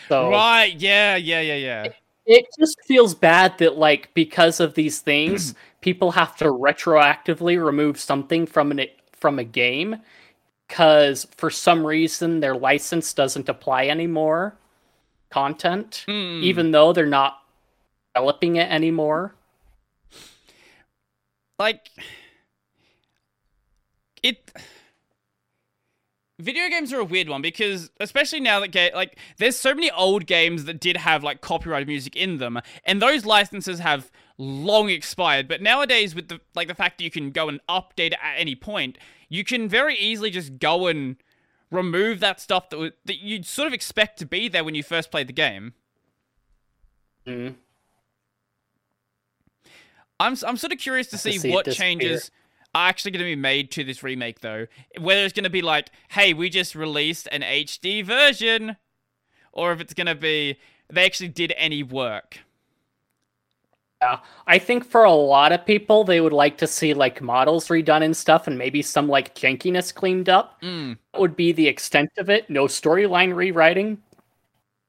So 0.10 0.30
Right. 0.32 0.76
Yeah, 0.76 1.16
yeah, 1.16 1.40
yeah, 1.42 1.56
yeah. 1.56 1.88
it 2.26 2.46
just 2.60 2.78
feels 2.86 3.14
bad 3.16 3.58
that 3.60 3.78
like 3.78 4.14
because 4.14 4.60
of 4.60 4.74
these 4.74 5.00
things, 5.00 5.56
people 5.82 6.12
have 6.12 6.36
to 6.38 6.46
retroactively 6.46 7.64
remove 7.64 8.00
something 8.00 8.46
from 8.46 8.72
an 8.72 8.88
from 9.14 9.38
a 9.40 9.44
game 9.44 9.98
because 10.68 11.28
for 11.38 11.50
some 11.50 11.86
reason 11.86 12.40
their 12.40 12.56
license 12.56 13.14
doesn't 13.14 13.50
apply 13.50 13.88
anymore. 13.88 14.56
Content, 15.30 16.06
Mm. 16.08 16.42
even 16.42 16.72
though 16.72 16.92
they're 16.94 17.06
not 17.06 17.44
developing 18.16 18.56
it 18.56 18.70
anymore. 18.72 19.36
Like 21.60 21.90
it 24.24 24.52
video 26.40 26.70
games 26.70 26.94
are 26.94 27.00
a 27.00 27.06
weird 27.06 27.28
one 27.28 27.42
because 27.42 27.92
especially 28.00 28.40
now 28.40 28.60
that 28.62 28.72
ga- 28.72 28.94
like 28.96 29.18
there's 29.38 29.58
so 29.58 29.74
many 29.76 29.92
old 29.92 30.26
games 30.26 30.64
that 30.66 30.80
did 30.80 30.96
have 30.98 31.22
like 31.24 31.42
copyrighted 31.42 31.88
music 31.88 32.16
in 32.16 32.38
them 32.38 32.60
and 32.86 33.02
those 33.02 33.26
licenses 33.26 33.80
have 33.80 34.10
long 34.38 34.90
expired 34.90 35.48
but 35.50 35.62
nowadays 35.62 36.16
with 36.16 36.30
the 36.30 36.40
like 36.56 36.70
the 36.70 36.74
fact 36.76 36.98
that 36.98 37.04
you 37.04 37.12
can 37.12 37.30
go 37.30 37.50
and 37.50 37.60
update 37.70 38.14
at 38.14 38.36
any 38.38 38.56
point 38.56 38.98
you 39.28 39.44
can 39.44 39.68
very 39.68 39.96
easily 39.98 40.30
just 40.30 40.60
go 40.60 40.88
and 40.88 41.18
remove 41.72 42.22
that 42.22 42.40
stuff 42.40 42.70
that 42.70 42.78
w- 42.78 42.92
that 43.04 43.20
you'd 43.20 43.46
sort 43.46 43.68
of 43.68 43.74
expect 43.74 44.18
to 44.18 44.26
be 44.26 44.48
there 44.48 44.64
when 44.64 44.76
you 44.76 44.82
first 44.84 45.12
played 45.12 45.28
the 45.28 45.34
game 45.34 45.74
Mm. 47.28 47.56
I'm 50.20 50.36
I'm 50.46 50.58
sort 50.58 50.74
of 50.74 50.80
curious 50.80 51.08
to 51.08 51.16
Have 51.16 51.24
to 51.24 51.32
see, 51.32 51.38
see 51.40 51.52
what 51.52 51.70
changes 51.72 52.32
are 52.76 52.88
actually 52.88 53.12
going 53.12 53.26
to 53.26 53.32
be 53.32 53.36
made 53.36 53.72
to 53.72 53.84
this 53.84 54.04
remake, 54.04 54.42
though. 54.42 54.68
Whether 55.00 55.24
it's 55.24 55.34
going 55.34 55.44
to 55.44 55.50
be 55.50 55.62
like, 55.62 55.90
"Hey, 56.10 56.34
we 56.34 56.50
just 56.50 56.76
released 56.76 57.28
an 57.32 57.42
HD 57.42 58.06
version," 58.06 58.78
or 59.52 59.72
if 59.72 59.82
it's 59.82 59.94
going 59.94 60.08
to 60.08 60.16
be 60.16 60.58
they 60.90 61.06
actually 61.06 61.30
did 61.30 61.54
any 61.58 61.84
work. 61.84 62.40
Yeah, 64.02 64.20
I 64.48 64.60
think 64.60 64.86
for 64.86 65.04
a 65.04 65.12
lot 65.12 65.52
of 65.52 65.66
people, 65.66 66.06
they 66.06 66.22
would 66.22 66.32
like 66.32 66.58
to 66.60 66.68
see 66.68 66.94
like 66.94 67.22
models 67.22 67.68
redone 67.68 68.04
and 68.04 68.16
stuff, 68.16 68.48
and 68.48 68.58
maybe 68.58 68.82
some 68.82 69.10
like 69.10 69.36
jankiness 69.36 69.94
cleaned 69.94 70.30
up. 70.30 70.62
Mm. 70.62 70.98
That 71.14 71.22
would 71.22 71.36
be 71.36 71.52
the 71.52 71.68
extent 71.68 72.10
of 72.18 72.30
it. 72.30 72.50
No 72.50 72.66
storyline 72.66 73.36
rewriting. 73.36 73.98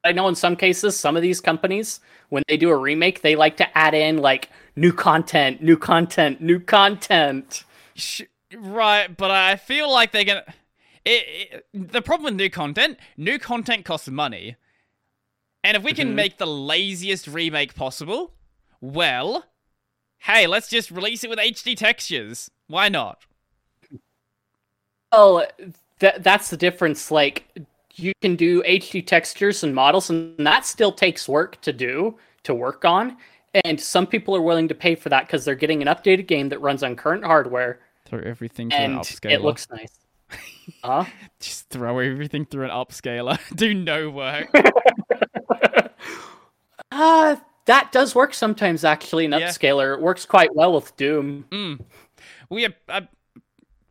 I 0.03 0.13
know 0.13 0.27
in 0.27 0.35
some 0.35 0.55
cases, 0.55 0.97
some 0.97 1.15
of 1.15 1.21
these 1.21 1.41
companies, 1.41 1.99
when 2.29 2.43
they 2.47 2.57
do 2.57 2.69
a 2.69 2.77
remake, 2.77 3.21
they 3.21 3.35
like 3.35 3.57
to 3.57 3.77
add 3.77 3.93
in 3.93 4.17
like 4.17 4.49
new 4.75 4.93
content, 4.93 5.61
new 5.61 5.77
content, 5.77 6.41
new 6.41 6.59
content. 6.59 7.63
Right, 8.55 9.15
but 9.15 9.31
I 9.31 9.55
feel 9.55 9.91
like 9.91 10.11
they're 10.11 10.25
gonna. 10.25 10.43
It, 11.05 11.63
it, 11.73 11.91
the 11.91 12.01
problem 12.01 12.25
with 12.25 12.35
new 12.35 12.49
content, 12.49 12.99
new 13.17 13.39
content 13.39 13.85
costs 13.85 14.07
money, 14.09 14.55
and 15.63 15.77
if 15.77 15.83
we 15.83 15.93
can 15.93 16.11
Mhm. 16.11 16.15
make 16.15 16.37
the 16.37 16.47
laziest 16.47 17.27
remake 17.27 17.75
possible, 17.75 18.33
well, 18.81 19.45
hey, 20.19 20.47
let's 20.47 20.69
just 20.69 20.91
release 20.91 21.23
it 21.23 21.29
with 21.29 21.39
HD 21.39 21.75
textures. 21.75 22.51
Why 22.67 22.89
not? 22.89 23.25
Well, 25.11 25.45
that 25.99 26.23
that's 26.23 26.49
the 26.49 26.57
difference. 26.57 27.11
Like 27.11 27.45
you 27.95 28.13
can 28.21 28.35
do 28.35 28.63
HD 28.63 29.05
textures 29.05 29.63
and 29.63 29.75
models, 29.75 30.09
and 30.09 30.35
that 30.45 30.65
still 30.65 30.91
takes 30.91 31.27
work 31.27 31.59
to 31.61 31.73
do 31.73 32.17
to 32.43 32.53
work 32.53 32.85
on. 32.85 33.17
And 33.65 33.79
some 33.79 34.07
people 34.07 34.35
are 34.35 34.41
willing 34.41 34.67
to 34.69 34.75
pay 34.75 34.95
for 34.95 35.09
that 35.09 35.27
because 35.27 35.43
they're 35.45 35.55
getting 35.55 35.81
an 35.81 35.87
updated 35.87 36.27
game 36.27 36.49
that 36.49 36.59
runs 36.59 36.83
on 36.83 36.95
current 36.95 37.23
hardware, 37.25 37.79
Throw 38.05 38.19
everything 38.19 38.69
through 38.69 38.79
an 38.79 38.95
upscaler. 38.97 39.31
it 39.31 39.41
looks 39.41 39.67
nice. 39.69 39.97
Huh? 40.83 41.05
Just 41.39 41.69
throw 41.69 41.99
everything 41.99 42.45
through 42.45 42.63
an 42.65 42.69
upscaler. 42.71 43.37
Do 43.55 43.73
no 43.73 44.09
work. 44.09 44.49
Uh, 46.93 47.37
that 47.65 47.91
does 47.91 48.13
work 48.13 48.33
sometimes. 48.33 48.83
Actually, 48.83 49.25
an 49.25 49.31
Yeah. 49.31 49.39
upscaler 49.47 49.93
it 49.95 50.01
works 50.01 50.25
quite 50.25 50.53
well 50.55 50.73
with 50.73 50.95
Doom. 50.97 51.45
Mm. 51.49 51.79
We 52.49 52.63
have, 52.63 52.73
uh, 52.89 53.01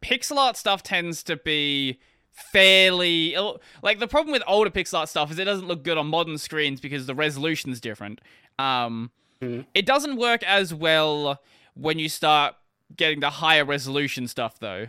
pixel 0.03 0.37
art 0.37 0.57
stuff 0.57 0.83
tends 0.83 1.23
to 1.25 1.37
be 1.37 1.99
fairly 2.31 3.37
like 3.83 3.99
the 3.99 4.07
problem 4.09 4.33
with 4.33 4.43
older 4.47 4.71
pixel 4.71 4.99
art 4.99 5.09
stuff 5.09 5.31
is 5.31 5.39
it 5.39 5.45
doesn't 5.45 5.67
look 5.69 5.83
good 5.83 5.99
on 5.99 6.07
modern 6.07 6.39
screens 6.39 6.81
because 6.81 7.07
the 7.07 7.15
resolution's 7.15 7.81
different. 7.81 8.21
Um, 8.59 9.11
Mhm. 9.43 9.65
it 9.75 9.87
doesn't 9.87 10.17
work 10.17 10.43
as 10.43 10.75
well 10.75 11.41
when 11.75 11.99
you 11.99 12.09
start 12.09 12.55
getting 12.97 13.21
the 13.21 13.31
higher 13.31 13.65
resolution 13.65 14.29
stuff 14.29 14.59
though. 14.59 14.89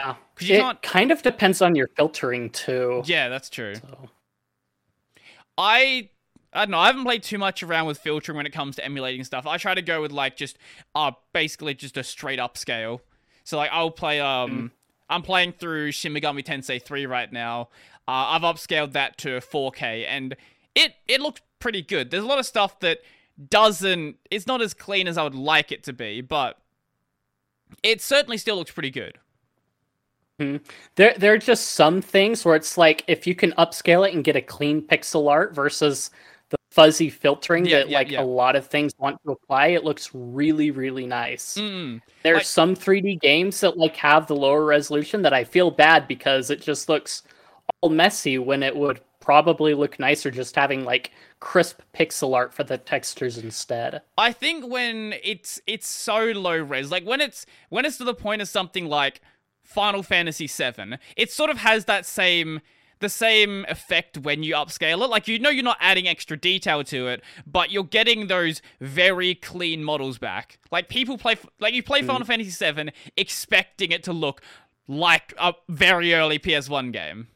Yeah. 0.00 0.14
'Cause 0.34 0.48
you 0.48 0.56
it 0.56 0.60
can't- 0.60 0.82
kind 0.82 1.12
of 1.12 1.22
depends 1.22 1.62
on 1.62 1.76
your 1.76 1.86
filtering 1.88 2.50
too. 2.50 3.02
Yeah, 3.06 3.28
that's 3.28 3.48
true. 3.48 3.76
So, 3.76 4.10
I 5.56 6.10
I 6.52 6.60
don't 6.66 6.70
know. 6.70 6.78
I 6.78 6.86
haven't 6.86 7.02
played 7.04 7.24
too 7.24 7.38
much 7.38 7.64
around 7.64 7.86
with 7.86 7.98
filtering 7.98 8.36
when 8.36 8.46
it 8.46 8.52
comes 8.52 8.76
to 8.76 8.84
emulating 8.84 9.24
stuff. 9.24 9.44
I 9.46 9.56
try 9.56 9.74
to 9.74 9.82
go 9.82 10.00
with 10.00 10.12
like 10.12 10.36
just 10.36 10.56
uh 10.94 11.12
basically 11.32 11.74
just 11.74 11.96
a 11.96 12.02
straight 12.04 12.38
up 12.40 12.56
scale. 12.58 13.02
So 13.44 13.56
like 13.56 13.70
I'll 13.72 13.90
play 13.90 14.20
um 14.20 14.72
I'm 15.08 15.22
playing 15.22 15.52
through 15.52 15.92
Shin 15.92 16.12
Megami 16.14 16.42
Tensei 16.44 16.82
3 16.82 17.06
right 17.06 17.30
now. 17.32 17.68
Uh, 18.08 18.34
I've 18.36 18.42
upscaled 18.42 18.92
that 18.92 19.16
to 19.18 19.40
4K 19.40 20.06
and 20.06 20.34
it 20.74 20.94
it 21.08 21.20
looks 21.20 21.40
pretty 21.64 21.82
good. 21.82 22.10
There's 22.10 22.22
a 22.22 22.26
lot 22.26 22.38
of 22.38 22.46
stuff 22.46 22.78
that 22.80 22.98
doesn't 23.50 24.16
it's 24.30 24.46
not 24.46 24.62
as 24.62 24.72
clean 24.74 25.08
as 25.08 25.18
I 25.18 25.24
would 25.24 25.34
like 25.34 25.72
it 25.72 25.82
to 25.84 25.92
be, 25.92 26.20
but 26.20 26.58
it 27.82 28.00
certainly 28.00 28.36
still 28.38 28.54
looks 28.56 28.70
pretty 28.70 28.90
good. 28.92 29.18
there, 30.38 31.14
there 31.16 31.32
are 31.32 31.38
just 31.38 31.72
some 31.72 32.00
things 32.02 32.44
where 32.44 32.54
it's 32.56 32.76
like 32.76 33.02
if 33.08 33.26
you 33.26 33.34
can 33.34 33.52
upscale 33.52 34.06
it 34.06 34.14
and 34.14 34.22
get 34.24 34.36
a 34.36 34.40
clean 34.42 34.82
pixel 34.82 35.30
art 35.30 35.54
versus 35.54 36.10
the 36.50 36.56
fuzzy 36.70 37.08
filtering 37.08 37.64
Yeah, 37.64 37.78
that 37.78 37.88
yeah, 37.88 37.98
like 37.98 38.10
yeah. 38.10 38.20
a 38.22 38.24
lot 38.24 38.56
of 38.56 38.66
things 38.66 38.92
want 38.98 39.16
to 39.24 39.32
apply, 39.32 39.68
it 39.68 39.84
looks 39.84 40.10
really, 40.12 40.70
really 40.70 41.06
nice. 41.06 41.56
Mm. 41.56 42.00
There's 42.22 42.36
like- 42.38 42.46
some 42.46 42.74
3D 42.74 43.20
games 43.20 43.60
that 43.60 43.76
like 43.78 43.96
have 43.96 44.26
the 44.26 44.36
lower 44.36 44.64
resolution 44.64 45.22
that 45.22 45.32
I 45.32 45.44
feel 45.44 45.70
bad 45.70 46.06
because 46.08 46.50
it 46.50 46.60
just 46.60 46.88
looks 46.88 47.22
all 47.80 47.90
messy 47.90 48.38
when 48.38 48.62
it 48.62 48.76
would 48.76 49.00
probably 49.20 49.72
look 49.72 49.98
nicer 49.98 50.30
just 50.30 50.54
having 50.54 50.84
like 50.84 51.10
crisp 51.40 51.80
pixel 51.94 52.34
art 52.34 52.52
for 52.52 52.62
the 52.62 52.76
textures 52.76 53.38
instead. 53.38 54.02
I 54.18 54.32
think 54.32 54.66
when 54.66 55.14
it's 55.22 55.60
it's 55.66 55.88
so 55.88 56.24
low 56.24 56.56
res, 56.56 56.90
like 56.90 57.06
when 57.06 57.20
it's 57.20 57.46
when 57.70 57.84
it's 57.84 57.96
to 57.98 58.04
the 58.04 58.14
point 58.14 58.42
of 58.42 58.48
something 58.48 58.86
like 58.86 59.20
Final 59.62 60.02
Fantasy 60.02 60.46
VII, 60.46 60.96
it 61.16 61.30
sort 61.30 61.50
of 61.50 61.58
has 61.58 61.86
that 61.86 62.04
same 62.04 62.60
the 63.00 63.08
same 63.08 63.64
effect 63.68 64.18
when 64.18 64.42
you 64.42 64.54
upscale 64.54 65.02
it. 65.02 65.10
Like 65.10 65.26
you 65.26 65.38
know 65.38 65.50
you're 65.50 65.64
not 65.64 65.78
adding 65.80 66.06
extra 66.06 66.36
detail 66.36 66.84
to 66.84 67.08
it, 67.08 67.22
but 67.46 67.70
you're 67.70 67.84
getting 67.84 68.26
those 68.26 68.60
very 68.80 69.34
clean 69.34 69.82
models 69.82 70.18
back. 70.18 70.58
Like 70.70 70.88
people 70.88 71.16
play 71.16 71.36
like 71.60 71.72
you 71.72 71.82
play 71.82 72.00
hmm. 72.02 72.08
Final 72.08 72.26
Fantasy 72.26 72.72
VII 72.72 72.90
expecting 73.16 73.90
it 73.90 74.02
to 74.04 74.12
look 74.12 74.42
like 74.86 75.32
a 75.38 75.54
very 75.68 76.12
early 76.12 76.38
PS1 76.38 76.92
game. 76.92 77.28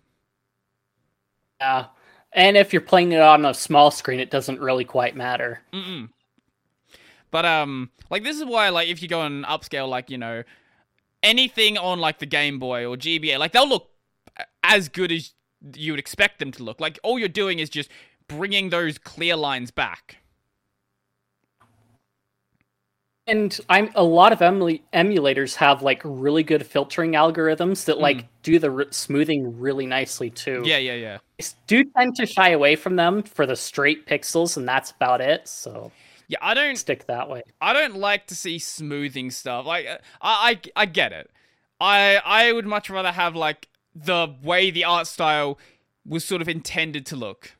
Yeah. 1.60 1.86
And 2.32 2.56
if 2.56 2.72
you're 2.72 2.82
playing 2.82 3.12
it 3.12 3.20
on 3.20 3.44
a 3.44 3.54
small 3.54 3.90
screen, 3.90 4.20
it 4.20 4.30
doesn't 4.30 4.60
really 4.60 4.84
quite 4.84 5.16
matter. 5.16 5.60
Mm-mm. 5.72 6.10
But 7.30 7.44
um, 7.44 7.90
like 8.10 8.22
this 8.22 8.36
is 8.36 8.44
why 8.44 8.68
like 8.68 8.88
if 8.88 9.02
you 9.02 9.08
go 9.08 9.22
and 9.22 9.44
upscale 9.44 9.88
like 9.88 10.10
you 10.10 10.18
know 10.18 10.44
anything 11.22 11.76
on 11.76 11.98
like 11.98 12.18
the 12.18 12.26
Game 12.26 12.58
Boy 12.58 12.86
or 12.86 12.96
GBA, 12.96 13.38
like 13.38 13.52
they'll 13.52 13.68
look 13.68 13.90
as 14.62 14.88
good 14.88 15.12
as 15.12 15.32
you 15.74 15.92
would 15.92 15.98
expect 15.98 16.38
them 16.38 16.52
to 16.52 16.62
look. 16.62 16.80
Like 16.80 16.98
all 17.02 17.18
you're 17.18 17.28
doing 17.28 17.58
is 17.58 17.68
just 17.68 17.90
bringing 18.28 18.70
those 18.70 18.98
clear 18.98 19.36
lines 19.36 19.70
back. 19.70 20.18
And 23.28 23.60
I'm 23.68 23.90
a 23.94 24.02
lot 24.02 24.32
of 24.32 24.38
emula- 24.38 24.80
emulators 24.94 25.54
have 25.56 25.82
like 25.82 26.00
really 26.02 26.42
good 26.42 26.64
filtering 26.66 27.12
algorithms 27.12 27.84
that 27.84 27.98
like 27.98 28.26
do 28.42 28.58
the 28.58 28.86
smoothing 28.90 29.60
really 29.60 29.84
nicely 29.86 30.30
too. 30.30 30.62
Yeah, 30.64 30.78
yeah, 30.78 30.94
yeah. 30.94 31.18
I 31.40 31.44
do 31.66 31.84
tend 31.84 32.16
to 32.16 32.26
shy 32.26 32.50
away 32.50 32.74
from 32.74 32.96
them 32.96 33.22
for 33.22 33.44
the 33.46 33.54
straight 33.54 34.06
pixels, 34.06 34.56
and 34.56 34.66
that's 34.66 34.90
about 34.92 35.20
it. 35.20 35.46
So 35.46 35.92
Yeah, 36.28 36.38
I 36.40 36.54
don't 36.54 36.76
stick 36.76 37.06
that 37.06 37.28
way. 37.28 37.42
I 37.60 37.72
don't 37.74 37.96
like 37.96 38.26
to 38.28 38.34
see 38.34 38.58
smoothing 38.58 39.30
stuff. 39.30 39.66
Like 39.66 39.86
uh, 39.86 39.98
I, 40.22 40.58
I 40.76 40.82
I 40.82 40.86
get 40.86 41.12
it. 41.12 41.30
I 41.80 42.20
I 42.24 42.52
would 42.52 42.66
much 42.66 42.88
rather 42.90 43.12
have 43.12 43.36
like 43.36 43.68
the 43.94 44.34
way 44.42 44.70
the 44.70 44.84
art 44.84 45.06
style 45.06 45.58
was 46.06 46.24
sort 46.24 46.40
of 46.40 46.48
intended 46.48 47.04
to 47.06 47.16
look. 47.16 47.52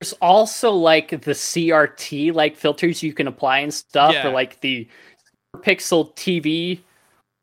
There's 0.00 0.14
also 0.14 0.72
like 0.72 1.10
the 1.10 1.32
CRT 1.32 2.32
like 2.32 2.56
filters 2.56 3.02
you 3.02 3.12
can 3.12 3.26
apply 3.26 3.58
and 3.60 3.72
stuff, 3.72 4.14
Yeah. 4.14 4.28
or 4.28 4.32
like 4.32 4.60
the 4.60 4.88
pixel 5.58 6.14
TV 6.16 6.80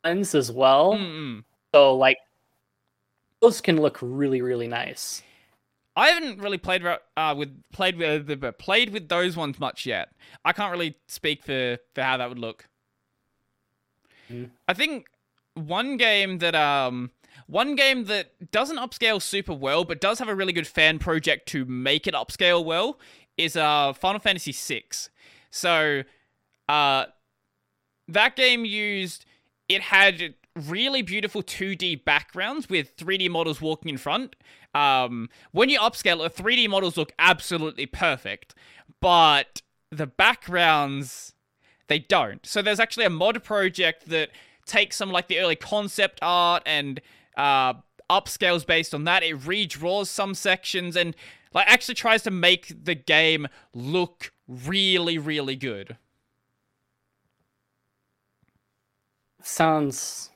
ones 0.04 0.34
as 0.34 0.50
well. 0.50 0.94
Mm-mm. 0.94 1.44
So 1.74 1.94
like 1.96 2.18
those 3.40 3.60
can 3.60 3.80
look 3.80 3.98
really 4.02 4.42
really 4.42 4.66
nice. 4.66 5.22
I 5.94 6.10
haven't 6.10 6.40
really 6.40 6.58
played 6.58 6.84
uh, 6.84 7.34
with 7.36 7.60
played 7.72 7.96
with 7.96 8.26
the 8.26 8.52
played 8.52 8.90
with 8.90 9.08
those 9.08 9.36
ones 9.36 9.58
much 9.58 9.86
yet. 9.86 10.10
I 10.44 10.52
can't 10.52 10.70
really 10.72 10.96
speak 11.08 11.44
for 11.44 11.78
for 11.94 12.02
how 12.02 12.16
that 12.16 12.28
would 12.28 12.38
look. 12.38 12.66
Mm. 14.30 14.50
I 14.66 14.74
think 14.74 15.06
one 15.54 15.96
game 15.96 16.38
that 16.38 16.54
um 16.54 17.10
one 17.48 17.74
game 17.74 18.04
that 18.04 18.50
doesn't 18.52 18.76
upscale 18.76 19.20
super 19.20 19.54
well 19.54 19.82
but 19.84 20.00
does 20.00 20.18
have 20.18 20.28
a 20.28 20.34
really 20.34 20.52
good 20.52 20.66
fan 20.66 20.98
project 20.98 21.48
to 21.48 21.64
make 21.64 22.06
it 22.06 22.14
upscale 22.14 22.64
well 22.64 22.98
is 23.36 23.56
uh 23.56 23.92
Final 23.92 24.20
Fantasy 24.20 24.52
VI. 24.52 24.84
So 25.50 26.02
uh 26.68 27.06
that 28.06 28.36
game 28.36 28.64
used 28.64 29.24
it 29.68 29.82
had 29.82 30.34
really 30.66 31.02
beautiful 31.02 31.42
2D 31.42 32.04
backgrounds 32.04 32.68
with 32.68 32.96
3D 32.96 33.30
models 33.30 33.60
walking 33.60 33.90
in 33.90 33.98
front. 33.98 34.34
Um, 34.74 35.28
when 35.52 35.68
you 35.68 35.78
upscale, 35.78 36.18
the 36.18 36.42
3D 36.42 36.68
models 36.68 36.96
look 36.96 37.12
absolutely 37.18 37.86
perfect, 37.86 38.54
but 39.00 39.62
the 39.90 40.06
backgrounds 40.06 41.34
they 41.88 41.98
don't. 41.98 42.44
So 42.44 42.60
there's 42.60 42.80
actually 42.80 43.06
a 43.06 43.10
mod 43.10 43.42
project 43.42 44.08
that 44.08 44.30
takes 44.66 44.96
some 44.96 45.10
like 45.10 45.28
the 45.28 45.38
early 45.38 45.56
concept 45.56 46.18
art 46.20 46.62
and 46.66 47.00
uh, 47.38 47.74
upscales 48.10 48.66
based 48.66 48.94
on 48.94 49.04
that. 49.04 49.22
It 49.22 49.38
redraws 49.40 50.08
some 50.08 50.34
sections 50.34 50.96
and 50.96 51.16
like 51.54 51.66
actually 51.66 51.94
tries 51.94 52.22
to 52.24 52.30
make 52.30 52.84
the 52.84 52.94
game 52.94 53.48
look 53.72 54.32
really, 54.46 55.16
really 55.16 55.56
good. 55.56 55.96
Sounds 59.42 60.30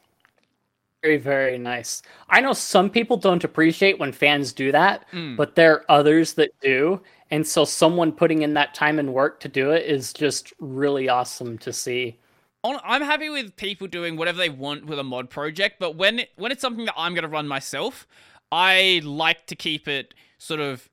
very, 1.02 1.16
very 1.16 1.58
nice. 1.58 2.02
I 2.28 2.40
know 2.40 2.52
some 2.52 2.88
people 2.88 3.16
don't 3.16 3.42
appreciate 3.42 3.98
when 3.98 4.12
fans 4.12 4.52
do 4.52 4.70
that, 4.72 5.04
Mm. 5.12 5.36
but 5.36 5.56
there 5.56 5.72
are 5.74 5.84
others 5.88 6.34
that 6.34 6.50
do. 6.60 7.02
And 7.30 7.46
so 7.46 7.64
someone 7.64 8.12
putting 8.12 8.42
in 8.42 8.54
that 8.54 8.74
time 8.74 8.98
and 8.98 9.12
work 9.12 9.40
to 9.40 9.48
do 9.48 9.70
it 9.72 9.84
is 9.86 10.12
just 10.12 10.52
really 10.60 11.08
awesome 11.08 11.58
to 11.58 11.72
see. 11.72 12.18
On- 12.62 12.80
I'm 12.84 13.02
happy 13.02 13.28
with 13.28 13.56
people 13.56 13.86
doing 13.86 14.16
whatever 14.16 14.38
they 14.38 14.48
want 14.48 14.86
with 14.86 14.98
a 14.98 15.04
mod 15.04 15.30
project, 15.30 15.76
but 15.78 15.96
when 15.96 16.20
it, 16.20 16.30
when 16.36 16.52
it's 16.52 16.60
something 16.60 16.84
that 16.84 16.94
I'm 16.96 17.14
going 17.14 17.22
to 17.22 17.28
run 17.28 17.48
myself, 17.48 18.06
I 18.50 19.00
like 19.04 19.46
to 19.46 19.56
keep 19.56 19.88
it 19.88 20.14
sort 20.38 20.60
of 20.60 20.88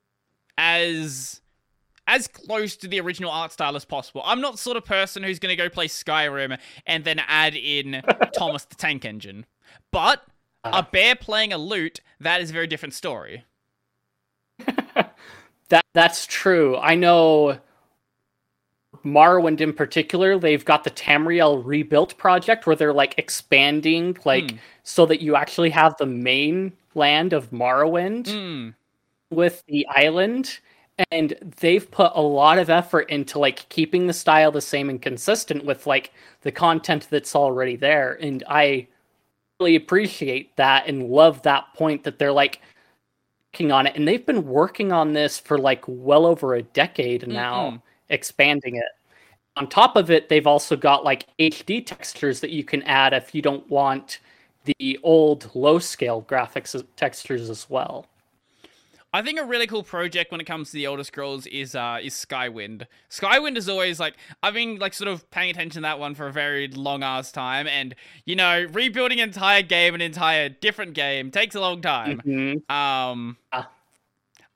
as 0.56 1.40
as 2.06 2.26
close 2.26 2.76
to 2.76 2.88
the 2.88 2.98
original 2.98 3.30
art 3.30 3.52
style 3.52 3.76
as 3.76 3.84
possible. 3.84 4.22
I'm 4.24 4.40
not 4.40 4.52
the 4.52 4.58
sort 4.58 4.76
of 4.76 4.84
person 4.84 5.22
who's 5.22 5.38
going 5.38 5.50
to 5.50 5.56
go 5.56 5.68
play 5.68 5.86
Skyrim 5.86 6.58
and 6.84 7.04
then 7.04 7.20
add 7.28 7.54
in 7.54 8.02
Thomas 8.36 8.64
the 8.64 8.74
Tank 8.74 9.04
Engine. 9.04 9.46
But 9.92 10.24
a 10.64 10.70
ah. 10.72 10.88
bear 10.90 11.14
playing 11.14 11.52
a 11.52 11.58
lute, 11.58 12.00
that 12.18 12.40
is 12.40 12.50
a 12.50 12.52
very 12.52 12.66
different 12.66 12.94
story. 12.94 13.44
That 15.70 15.84
that's 15.94 16.26
true. 16.26 16.76
I 16.76 16.96
know 16.96 17.58
Morrowind 19.04 19.60
in 19.60 19.72
particular, 19.72 20.38
they've 20.38 20.64
got 20.64 20.84
the 20.84 20.90
Tamriel 20.90 21.62
rebuilt 21.64 22.16
project 22.18 22.66
where 22.66 22.76
they're 22.76 22.92
like 22.92 23.14
expanding 23.18 24.16
like 24.24 24.50
Hmm. 24.50 24.56
so 24.82 25.06
that 25.06 25.20
you 25.20 25.36
actually 25.36 25.70
have 25.70 25.96
the 25.98 26.06
main 26.06 26.72
land 26.94 27.32
of 27.32 27.50
Morrowind 27.50 28.24
Mm, 28.26 28.74
with 29.30 29.62
the 29.66 29.86
island. 29.88 30.58
And 31.10 31.34
they've 31.60 31.90
put 31.90 32.12
a 32.14 32.20
lot 32.20 32.58
of 32.58 32.68
effort 32.68 33.08
into 33.08 33.38
like 33.38 33.66
keeping 33.70 34.06
the 34.06 34.12
style 34.12 34.50
the 34.52 34.60
same 34.60 34.90
and 34.90 35.00
consistent 35.00 35.64
with 35.64 35.86
like 35.86 36.12
the 36.42 36.52
content 36.52 37.08
that's 37.10 37.34
already 37.34 37.76
there. 37.76 38.18
And 38.20 38.44
I 38.48 38.86
really 39.58 39.76
appreciate 39.76 40.54
that 40.56 40.86
and 40.88 41.08
love 41.08 41.40
that 41.42 41.72
point 41.74 42.04
that 42.04 42.18
they're 42.18 42.32
like 42.32 42.60
working 43.52 43.72
on 43.72 43.86
it. 43.86 43.96
And 43.96 44.06
they've 44.06 44.24
been 44.26 44.46
working 44.46 44.92
on 44.92 45.12
this 45.14 45.38
for 45.38 45.58
like 45.58 45.82
well 45.86 46.26
over 46.26 46.54
a 46.54 46.62
decade 46.62 47.26
now. 47.26 47.70
Mm-mm. 47.70 47.82
Expanding 48.10 48.76
it 48.76 48.84
on 49.56 49.68
top 49.68 49.96
of 49.96 50.10
it 50.10 50.28
they've 50.28 50.46
also 50.46 50.76
got 50.76 51.04
like 51.04 51.26
hd 51.38 51.84
textures 51.86 52.40
that 52.40 52.50
you 52.50 52.62
can 52.62 52.82
add 52.82 53.12
if 53.12 53.34
you 53.34 53.42
don't 53.42 53.68
want 53.70 54.20
the 54.64 54.98
old 55.02 55.50
low 55.54 55.78
scale 55.78 56.22
graphics 56.28 56.80
textures 56.96 57.48
as 57.48 57.68
well 57.70 58.06
I 59.12 59.22
think 59.22 59.40
a 59.40 59.44
really 59.44 59.66
cool 59.66 59.82
project 59.82 60.30
when 60.30 60.40
it 60.40 60.44
comes 60.44 60.70
to 60.70 60.74
the 60.74 60.84
Elder 60.84 61.02
Scrolls 61.02 61.46
is 61.48 61.74
uh 61.74 61.98
is 62.00 62.14
Skywind. 62.14 62.86
Skywind 63.10 63.56
is 63.56 63.68
always 63.68 63.98
like 63.98 64.14
I've 64.42 64.54
been 64.54 64.78
like 64.78 64.94
sort 64.94 65.08
of 65.08 65.28
paying 65.32 65.50
attention 65.50 65.82
to 65.82 65.88
that 65.88 65.98
one 65.98 66.14
for 66.14 66.28
a 66.28 66.32
very 66.32 66.68
long 66.68 67.02
ass 67.02 67.32
time, 67.32 67.66
and 67.66 67.96
you 68.24 68.36
know 68.36 68.66
rebuilding 68.72 69.20
an 69.20 69.30
entire 69.30 69.62
game, 69.62 69.96
an 69.96 70.00
entire 70.00 70.48
different 70.48 70.94
game 70.94 71.32
takes 71.32 71.56
a 71.56 71.60
long 71.60 71.82
time. 71.82 72.20
Mhm. 72.24 72.70
Um, 72.70 73.36
Ah. 73.52 73.68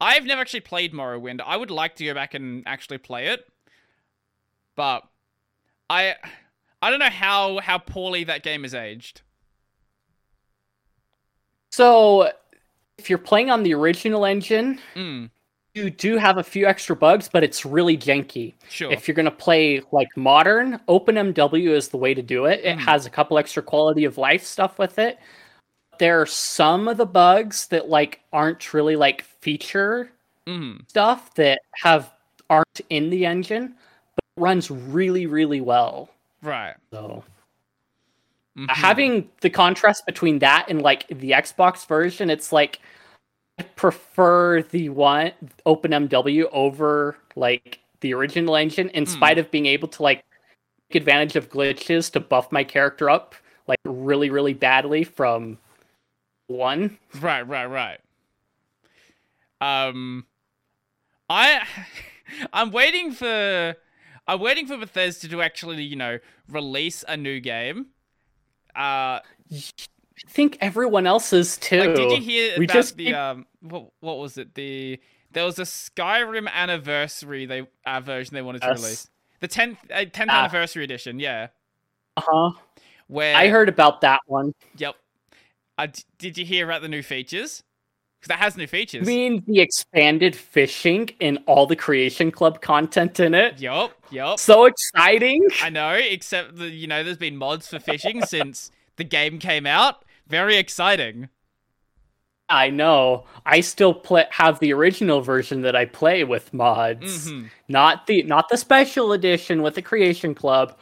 I've 0.00 0.24
never 0.26 0.40
actually 0.40 0.60
played 0.60 0.92
Morrowind. 0.92 1.40
I 1.44 1.56
would 1.56 1.70
like 1.70 1.96
to 1.96 2.04
go 2.04 2.14
back 2.14 2.34
and 2.34 2.62
actually 2.66 2.98
play 2.98 3.28
it, 3.28 3.46
but 4.76 5.02
I 5.88 6.14
I 6.82 6.90
don't 6.90 6.98
know 6.98 7.10
how 7.10 7.58
how 7.60 7.78
poorly 7.78 8.24
that 8.24 8.42
game 8.42 8.64
is 8.64 8.74
aged. 8.74 9.22
so 11.70 12.30
if 12.98 13.10
you're 13.10 13.18
playing 13.18 13.50
on 13.50 13.62
the 13.62 13.74
original 13.74 14.24
engine 14.24 14.78
Mm, 14.94 15.30
you 15.74 15.90
do 15.90 16.16
have 16.16 16.38
a 16.38 16.44
few 16.44 16.66
extra 16.66 16.94
bugs 16.94 17.28
but 17.28 17.42
it's 17.42 17.64
really 17.66 17.96
janky 17.98 18.54
sure. 18.68 18.92
If 18.92 19.08
you're 19.08 19.14
going 19.14 19.24
to 19.24 19.30
play 19.30 19.82
like 19.92 20.08
modern, 20.16 20.78
OpenMW 20.88 21.70
is 21.70 21.88
the 21.88 21.96
way 21.96 22.14
to 22.14 22.22
do 22.22 22.44
it. 22.46 22.60
It 22.64 22.76
Mm. 22.78 22.80
has 22.84 23.06
a 23.06 23.10
couple 23.10 23.38
extra 23.38 23.62
quality 23.62 24.04
of 24.04 24.18
life 24.18 24.44
stuff 24.44 24.78
with 24.78 24.98
it. 24.98 25.18
There 25.98 26.20
are 26.20 26.26
some 26.26 26.88
of 26.88 26.96
the 26.96 27.06
bugs 27.06 27.66
that 27.68 27.88
like 27.88 28.20
aren't 28.32 28.72
really 28.74 28.96
like 28.96 29.22
feature 29.22 30.10
mm, 30.46 30.80
stuff 30.88 31.34
that 31.34 31.60
have 31.82 32.12
aren't 32.50 32.80
in 32.90 33.10
the 33.10 33.26
engine, 33.26 33.74
but 34.16 34.24
it 34.36 34.40
runs 34.40 34.70
really 34.70 35.26
really 35.26 35.60
well. 35.60 36.10
right. 36.42 36.76
So 36.92 37.24
Mhm. 38.56 38.68
having 38.68 39.30
the 39.40 39.50
contrast 39.50 40.06
between 40.06 40.38
that 40.38 40.66
and 40.68 40.80
like 40.82 41.06
the 41.08 41.32
Xbox 41.32 41.86
version, 41.86 42.30
it's 42.30 42.52
like 42.52 42.80
I 43.58 43.62
prefer 43.64 44.62
the 44.62 44.88
one 44.90 45.32
OpenMW 45.66 46.48
over 46.52 47.16
like 47.36 47.80
the 48.00 48.14
original 48.14 48.56
engine, 48.56 48.88
in 48.90 49.06
Hmm. 49.06 49.10
spite 49.12 49.38
of 49.38 49.50
being 49.50 49.66
able 49.66 49.88
to 49.88 50.02
like 50.02 50.24
take 50.90 51.00
advantage 51.02 51.36
of 51.36 51.50
glitches 51.50 52.10
to 52.12 52.20
buff 52.20 52.52
my 52.52 52.62
character 52.64 53.10
up 53.10 53.34
like 53.66 53.78
really 53.84 54.30
really 54.30 54.52
badly 54.52 55.04
from 55.04 55.58
one. 56.46 56.98
Right, 57.20 57.42
right, 57.46 57.66
right. 57.66 58.00
Um, 59.60 60.26
I, 61.30 61.62
I'm 62.52 62.70
waiting 62.70 63.12
for, 63.12 63.74
I'm 64.26 64.40
waiting 64.40 64.66
for 64.66 64.76
Bethesda 64.76 65.28
to 65.28 65.42
actually, 65.42 65.82
you 65.84 65.96
know, 65.96 66.18
release 66.48 67.04
a 67.06 67.16
new 67.16 67.40
game. 67.40 67.86
Uh, 68.76 69.20
I 69.22 69.22
think 70.28 70.58
everyone 70.60 71.06
else 71.06 71.32
is 71.32 71.56
too. 71.56 71.78
like, 71.78 71.94
did 71.94 72.10
you 72.10 72.20
hear 72.20 72.58
we 72.58 72.64
about 72.64 72.74
just 72.74 72.96
the 72.96 73.14
um, 73.14 73.46
what, 73.60 73.90
what 74.00 74.18
was 74.18 74.36
it? 74.38 74.54
The 74.54 75.00
there 75.32 75.44
was 75.44 75.58
a 75.58 75.62
Skyrim 75.62 76.48
anniversary 76.50 77.46
they 77.46 77.66
uh, 77.86 78.00
version 78.00 78.34
they 78.34 78.42
wanted 78.42 78.62
to 78.62 78.68
Yes. 78.68 78.82
release. 78.82 79.10
The 79.40 79.48
tenth 79.48 79.78
uh, 79.92 80.04
tenth 80.12 80.30
Ah. 80.32 80.40
anniversary 80.44 80.82
edition, 80.84 81.20
yeah. 81.20 81.48
uh-huh. 82.16 82.52
Where 83.06 83.36
I 83.36 83.48
heard 83.48 83.68
about 83.68 84.00
that 84.00 84.20
one. 84.26 84.52
Yep. 84.76 84.96
Uh, 85.78 85.86
d- 85.86 86.02
did 86.18 86.38
you 86.38 86.44
hear 86.44 86.64
about 86.64 86.82
the 86.82 86.88
new 86.88 87.02
features? 87.02 87.62
Because 88.20 88.28
that 88.28 88.38
has 88.38 88.56
new 88.56 88.62
You 88.62 88.68
features. 88.68 89.06
mean 89.06 89.42
the 89.46 89.60
expanded 89.60 90.34
fishing 90.34 91.10
and 91.20 91.38
all 91.46 91.66
the 91.66 91.76
Creation 91.76 92.30
Club 92.30 92.60
content 92.62 93.20
in 93.20 93.34
it? 93.34 93.60
Yup, 93.60 93.92
yup. 94.10 94.38
So 94.38 94.64
exciting! 94.64 95.46
I 95.62 95.68
know, 95.70 95.92
except 95.92 96.56
that 96.56 96.70
you 96.70 96.86
know, 96.86 97.02
there's 97.04 97.18
been 97.18 97.36
mods 97.36 97.66
for 97.68 97.78
fishing 97.78 98.22
since 98.26 98.70
the 98.96 99.04
game 99.04 99.38
came 99.38 99.66
out. 99.66 100.04
Very 100.26 100.56
exciting. 100.56 101.28
I 102.48 102.68
know. 102.70 103.24
I 103.46 103.60
still 103.60 103.94
play 103.94 104.26
have 104.30 104.58
the 104.60 104.72
original 104.74 105.22
version 105.22 105.62
that 105.62 105.74
I 105.74 105.86
play 105.86 106.24
with 106.24 106.52
mods, 106.52 107.30
Mhm. 107.30 107.50
not 107.68 108.06
the 108.06 108.22
not 108.22 108.48
the 108.50 108.56
special 108.58 109.12
edition 109.12 109.62
with 109.62 109.74
the 109.74 109.82
Creation 109.82 110.34
Club. 110.34 110.78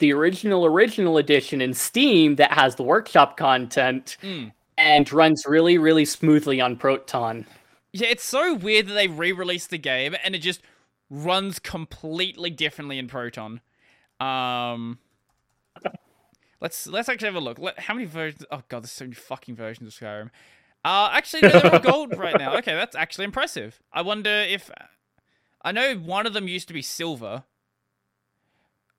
The 0.00 0.12
original 0.12 0.66
original 0.66 1.16
edition 1.18 1.60
in 1.60 1.72
Steam 1.74 2.36
that 2.36 2.52
has 2.52 2.74
the 2.74 2.82
workshop 2.82 3.36
content 3.36 4.16
Mm. 4.22 4.52
and 4.76 5.12
runs 5.12 5.44
really 5.46 5.78
really 5.78 6.04
smoothly 6.04 6.60
on 6.60 6.76
Proton. 6.76 7.46
Yeah, 7.92 8.08
it's 8.08 8.24
so 8.24 8.54
weird 8.54 8.86
that 8.88 8.94
they 8.94 9.08
re-released 9.08 9.70
the 9.70 9.78
game 9.78 10.14
and 10.24 10.34
it 10.34 10.40
just 10.40 10.60
runs 11.08 11.58
completely 11.58 12.50
differently 12.50 12.98
in 12.98 13.08
Proton. 13.08 13.60
Um, 14.20 14.98
let's 16.60 16.86
let's 16.86 17.08
actually 17.08 17.28
have 17.28 17.34
a 17.34 17.40
look. 17.40 17.58
Let, 17.58 17.78
how 17.80 17.94
many 17.94 18.06
versions? 18.06 18.44
Oh 18.50 18.62
god, 18.68 18.82
there's 18.82 18.92
so 18.92 19.04
many 19.04 19.14
fucking 19.14 19.54
versions 19.56 19.88
of 19.88 20.00
Skyrim. 20.00 20.30
Uh, 20.84 21.10
actually, 21.12 21.42
no, 21.42 21.48
they're 21.50 21.72
all 21.74 21.78
gold 21.78 22.16
right 22.16 22.38
now. 22.38 22.56
Okay, 22.58 22.74
that's 22.74 22.96
actually 22.96 23.24
impressive. 23.26 23.80
I 23.92 24.02
wonder 24.02 24.30
if 24.30 24.70
I 25.62 25.72
know 25.72 25.94
one 25.96 26.26
of 26.26 26.32
them 26.32 26.48
used 26.48 26.68
to 26.68 26.74
be 26.74 26.80
silver. 26.82 27.44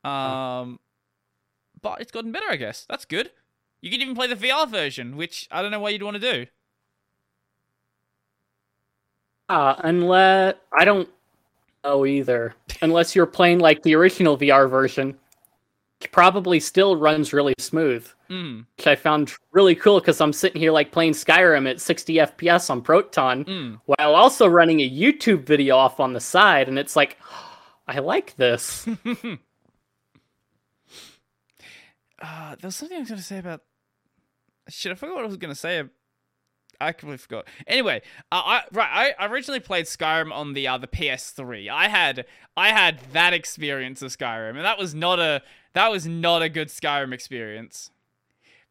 Um, 0.03 0.79
but 1.81 2.01
it's 2.01 2.11
gotten 2.11 2.31
better, 2.31 2.49
I 2.49 2.55
guess. 2.55 2.85
That's 2.89 3.05
good. 3.05 3.31
You 3.81 3.89
can 3.89 4.01
even 4.01 4.15
play 4.15 4.27
the 4.27 4.35
VR 4.35 4.69
version, 4.69 5.17
which 5.17 5.47
I 5.51 5.61
don't 5.61 5.71
know 5.71 5.79
why 5.79 5.89
you'd 5.89 6.03
want 6.03 6.21
to 6.21 6.33
do. 6.33 6.45
Uh, 9.49 9.75
unless 9.79 10.55
I 10.77 10.85
don't 10.85 11.09
know 11.83 12.05
either. 12.05 12.55
Unless 12.81 13.15
you're 13.15 13.25
playing 13.25 13.59
like 13.59 13.83
the 13.83 13.95
original 13.95 14.37
VR 14.37 14.69
version, 14.69 15.17
probably 16.11 16.59
still 16.59 16.95
runs 16.95 17.33
really 17.33 17.53
smooth. 17.59 18.07
Mm, 18.29 18.65
which 18.77 18.87
I 18.87 18.95
found 18.95 19.33
really 19.51 19.75
cool 19.75 19.99
because 19.99 20.21
I'm 20.21 20.31
sitting 20.31 20.61
here 20.61 20.71
like 20.71 20.91
playing 20.91 21.13
Skyrim 21.13 21.69
at 21.69 21.81
60 21.81 22.15
FPS 22.15 22.69
on 22.69 22.81
Proton 22.81 23.43
mm. 23.43 23.81
while 23.85 24.15
also 24.15 24.47
running 24.47 24.79
a 24.79 24.89
YouTube 24.89 25.43
video 25.43 25.75
off 25.75 25.99
on 25.99 26.13
the 26.13 26.19
side, 26.19 26.69
and 26.69 26.79
it's 26.79 26.95
like, 26.95 27.17
I 27.87 27.99
like 27.99 28.35
this. 28.37 28.87
Uh, 32.21 32.55
there 32.55 32.67
was 32.67 32.75
something 32.75 32.97
I 32.97 32.99
was 33.01 33.09
going 33.09 33.19
to 33.19 33.25
say 33.25 33.39
about. 33.39 33.61
shit, 34.69 34.91
I 34.91 34.95
forgot 34.95 35.15
what 35.15 35.23
I 35.23 35.27
was 35.27 35.37
gonna 35.37 35.55
say. 35.55 35.83
I 36.79 36.93
completely 36.93 37.17
forgot. 37.17 37.47
Anyway, 37.67 38.01
uh, 38.31 38.41
I 38.43 38.61
right, 38.71 39.13
I 39.19 39.25
originally 39.27 39.59
played 39.59 39.85
Skyrim 39.85 40.31
on 40.31 40.53
the 40.53 40.67
uh, 40.67 40.77
the 40.77 40.87
PS3. 40.87 41.69
I 41.69 41.87
had 41.89 42.25
I 42.57 42.69
had 42.69 42.99
that 43.13 43.33
experience 43.33 44.01
of 44.01 44.15
Skyrim, 44.17 44.51
and 44.55 44.65
that 44.65 44.77
was 44.79 44.93
not 44.95 45.19
a 45.19 45.41
that 45.73 45.89
was 45.91 46.05
not 46.07 46.41
a 46.41 46.49
good 46.49 46.69
Skyrim 46.69 47.13
experience. 47.13 47.91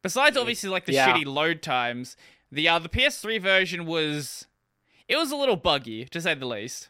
Besides, 0.01 0.35
obviously, 0.35 0.69
like 0.69 0.85
the 0.85 0.93
Yeah. 0.93 1.13
shitty 1.15 1.25
load 1.25 1.61
times, 1.61 2.17
the 2.51 2.67
uh, 2.67 2.79
the 2.79 2.89
PS3 2.89 3.39
version 3.41 3.85
was 3.85 4.45
it 5.07 5.15
was 5.15 5.31
a 5.31 5.35
little 5.35 5.55
buggy 5.57 6.05
to 6.05 6.19
say 6.21 6.33
the 6.33 6.45
least. 6.47 6.89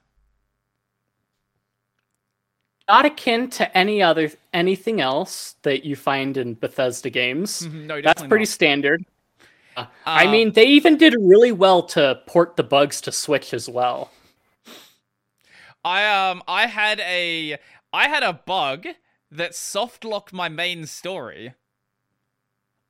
Not 2.91 3.05
akin 3.05 3.49
to 3.51 3.77
any 3.77 4.03
other 4.03 4.31
anything 4.53 4.99
else 4.99 5.55
that 5.63 5.85
you 5.85 5.95
find 5.95 6.35
in 6.37 6.55
Bethesda 6.55 7.09
games. 7.09 7.69
no, 7.71 8.01
That's 8.03 8.21
pretty 8.23 8.45
not. 8.45 8.47
standard. 8.47 9.05
Uh, 9.75 9.85
I 10.05 10.25
Uh, 10.25 10.27
mean, 10.27 10.53
they 10.53 10.65
even 10.65 10.97
did 10.97 11.15
really 11.19 11.51
well 11.51 11.83
to 11.87 12.21
port 12.27 12.57
the 12.57 12.63
bugs 12.63 13.01
to 13.01 13.11
Switch 13.11 13.53
as 13.53 13.69
well. 13.69 14.11
I 15.83 16.05
um 16.05 16.41
I 16.47 16.67
had 16.67 16.99
a 17.01 17.57
I 17.93 18.07
had 18.07 18.23
a 18.23 18.33
bug 18.33 18.87
that 19.31 19.55
soft 19.55 20.03
locked 20.03 20.33
my 20.33 20.49
main 20.49 20.85
story. 20.87 21.53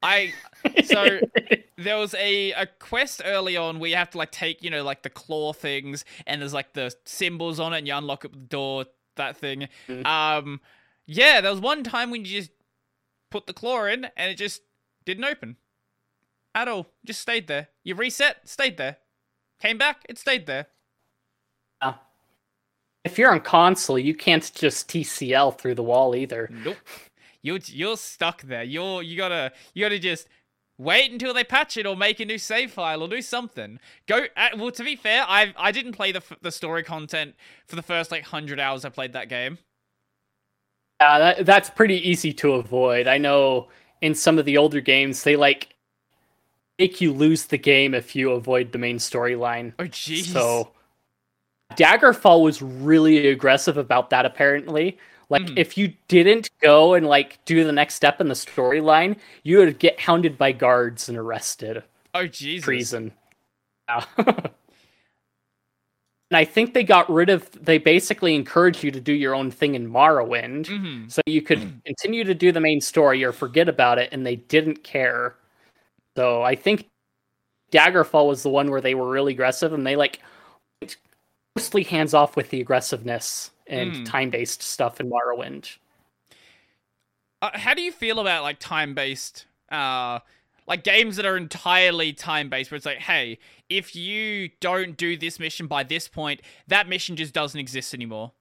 I 0.01 0.35
so 0.83 1.19
there 1.77 1.97
was 1.97 2.13
a 2.15 2.51
a 2.53 2.65
quest 2.65 3.21
early 3.23 3.55
on 3.57 3.79
where 3.79 3.89
you 3.89 3.95
have 3.95 4.09
to 4.11 4.17
like 4.17 4.31
take 4.31 4.63
you 4.63 4.69
know 4.69 4.83
like 4.83 5.03
the 5.03 5.09
claw 5.09 5.53
things 5.53 6.05
and 6.25 6.41
there's 6.41 6.53
like 6.53 6.73
the 6.73 6.93
symbols 7.05 7.59
on 7.59 7.73
it 7.73 7.79
and 7.79 7.87
you 7.87 7.95
unlock 7.95 8.25
up 8.25 8.31
the 8.33 8.37
door 8.39 8.85
that 9.15 9.37
thing. 9.37 9.67
Mhm. 9.87 10.05
Um 10.05 10.61
yeah, 11.05 11.41
there 11.41 11.51
was 11.51 11.59
one 11.61 11.83
time 11.83 12.11
when 12.11 12.21
you 12.25 12.39
just 12.41 12.51
put 13.29 13.47
the 13.47 13.53
claw 13.53 13.85
in 13.85 14.05
and 14.15 14.31
it 14.31 14.35
just 14.35 14.61
didn't 15.05 15.23
open 15.23 15.57
at 16.53 16.67
all. 16.67 16.87
Just 17.05 17.21
stayed 17.21 17.47
there. 17.47 17.69
You 17.83 17.95
reset, 17.95 18.47
stayed 18.47 18.77
there. 18.77 18.97
Came 19.59 19.77
back, 19.77 20.05
it 20.09 20.17
stayed 20.17 20.45
there. 20.45 20.67
if 23.03 23.17
you're 23.17 23.31
on 23.31 23.41
console, 23.41 23.97
you 23.97 24.13
can't 24.13 24.51
just 24.53 24.87
TCL 24.89 25.57
through 25.57 25.73
the 25.75 25.83
wall 25.83 26.15
either. 26.15 26.47
Nope. 26.51 26.77
You're 27.41 27.59
you're 27.65 27.97
stuck 27.97 28.43
there. 28.43 28.63
You're 28.63 29.01
you 29.01 29.17
gotta 29.17 29.51
you 29.73 29.83
gotta 29.83 29.97
just 29.97 30.27
wait 30.81 31.11
until 31.11 31.33
they 31.33 31.43
patch 31.43 31.77
it 31.77 31.85
or 31.85 31.95
make 31.95 32.19
a 32.19 32.25
new 32.25 32.37
save 32.37 32.71
file 32.71 33.01
or 33.01 33.07
do 33.07 33.21
something. 33.21 33.79
Go. 34.07 34.25
Uh, 34.35 34.49
well, 34.57 34.71
to 34.71 34.83
be 34.83 34.95
fair, 34.95 35.23
I 35.27 35.53
I 35.57 35.71
didn't 35.71 35.93
play 35.93 36.11
the 36.11 36.19
f- 36.19 36.39
the 36.41 36.51
story 36.51 36.83
content 36.83 37.35
for 37.67 37.75
the 37.75 37.81
first 37.81 38.11
like 38.11 38.23
hundred 38.23 38.59
hours 38.59 38.83
I 38.85 38.89
played 38.89 39.13
that 39.13 39.29
game. 39.29 39.57
Yeah, 40.99 41.19
that, 41.19 41.45
that's 41.45 41.69
pretty 41.69 42.07
easy 42.07 42.31
to 42.33 42.53
avoid. 42.53 43.07
I 43.07 43.17
know 43.17 43.69
in 44.01 44.13
some 44.13 44.37
of 44.37 44.45
the 44.45 44.57
older 44.57 44.81
games, 44.81 45.23
they 45.23 45.35
like 45.35 45.75
make 46.77 47.01
you 47.01 47.13
lose 47.13 47.45
the 47.45 47.57
game 47.57 47.93
if 47.93 48.15
you 48.15 48.31
avoid 48.31 48.71
the 48.71 48.77
main 48.77 48.97
storyline. 48.97 49.73
Oh 49.79 49.85
jeez. 49.85 50.25
So 50.25 50.71
Daggerfall 51.75 52.43
was 52.43 52.61
really 52.61 53.27
aggressive 53.27 53.77
about 53.77 54.09
that 54.09 54.25
apparently. 54.25 54.97
Like 55.31 55.43
Mhm. 55.43 55.57
if 55.57 55.77
you 55.77 55.93
didn't 56.09 56.49
go 56.61 56.93
and 56.93 57.07
like 57.07 57.43
do 57.45 57.63
the 57.63 57.71
next 57.71 57.95
step 57.95 58.19
in 58.21 58.27
the 58.27 58.33
storyline, 58.35 59.17
you 59.43 59.57
would 59.59 59.79
get 59.79 59.99
hounded 60.01 60.37
by 60.37 60.51
guards 60.51 61.07
and 61.09 61.17
arrested. 61.17 61.83
oh 62.13 62.27
Jesus. 62.27 62.65
Treason. 62.65 63.13
Yeah. 63.87 64.03
and 64.17 64.51
I 66.37 66.43
think 66.45 66.73
they 66.73 66.83
got 66.83 67.09
rid 67.09 67.29
of 67.29 67.49
they 67.63 67.77
basically 67.77 68.35
encouraged 68.35 68.83
you 68.83 68.91
to 68.91 68.99
do 68.99 69.13
your 69.13 69.33
own 69.33 69.51
thing 69.51 69.75
in 69.75 69.89
Morrowind. 69.89 70.67
hmm 70.67 71.07
So 71.07 71.21
you 71.25 71.41
could 71.41 71.81
continue 71.85 72.25
to 72.25 72.33
do 72.33 72.51
the 72.51 72.59
main 72.59 72.81
story 72.81 73.23
or 73.23 73.31
forget 73.31 73.69
about 73.69 73.99
it, 73.99 74.09
and 74.11 74.25
they 74.25 74.35
didn't 74.35 74.83
care. 74.83 75.35
So 76.17 76.41
I 76.41 76.55
think 76.55 76.87
Daggerfall 77.71 78.27
was 78.27 78.43
the 78.43 78.49
one 78.49 78.69
where 78.69 78.81
they 78.81 78.95
were 78.95 79.09
really 79.09 79.31
aggressive, 79.31 79.71
and 79.71 79.87
they 79.87 79.95
like 79.95 80.19
mostly 81.55 81.83
hands 81.83 82.13
off 82.13 82.35
with 82.35 82.49
the 82.49 82.59
aggressiveness 82.59 83.51
and 83.71 83.91
Mm. 83.93 84.05
time 84.05 84.29
based 84.29 84.61
stuff 84.61 84.99
in 84.99 85.09
Morrowind. 85.09 85.77
Uh, 87.41 87.57
how 87.57 87.73
do 87.73 87.81
you 87.81 87.91
feel 87.91 88.19
about 88.19 88.43
like 88.43 88.59
time 88.59 88.93
based, 88.93 89.45
uh, 89.71 90.19
like 90.67 90.83
games 90.83 91.15
that 91.15 91.25
are 91.25 91.37
entirely 91.37 92.13
time 92.13 92.49
based, 92.49 92.69
where 92.69 92.75
it's 92.75 92.85
like, 92.85 92.99
hey, 92.99 93.39
if 93.69 93.95
you 93.95 94.49
don't 94.59 94.95
do 94.95 95.17
this 95.17 95.39
mission 95.39 95.65
by 95.65 95.81
this 95.83 96.07
point, 96.07 96.41
that 96.67 96.87
mission 96.87 97.15
just 97.15 97.33
doesn't 97.33 97.59
exist 97.59 97.93
anymore. 97.93 98.31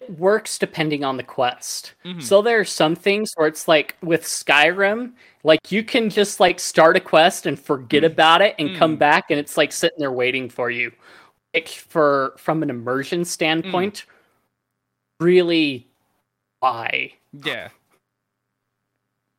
It 0.00 0.10
works 0.18 0.58
depending 0.58 1.04
on 1.04 1.16
the 1.16 1.22
quest. 1.22 1.94
Mhm. 2.04 2.22
So 2.22 2.40
there 2.42 2.60
are 2.60 2.64
some 2.64 2.94
things 2.94 3.32
where 3.34 3.48
it's 3.48 3.66
like 3.66 3.96
with 4.02 4.22
Skyrim, 4.24 5.12
like 5.42 5.72
you 5.72 5.82
can 5.82 6.10
just 6.10 6.38
like 6.38 6.60
start 6.60 6.96
a 6.96 7.00
quest 7.00 7.46
and 7.46 7.58
forget 7.58 8.04
about 8.04 8.40
it 8.42 8.54
and 8.58 8.76
come 8.76 8.96
Mm. 8.96 9.00
back 9.00 9.30
and 9.30 9.40
it's 9.40 9.56
like 9.56 9.72
sitting 9.72 9.98
there 9.98 10.12
waiting 10.12 10.48
for 10.48 10.70
you. 10.70 10.92
For 11.64 12.34
from 12.36 12.62
an 12.62 12.70
immersion 12.70 13.24
standpoint, 13.24 14.04
really 15.20 15.86
why? 16.60 17.12
Yeah. 17.32 17.68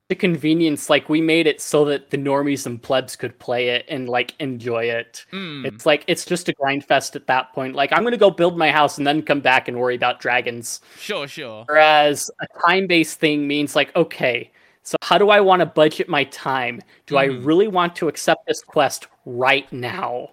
The 0.10 0.16
convenience, 0.16 0.90
like 0.90 1.10
we 1.10 1.20
made 1.20 1.48
it 1.48 1.60
so 1.60 1.84
that 1.86 2.12
the 2.12 2.18
normies 2.18 2.66
and 2.66 2.82
plebs 2.82 3.18
could 3.18 3.38
play 3.40 3.70
it 3.70 3.86
and 3.90 4.08
like 4.08 4.36
enjoy 4.40 4.86
it. 4.86 5.26
Mm. 5.34 5.66
It's 5.66 5.86
like 5.86 6.06
it's 6.08 6.24
just 6.24 6.48
a 6.48 6.54
grind 6.54 6.86
fest 6.86 7.18
at 7.18 7.28
that 7.28 7.52
point. 7.52 7.76
Like 7.76 7.92
I'm 7.92 8.04
gonna 8.04 8.16
go 8.16 8.32
build 8.32 8.58
my 8.58 8.72
house 8.72 8.98
and 8.98 9.06
then 9.06 9.22
come 9.22 9.42
back 9.42 9.68
and 9.68 9.78
worry 9.78 9.96
about 9.96 10.22
dragons. 10.22 10.80
Sure, 10.98 11.28
sure. 11.28 11.66
Whereas 11.68 12.32
a 12.40 12.48
time 12.66 12.88
based 12.88 13.20
thing 13.20 13.48
means 13.48 13.76
like, 13.76 13.94
okay, 13.98 14.50
so 14.84 14.96
how 15.02 15.18
do 15.18 15.30
I 15.30 15.42
want 15.42 15.60
to 15.60 15.66
budget 15.66 16.08
my 16.08 16.24
time? 16.24 16.82
Do 17.08 17.18
I 17.18 17.28
Mhm. 17.28 17.46
really 17.46 17.68
want 17.68 17.94
to 17.98 18.08
accept 18.08 18.48
this 18.48 18.62
quest 18.62 19.08
right 19.26 19.70
now? 19.74 20.30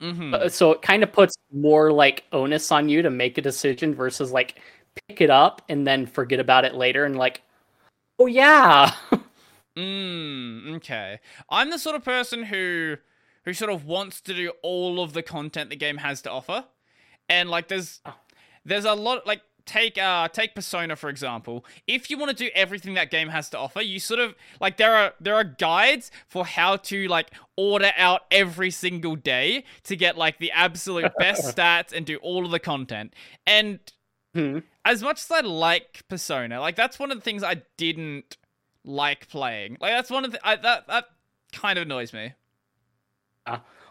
Hmm 0.00 0.34
Uh, 0.34 0.48
So 0.48 0.72
it 0.72 0.82
kind 0.82 1.02
of 1.02 1.12
puts 1.12 1.36
more 1.52 1.92
like 1.92 2.24
onus 2.32 2.70
on 2.72 2.88
you 2.88 3.02
to 3.02 3.10
make 3.10 3.38
a 3.38 3.42
decision 3.42 3.94
versus 3.94 4.32
like 4.32 4.60
pick 5.08 5.20
it 5.20 5.30
up 5.30 5.62
and 5.68 5.86
then 5.86 6.06
forget 6.06 6.40
about 6.40 6.64
it 6.64 6.74
later 6.74 7.04
and 7.04 7.16
like, 7.16 7.42
oh 8.18 8.26
yeah. 8.26 8.92
Mm, 9.76 10.76
okay. 10.76 11.20
I'm 11.50 11.70
the 11.70 11.78
sort 11.78 11.96
of 11.96 12.04
person 12.04 12.44
who 12.44 12.96
who 13.44 13.54
sort 13.54 13.72
of 13.72 13.86
wants 13.86 14.20
to 14.22 14.34
do 14.34 14.52
all 14.62 15.00
of 15.02 15.14
the 15.14 15.22
content 15.22 15.70
the 15.70 15.76
game 15.76 15.98
has 15.98 16.22
to 16.22 16.30
offer. 16.30 16.64
And 17.28 17.50
like 17.50 17.68
there's 17.68 18.00
there's 18.64 18.84
a 18.86 18.94
lot 18.94 19.26
like 19.26 19.42
take 19.66 19.96
uh 19.98 20.28
take 20.28 20.54
Persona 20.54 20.96
for 20.96 21.08
example. 21.08 21.64
If 21.86 22.10
you 22.10 22.18
want 22.18 22.30
to 22.30 22.44
do 22.44 22.50
everything 22.54 22.94
that 22.94 23.10
game 23.10 23.28
has 23.28 23.48
to 23.50 23.58
offer, 23.58 23.80
you 23.80 23.98
sort 23.98 24.20
of 24.20 24.34
like 24.60 24.76
there 24.76 24.94
are 24.94 25.14
there 25.20 25.34
are 25.34 25.44
guides 25.44 26.10
for 26.28 26.44
how 26.44 26.76
to 26.76 27.08
like 27.08 27.30
order 27.56 27.92
out 27.96 28.22
every 28.30 28.70
single 28.70 29.16
day 29.16 29.64
to 29.84 29.96
get 29.96 30.16
like 30.18 30.38
the 30.38 30.50
absolute 30.52 31.12
best 31.18 31.56
stats 31.56 31.92
and 31.92 32.04
do 32.06 32.16
all 32.18 32.44
of 32.44 32.50
the 32.50 32.60
content. 32.60 33.14
And 33.46 33.80
Hmm. 34.34 34.58
as 34.84 35.00
much 35.00 35.20
as 35.20 35.30
I 35.30 35.40
like 35.42 36.02
Persona, 36.08 36.60
like 36.60 36.74
that's 36.74 36.98
one 36.98 37.12
of 37.12 37.16
the 37.18 37.22
things 37.22 37.44
I 37.44 37.62
didn't 37.76 38.36
like 38.84 39.28
playing. 39.28 39.76
Like 39.80 39.92
that's 39.92 40.10
one 40.10 40.24
of 40.24 40.32
the 40.32 40.46
I, 40.46 40.56
that 40.56 40.88
that 40.88 41.04
kind 41.52 41.78
of 41.78 41.82
annoys 41.86 42.12
me. 42.12 42.32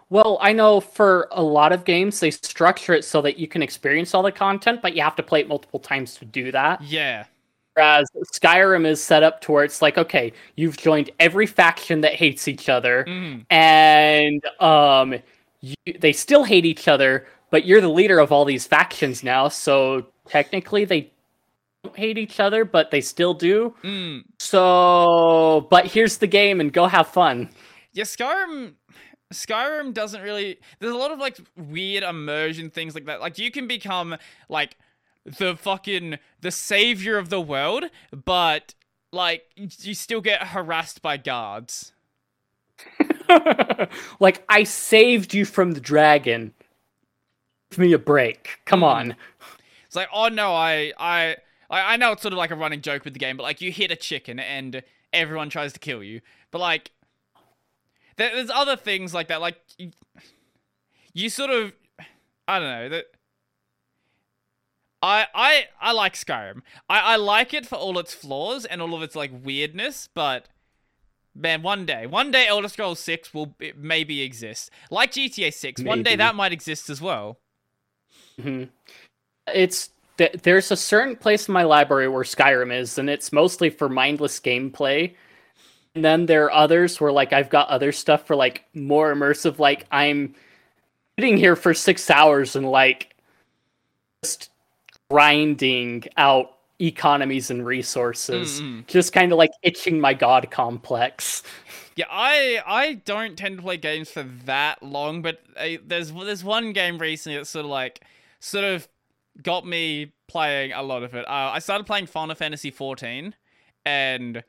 Well, 0.09 0.37
I 0.41 0.53
know 0.53 0.79
for 0.79 1.27
a 1.31 1.41
lot 1.41 1.71
of 1.71 1.85
games 1.85 2.19
they 2.19 2.31
structure 2.31 2.93
it 2.93 3.03
so 3.03 3.21
that 3.21 3.37
you 3.37 3.47
can 3.47 3.61
experience 3.63 4.13
all 4.13 4.21
the 4.23 4.31
content, 4.31 4.81
but 4.81 4.95
you 4.95 5.01
have 5.01 5.15
to 5.15 5.23
play 5.23 5.39
it 5.39 5.47
multiple 5.47 5.79
times 5.79 6.15
to 6.15 6.25
do 6.25 6.51
that. 6.51 6.81
Yeah. 6.81 7.25
Whereas 7.73 8.07
Skyrim 8.31 8.85
is 8.85 9.03
set 9.03 9.23
up 9.23 9.41
to 9.41 9.51
where 9.51 9.63
it's 9.63 9.81
like, 9.81 9.97
okay, 9.97 10.31
you've 10.55 10.77
joined 10.77 11.09
every 11.19 11.47
faction 11.47 12.01
that 12.01 12.13
hates 12.13 12.47
each 12.47 12.69
other, 12.69 13.03
Mm. 13.07 13.45
and 13.49 14.45
um, 14.61 15.15
you, 15.61 15.75
they 15.99 16.13
still 16.13 16.43
hate 16.43 16.65
each 16.65 16.87
other, 16.87 17.25
but 17.49 17.65
you're 17.65 17.81
the 17.81 17.89
leader 17.89 18.19
of 18.19 18.31
all 18.31 18.45
these 18.45 18.67
factions 18.67 19.23
now, 19.23 19.47
so 19.47 20.05
technically 20.27 20.85
they 20.85 21.09
don't 21.83 21.97
hate 21.97 22.19
each 22.19 22.39
other, 22.39 22.63
but 22.63 22.91
they 22.91 23.01
still 23.01 23.33
do. 23.33 23.73
Mm. 23.83 24.23
So, 24.37 25.65
but 25.71 25.87
here's 25.87 26.17
the 26.17 26.27
game, 26.27 26.61
and 26.61 26.71
go 26.71 26.85
have 26.85 27.07
fun. 27.07 27.49
Yeah, 27.93 28.03
Skyrim 28.03 28.73
Skyrim 29.33 29.93
doesn't 29.93 30.21
really 30.21 30.59
there's 30.79 30.93
a 30.93 30.97
lot 30.97 31.11
of 31.11 31.19
like 31.19 31.37
weird 31.57 32.03
immersion 32.03 32.69
things 32.69 32.95
like 32.95 33.05
that. 33.05 33.21
Like 33.21 33.37
you 33.37 33.51
can 33.51 33.67
become 33.67 34.15
like 34.49 34.77
the 35.25 35.55
fucking 35.55 36.17
the 36.41 36.51
savior 36.51 37.17
of 37.17 37.29
the 37.29 37.41
world, 37.41 37.85
but 38.25 38.73
like 39.11 39.43
you 39.57 39.93
still 39.93 40.21
get 40.21 40.47
harassed 40.47 41.01
by 41.01 41.17
guards. 41.17 41.91
like 44.19 44.43
I 44.49 44.63
saved 44.63 45.33
you 45.33 45.45
from 45.45 45.71
the 45.73 45.79
dragon. 45.79 46.53
Give 47.71 47.79
me 47.79 47.93
a 47.93 47.99
break. 47.99 48.59
Come 48.65 48.81
Mm. 48.81 48.83
on. 48.95 49.15
It's 49.87 49.95
like, 49.95 50.09
oh 50.13 50.27
no, 50.27 50.53
I, 50.53 50.91
I, 50.97 51.37
I 51.69 51.93
I 51.93 51.97
know 51.97 52.11
it's 52.13 52.21
sort 52.23 52.33
of 52.33 52.37
like 52.37 52.51
a 52.51 52.55
running 52.55 52.81
joke 52.81 53.03
with 53.03 53.13
the 53.13 53.19
game, 53.19 53.37
but 53.37 53.43
like 53.43 53.61
you 53.61 53.71
hit 53.71 53.91
a 53.91 53.95
chicken 53.95 54.39
and 54.39 54.81
everyone 55.11 55.49
tries 55.49 55.73
to 55.73 55.79
kill 55.79 56.03
you. 56.03 56.21
But 56.51 56.59
like, 56.59 56.91
there's 58.17 58.49
other 58.49 58.75
things 58.75 59.13
like 59.13 59.27
that. 59.29 59.41
Like, 59.41 59.57
you, 59.77 59.91
you 61.13 61.29
sort 61.29 61.49
of, 61.49 61.73
I 62.47 62.59
don't 62.59 62.69
know 62.69 62.89
that. 62.89 63.05
I, 65.01 65.27
I 65.35 65.65
I 65.81 65.91
like 65.91 66.13
Skyrim. 66.13 66.61
I, 66.89 66.99
I 66.99 67.15
like 67.17 67.53
it 67.53 67.65
for 67.65 67.75
all 67.75 67.99
its 67.99 68.13
flaws 68.13 68.63
and 68.63 68.81
all 68.81 68.95
of 68.95 69.03
its 69.03 69.15
like 69.17 69.31
weirdness, 69.43 70.07
but 70.13 70.47
man, 71.35 71.61
one 71.61 71.85
day, 71.85 72.07
one 72.07 72.31
day 72.31 72.47
Elder 72.47 72.69
Scrolls 72.69 72.99
6 73.01 73.33
will 73.33 73.53
maybe 73.75 74.21
exist. 74.21 74.69
Like 74.89 75.11
GTA 75.11 75.53
6, 75.53 75.83
one 75.83 76.03
day 76.03 76.15
that 76.15 76.35
might 76.35 76.53
exist 76.53 76.89
as 76.89 77.01
well. 77.01 77.37
Mhm. 78.39 78.69
It's 79.53 79.89
th- 80.17 80.39
there's 80.43 80.71
a 80.71 80.77
certain 80.77 81.17
place 81.17 81.49
in 81.49 81.53
my 81.53 81.63
library 81.63 82.07
where 82.07 82.23
Skyrim 82.23 82.73
is, 82.73 82.97
and 82.97 83.09
it's 83.09 83.33
mostly 83.33 83.69
for 83.69 83.89
mindless 83.89 84.39
gameplay. 84.39 85.15
And 85.95 86.03
then 86.03 86.25
there 86.25 86.45
are 86.45 86.51
others 86.51 86.99
where 86.99 87.11
like 87.11 87.33
I've 87.33 87.49
got 87.49 87.67
other 87.69 87.91
stuff 87.91 88.25
for 88.25 88.35
like 88.35 88.65
more 88.73 89.13
immersive. 89.13 89.59
Like 89.59 89.85
I'm 89.91 90.33
sitting 91.19 91.37
here 91.37 91.55
for 91.55 91.73
six 91.73 92.09
hours 92.09 92.55
and 92.55 92.69
like 92.69 93.15
just 94.23 94.49
grinding 95.09 96.05
out 96.17 96.57
economies 96.79 97.51
and 97.51 97.65
resources, 97.65 98.59
Mm-mm. 98.59 98.85
just 98.87 99.13
kind 99.13 99.31
of 99.31 99.37
like 99.37 99.51
itching 99.61 99.99
my 99.99 100.13
god 100.13 100.49
complex. 100.51 101.43
Yeah, 101.95 102.05
I 102.09 102.59
I 102.65 102.93
don't 103.05 103.37
tend 103.37 103.57
to 103.57 103.61
play 103.61 103.77
games 103.77 104.09
for 104.09 104.23
that 104.45 104.81
long, 104.81 105.21
but 105.21 105.41
uh, 105.55 105.77
there's 105.85 106.11
there's 106.11 106.43
one 106.43 106.73
game 106.73 106.97
recently 106.97 107.37
that 107.37 107.45
sort 107.45 107.65
of 107.65 107.69
like 107.69 108.01
sort 108.39 108.65
of 108.65 108.87
got 109.43 109.67
me 109.67 110.11
playing 110.27 110.71
a 110.73 110.81
lot 110.81 111.03
of 111.03 111.13
it. 111.13 111.23
Uh, 111.27 111.51
I 111.53 111.59
started 111.59 111.85
playing 111.85 112.07
Final 112.07 112.33
Fantasy 112.33 112.71
14, 112.71 113.35
and 113.85 114.43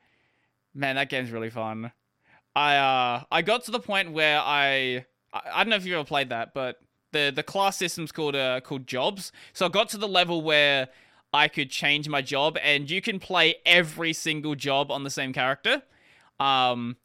man, 0.75 0.95
that 0.97 1.09
game's 1.09 1.31
really 1.31 1.49
fun. 1.49 1.91
I 2.55 2.77
uh 2.77 3.23
I 3.31 3.41
got 3.41 3.65
to 3.65 3.71
the 3.71 3.79
point 3.79 4.11
where 4.13 4.39
I 4.39 5.05
I, 5.33 5.41
I 5.53 5.63
don't 5.63 5.69
know 5.71 5.75
if 5.77 5.85
you've 5.85 5.95
ever 5.95 6.05
played 6.05 6.29
that, 6.29 6.53
but 6.53 6.77
the 7.11 7.31
the 7.35 7.43
class 7.43 7.77
system's 7.77 8.11
called 8.11 8.35
uh 8.35 8.61
called 8.61 8.87
jobs. 8.87 9.31
So 9.53 9.65
I 9.65 9.69
got 9.69 9.89
to 9.89 9.97
the 9.97 10.07
level 10.07 10.41
where 10.41 10.89
I 11.33 11.47
could 11.49 11.69
change 11.71 12.07
my 12.09 12.21
job, 12.21 12.57
and 12.63 12.89
you 12.89 13.01
can 13.01 13.19
play 13.19 13.55
every 13.65 14.13
single 14.13 14.55
job 14.55 14.91
on 14.91 15.03
the 15.03 15.09
same 15.09 15.33
character. 15.33 15.83
Um, 16.39 16.97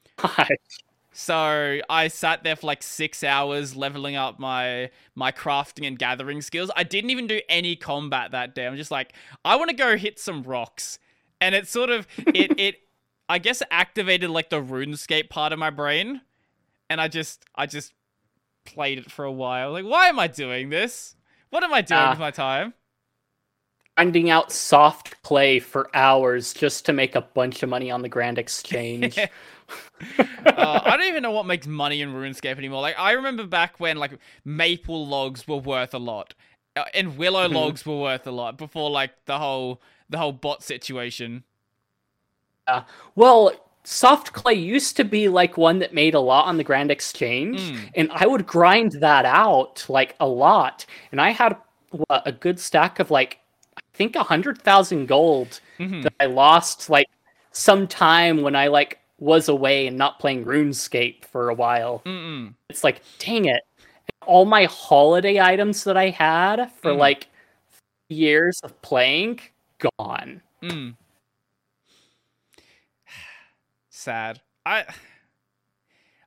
so 1.12 1.81
I 1.91 2.09
sat 2.09 2.45
there 2.45 2.55
for 2.57 2.66
like 2.68 2.83
six 2.83 3.25
hours 3.25 3.75
leveling 3.77 4.14
up 4.16 4.39
my 4.39 4.91
my 5.14 5.33
crafting 5.33 5.87
and 5.87 5.99
gathering 5.99 6.41
skills. 6.41 6.71
I 6.77 6.85
didn't 6.85 7.11
even 7.11 7.27
do 7.27 7.41
any 7.49 7.75
combat 7.77 8.31
that 8.31 8.55
day. 8.55 8.66
I'm 8.66 8.77
just 8.77 8.91
like, 8.93 9.12
I 9.45 9.57
want 9.57 9.71
to 9.71 9.77
go 9.77 9.97
hit 9.97 10.18
some 10.21 10.43
rocks, 10.43 10.99
and 11.41 11.55
it 11.55 11.66
sort 11.66 11.91
of 11.91 12.07
it 12.33 12.55
it 12.59 12.77
I 13.31 13.39
guess 13.39 13.62
activated 13.70 14.28
like 14.28 14.51
the 14.51 14.61
RuneScape 14.61 15.31
part 15.31 15.53
of 15.53 15.59
my 15.59 15.70
brain, 15.70 16.20
and 16.89 17.01
I 17.01 17.07
just 17.09 17.45
I 17.55 17.66
just 17.66 17.93
played 18.66 18.99
it 18.99 19.11
for 19.11 19.24
a 19.24 19.31
while. 19.33 19.70
Like, 19.72 19.85
why 19.85 20.09
am 20.09 20.18
I 20.18 20.26
doing 20.26 20.68
this? 20.70 21.14
What 21.51 21.62
am 21.62 21.72
I 21.72 21.81
doing 21.81 22.01
Ah. 22.01 22.11
with 22.11 22.18
my 22.18 22.31
time? 22.33 22.74
Grinding 23.97 24.31
out 24.31 24.51
soft 24.51 25.22
clay 25.22 25.61
for 25.61 25.91
hours 25.95 26.55
just 26.55 26.87
to 26.87 26.93
make 26.93 27.14
a 27.14 27.20
bunch 27.20 27.62
of 27.62 27.68
money 27.68 27.91
on 27.91 28.03
the 28.03 28.09
Grand 28.09 28.39
Exchange. 28.39 29.16
uh, 29.18 29.28
I 30.47 30.97
don't 30.97 31.07
even 31.09 31.22
know 31.22 31.31
what 31.33 31.47
makes 31.47 31.66
money 31.66 32.01
in 32.01 32.12
RuneScape 32.12 32.57
anymore. 32.59 32.81
Like 32.81 32.99
I 32.99 33.12
remember 33.12 33.47
back 33.47 33.78
when 33.78 33.97
like 33.99 34.12
maple 34.45 35.07
logs 35.07 35.47
were 35.47 35.57
worth 35.59 35.95
a 35.95 35.99
lot, 35.99 36.35
uh, 36.76 36.85
and 36.95 37.16
willow 37.16 37.47
Mhm. 37.49 37.55
logs 37.55 37.87
were 37.87 37.99
worth 38.01 38.26
a 38.26 38.31
lot 38.33 38.57
before 38.57 38.91
like 38.91 39.12
the 39.26 39.39
whole 39.39 39.81
the 40.09 40.18
whole 40.18 40.33
bot 40.33 40.62
situation. 40.64 41.45
Well, 43.16 43.53
soft 43.85 44.33
clay 44.33 44.55
used 44.55 44.97
to 44.97 45.05
be 45.05 45.29
like 45.29 45.57
one 45.57 45.79
that 45.81 45.95
made 45.95 46.14
a 46.14 46.21
lot 46.21 46.47
on 46.47 46.57
the 46.57 46.64
Grand 46.64 46.91
Exchange, 46.91 47.61
Mm. 47.61 47.91
and 47.95 48.11
I 48.12 48.27
would 48.27 48.47
grind 48.47 48.93
that 49.01 49.25
out 49.25 49.85
like 49.89 50.14
a 50.21 50.27
lot, 50.27 50.87
and 51.12 51.21
I 51.21 51.31
had 51.31 51.57
what, 51.91 52.23
a 52.27 52.33
good 52.33 52.61
stack 52.61 52.99
of 53.01 53.11
like 53.11 53.39
I 53.77 53.81
think 53.95 54.16
a 54.16 54.23
hundred 54.23 54.61
thousand 54.62 55.07
gold 55.07 55.61
Mhm. 55.79 56.03
that 56.03 56.12
I 56.21 56.27
lost 56.27 56.89
like 56.91 57.09
sometime 57.53 58.43
when 58.43 58.55
I 58.57 58.68
like 58.68 58.99
was 59.18 59.49
away 59.49 59.87
and 59.87 59.99
not 59.99 60.18
playing 60.18 60.45
RuneScape 60.45 61.25
for 61.27 61.49
a 61.51 61.55
while. 61.55 62.01
Mm-mm. 62.07 62.55
It's 62.71 62.83
like, 62.85 63.03
dang 63.18 63.45
it. 63.47 63.62
All 64.27 64.45
my 64.47 64.64
holiday 64.64 65.41
items 65.41 65.85
that 65.85 65.97
I 65.97 66.09
had 66.11 66.71
for 66.81 66.93
Mm. 66.93 66.99
like 66.99 67.27
years 68.09 68.59
of 68.62 68.81
playing 68.83 69.41
gone. 69.99 70.41
Mm. 70.62 70.97
Sad. 74.01 74.41
I. 74.65 74.87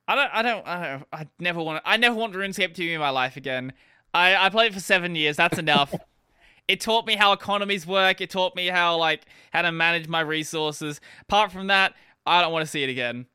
I 0.07 0.15
don't. 0.15 0.29
I 0.31 0.41
don't. 0.43 0.67
I 0.67 0.87
don't. 0.87 1.05
I 1.11 1.27
never 1.39 1.63
want. 1.63 1.81
I 1.85 1.97
never 1.97 2.15
want 2.15 2.33
RuneScape 2.33 2.75
to 2.75 2.81
be 2.81 2.93
in 2.93 2.99
my 2.99 3.09
life 3.09 3.35
again. 3.35 3.73
I 4.13 4.35
I 4.35 4.49
played 4.49 4.71
it 4.71 4.75
for 4.75 4.79
seven 4.79 5.15
years. 5.15 5.37
That's 5.37 5.57
enough. 5.57 5.91
it 6.67 6.81
taught 6.81 7.07
me 7.07 7.15
how 7.15 7.31
economies 7.33 7.87
work. 7.87 8.21
It 8.21 8.29
taught 8.29 8.55
me 8.55 8.67
how 8.67 8.97
like 8.97 9.21
how 9.51 9.63
to 9.63 9.71
manage 9.71 10.07
my 10.07 10.21
resources. 10.21 11.01
Apart 11.23 11.51
from 11.51 11.67
that, 11.67 11.95
I 12.27 12.41
don't 12.43 12.53
want 12.53 12.63
to 12.63 12.69
see 12.69 12.83
it 12.83 12.89
again. 12.89 13.25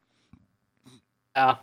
Yeah. 1.34 1.56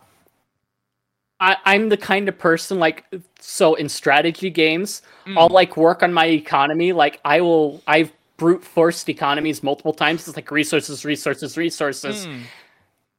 I, 1.40 1.56
I'm 1.64 1.88
the 1.88 1.98
kind 1.98 2.28
of 2.28 2.38
person 2.38 2.78
like 2.78 3.04
so 3.40 3.74
in 3.74 3.88
strategy 3.88 4.50
games, 4.50 5.02
Mm. 5.26 5.38
I'll 5.38 5.48
like 5.48 5.76
work 5.76 6.02
on 6.02 6.12
my 6.12 6.26
economy. 6.26 6.92
Like 6.92 7.20
I 7.24 7.40
will 7.40 7.82
I've 7.86 8.12
brute 8.36 8.62
forced 8.64 9.08
economies 9.08 9.62
multiple 9.62 9.94
times. 9.94 10.28
It's 10.28 10.36
like 10.36 10.50
resources, 10.50 11.04
resources, 11.04 11.56
resources. 11.56 12.26
Mm. 12.26 12.42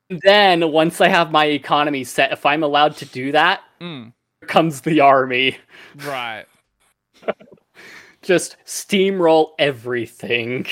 Then 0.10 0.72
once 0.72 1.01
I 1.01 1.10
have 1.10 1.32
my 1.32 1.45
economy 1.45 2.03
set, 2.03 2.32
if 2.32 2.45
I'm 2.45 2.64
allowed 2.64 2.95
to 2.97 3.05
do 3.05 3.32
that, 3.34 3.62
Mm. 3.82 4.14
comes 4.47 4.82
the 4.82 5.01
army. 5.01 5.58
Right. 6.05 6.45
Just 8.22 8.58
steamroll 8.66 9.51
everything. 9.60 10.66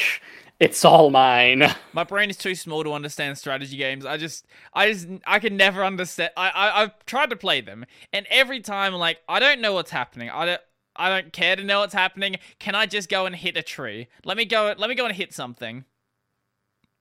It's 0.60 0.86
all 0.86 1.10
mine. 1.10 1.64
My 1.92 2.06
brain 2.06 2.30
is 2.30 2.38
too 2.38 2.56
small 2.56 2.84
to 2.86 2.94
understand 2.94 3.38
strategy 3.38 3.76
games. 3.76 4.06
I 4.06 4.16
just, 4.16 4.46
I 4.74 4.92
just, 4.92 5.08
I 5.28 5.40
can 5.40 5.58
never 5.58 5.84
understand. 5.84 6.32
I, 6.38 6.50
I, 6.50 6.82
I've 6.84 7.06
tried 7.06 7.30
to 7.32 7.36
play 7.36 7.60
them, 7.60 7.86
and 8.14 8.26
every 8.30 8.62
time, 8.62 8.94
like, 8.94 9.20
I 9.28 9.40
don't 9.42 9.60
know 9.60 9.74
what's 9.74 9.92
happening. 9.92 10.30
I 10.30 10.46
don't, 10.46 10.62
I 10.96 11.10
don't 11.10 11.34
care 11.34 11.58
to 11.58 11.64
know 11.64 11.82
what's 11.82 11.94
happening. 11.94 12.38
Can 12.60 12.74
I 12.74 12.86
just 12.86 13.10
go 13.10 13.26
and 13.26 13.36
hit 13.36 13.58
a 13.58 13.62
tree? 13.64 14.08
Let 14.24 14.38
me 14.38 14.46
go. 14.46 14.74
Let 14.78 14.90
me 14.90 14.96
go 14.96 15.06
and 15.06 15.14
hit 15.14 15.34
something. 15.34 15.84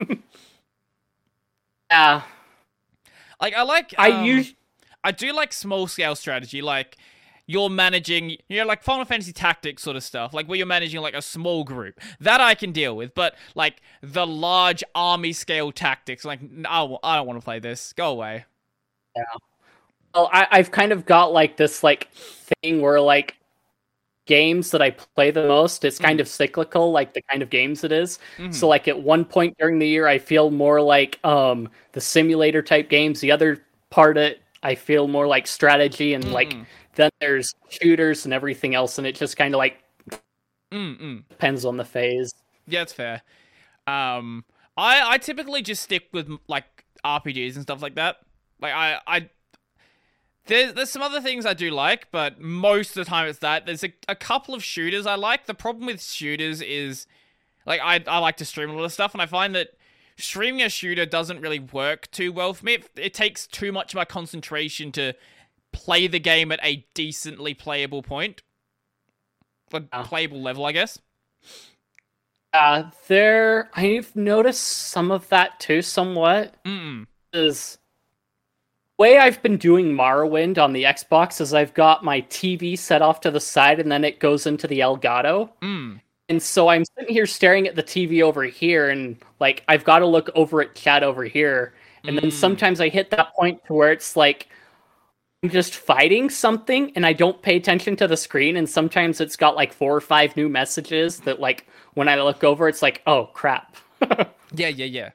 Yeah. 1.91 2.23
Like 3.41 3.55
I 3.55 3.63
like. 3.63 3.95
I 3.99 4.11
um, 4.13 4.25
use 4.25 4.55
I 5.05 5.13
do 5.13 5.33
like 5.33 5.53
small 5.53 5.87
scale 5.87 6.17
strategy, 6.17 6.63
like 6.63 6.97
you're 7.47 7.69
managing, 7.69 8.31
you 8.49 8.59
know, 8.59 8.65
like 8.65 8.83
Final 8.83 9.05
Fantasy 9.05 9.33
Tactics 9.33 9.83
sort 9.83 9.97
of 9.97 10.03
stuff, 10.03 10.33
like 10.33 10.49
where 10.49 10.57
you're 10.57 10.67
managing 10.67 11.03
like 11.03 11.15
a 11.15 11.21
small 11.21 11.63
group. 11.63 12.01
That 12.21 12.41
I 12.41 12.55
can 12.55 12.73
deal 12.73 12.97
with, 12.97 13.15
but 13.15 13.35
like 13.55 13.83
the 14.03 14.27
large 14.27 14.83
army 14.95 15.35
scale 15.35 15.71
tactics, 15.71 16.25
like 16.25 16.41
i 16.67 16.87
don't 16.87 17.27
want 17.27 17.39
to 17.39 17.45
play 17.45 17.59
this. 17.59 17.93
Go 17.93 18.11
away. 18.13 18.47
Yeah. 19.15 19.23
Well, 20.15 20.31
I, 20.33 20.47
I've 20.51 20.71
kind 20.71 20.93
of 20.93 21.05
got 21.05 21.33
like 21.33 21.59
this 21.59 21.85
like 21.85 22.11
thing 22.13 22.81
where 22.81 23.01
like 23.01 23.37
games 24.27 24.71
that 24.71 24.83
I 24.83 24.91
play 24.91 25.31
the 25.31 25.47
most, 25.47 25.85
it's 25.85 25.99
kind 25.99 26.21
of 26.21 26.29
cyclical, 26.29 26.93
like 26.93 27.15
the 27.15 27.23
kind 27.23 27.43
of 27.43 27.51
games 27.51 27.85
it 27.85 27.93
is. 27.93 28.19
Mhm. 28.39 28.61
So 28.61 28.69
like 28.69 28.89
at 28.89 29.01
one 29.01 29.25
point 29.25 29.57
during 29.59 29.79
the 29.79 29.89
year, 29.89 30.07
I 30.07 30.19
feel 30.19 30.51
more 30.51 30.81
like 30.81 31.19
um 31.25 31.69
the 31.93 32.01
simulator 32.01 32.63
type 32.63 32.89
games. 32.89 33.21
The 33.21 33.33
other 33.33 33.65
part 33.91 34.17
of 34.17 34.25
it, 34.25 34.43
I 34.63 34.75
feel 34.75 35.09
more 35.09 35.27
like 35.27 35.47
strategy, 35.47 36.15
and 36.15 36.33
like 36.33 36.57
Mm-mm. 36.57 36.67
then 36.97 37.11
there's 37.21 37.55
shooters 37.69 38.25
and 38.25 38.35
everything 38.35 38.75
else, 38.75 38.99
and 38.99 39.07
it 39.07 39.15
just 39.17 39.37
kind 39.37 39.55
of 39.55 39.59
like 39.59 39.79
Mm-mm. 40.73 41.25
depends 41.29 41.65
on 41.67 41.77
the 41.77 41.85
phase. 41.85 42.33
Yeah, 42.67 42.83
it's 42.83 42.93
fair. 42.93 43.23
Um, 43.87 44.45
I 44.77 45.15
I 45.15 45.19
typically 45.19 45.63
just 45.63 45.83
stick 45.83 46.09
with 46.13 46.31
like 46.49 46.87
RPGs 47.05 47.57
and 47.57 47.63
stuff 47.65 47.83
like 47.83 47.97
that. 47.97 48.19
Like 48.61 48.75
I 48.75 49.01
I 49.07 49.31
there's 50.47 50.75
there's 50.75 50.91
some 50.91 51.03
other 51.03 51.21
things 51.21 51.47
I 51.47 51.55
do 51.55 51.71
like, 51.71 52.11
but 52.11 52.41
most 52.41 52.91
of 52.91 53.05
the 53.05 53.05
time 53.05 53.29
it's 53.29 53.39
that. 53.41 53.67
There's 53.67 53.85
a, 53.85 53.93
a 54.09 54.15
couple 54.17 54.55
of 54.55 54.63
shooters 54.63 55.07
I 55.07 55.15
like. 55.15 55.47
The 55.47 55.55
problem 55.55 55.87
with 55.87 56.03
shooters 56.03 56.61
is 56.61 57.07
like 57.67 57.81
I 57.83 58.03
I 58.07 58.19
like 58.19 58.37
to 58.39 58.45
stream 58.45 58.71
a 58.71 58.75
lot 58.75 58.85
of 58.85 58.93
stuff, 58.93 59.13
and 59.15 59.23
I 59.23 59.27
find 59.27 59.55
that 59.55 59.69
streaming 60.17 60.63
a 60.63 60.69
shooter 60.69 61.07
doesn't 61.07 61.41
really 61.41 61.59
work 61.59 62.11
too 62.11 62.31
well 62.33 62.55
for 62.55 62.65
me. 62.65 62.75
It, 62.75 62.91
it 62.97 63.15
takes 63.15 63.47
too 63.47 63.73
much 63.73 63.93
of 63.95 63.97
my 63.97 64.05
concentration 64.05 64.93
to 64.93 65.15
play 65.73 66.07
the 66.07 66.21
game 66.21 66.53
at 66.53 66.61
a 66.63 66.87
decently 66.95 67.53
playable 67.55 68.03
point, 68.03 68.43
like 69.73 69.85
Yeah. 69.93 70.03
playable 70.03 70.41
level, 70.41 70.65
I 70.67 70.73
guess. 70.73 70.99
Uh, 72.53 72.91
there, 73.09 73.69
I've 73.75 74.15
noticed 74.15 74.63
some 74.63 75.11
of 75.11 75.29
that 75.31 75.59
too, 75.59 75.83
somewhat. 75.83 76.55
Mm. 76.65 77.07
Is 77.33 77.79
way 78.99 79.19
I've 79.19 79.43
been 79.43 79.57
doing 79.57 79.93
Morrowind 79.93 80.59
on 80.59 80.73
the 80.73 80.85
Xbox 80.85 81.41
is 81.41 81.53
I've 81.55 81.75
got 81.75 82.05
my 82.05 82.23
TV 82.23 82.79
set 82.79 83.03
off 83.03 83.21
to 83.21 83.31
the 83.31 83.41
side 83.41 83.81
and 83.81 83.91
then 83.91 84.05
it 84.05 84.21
goes 84.21 84.47
into 84.47 84.67
the 84.67 84.81
Elgato. 84.81 85.51
Mm. 85.63 86.01
And 86.29 86.43
so 86.43 86.69
I'm 86.69 86.85
sitting 86.97 87.13
here 87.13 87.27
staring 87.27 87.67
at 87.69 87.77
the 87.77 87.83
TV 87.83 88.23
over 88.23 88.45
here 88.45 88.89
and 88.91 89.17
like 89.41 89.63
I've 89.69 89.85
got 89.85 89.99
to 89.99 90.07
look 90.07 90.31
over 90.35 90.61
at 90.63 90.75
chat 90.75 91.03
over 91.03 91.25
here. 91.25 91.75
And 92.05 92.17
then 92.17 92.27
Mm. 92.27 92.33
sometimes 92.33 92.81
I 92.81 92.89
hit 92.89 93.11
that 93.11 93.35
point 93.35 93.65
to 93.67 93.75
where 93.75 93.93
it's 93.93 94.17
like 94.17 94.49
I'm 95.43 95.51
just 95.51 95.75
fighting 95.75 96.31
something 96.31 96.93
and 96.97 97.05
I 97.05 97.13
don't 97.13 97.43
pay 97.43 97.57
attention 97.57 97.97
to 97.97 98.09
the 98.09 98.17
screen 98.17 98.57
and 98.57 98.69
sometimes 98.69 99.21
it's 99.21 99.37
got 99.37 99.57
like 99.57 99.73
four 99.75 99.95
or 99.95 100.01
five 100.01 100.37
new 100.37 100.49
messages 100.49 101.21
that 101.21 101.41
like 101.41 101.67
when 101.95 102.09
I 102.09 102.17
look 102.17 102.43
over 102.45 102.69
it's 102.69 102.81
like, 102.81 103.03
"Oh, 103.07 103.27
crap." 103.35 103.77
yeah, 104.55 104.69
yeah, 104.69 104.87
yeah. 104.87 105.11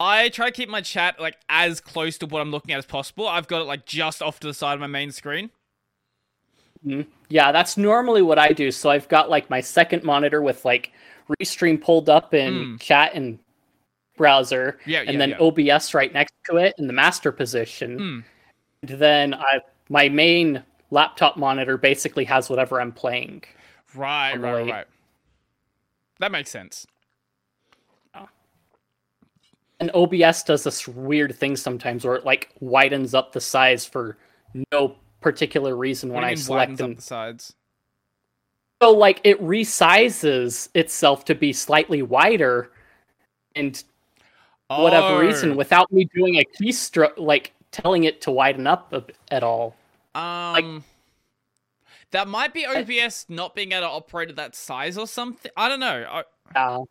I 0.00 0.28
try 0.28 0.46
to 0.46 0.52
keep 0.52 0.68
my 0.68 0.80
chat 0.80 1.20
like 1.20 1.36
as 1.48 1.80
close 1.80 2.18
to 2.18 2.26
what 2.26 2.40
I'm 2.40 2.50
looking 2.50 2.72
at 2.72 2.78
as 2.78 2.86
possible. 2.86 3.26
I've 3.26 3.48
got 3.48 3.62
it 3.62 3.64
like 3.64 3.84
just 3.84 4.22
off 4.22 4.38
to 4.40 4.46
the 4.46 4.54
side 4.54 4.74
of 4.74 4.80
my 4.80 4.86
main 4.86 5.10
screen. 5.10 5.50
Mm-hmm. 6.86 7.10
Yeah, 7.28 7.50
that's 7.50 7.76
normally 7.76 8.22
what 8.22 8.38
I 8.38 8.48
do. 8.48 8.70
So 8.70 8.90
I've 8.90 9.08
got 9.08 9.28
like 9.28 9.50
my 9.50 9.60
second 9.60 10.04
monitor 10.04 10.40
with 10.40 10.64
like 10.64 10.92
Restream 11.40 11.80
pulled 11.80 12.08
up 12.08 12.32
in 12.32 12.54
mm. 12.54 12.80
chat 12.80 13.14
and 13.14 13.38
browser, 14.16 14.78
yeah, 14.86 15.00
and 15.00 15.12
yeah, 15.12 15.18
then 15.18 15.30
yeah. 15.30 15.74
OBS 15.74 15.94
right 15.94 16.12
next 16.12 16.34
to 16.48 16.56
it 16.56 16.74
in 16.78 16.86
the 16.86 16.92
master 16.92 17.32
position. 17.32 17.98
Mm. 17.98 18.24
And 18.82 19.00
then 19.00 19.34
I 19.34 19.60
my 19.88 20.08
main 20.08 20.62
laptop 20.90 21.36
monitor 21.36 21.76
basically 21.76 22.24
has 22.24 22.48
whatever 22.48 22.80
I'm 22.80 22.92
playing. 22.92 23.42
Right, 23.94 24.36
right, 24.36 24.70
right. 24.70 24.86
That 26.20 26.32
makes 26.32 26.50
sense. 26.50 26.86
And 29.80 29.90
OBS 29.94 30.42
does 30.42 30.64
this 30.64 30.88
weird 30.88 31.36
thing 31.36 31.56
sometimes 31.56 32.04
where 32.04 32.16
it 32.16 32.24
like 32.24 32.50
widens 32.60 33.14
up 33.14 33.32
the 33.32 33.40
size 33.40 33.84
for 33.84 34.18
no 34.72 34.96
particular 35.20 35.76
reason 35.76 36.12
when 36.12 36.24
I 36.24 36.34
select 36.34 36.76
them. 36.76 36.96
the 36.96 37.02
sides. 37.02 37.54
So 38.82 38.90
like 38.90 39.20
it 39.24 39.40
resizes 39.42 40.68
itself 40.74 41.24
to 41.26 41.34
be 41.34 41.52
slightly 41.52 42.02
wider, 42.02 42.70
and 43.54 43.82
oh. 44.70 44.82
whatever 44.82 45.20
reason, 45.20 45.56
without 45.56 45.90
me 45.92 46.08
doing 46.14 46.36
a 46.36 46.44
keystroke, 46.60 47.16
like 47.16 47.52
telling 47.70 48.04
it 48.04 48.20
to 48.22 48.30
widen 48.30 48.66
up 48.66 48.92
a, 48.92 49.04
at 49.30 49.42
all. 49.42 49.76
Um, 50.14 50.52
like, 50.52 50.64
that 52.12 52.28
might 52.28 52.54
be 52.54 52.66
OBS 52.66 53.26
I, 53.28 53.34
not 53.34 53.54
being 53.54 53.72
able 53.72 53.82
to 53.82 53.88
operate 53.88 54.30
at 54.30 54.36
that 54.36 54.54
size 54.54 54.96
or 54.96 55.06
something. 55.06 55.50
I 55.56 55.68
don't 55.68 55.80
know. 55.80 56.22
I, 56.54 56.58
uh, 56.58 56.84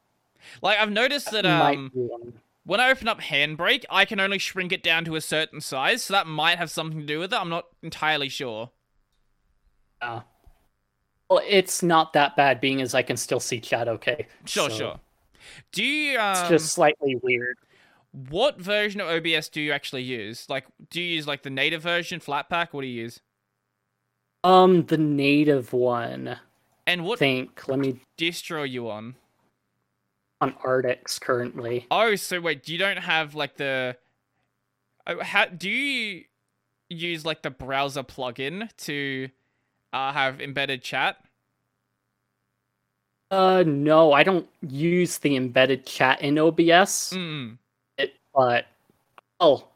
like 0.62 0.78
I've 0.80 0.92
noticed 0.92 1.32
that, 1.32 1.44
that 1.44 1.62
um, 1.62 1.92
when 2.68 2.82
I 2.82 2.92
open 2.92 3.08
up 3.08 3.22
Handbrake, 3.22 3.86
I 3.90 4.04
can 4.04 4.20
only 4.20 4.38
shrink 4.38 4.74
it 4.74 4.84
down 4.84 5.06
to 5.06 5.16
a 5.16 5.22
certain 5.22 5.62
size, 5.62 6.04
so 6.04 6.14
that 6.14 6.28
might 6.28 6.58
have 6.58 6.70
something 6.70 7.00
to 7.00 7.06
do 7.06 7.18
with 7.18 7.32
it. 7.32 7.40
I'm 7.40 7.48
not 7.48 7.66
entirely 7.82 8.28
sure. 8.28 8.72
Uh, 10.02 10.20
well, 11.30 11.42
it's 11.48 11.82
not 11.82 12.12
that 12.12 12.36
bad, 12.36 12.60
being 12.60 12.82
as 12.82 12.94
I 12.94 13.04
can 13.04 13.16
still 13.16 13.40
see 13.40 13.62
chat 13.62 13.88
okay. 13.88 14.28
Sure, 14.44 14.70
so. 14.70 14.76
sure. 14.76 15.00
Do 15.72 15.82
you? 15.82 16.20
Um, 16.20 16.32
it's 16.32 16.50
just 16.50 16.74
slightly 16.74 17.16
weird. 17.24 17.58
What 18.12 18.60
version 18.60 19.00
of 19.00 19.08
OBS 19.08 19.48
do 19.48 19.62
you 19.62 19.72
actually 19.72 20.04
use? 20.04 20.46
Like, 20.50 20.66
do 20.90 21.02
you 21.02 21.16
use 21.16 21.26
like 21.26 21.44
the 21.44 21.50
native 21.50 21.82
version, 21.82 22.20
Flatpak? 22.20 22.74
What 22.74 22.82
do 22.82 22.88
you 22.88 23.02
use? 23.02 23.22
Um, 24.44 24.86
the 24.88 24.98
native 24.98 25.72
one. 25.72 26.38
And 26.86 27.06
what? 27.06 27.18
Think. 27.18 27.66
Let 27.70 27.80
me. 27.80 28.02
Distro 28.18 28.70
you 28.70 28.90
on? 28.90 29.16
On 30.42 30.54
Artix 30.54 31.20
currently. 31.20 31.88
Oh, 31.92 32.16
so 32.16 32.40
wait, 32.40 32.68
you 32.68 32.78
don't 32.78 32.98
have 32.98 33.36
like 33.36 33.58
the 33.58 33.98
oh, 35.06 35.22
how 35.22 35.46
do 35.46 35.70
you 35.70 36.24
use 36.90 37.26
like 37.26 37.42
the 37.42 37.50
browser 37.50 38.04
plugin 38.04 38.70
to 38.78 39.30
uh, 39.94 40.14
have 40.14 40.42
embedded 40.42 40.82
chat? 40.82 41.18
Uh, 43.30 43.64
no, 43.66 44.14
I 44.14 44.24
don't 44.24 44.48
use 44.62 45.18
the 45.18 45.36
embedded 45.36 45.86
chat 45.86 46.22
in 46.22 46.38
OBS. 46.40 47.14
Mm. 47.14 47.58
It, 47.98 48.14
but 48.34 48.68
I'll 49.40 49.70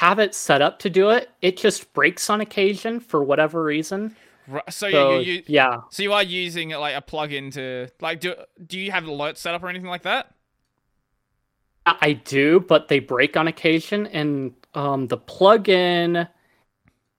have 0.00 0.18
it 0.18 0.34
set 0.34 0.60
up 0.60 0.78
to 0.80 0.90
do 0.90 1.10
it. 1.10 1.30
It 1.40 1.56
just 1.56 1.92
breaks 1.92 2.28
on 2.30 2.40
occasion 2.40 3.00
for 3.00 3.22
whatever 3.22 3.62
reason. 3.62 4.16
Right, 4.48 4.72
so, 4.72 4.90
so 4.90 5.18
you, 5.18 5.32
you, 5.32 5.42
yeah. 5.46 5.80
So 5.90 6.02
you 6.02 6.12
are 6.14 6.22
using 6.22 6.70
like 6.70 6.96
a 6.96 7.02
plugin 7.02 7.52
to 7.52 7.88
like 8.00 8.20
do 8.20 8.34
do 8.66 8.78
you 8.78 8.90
have 8.90 9.04
alerts 9.04 9.38
set 9.38 9.54
up 9.54 9.62
or 9.62 9.68
anything 9.68 9.88
like 9.88 10.02
that? 10.02 10.34
I 12.00 12.12
do, 12.12 12.60
but 12.60 12.88
they 12.88 12.98
break 12.98 13.36
on 13.36 13.48
occasion, 13.48 14.06
and 14.06 14.52
um, 14.74 15.06
the 15.08 15.18
plugin 15.18 16.28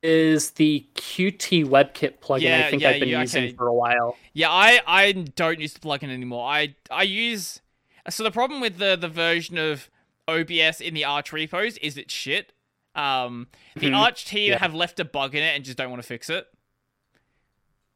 is 0.01 0.51
the 0.51 0.85
Qt 0.95 1.65
WebKit 1.65 2.19
plugin. 2.19 2.41
Yeah, 2.41 2.65
I 2.65 2.69
think 2.69 2.81
yeah, 2.81 2.89
I've 2.89 2.99
been 2.99 3.09
yeah, 3.09 3.21
using 3.21 3.43
okay. 3.45 3.53
for 3.53 3.67
a 3.67 3.73
while. 3.73 4.15
Yeah, 4.33 4.49
I 4.49 4.81
I 4.87 5.11
don't 5.11 5.59
use 5.59 5.73
the 5.73 5.79
plugin 5.79 6.09
anymore. 6.09 6.47
I 6.47 6.75
I 6.89 7.03
use 7.03 7.61
so 8.09 8.23
the 8.23 8.31
problem 8.31 8.61
with 8.61 8.77
the 8.77 8.95
the 8.95 9.09
version 9.09 9.57
of 9.57 9.89
OBS 10.27 10.81
in 10.81 10.93
the 10.93 11.05
Arch 11.05 11.33
repos 11.33 11.77
is 11.77 11.97
it's 11.97 12.13
shit. 12.13 12.53
Um, 12.95 13.47
the 13.75 13.87
Mhm. 13.87 13.97
Arch 13.97 14.25
team 14.25 14.53
have 14.53 14.73
left 14.73 14.99
a 14.99 15.05
bug 15.05 15.35
in 15.35 15.43
it 15.43 15.55
and 15.55 15.63
just 15.63 15.77
don't 15.77 15.89
want 15.89 16.01
to 16.01 16.07
fix 16.07 16.29
it. 16.29 16.47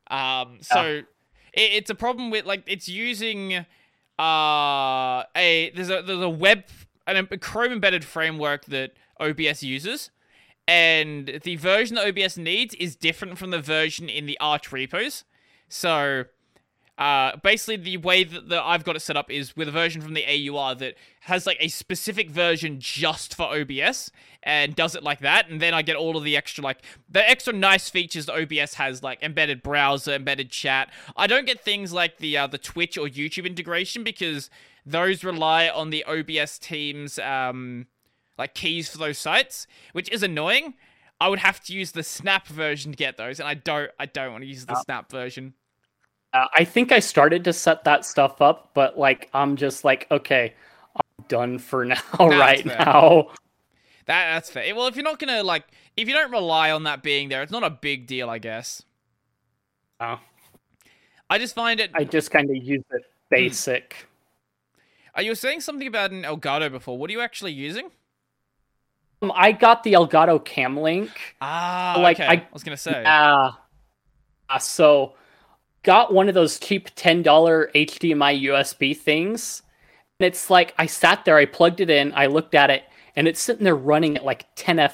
Um, 0.10 0.60
so 0.62 1.02
it, 1.54 1.62
it's 1.62 1.90
a 1.90 1.96
problem 1.96 2.30
with 2.30 2.46
like 2.46 2.64
it's 2.68 2.88
using 2.88 3.66
uh 4.20 5.24
a 5.36 5.72
there's 5.76 5.90
a 5.90 6.04
there's 6.04 6.22
a 6.22 6.30
web 6.30 6.64
an, 7.08 7.28
a 7.32 7.38
Chrome 7.38 7.72
embedded 7.72 8.06
framework 8.06 8.66
that 8.66 8.94
OBS 9.20 9.64
uses, 9.64 10.12
and 10.68 11.40
the 11.44 11.56
version 11.56 11.96
that 11.96 12.08
OBS 12.08 12.38
needs 12.38 12.74
is 12.76 12.96
different 12.96 13.38
from 13.38 13.52
the 13.52 13.62
version 13.62 14.10
in 14.10 14.26
the 14.26 14.38
Arch 14.40 14.72
repos. 14.72 15.24
So 15.68 16.26
uh, 16.98 17.36
basically, 17.38 17.78
the 17.78 17.98
way 17.98 18.24
that, 18.24 18.62
I've 18.64 18.84
got 18.84 18.96
it 18.96 19.00
set 19.02 19.18
up 19.18 19.32
is 19.32 19.56
with 19.56 19.68
a 19.68 19.72
version 19.72 20.02
from 20.02 20.14
the 20.14 20.26
AUR 20.50 20.76
that 20.76 20.96
has 21.22 21.48
like 21.48 21.58
a 21.60 21.68
specific 21.68 22.30
version 22.30 22.80
just 22.80 23.34
for 23.34 23.44
OBS 23.56 24.12
and 24.44 24.76
does 24.76 24.94
it 24.94 25.02
like 25.02 25.20
that, 25.22 25.50
and 25.50 25.60
then 25.62 25.74
I 25.74 25.82
get 25.82 25.96
all 25.96 26.18
of 26.18 26.24
the 26.24 26.38
extra 26.38 26.64
like 26.64 26.84
the 27.10 27.28
extra 27.28 27.54
nice 27.54 27.90
features 27.90 28.28
that 28.28 28.36
OBS 28.40 28.76
has, 28.76 29.02
like 29.02 29.24
embedded 29.24 29.64
browser, 29.64 30.14
embedded 30.14 30.52
chat. 30.52 30.92
I 31.18 31.26
don't 31.28 31.46
get 31.46 31.62
things 31.62 31.94
like 31.94 32.18
the 32.18 32.38
uh, 32.38 32.48
the 32.48 32.58
Twitch 32.60 32.98
or 32.98 33.08
YouTube 33.08 33.46
integration 33.48 34.04
because 34.04 34.50
those 34.86 35.24
rely 35.24 35.70
on 35.70 35.90
the 35.90 36.04
OBS 36.06 36.60
team's 36.60 37.18
um, 37.20 37.88
like 38.38 38.54
keys 38.54 38.90
for 38.90 38.98
those 39.00 39.18
sites, 39.18 39.66
which 39.94 40.12
is 40.12 40.22
annoying. 40.22 40.76
I 41.20 41.30
would 41.30 41.40
have 41.40 41.64
to 41.64 41.74
use 41.74 41.94
the 41.94 42.04
Snap 42.04 42.48
version 42.48 42.92
to 42.92 42.98
get 42.98 43.18
those, 43.18 43.40
and 43.40 43.48
I 43.48 43.54
don't. 43.56 43.90
I 43.98 44.06
don't 44.06 44.32
want 44.32 44.44
to 44.44 44.48
use 44.48 44.66
the 44.66 44.76
Oh. 44.78 44.82
Snap 44.84 45.10
version. 45.10 45.54
Uh, 46.34 46.48
I 46.56 46.64
think 46.64 46.92
I 46.92 47.00
started 47.00 47.44
to 47.44 47.54
set 47.54 47.84
that 47.84 48.06
stuff 48.06 48.42
up, 48.42 48.72
but 48.74 48.98
like 48.98 49.30
I'm 49.34 49.56
just 49.56 49.84
like, 49.84 50.08
okay, 50.10 50.54
I'm 50.96 51.26
done 51.28 51.60
for 51.60 51.86
now. 51.86 51.96
That's 52.18 52.36
right 52.36 52.64
fair. 52.64 52.78
now. 52.80 53.28
That 54.06 54.34
that's 54.34 54.50
fair. 54.50 54.76
Well, 54.76 54.88
if 54.88 54.96
you're 54.96 55.04
not 55.04 55.20
gonna 55.20 55.44
like, 55.44 55.66
if 55.96 56.08
you 56.08 56.14
don't 56.14 56.32
rely 56.32 56.72
on 56.72 56.84
that 56.84 57.04
being 57.04 57.30
there, 57.30 57.44
it's 57.44 57.52
not 57.52 57.64
a 57.64 57.70
big 57.70 58.08
deal, 58.08 58.30
I 58.30 58.40
guess. 58.40 58.82
Oh. 60.00 60.20
I 61.30 61.38
just 61.38 61.56
find 61.56 61.80
it. 61.80 61.92
I 61.94 62.04
just 62.04 62.32
kind 62.32 62.50
of 62.50 62.56
use 62.56 62.84
it 62.92 63.04
basic. 63.30 64.08
Are 65.16 65.22
you 65.22 65.36
saying 65.36 65.62
something 65.62 65.88
about 65.88 66.12
an 66.12 66.24
Elgato 66.24 66.72
before? 66.72 66.98
What 66.98 67.10
are 67.10 67.14
you 67.14 67.22
actually 67.22 67.54
using? 67.54 67.92
Um, 69.22 69.32
I 69.36 69.52
got 69.52 69.84
the 69.84 69.94
Elgato 69.94 70.44
Cam 70.44 70.78
Link. 70.78 71.10
Ah, 71.40 71.96
Like, 72.00 72.20
okay. 72.20 72.28
I- 72.28 72.34
I, 72.34 72.48
was 72.52 72.64
gonna 72.64 72.76
say. 72.78 73.04
Uh, 73.06 73.52
uh, 74.50 74.58
so 74.60 75.14
got 75.84 76.14
one 76.14 76.28
of 76.28 76.34
those 76.34 76.60
cheap 76.60 76.94
$10 76.96 77.24
HDMI 77.24 78.44
USB 78.44 78.98
things. 78.98 79.62
And 80.20 80.28
it's 80.28 80.50
like 80.50 80.74
I 80.78 80.86
sat 80.86 81.26
there, 81.26 81.38
I 81.38 81.46
plugged 81.46 81.82
it 81.82 81.90
in, 81.90 82.14
I 82.16 82.28
looked 82.28 82.56
at 82.56 82.70
it, 82.70 82.84
and 83.16 83.28
it's 83.28 83.40
sitting 83.40 83.64
there 83.64 83.76
running 83.76 84.18
at 84.18 84.26
like 84.26 84.46
10 84.56 84.90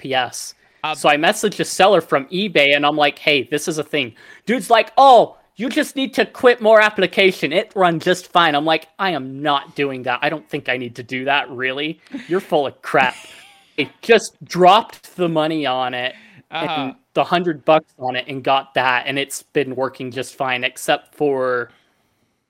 FPS. 0.00 0.54
Uh, 0.84 0.94
so 0.94 1.08
I 1.08 1.16
messaged 1.16 1.60
a 1.60 1.64
seller 1.64 2.00
from 2.00 2.26
eBay 2.26 2.74
and 2.74 2.84
I'm 2.84 2.96
like, 2.96 3.18
hey, 3.18 3.44
this 3.44 3.68
is 3.68 3.78
a 3.78 3.84
thing. 3.84 4.14
Dude's 4.46 4.68
like, 4.68 4.92
oh, 4.98 5.36
you 5.54 5.68
just 5.68 5.94
need 5.94 6.12
to 6.14 6.26
quit 6.26 6.60
more 6.60 6.80
application. 6.80 7.52
It 7.52 7.70
run 7.76 8.00
just 8.00 8.32
fine. 8.32 8.56
I'm 8.56 8.64
like, 8.64 8.88
I 8.98 9.10
am 9.10 9.42
not 9.42 9.76
doing 9.76 10.02
that. 10.04 10.18
I 10.22 10.28
don't 10.28 10.48
think 10.48 10.68
I 10.68 10.76
need 10.76 10.96
to 10.96 11.02
do 11.04 11.24
that, 11.26 11.48
really. 11.50 12.00
You're 12.26 12.40
full 12.40 12.66
of 12.66 12.80
crap. 12.82 13.14
I 13.78 13.90
just 14.02 14.42
dropped 14.44 15.16
the 15.16 15.28
money 15.28 15.66
on 15.66 15.94
it 15.94 16.14
uh-huh. 16.50 16.92
The 17.14 17.24
hundred 17.24 17.64
bucks 17.64 17.92
on 17.98 18.16
it 18.16 18.26
and 18.28 18.42
got 18.42 18.74
that, 18.74 19.06
and 19.06 19.18
it's 19.18 19.42
been 19.42 19.74
working 19.76 20.10
just 20.10 20.34
fine, 20.34 20.64
except 20.64 21.14
for 21.14 21.70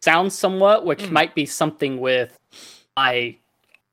sound 0.01 0.33
somewhat, 0.33 0.85
which 0.85 1.01
Mm. 1.01 1.11
might 1.13 1.35
be 1.35 1.47
something 1.47 2.01
with 2.01 2.39
my 2.97 3.37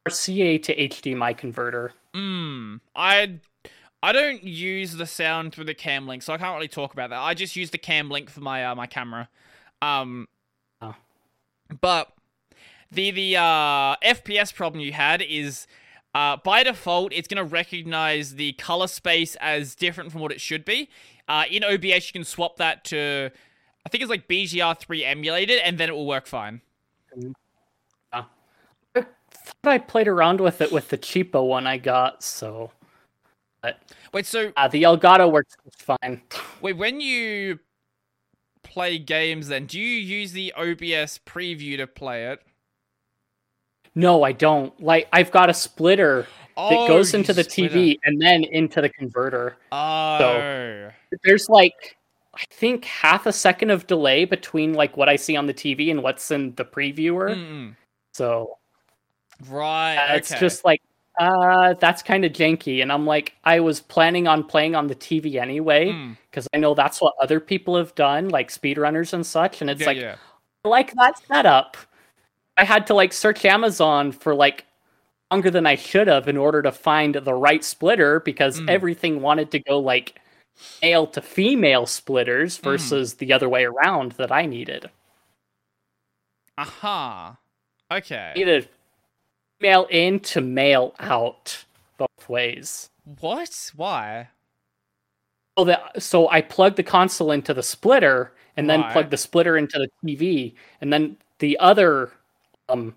RCA 0.07 0.57
to 0.63 0.75
HDMI 0.81 1.33
converter. 1.33 1.93
Mm, 2.13 2.79
I 2.95 3.39
I 4.01 4.11
don't 4.11 4.43
use 4.43 4.95
the 4.95 5.05
sound 5.05 5.53
through 5.53 5.65
the 5.65 5.73
cam 5.73 6.07
link, 6.07 6.23
so 6.23 6.33
I 6.33 6.37
can't 6.37 6.55
really 6.55 6.67
talk 6.67 6.93
about 6.93 7.09
that. 7.11 7.19
I 7.19 7.33
just 7.33 7.55
use 7.55 7.69
the 7.71 7.77
cam 7.77 8.09
link 8.09 8.29
for 8.29 8.41
my 8.41 8.65
uh, 8.65 8.75
my 8.75 8.87
camera. 8.87 9.29
Um, 9.81 10.27
Oh. 10.81 10.95
but 11.81 12.13
the 12.91 13.11
the 13.11 13.37
uh, 13.37 13.95
FPS 14.03 14.53
problem 14.53 14.81
you 14.81 14.93
had 14.93 15.21
is 15.21 15.67
uh, 16.15 16.37
by 16.43 16.63
default 16.63 17.13
it's 17.13 17.27
gonna 17.27 17.43
recognize 17.43 18.35
the 18.35 18.53
color 18.53 18.87
space 18.87 19.35
as 19.35 19.75
different 19.75 20.11
from 20.11 20.21
what 20.21 20.31
it 20.31 20.41
should 20.41 20.65
be. 20.65 20.89
Uh, 21.27 21.43
in 21.49 21.63
OBS 21.63 22.07
you 22.07 22.13
can 22.13 22.23
swap 22.23 22.57
that 22.57 22.83
to 22.85 23.29
I 23.85 23.89
think 23.89 24.01
it's 24.01 24.09
like 24.09 24.27
BGR3 24.27 25.05
emulated, 25.05 25.59
and 25.59 25.77
then 25.77 25.89
it 25.89 25.93
will 25.93 26.07
work 26.07 26.27
fine. 26.27 26.61
I 28.13 28.23
thought 28.95 29.07
I 29.63 29.77
played 29.77 30.07
around 30.07 30.41
with 30.41 30.61
it 30.61 30.71
with 30.71 30.89
the 30.89 30.97
cheapo 30.97 31.47
one 31.47 31.65
I 31.65 31.77
got, 31.77 32.23
so 32.23 32.71
Wait, 34.13 34.25
so 34.25 34.51
Uh, 34.55 34.67
the 34.67 34.83
Elgato 34.83 35.31
works 35.31 35.55
fine. 35.71 36.21
wait, 36.61 36.77
when 36.77 37.01
you 37.01 37.59
play 38.63 38.97
games, 38.97 39.47
then 39.47 39.65
do 39.65 39.79
you 39.79 39.99
use 39.99 40.31
the 40.31 40.53
OBS 40.55 41.19
preview 41.25 41.77
to 41.77 41.87
play 41.87 42.27
it? 42.27 42.41
No, 43.95 44.23
I 44.23 44.31
don't. 44.31 44.77
Like 44.81 45.07
I've 45.13 45.31
got 45.31 45.49
a 45.49 45.53
splitter 45.53 46.23
that 46.55 46.73
Oh, 46.73 46.87
goes 46.87 47.13
into 47.13 47.31
the 47.33 47.43
TV 47.43 47.97
and 48.03 48.21
then 48.21 48.43
into 48.43 48.81
the 48.81 48.89
converter. 48.89 49.55
Oh, 49.71 50.89
There's 51.23 51.47
like 51.49 51.97
I 52.35 52.43
think 52.51 52.85
half 52.85 53.25
a 53.25 53.33
second 53.33 53.69
of 53.71 53.87
delay 53.87 54.25
between 54.25 54.73
like 54.73 54.95
what 54.97 55.09
I 55.09 55.15
see 55.15 55.35
on 55.35 55.45
the 55.45 55.53
TV 55.53 55.89
and 55.91 56.03
what's 56.03 56.31
in 56.31 56.53
the 56.55 56.65
previewer. 56.65 57.35
Mm-mm. 57.35 57.75
So 58.13 58.57
right. 59.49 59.95
uh, 59.97 60.03
okay. 60.05 60.17
it's 60.17 60.39
just 60.39 60.65
like 60.65 60.81
uh 61.19 61.73
that's 61.79 62.01
kind 62.01 62.23
of 62.23 62.31
janky 62.31 62.81
and 62.81 62.91
I'm 62.91 63.05
like 63.05 63.33
I 63.43 63.59
was 63.59 63.81
planning 63.81 64.27
on 64.27 64.43
playing 64.43 64.75
on 64.75 64.87
the 64.87 64.95
TV 64.95 65.35
anyway 65.35 65.91
Mm. 65.91 66.17
because 66.29 66.47
I 66.53 66.57
know 66.57 66.73
that's 66.73 67.01
what 67.01 67.13
other 67.21 67.39
people 67.39 67.75
have 67.77 67.93
done 67.95 68.29
like 68.29 68.49
speedrunners 68.49 69.11
and 69.13 69.25
such 69.25 69.61
and 69.61 69.69
it's 69.69 69.81
yeah, 69.81 69.87
like 69.87 69.97
yeah. 69.97 70.15
I 70.65 70.67
like 70.69 70.93
that 70.95 71.21
setup. 71.25 71.77
I 72.59 72.65
had 72.65 72.85
to 72.87 72.93
like 72.93 73.13
search 73.13 73.45
Amazon 73.45 74.11
for 74.11 74.35
like 74.35 74.65
longer 75.31 75.49
than 75.49 75.65
I 75.65 75.75
should 75.75 76.07
have 76.07 76.27
in 76.27 76.35
order 76.35 76.61
to 76.61 76.71
find 76.73 77.15
the 77.15 77.33
right 77.33 77.63
splitter 77.63 78.19
because 78.19 78.59
Mm. 78.59 78.69
everything 78.69 79.21
wanted 79.21 79.49
to 79.51 79.59
go 79.59 79.79
like 79.79 80.19
male 80.81 81.07
to 81.07 81.21
female 81.21 81.85
splitters 81.85 82.57
Mm. 82.57 82.63
versus 82.63 83.13
the 83.15 83.31
other 83.31 83.47
way 83.47 83.63
around 83.63 84.11
that 84.13 84.29
I 84.31 84.45
needed. 84.45 84.89
Aha. 86.57 87.37
I 87.89 87.97
Okay. 87.97 88.33
needed 88.35 88.67
male 89.61 89.87
in 89.89 90.19
to 90.19 90.41
male 90.41 90.93
out 90.99 91.63
both 91.97 92.27
ways. 92.27 92.89
What? 93.21 93.71
Why? 93.75 94.27
So 95.57 95.63
that 95.63 96.01
so 96.03 96.27
I 96.29 96.41
plugged 96.41 96.75
the 96.75 96.83
console 96.83 97.31
into 97.31 97.53
the 97.53 97.63
splitter 97.63 98.33
and 98.57 98.69
then 98.69 98.81
Right. 98.81 98.91
plugged 98.91 99.11
the 99.11 99.17
splitter 99.17 99.55
into 99.57 99.79
the 99.79 99.89
TV 100.05 100.55
and 100.81 100.91
then 100.91 101.17
the 101.39 101.57
other 101.59 102.11
um 102.69 102.95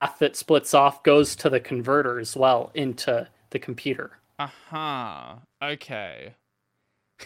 path 0.00 0.18
that 0.18 0.36
splits 0.36 0.74
off 0.74 1.02
goes 1.02 1.34
to 1.36 1.48
the 1.50 1.60
converter 1.60 2.18
as 2.18 2.36
well 2.36 2.70
into 2.74 3.28
the 3.50 3.58
computer. 3.58 4.18
Aha. 4.38 5.38
Okay. 5.62 6.34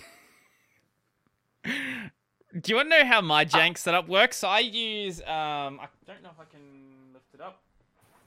Do 1.65 1.71
you 2.67 2.77
want 2.77 2.91
to 2.91 2.99
know 2.99 3.07
how 3.07 3.21
my 3.21 3.45
jank 3.45 3.79
setup 3.79 4.09
works? 4.09 4.43
I 4.43 4.61
use 4.61 5.21
um 5.21 5.81
I 5.81 5.87
don't 6.07 6.23
know 6.23 6.31
if 6.31 6.41
I 6.41 6.45
can 6.51 7.13
lift 7.13 7.35
it 7.35 7.41
up. 7.41 7.61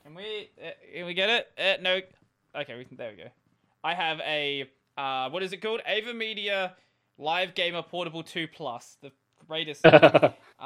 Can 0.04 0.16
we 0.16 0.50
uh, 0.62 0.72
can 0.94 1.06
we 1.06 1.14
get 1.14 1.30
it? 1.30 1.48
Uh, 1.58 1.82
no. 1.82 2.00
Okay, 2.56 2.78
we 2.78 2.86
can 2.86 2.98
there 2.98 3.12
we 3.12 3.18
go. 3.24 3.30
I 3.84 3.94
have 3.94 4.20
a 4.22 4.70
uh 4.98 5.30
what 5.30 5.44
is 5.44 5.54
it 5.54 5.62
called? 5.62 5.82
AVerMedia 5.90 6.74
Live 7.18 7.54
Gamer 7.54 7.84
Portable 7.84 8.24
2 8.24 8.48
Plus, 8.48 8.98
the 9.02 9.12
greatest 9.48 9.86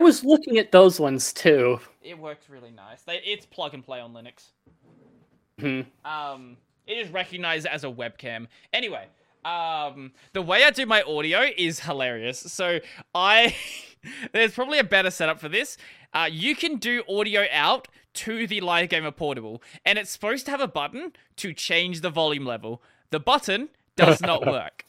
I 0.00 0.04
was 0.04 0.24
looking 0.24 0.58
at 0.58 0.72
those 0.72 1.00
ones 1.00 1.32
too. 1.32 1.80
it 2.02 2.18
works 2.18 2.48
really 2.48 2.70
nice. 2.70 3.02
They, 3.02 3.20
it's 3.24 3.46
plug 3.46 3.74
and 3.74 3.84
play 3.84 4.00
on 4.00 4.12
Linux. 4.12 4.50
Mhm. 5.60 5.86
Um, 6.04 6.56
it 6.86 6.98
is 6.98 7.08
recognized 7.10 7.66
as 7.66 7.82
a 7.82 7.88
webcam. 7.88 8.46
Anyway, 8.72 9.06
um, 9.44 10.12
the 10.34 10.42
way 10.42 10.64
I 10.64 10.70
do 10.70 10.84
my 10.86 11.02
audio 11.02 11.46
is 11.56 11.80
hilarious. 11.80 12.40
So 12.40 12.80
I, 13.14 13.54
there's 14.32 14.52
probably 14.52 14.78
a 14.78 14.84
better 14.84 15.10
setup 15.10 15.40
for 15.40 15.48
this. 15.48 15.78
Uh, 16.12 16.28
you 16.30 16.54
can 16.54 16.76
do 16.76 17.02
audio 17.08 17.46
out 17.50 17.88
to 18.14 18.46
the 18.46 18.60
Live 18.60 18.88
Gamer 18.90 19.10
Portable, 19.10 19.62
and 19.84 19.98
it's 19.98 20.10
supposed 20.10 20.44
to 20.46 20.50
have 20.50 20.60
a 20.60 20.68
button 20.68 21.12
to 21.36 21.52
change 21.52 22.00
the 22.02 22.10
volume 22.10 22.44
level. 22.46 22.82
The 23.10 23.20
button 23.20 23.70
does 23.96 24.20
not 24.20 24.46
work. 24.46 24.84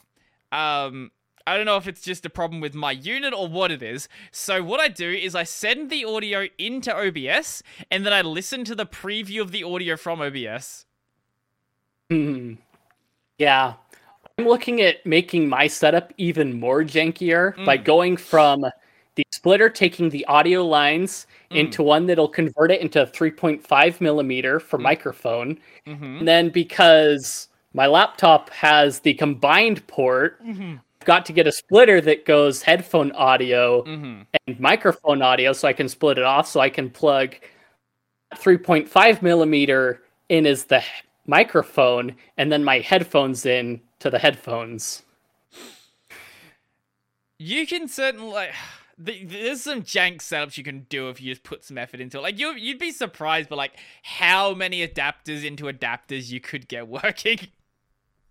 Um, 0.51 1.11
I 1.47 1.55
don't 1.55 1.65
know 1.65 1.77
if 1.77 1.87
it's 1.87 2.01
just 2.01 2.25
a 2.25 2.29
problem 2.29 2.59
with 2.61 2.75
my 2.75 2.91
unit 2.91 3.33
or 3.33 3.47
what 3.47 3.71
it 3.71 3.81
is. 3.81 4.09
So 4.31 4.61
what 4.61 4.79
I 4.81 4.89
do 4.89 5.09
is 5.09 5.33
I 5.33 5.43
send 5.43 5.89
the 5.89 6.03
audio 6.05 6.47
into 6.57 6.93
OBS, 6.93 7.63
and 7.89 8.05
then 8.05 8.11
I 8.13 8.21
listen 8.21 8.65
to 8.65 8.75
the 8.75 8.85
preview 8.85 9.41
of 9.41 9.51
the 9.51 9.63
audio 9.63 9.95
from 9.95 10.21
OBS. 10.21 10.85
Hmm. 12.09 12.53
Yeah. 13.37 13.73
I'm 14.37 14.47
looking 14.47 14.81
at 14.81 15.05
making 15.05 15.49
my 15.49 15.67
setup 15.67 16.13
even 16.17 16.59
more 16.59 16.83
jankier 16.83 17.53
by 17.65 17.77
Mm. 17.77 17.83
going 17.85 18.17
from 18.17 18.65
the 19.15 19.23
splitter 19.33 19.69
taking 19.69 20.09
the 20.09 20.25
audio 20.25 20.63
lines 20.65 21.25
Mm. 21.49 21.57
into 21.57 21.81
one 21.81 22.05
that'll 22.05 22.27
convert 22.27 22.71
it 22.71 22.81
into 22.81 23.05
3.5 23.07 23.99
millimeter 23.99 24.59
for 24.59 24.77
Mm. 24.77 24.83
microphone. 24.83 25.59
Mm-hmm. 25.87 26.17
And 26.19 26.27
then 26.27 26.49
because 26.49 27.47
my 27.73 27.87
laptop 27.87 28.49
has 28.51 28.99
the 28.99 29.13
combined 29.15 29.85
port, 29.87 30.43
Mm-hmm. 30.45 30.75
Got 31.05 31.25
to 31.27 31.33
get 31.33 31.47
a 31.47 31.51
splitter 31.51 32.01
that 32.01 32.25
goes 32.25 32.61
headphone 32.63 33.11
audio 33.13 33.83
Mm-hmm. 33.83 34.21
and 34.47 34.59
microphone 34.59 35.21
audio 35.21 35.53
so 35.53 35.67
I 35.67 35.73
can 35.73 35.87
split 35.89 36.17
it 36.17 36.23
off 36.23 36.47
so 36.47 36.59
I 36.59 36.69
can 36.69 36.89
plug 36.89 37.35
3.5 38.35 39.21
millimeter 39.21 40.01
in 40.29 40.45
as 40.45 40.65
the 40.65 40.83
microphone 41.25 42.15
and 42.37 42.51
then 42.51 42.63
my 42.63 42.79
headphones 42.79 43.45
in 43.45 43.79
to 43.99 44.09
the 44.09 44.19
headphones. 44.19 45.03
You 47.39 47.67
can 47.67 47.87
certainly 47.87 48.31
like. 48.33 48.53
th- 49.05 49.27
There's 49.29 49.61
some 49.61 49.83
jank 49.83 50.17
setups 50.17 50.57
you 50.57 50.63
can 50.63 50.85
do 50.89 51.09
if 51.09 51.21
you 51.21 51.31
just 51.31 51.43
put 51.43 51.63
some 51.63 51.77
effort 51.77 51.99
into 52.01 52.17
it. 52.17 52.21
Like 52.21 52.39
you, 52.39 52.53
you'd 52.53 52.79
be 52.79 52.91
surprised, 52.91 53.49
but 53.49 53.57
like 53.57 53.73
how 54.03 54.53
many 54.53 54.85
adapters 54.85 55.45
into 55.45 55.65
adapters 55.65 56.29
you 56.31 56.39
could 56.39 56.67
get 56.67 56.87
working. 56.89 57.39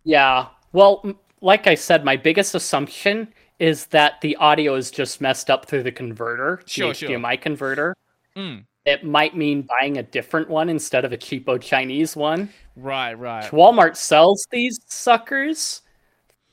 Yeah. 0.05 0.49
Well, 0.73 1.17
like 1.47 1.69
I 1.69 1.77
said, 1.77 2.05
my 2.05 2.17
biggest 2.17 2.57
assumption 2.57 3.33
is 3.61 3.87
that 3.87 4.21
the 4.21 4.35
audio 4.37 4.75
is 4.75 4.91
just 4.91 5.21
messed 5.21 5.49
up 5.49 5.65
through 5.65 5.85
the 5.85 5.93
converter, 5.93 6.61
Sure, 6.67 6.89
the 6.89 6.95
sure. 6.95 7.09
HDMI 7.11 7.41
converter. 7.41 7.95
Mm. 8.35 8.65
It 8.85 9.05
might 9.05 9.37
mean 9.37 9.63
buying 9.63 9.99
a 9.99 10.03
different 10.03 10.49
one 10.49 10.69
instead 10.69 11.05
of 11.05 11.13
a 11.13 11.17
cheapo 11.17 11.63
Chinese 11.63 12.17
one. 12.17 12.51
Right, 12.75 13.15
right. 13.15 13.49
Walmart 13.53 13.95
sells 13.97 14.45
these 14.51 14.81
suckers 14.87 15.83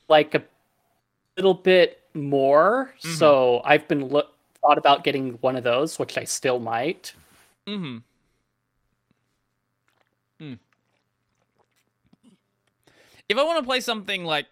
like 0.09 0.35
a 0.35 0.43
little 1.37 1.55
bit 1.55 1.99
more, 2.13 2.93
Mhm. 3.01 3.17
so 3.17 3.61
I've 3.65 3.87
been 3.87 4.05
look 4.09 4.29
thought 4.61 4.77
about 4.77 5.03
getting 5.03 5.33
one 5.41 5.55
of 5.55 5.63
those, 5.63 5.97
which 5.97 6.17
I 6.19 6.23
still 6.23 6.59
might. 6.59 7.13
Mm-hmm. 7.67 7.97
Mm. 10.39 10.59
If 13.27 13.37
I 13.37 13.43
want 13.43 13.57
to 13.59 13.65
play 13.65 13.79
something 13.79 14.23
like 14.23 14.45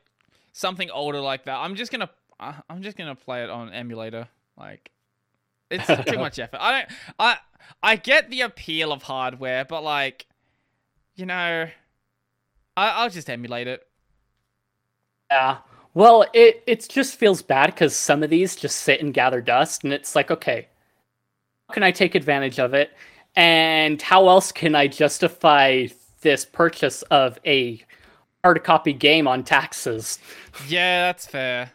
something 0.52 0.89
older 0.89 1.20
like 1.20 1.45
that, 1.45 1.58
I'm 1.58 1.76
just 1.76 1.91
gonna 1.91 2.10
I'm 2.39 2.82
just 2.82 2.97
gonna 2.97 3.16
play 3.16 3.43
it 3.43 3.49
on 3.49 3.72
emulator. 3.72 4.28
Like 4.58 4.91
it's 5.70 5.88
too 6.10 6.18
much 6.18 6.39
effort. 6.39 6.60
I 6.62 6.72
don't 6.72 6.91
I 7.20 7.38
I 7.82 7.95
get 7.95 8.30
the 8.30 8.41
appeal 8.41 8.91
of 8.91 9.04
hardware, 9.04 9.66
but 9.66 9.84
like 9.84 10.26
you 11.16 11.26
know, 11.26 11.68
I, 12.78 12.89
I'll 12.89 13.10
just 13.10 13.30
emulate 13.30 13.68
it. 13.68 13.86
Yeah. 15.30 15.58
Well, 15.93 16.26
it 16.34 16.64
it 16.68 16.88
just 16.89 17.16
feels 17.18 17.41
bad 17.41 17.68
because 17.68 17.95
some 17.95 18.24
of 18.24 18.30
these 18.30 18.56
just 18.56 18.80
sit 18.80 19.02
and 19.02 19.14
gather 19.14 19.41
dust, 19.41 19.84
and 19.84 19.93
it's 19.93 20.16
like, 20.16 20.32
okay, 20.32 20.68
how 21.68 21.73
can 21.73 21.84
I 21.84 21.91
take 21.91 22.15
advantage 22.15 22.60
of 22.60 22.73
it? 22.73 22.91
And 23.36 24.02
how 24.02 24.28
else 24.28 24.52
can 24.52 24.76
I 24.76 24.88
justify 24.88 25.88
this 26.22 26.45
purchase 26.45 27.02
of 27.03 27.40
a 27.45 27.84
hard 28.43 28.63
copy 28.63 28.93
game 28.93 29.27
on 29.27 29.43
taxes? 29.43 30.19
Yeah, 30.68 31.07
that's 31.07 31.27
fair. 31.27 31.72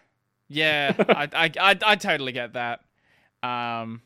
Yeah, 0.49 0.95
I, 1.09 1.29
I, 1.33 1.51
I, 1.61 1.79
I 1.85 1.97
totally 1.97 2.33
get 2.33 2.55
that. 2.55 2.81
Um, 3.43 4.03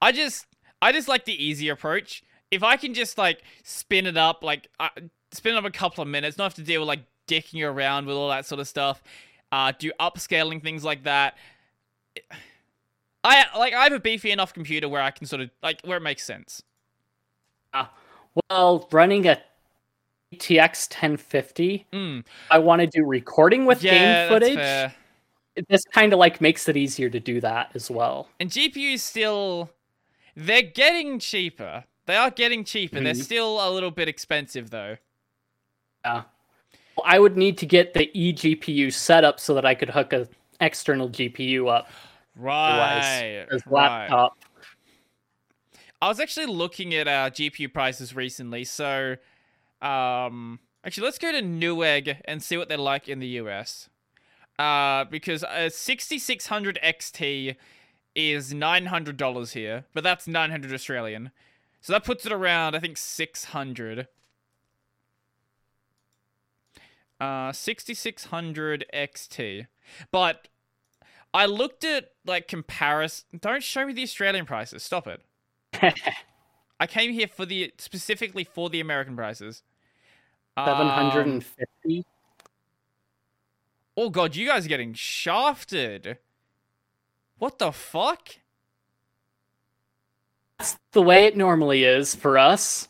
I 0.00 0.12
just, 0.12 0.46
I 0.80 0.92
just 0.92 1.08
like 1.08 1.24
the 1.24 1.44
easy 1.44 1.68
approach. 1.68 2.22
If 2.50 2.62
I 2.62 2.76
can 2.76 2.94
just 2.94 3.18
like 3.18 3.42
spin 3.62 4.06
it 4.06 4.16
up, 4.16 4.42
like 4.42 4.68
uh, 4.78 4.88
spin 5.32 5.54
it 5.54 5.58
up 5.58 5.64
a 5.64 5.70
couple 5.70 6.02
of 6.02 6.08
minutes, 6.08 6.36
not 6.38 6.44
have 6.44 6.54
to 6.54 6.62
deal 6.62 6.80
with 6.80 6.88
like 6.88 7.04
dicking 7.26 7.66
around 7.66 8.06
with 8.06 8.16
all 8.16 8.28
that 8.28 8.46
sort 8.46 8.60
of 8.60 8.68
stuff. 8.68 9.02
Uh, 9.50 9.72
do 9.78 9.92
upscaling 10.00 10.62
things 10.62 10.84
like 10.84 11.04
that. 11.04 11.36
I 13.24 13.46
like 13.56 13.74
I 13.74 13.84
have 13.84 13.92
a 13.92 14.00
beefy 14.00 14.32
enough 14.32 14.52
computer 14.52 14.88
where 14.88 15.02
I 15.02 15.10
can 15.10 15.26
sort 15.26 15.42
of 15.42 15.50
like 15.62 15.80
where 15.84 15.98
it 15.98 16.02
makes 16.02 16.24
sense. 16.24 16.62
Well, 18.48 18.88
running 18.90 19.26
a 19.26 19.40
TX 20.38 20.88
1050, 20.90 21.86
Mm. 21.92 22.24
I 22.50 22.58
want 22.58 22.80
to 22.80 22.86
do 22.86 23.04
recording 23.04 23.64
with 23.66 23.82
yeah, 23.82 24.28
game 24.28 24.28
footage. 24.28 24.92
This 25.68 25.84
kind 25.92 26.12
of 26.12 26.18
like 26.18 26.40
makes 26.40 26.68
it 26.68 26.76
easier 26.76 27.10
to 27.10 27.20
do 27.20 27.40
that 27.42 27.70
as 27.74 27.90
well. 27.90 28.28
And 28.40 28.50
GPUs 28.50 29.00
still 29.00 29.70
they're 30.34 30.62
getting 30.62 31.18
cheaper. 31.18 31.84
They 32.06 32.16
are 32.16 32.30
getting 32.30 32.64
cheaper. 32.64 33.00
They're 33.00 33.12
Mhm. 33.12 33.22
still 33.22 33.66
a 33.66 33.70
little 33.70 33.90
bit 33.90 34.08
expensive 34.08 34.70
though. 34.70 34.96
Yeah. 36.04 36.22
Well, 36.96 37.04
I 37.04 37.18
would 37.18 37.36
need 37.36 37.58
to 37.58 37.66
get 37.66 37.92
the 37.94 38.10
eGPU 38.14 38.90
set 38.90 39.24
up 39.24 39.38
so 39.40 39.54
that 39.54 39.64
I 39.66 39.74
could 39.74 39.90
hook 39.90 40.12
a 40.12 40.26
external 40.60 41.08
GPU 41.08 41.68
up 41.68 41.90
Right. 42.34 43.44
as 43.50 43.62
right. 43.66 43.72
laptop. 43.72 44.38
I 46.00 46.08
was 46.08 46.18
actually 46.18 46.46
looking 46.46 46.94
at 46.94 47.06
our 47.06 47.30
GPU 47.30 47.68
prices 47.68 48.14
recently. 48.16 48.64
So 48.64 49.16
Um, 49.82 50.60
actually, 50.84 51.04
let's 51.04 51.18
go 51.18 51.32
to 51.32 51.42
Newegg 51.42 52.20
and 52.24 52.42
see 52.42 52.56
what 52.56 52.68
they're 52.68 52.78
like 52.78 53.08
in 53.08 53.18
the 53.18 53.26
US. 53.26 53.88
Uh, 54.58 55.04
because 55.04 55.44
a 55.48 55.70
6600 55.70 56.78
XT 56.82 57.56
is 58.14 58.54
$900 58.54 59.52
here, 59.52 59.84
but 59.92 60.04
that's 60.04 60.28
900 60.28 60.72
Australian. 60.72 61.30
So 61.80 61.92
that 61.92 62.04
puts 62.04 62.24
it 62.24 62.32
around, 62.32 62.76
I 62.76 62.78
think, 62.78 62.96
600. 62.96 64.06
Uh, 67.18 67.52
6600 67.52 68.84
XT. 68.94 69.66
But 70.10 70.48
I 71.34 71.46
looked 71.46 71.84
at 71.84 72.10
like 72.24 72.46
comparison. 72.46 73.40
Don't 73.40 73.62
show 73.62 73.86
me 73.86 73.92
the 73.92 74.02
Australian 74.02 74.46
prices. 74.46 74.82
Stop 74.82 75.06
it. 75.06 75.22
I 76.80 76.86
came 76.86 77.12
here 77.12 77.28
for 77.28 77.46
the 77.46 77.72
specifically 77.78 78.44
for 78.44 78.68
the 78.68 78.80
American 78.80 79.16
prices. 79.16 79.62
Seven 80.58 80.88
hundred 80.88 81.26
Um, 81.26 82.04
oh 83.96 84.10
god, 84.10 84.36
you 84.36 84.46
guys 84.46 84.66
are 84.66 84.68
getting 84.68 84.92
shafted. 84.92 86.18
What 87.38 87.58
the 87.58 87.72
fuck? 87.72 88.36
That's 90.58 90.78
the 90.92 91.02
way 91.02 91.24
it 91.24 91.36
normally 91.36 91.84
is 91.84 92.14
for 92.14 92.38
us. 92.38 92.88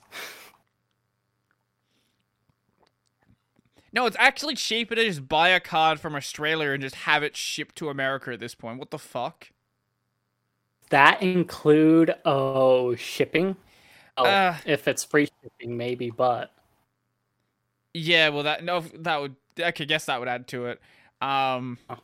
No, 3.95 4.07
it's 4.07 4.17
actually 4.19 4.55
cheaper 4.55 4.95
to 4.95 5.05
just 5.05 5.29
buy 5.29 5.51
a 5.51 5.61
card 5.61 6.01
from 6.01 6.15
Australia 6.15 6.71
and 6.71 6.83
just 6.83 6.95
have 6.95 7.23
it 7.23 7.37
shipped 7.37 7.77
to 7.77 7.91
America 7.91 8.33
at 8.33 8.41
this 8.41 8.55
point. 8.55 8.79
What 8.79 8.91
the 8.91 8.99
fuck? 8.99 9.51
That 10.91 11.23
include 11.23 12.15
oh 12.25 12.95
shipping. 12.97 13.57
Oh, 14.17 14.25
Uh. 14.25 14.57
if 14.67 14.89
it's 14.89 15.05
free 15.05 15.29
shipping, 15.43 15.77
maybe, 15.77 16.11
but 16.11 16.53
Yeah, 17.95 18.31
well 18.31 18.43
that 18.45 18.65
no 18.65 18.81
that 18.81 19.21
would 19.21 19.37
I 19.63 19.71
could 19.71 19.89
guess 19.89 20.07
that 20.07 20.19
would 20.19 20.29
add 20.29 20.49
to 20.49 20.67
it. 20.67 20.81
Um 21.21 21.79
Oh. 21.91 21.99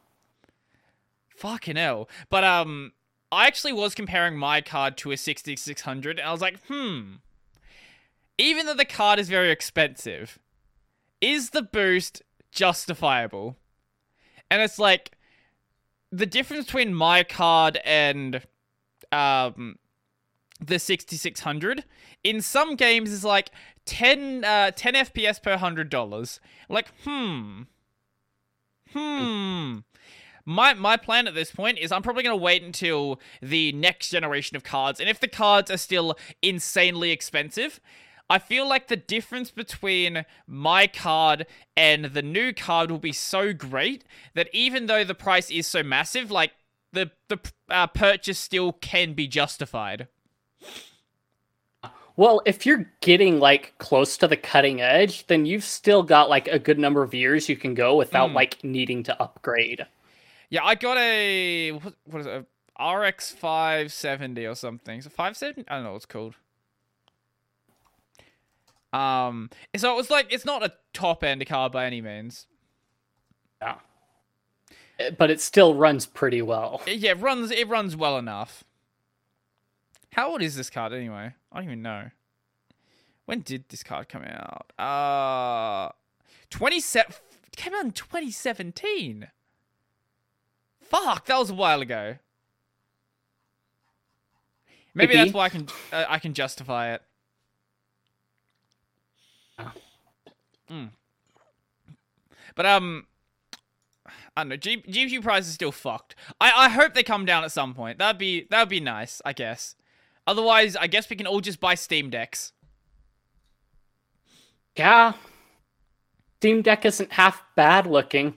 Fucking 1.36 1.76
hell. 1.76 2.08
But 2.30 2.44
um 2.44 2.92
I 3.30 3.46
actually 3.46 3.72
was 3.72 3.94
comparing 3.94 4.36
my 4.36 4.60
card 4.60 4.96
to 4.98 5.12
a 5.12 5.16
6600 5.16 6.18
and 6.18 6.26
I 6.28 6.32
was 6.32 6.40
like, 6.40 6.58
"Hmm. 6.66 7.16
Even 8.38 8.66
though 8.66 8.74
the 8.74 8.84
card 8.84 9.18
is 9.18 9.28
very 9.28 9.50
expensive, 9.50 10.38
is 11.20 11.50
the 11.50 11.62
boost 11.62 12.22
justifiable?" 12.50 13.56
And 14.50 14.62
it's 14.62 14.78
like 14.78 15.12
the 16.10 16.26
difference 16.26 16.66
between 16.66 16.94
my 16.94 17.22
card 17.22 17.78
and 17.84 18.42
um 19.12 19.76
the 20.60 20.78
6600 20.78 21.84
in 22.24 22.40
some 22.40 22.74
games 22.74 23.12
is 23.12 23.24
like 23.24 23.50
10 23.88 24.44
uh 24.44 24.70
10 24.70 24.94
fps 24.94 25.42
per 25.42 25.56
hundred 25.56 25.88
dollars. 25.90 26.40
Like 26.68 26.88
hmm. 27.04 27.62
Hmm. 28.92 29.78
My 30.44 30.74
my 30.74 30.96
plan 30.96 31.26
at 31.26 31.34
this 31.34 31.50
point 31.50 31.78
is 31.78 31.92
i'm 31.92 32.02
probably 32.02 32.22
going 32.22 32.38
to 32.38 32.42
wait 32.42 32.62
until 32.62 33.20
the 33.42 33.72
next 33.72 34.10
generation 34.10 34.56
of 34.56 34.64
cards 34.64 34.98
and 34.98 35.08
if 35.08 35.20
the 35.20 35.28
cards 35.28 35.70
are 35.70 35.76
still 35.76 36.16
insanely 36.42 37.10
expensive 37.10 37.80
I 38.30 38.38
feel 38.38 38.68
like 38.68 38.88
the 38.88 38.96
difference 38.96 39.50
between 39.50 40.26
my 40.46 40.86
card 40.86 41.46
and 41.76 42.06
the 42.06 42.20
new 42.20 42.52
card 42.52 42.90
will 42.90 42.98
be 42.98 43.12
so 43.12 43.54
great 43.54 44.04
that 44.34 44.50
even 44.52 44.84
though 44.84 45.02
the 45.02 45.14
price 45.14 45.50
is 45.50 45.66
so 45.66 45.82
massive, 45.82 46.30
like 46.30 46.52
the 46.92 47.10
the 47.28 47.38
uh, 47.70 47.86
purchase 47.86 48.38
still 48.38 48.72
can 48.72 49.14
be 49.14 49.26
justified. 49.28 50.08
Well, 52.18 52.42
if 52.44 52.66
you're 52.66 52.84
getting 53.00 53.38
like 53.38 53.74
close 53.78 54.16
to 54.18 54.26
the 54.26 54.36
cutting 54.36 54.80
edge, 54.80 55.24
then 55.28 55.46
you've 55.46 55.62
still 55.62 56.02
got 56.02 56.28
like 56.28 56.48
a 56.48 56.58
good 56.58 56.76
number 56.76 57.04
of 57.04 57.14
years 57.14 57.48
you 57.48 57.56
can 57.56 57.74
go 57.74 57.94
without 57.96 58.30
Mm. 58.30 58.34
like 58.34 58.64
needing 58.64 59.04
to 59.04 59.22
upgrade. 59.22 59.86
Yeah, 60.50 60.64
I 60.64 60.74
got 60.74 60.98
a 60.98 61.70
what, 61.70 61.94
what 62.06 62.20
is 62.20 62.26
it? 62.26 62.44
A 62.80 62.96
RX 62.96 63.30
570 63.30 64.46
or 64.46 64.56
something. 64.56 65.00
So 65.00 65.10
570? 65.10 65.64
I 65.68 65.76
don't 65.76 65.84
know 65.84 65.90
what 65.90 65.96
it's 65.96 66.06
called. 66.06 66.34
Um, 68.92 69.50
so 69.76 69.92
it 69.92 69.96
was 69.96 70.10
like 70.10 70.32
it's 70.32 70.44
not 70.44 70.64
a 70.64 70.72
top 70.92 71.22
end 71.22 71.46
car 71.46 71.70
by 71.70 71.86
any 71.86 72.00
means. 72.00 72.46
Yeah. 73.62 73.76
But 75.16 75.30
it 75.30 75.40
still 75.40 75.74
runs 75.74 76.04
pretty 76.06 76.42
well. 76.42 76.82
Yeah, 76.86 77.12
it 77.12 77.20
runs 77.20 77.52
it 77.52 77.68
runs 77.68 77.94
well 77.94 78.18
enough. 78.18 78.64
How 80.12 80.30
old 80.30 80.42
is 80.42 80.56
this 80.56 80.70
card 80.70 80.92
anyway? 80.92 81.34
I 81.52 81.56
don't 81.56 81.64
even 81.64 81.82
know. 81.82 82.10
When 83.26 83.40
did 83.40 83.68
this 83.68 83.82
card 83.82 84.08
come 84.08 84.24
out? 84.24 84.72
Uh 84.78 85.92
27 86.50 87.14
came 87.56 87.74
out 87.74 87.84
in 87.84 87.90
2017. 87.90 89.28
Fuck, 90.80 91.26
that 91.26 91.38
was 91.38 91.50
a 91.50 91.54
while 91.54 91.82
ago. 91.82 92.16
Maybe 94.94 95.14
that's 95.14 95.32
why 95.32 95.44
I 95.44 95.48
can 95.48 95.68
uh, 95.92 96.04
I 96.08 96.18
can 96.18 96.34
justify 96.34 96.94
it. 96.94 97.02
Mm. 100.70 100.90
But 102.54 102.66
um, 102.66 103.06
I 104.36 104.42
don't 104.42 104.48
know. 104.50 104.56
G- 104.56 104.82
GPU 104.82 105.22
price 105.22 105.46
is 105.46 105.54
still 105.54 105.72
fucked. 105.72 106.14
I 106.40 106.52
I 106.54 106.68
hope 106.68 106.94
they 106.94 107.02
come 107.02 107.24
down 107.24 107.44
at 107.44 107.52
some 107.52 107.74
point. 107.74 107.98
That'd 107.98 108.18
be 108.18 108.46
that'd 108.50 108.68
be 108.68 108.80
nice. 108.80 109.22
I 109.24 109.32
guess. 109.32 109.76
Otherwise, 110.28 110.76
I 110.76 110.88
guess 110.88 111.08
we 111.08 111.16
can 111.16 111.26
all 111.26 111.40
just 111.40 111.58
buy 111.58 111.74
Steam 111.74 112.10
decks. 112.10 112.52
Yeah. 114.76 115.14
Steam 116.36 116.60
Deck 116.60 116.84
isn't 116.84 117.12
half 117.12 117.42
bad 117.56 117.86
looking. 117.86 118.34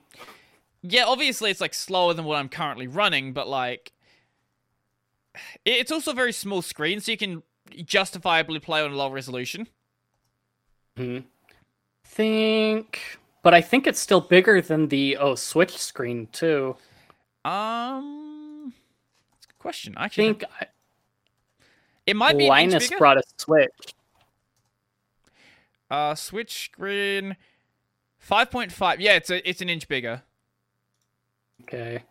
Yeah, 0.82 1.04
obviously 1.06 1.52
it's 1.52 1.60
like 1.60 1.74
slower 1.74 2.14
than 2.14 2.24
what 2.24 2.38
I'm 2.38 2.48
currently 2.48 2.88
running, 2.88 3.34
but 3.34 3.50
like 3.50 3.92
it's 5.66 5.92
also 5.92 6.12
a 6.12 6.16
very 6.16 6.32
small 6.32 6.62
screen, 6.62 7.02
so 7.02 7.12
you 7.12 7.18
can 7.18 7.44
justifiably 7.84 8.60
play 8.60 8.82
on 8.82 8.92
a 8.92 8.96
low 8.96 9.12
resolution. 9.12 9.68
Hmm. 10.96 11.20
Think, 12.06 13.20
but 13.44 13.54
I 13.54 13.60
think 13.60 13.86
it's 13.86 14.00
still 14.00 14.22
bigger 14.22 14.62
than 14.62 14.88
the 14.88 15.18
oh 15.18 15.36
Switch 15.36 15.78
screen 15.78 16.28
too. 16.32 16.78
Um, 17.44 18.74
that's 19.34 19.46
a 19.46 19.50
good 19.50 19.60
question. 19.60 19.94
I 19.98 20.04
I 20.04 20.06
actually 20.06 20.28
think 20.28 20.46
it 22.06 22.16
might 22.16 22.38
be 22.38 22.48
Linus 22.48 22.90
brought 22.98 23.18
a 23.18 23.24
Switch. 23.38 23.96
Uh, 25.90 26.16
Switch 26.16 26.66
screen, 26.66 27.36
five 28.18 28.50
point 28.50 28.72
five. 28.72 29.02
Yeah, 29.02 29.16
it's 29.16 29.30
a 29.30 29.48
it's 29.48 29.62
an 29.62 29.70
inch 29.70 29.88
bigger. 29.88 30.24
Okay. 31.64 32.04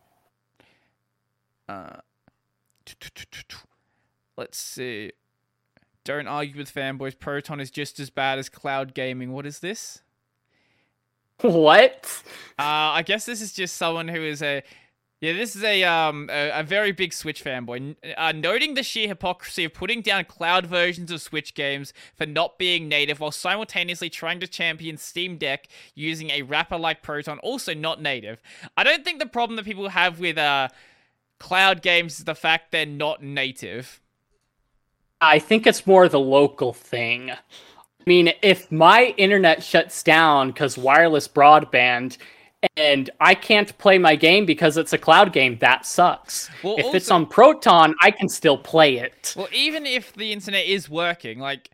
Uh, 1.69 1.97
let's 4.37 4.59
see. 4.59 5.13
Don't 6.05 6.27
argue 6.27 6.57
with 6.57 6.73
fanboys. 6.73 7.19
Proton 7.19 7.61
is 7.61 7.71
just 7.71 8.01
as 8.01 8.11
bad 8.11 8.39
as 8.39 8.49
cloud 8.49 8.95
gaming. 8.95 9.33
What 9.33 9.47
is 9.47 9.61
this? 9.61 10.03
What? 11.43 12.23
Uh, 12.59 12.93
I 12.99 13.03
guess 13.03 13.25
this 13.25 13.41
is 13.41 13.55
just 13.55 13.77
someone 13.77 14.09
who 14.09 14.21
is 14.21 14.43
a. 14.43 14.63
Yeah, 15.21 15.35
this 15.35 15.55
is 15.55 15.63
a 15.63 15.85
um 15.85 16.31
a, 16.33 16.61
a 16.61 16.63
very 16.63 16.93
big 16.93 17.13
Switch 17.13 17.45
fanboy, 17.45 17.95
uh, 18.17 18.33
noting 18.33 18.73
the 18.73 18.83
sheer 18.83 19.07
hypocrisy 19.07 19.65
of 19.65 19.75
putting 19.75 20.01
down 20.01 20.25
cloud 20.25 20.67
versions 20.67 21.13
of 21.13 21.21
Switch 21.21 21.55
games 21.55 21.93
for 22.17 22.25
not 22.25 22.59
being 22.59 22.89
native, 22.89 23.21
while 23.21 23.31
simultaneously 23.31 24.09
trying 24.09 24.41
to 24.41 24.47
champion 24.47 24.97
Steam 24.97 25.37
Deck 25.37 25.69
using 25.95 26.31
a 26.31 26.41
wrapper 26.41 26.79
like 26.79 27.03
Proton, 27.03 27.39
also 27.41 27.75
not 27.75 28.01
native. 28.01 28.41
I 28.79 28.83
don't 28.83 29.05
think 29.05 29.19
the 29.19 29.27
problem 29.27 29.57
that 29.57 29.67
people 29.67 29.91
have 29.91 30.21
with 30.21 30.39
uh 30.39 30.69
cloud 31.39 31.83
games 31.83 32.19
is 32.21 32.25
the 32.25 32.35
fact 32.35 32.73
they're 32.73 32.87
not 32.87 33.23
native. 33.23 34.01
I 35.21 35.39
think 35.39 35.67
it's 35.67 35.87
more 35.87 36.09
the 36.09 36.19
local 36.19 36.73
thing. 36.73 37.31
I 37.31 37.37
mean, 38.07 38.33
if 38.41 38.73
my 38.73 39.15
internet 39.19 39.63
shuts 39.63 40.03
down 40.03 40.49
because 40.49 40.79
wireless 40.79 41.29
broadband 41.29 42.17
and 42.77 43.09
I 43.21 43.35
can't 43.35 43.77
play 43.79 43.99
my 43.99 44.17
game 44.17 44.45
because 44.45 44.77
it's 44.77 44.93
a 44.93 44.99
cloud 44.99 45.33
game, 45.33 45.59
that 45.59 45.87
sucks. 45.87 46.51
Well, 46.63 46.77
if 46.79 46.95
it's 46.95 47.11
on 47.11 47.27
Proton, 47.27 47.95
I 48.03 48.11
can 48.11 48.29
still 48.29 48.59
play 48.59 48.99
it. 48.99 49.35
Well, 49.37 49.49
even 49.53 49.87
if 49.87 50.13
the 50.13 50.33
internet 50.33 50.67
is 50.67 50.89
working, 50.89 51.39
like 51.39 51.71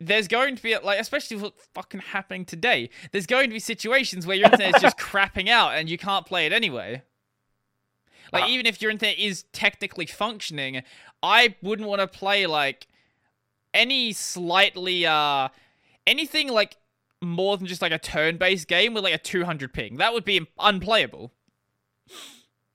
there's 0.00 0.28
going 0.28 0.56
to 0.56 0.62
be 0.62 0.76
like 0.78 0.98
especially 0.98 1.36
what's 1.36 1.68
fucking 1.74 2.00
happening 2.00 2.44
today. 2.44 2.90
There's 3.12 3.26
going 3.26 3.48
to 3.50 3.52
be 3.54 3.60
situations 3.60 4.26
where 4.26 4.36
your 4.36 4.46
internet 4.46 4.76
is 4.76 4.82
just 4.82 4.98
crapping 4.98 5.48
out 5.48 5.74
and 5.74 5.88
you 5.88 5.98
can't 5.98 6.26
play 6.26 6.46
it 6.46 6.52
anyway. 6.52 7.02
Like 8.32 8.44
Ah. 8.44 8.48
even 8.48 8.66
if 8.66 8.80
your 8.80 8.90
internet 8.90 9.18
is 9.18 9.44
technically 9.52 10.06
functioning, 10.06 10.82
I 11.22 11.54
wouldn't 11.62 11.86
want 11.88 12.00
to 12.00 12.06
play 12.08 12.46
like 12.46 12.86
any 13.74 14.12
slightly 14.12 15.06
uh 15.06 15.48
anything 16.06 16.48
like 16.48 16.76
more 17.22 17.56
than 17.56 17.66
just 17.66 17.80
like 17.82 17.92
a 17.92 17.98
turn-based 17.98 18.68
game 18.68 18.94
with 18.94 19.04
like 19.04 19.14
a 19.14 19.18
200 19.18 19.72
ping. 19.72 19.96
That 19.96 20.12
would 20.12 20.24
be 20.24 20.46
unplayable. 20.58 21.32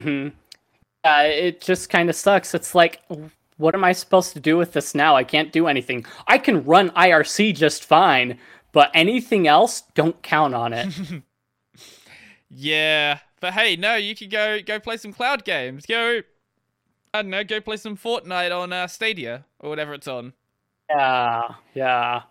Mhm. 0.01 0.31
Uh, 1.03 1.23
it 1.25 1.61
just 1.61 1.89
kind 1.89 2.09
of 2.09 2.15
sucks. 2.15 2.53
It's 2.53 2.73
like, 2.75 3.01
what 3.57 3.75
am 3.75 3.83
I 3.83 3.91
supposed 3.93 4.33
to 4.33 4.39
do 4.39 4.57
with 4.57 4.73
this 4.73 4.93
now? 4.95 5.15
I 5.15 5.23
can't 5.23 5.51
do 5.51 5.67
anything. 5.67 6.05
I 6.27 6.37
can 6.37 6.63
run 6.63 6.89
IRC 6.91 7.55
just 7.55 7.83
fine, 7.85 8.37
but 8.71 8.91
anything 8.93 9.47
else, 9.47 9.81
don't 9.95 10.21
count 10.21 10.53
on 10.55 10.73
it. 10.73 10.93
Yeah, 12.49 13.19
but 13.41 13.53
hey, 13.53 13.75
no, 13.75 13.95
you 13.95 14.15
could 14.15 14.31
go 14.31 14.61
go 14.61 14.79
play 14.79 14.97
some 14.97 15.11
cloud 15.11 15.43
games. 15.43 15.85
Go, 15.85 16.21
I 17.13 17.21
don't 17.21 17.29
know, 17.29 17.43
go 17.43 17.59
play 17.59 17.75
some 17.77 17.97
Fortnite 17.97 18.57
on 18.57 18.71
uh, 18.71 18.87
Stadia 18.87 19.45
or 19.59 19.69
whatever 19.69 19.93
it's 19.93 20.07
on. 20.07 20.31
yeah, 20.89 21.41
yeah. 21.73 22.21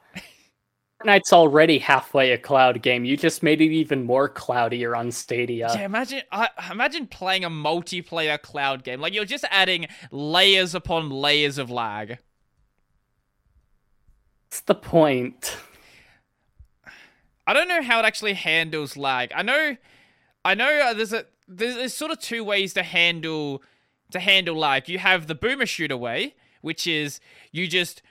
Fortnite's 1.02 1.32
already 1.32 1.78
halfway 1.78 2.32
a 2.32 2.38
cloud 2.38 2.82
game. 2.82 3.04
You 3.04 3.16
just 3.16 3.42
made 3.42 3.60
it 3.60 3.70
even 3.70 4.04
more 4.04 4.28
cloudier 4.28 4.96
on 4.96 5.10
Stadia. 5.10 5.70
Yeah, 5.74 5.84
imagine 5.84 6.22
I 6.32 6.48
imagine 6.70 7.06
playing 7.06 7.44
a 7.44 7.50
multiplayer 7.50 8.40
cloud 8.40 8.82
game. 8.82 9.00
Like 9.00 9.12
you're 9.12 9.24
just 9.24 9.44
adding 9.50 9.86
layers 10.10 10.74
upon 10.74 11.10
layers 11.10 11.58
of 11.58 11.70
lag. 11.70 12.18
What's 14.48 14.60
the 14.60 14.74
point? 14.74 15.58
I 17.46 17.52
don't 17.52 17.68
know 17.68 17.82
how 17.82 18.00
it 18.00 18.04
actually 18.04 18.34
handles 18.34 18.96
lag. 18.96 19.32
I 19.34 19.42
know, 19.42 19.76
I 20.44 20.54
know. 20.54 20.80
Uh, 20.80 20.94
there's 20.94 21.12
a 21.12 21.26
there's, 21.46 21.76
there's 21.76 21.94
sort 21.94 22.10
of 22.10 22.18
two 22.20 22.42
ways 22.42 22.72
to 22.74 22.82
handle 22.82 23.62
to 24.12 24.18
handle 24.18 24.56
lag. 24.56 24.88
You 24.88 24.98
have 24.98 25.26
the 25.26 25.34
boomer 25.34 25.66
shooter 25.66 25.96
way, 25.96 26.34
which 26.62 26.86
is 26.86 27.20
you 27.52 27.66
just 27.68 28.02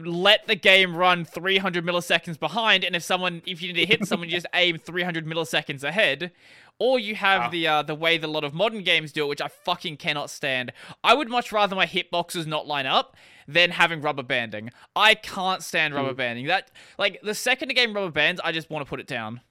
let 0.00 0.46
the 0.46 0.56
game 0.56 0.96
run 0.96 1.24
300 1.24 1.84
milliseconds 1.84 2.38
behind, 2.38 2.84
and 2.84 2.96
if 2.96 3.02
someone 3.02 3.42
if 3.46 3.60
you 3.62 3.72
need 3.72 3.80
to 3.80 3.86
hit 3.86 4.06
someone, 4.06 4.28
you 4.28 4.34
just 4.36 4.46
aim 4.54 4.78
300 4.78 5.26
milliseconds 5.26 5.84
ahead. 5.84 6.32
Or 6.78 6.98
you 6.98 7.14
have 7.14 7.42
Wow. 7.42 7.50
the 7.50 7.66
uh, 7.68 7.82
the 7.82 7.94
way 7.94 8.16
that 8.16 8.26
a 8.26 8.30
lot 8.30 8.42
of 8.42 8.54
modern 8.54 8.82
games 8.82 9.12
do 9.12 9.24
it, 9.24 9.28
which 9.28 9.42
I 9.42 9.48
fucking 9.48 9.98
cannot 9.98 10.30
stand. 10.30 10.72
I 11.04 11.12
would 11.12 11.28
much 11.28 11.52
rather 11.52 11.76
my 11.76 11.84
hitboxes 11.86 12.46
not 12.46 12.66
line 12.66 12.86
up 12.86 13.16
than 13.46 13.72
having 13.72 14.00
rubber 14.00 14.22
banding. 14.22 14.70
I 14.96 15.14
can't 15.14 15.62
stand 15.62 15.94
rubber 15.94 16.14
banding. 16.14 16.46
That 16.46 16.70
like 16.98 17.20
the 17.22 17.34
second 17.34 17.70
a 17.70 17.74
game 17.74 17.92
rubber 17.92 18.10
bands, 18.10 18.40
I 18.42 18.52
just 18.52 18.70
want 18.70 18.84
to 18.84 18.88
put 18.88 18.98
it 18.98 19.06
down. 19.06 19.42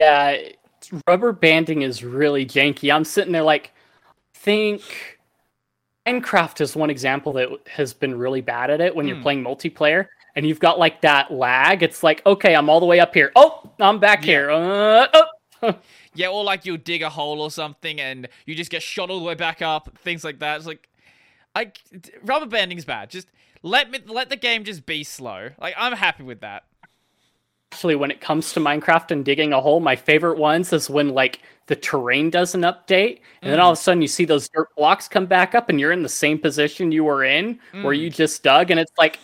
Yeah, 0.00 0.36
rubber 1.08 1.32
banding 1.32 1.82
is 1.82 2.04
really 2.04 2.46
janky. 2.46 2.94
I'm 2.94 3.04
sitting 3.04 3.32
there 3.32 3.42
like, 3.42 3.72
think 4.34 5.13
Minecraft 6.06 6.60
is 6.60 6.76
one 6.76 6.90
example 6.90 7.32
that 7.34 7.48
has 7.68 7.94
been 7.94 8.16
really 8.18 8.40
bad 8.40 8.70
at 8.70 8.80
it 8.80 8.94
when 8.94 9.06
you're 9.06 9.16
Hmm. 9.16 9.22
playing 9.22 9.44
multiplayer 9.44 10.08
and 10.36 10.46
you've 10.46 10.60
got 10.60 10.78
like 10.78 11.00
that 11.02 11.32
lag. 11.32 11.82
It's 11.82 12.02
like, 12.02 12.24
okay, 12.26 12.54
I'm 12.54 12.68
all 12.68 12.80
the 12.80 12.86
way 12.86 13.00
up 13.00 13.14
here. 13.14 13.32
Oh, 13.36 13.70
I'm 13.80 13.98
back 13.98 14.20
Yeah. 14.24 14.26
here. 14.32 14.50
Uh, 14.50 15.06
oh. 15.62 15.74
Yeah, 16.16 16.28
or 16.28 16.44
like 16.44 16.64
you'll 16.64 16.76
dig 16.76 17.02
a 17.02 17.08
hole 17.10 17.40
or 17.40 17.50
something 17.50 18.00
and 18.00 18.28
you 18.46 18.54
just 18.54 18.70
get 18.70 18.82
shot 18.84 19.10
all 19.10 19.18
the 19.18 19.24
way 19.24 19.34
back 19.34 19.62
up, 19.62 19.98
things 19.98 20.22
like 20.22 20.38
that. 20.38 20.58
It's 20.58 20.66
like, 20.66 20.88
I 21.56 21.72
rubber 22.22 22.46
banding's 22.46 22.84
bad. 22.84 23.10
Just 23.10 23.26
let 23.62 23.90
me 23.90 23.98
let 24.06 24.28
the 24.28 24.36
game 24.36 24.62
just 24.62 24.86
be 24.86 25.02
slow. 25.02 25.50
Like 25.58 25.74
I'm 25.76 25.94
happy 25.94 26.22
with 26.22 26.40
that. 26.42 26.64
Actually, 27.74 27.96
when 27.96 28.12
it 28.12 28.20
comes 28.20 28.52
to 28.52 28.60
Minecraft 28.60 29.10
and 29.10 29.24
digging 29.24 29.52
a 29.52 29.60
hole, 29.60 29.80
my 29.80 29.96
favorite 29.96 30.38
ones 30.38 30.72
is 30.72 30.88
when 30.88 31.08
like 31.08 31.40
the 31.66 31.74
terrain 31.74 32.30
does 32.30 32.54
an 32.54 32.60
update, 32.60 33.18
and 33.42 33.52
then 33.52 33.58
all 33.58 33.72
of 33.72 33.78
a 33.78 33.80
sudden 33.80 34.00
you 34.00 34.06
see 34.06 34.24
those 34.24 34.48
dirt 34.48 34.68
blocks 34.76 35.08
come 35.08 35.26
back 35.26 35.56
up, 35.56 35.68
and 35.68 35.80
you're 35.80 35.90
in 35.90 36.04
the 36.04 36.08
same 36.08 36.38
position 36.38 36.92
you 36.92 37.02
were 37.02 37.24
in 37.24 37.58
where 37.72 37.92
Mm. 37.92 37.98
you 37.98 38.10
just 38.10 38.44
dug, 38.44 38.70
and 38.70 38.78
it's 38.78 38.92
like 38.96 39.18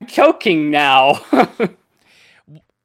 I'm 0.00 0.06
choking 0.06 0.70
now. 0.70 1.20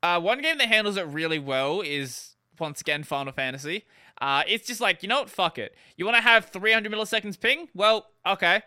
Uh, 0.04 0.20
one 0.20 0.42
game 0.42 0.58
that 0.58 0.68
handles 0.68 0.98
it 0.98 1.08
really 1.08 1.40
well 1.40 1.80
is 1.80 2.36
once 2.60 2.82
again 2.82 3.04
Final 3.04 3.32
Fantasy. 3.32 3.86
Uh, 4.20 4.44
it's 4.50 4.68
just 4.68 4.82
like 4.82 5.02
you 5.02 5.08
know 5.08 5.22
what, 5.22 5.30
fuck 5.30 5.58
it. 5.58 5.78
You 5.96 6.04
want 6.04 6.18
to 6.18 6.22
have 6.22 6.48
300 6.50 6.92
milliseconds 6.92 7.40
ping? 7.40 7.70
Well, 7.74 8.08
okay. 8.28 8.64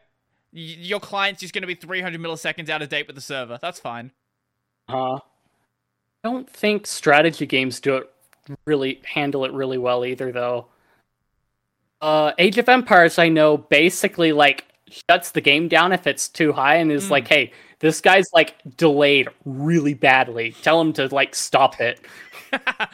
Y- 0.54 0.76
your 0.78 0.98
client's 0.98 1.42
just 1.42 1.52
going 1.52 1.60
to 1.60 1.66
be 1.66 1.74
300 1.74 2.18
milliseconds 2.18 2.70
out 2.70 2.80
of 2.80 2.88
date 2.88 3.06
with 3.06 3.16
the 3.16 3.20
server. 3.22 3.58
That's 3.60 3.78
fine. 3.78 4.12
Uh, 4.88 5.18
I 6.26 6.28
don't 6.28 6.50
think 6.50 6.88
strategy 6.88 7.46
games 7.46 7.78
do 7.78 7.94
it 7.98 8.10
really 8.64 9.00
handle 9.04 9.44
it 9.44 9.52
really 9.52 9.78
well 9.78 10.04
either, 10.04 10.32
though. 10.32 10.66
Uh, 12.00 12.32
Age 12.38 12.58
of 12.58 12.68
Empires, 12.68 13.16
I 13.16 13.28
know, 13.28 13.56
basically 13.56 14.32
like 14.32 14.64
shuts 15.08 15.30
the 15.30 15.40
game 15.40 15.68
down 15.68 15.92
if 15.92 16.04
it's 16.04 16.28
too 16.28 16.52
high 16.52 16.76
and 16.76 16.90
is 16.90 17.06
Mm. 17.06 17.10
like, 17.10 17.28
"Hey, 17.28 17.52
this 17.78 18.00
guy's 18.00 18.26
like 18.34 18.54
delayed 18.76 19.28
really 19.44 19.94
badly. 19.94 20.50
Tell 20.62 20.80
him 20.80 20.92
to 20.94 21.06
like 21.14 21.32
stop 21.36 21.80
it." 21.80 22.00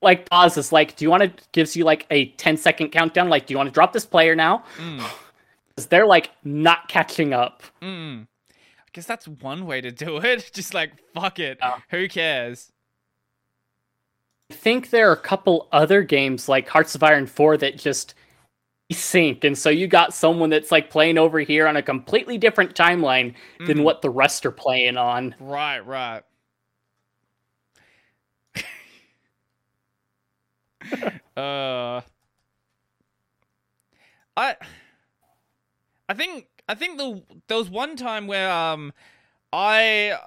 Like 0.00 0.28
pauses, 0.28 0.72
like, 0.72 0.96
"Do 0.96 1.04
you 1.04 1.10
want 1.10 1.22
to?" 1.22 1.44
Gives 1.52 1.76
you 1.76 1.84
like 1.84 2.06
a 2.10 2.26
10 2.30 2.56
second 2.56 2.88
countdown. 2.90 3.28
Like, 3.28 3.46
"Do 3.46 3.54
you 3.54 3.58
want 3.58 3.68
to 3.68 3.72
drop 3.72 3.92
this 3.92 4.04
player 4.04 4.34
now?" 4.34 4.64
Mm. 4.78 5.00
Because 5.68 5.86
they're 5.86 6.06
like 6.06 6.30
not 6.44 6.88
catching 6.88 7.32
up. 7.32 7.62
Mm. 7.80 8.26
I 8.92 8.96
guess 8.96 9.06
that's 9.06 9.26
one 9.26 9.64
way 9.64 9.80
to 9.80 9.90
do 9.90 10.18
it. 10.18 10.50
Just 10.54 10.74
like 10.74 10.92
fuck 11.14 11.38
it. 11.38 11.58
Who 11.90 12.08
cares? 12.08 12.70
I 14.50 14.54
think 14.54 14.90
there 14.90 15.08
are 15.08 15.14
a 15.14 15.16
couple 15.16 15.66
other 15.72 16.02
games 16.02 16.46
like 16.46 16.68
Hearts 16.68 16.94
of 16.94 17.02
Iron 17.02 17.26
4 17.26 17.56
that 17.56 17.78
just 17.78 18.14
sync 18.90 19.44
and 19.44 19.56
so 19.56 19.70
you 19.70 19.86
got 19.86 20.12
someone 20.12 20.50
that's 20.50 20.70
like 20.70 20.90
playing 20.90 21.16
over 21.16 21.38
here 21.40 21.66
on 21.66 21.76
a 21.78 21.82
completely 21.82 22.36
different 22.36 22.74
timeline 22.74 23.34
than 23.66 23.78
Mhm. 23.78 23.82
what 23.84 24.02
the 24.02 24.10
rest 24.10 24.44
are 24.44 24.50
playing 24.50 24.98
on. 24.98 25.34
Right, 25.40 25.80
right. 25.86 26.22
uh 31.36 32.02
I 34.36 34.56
I 36.08 36.14
think 36.14 36.48
I 36.72 36.74
think 36.74 36.96
the 36.96 37.22
there 37.48 37.58
was 37.58 37.68
one 37.68 37.96
time 37.96 38.26
where 38.26 38.50
um 38.50 38.92
I 39.52 40.18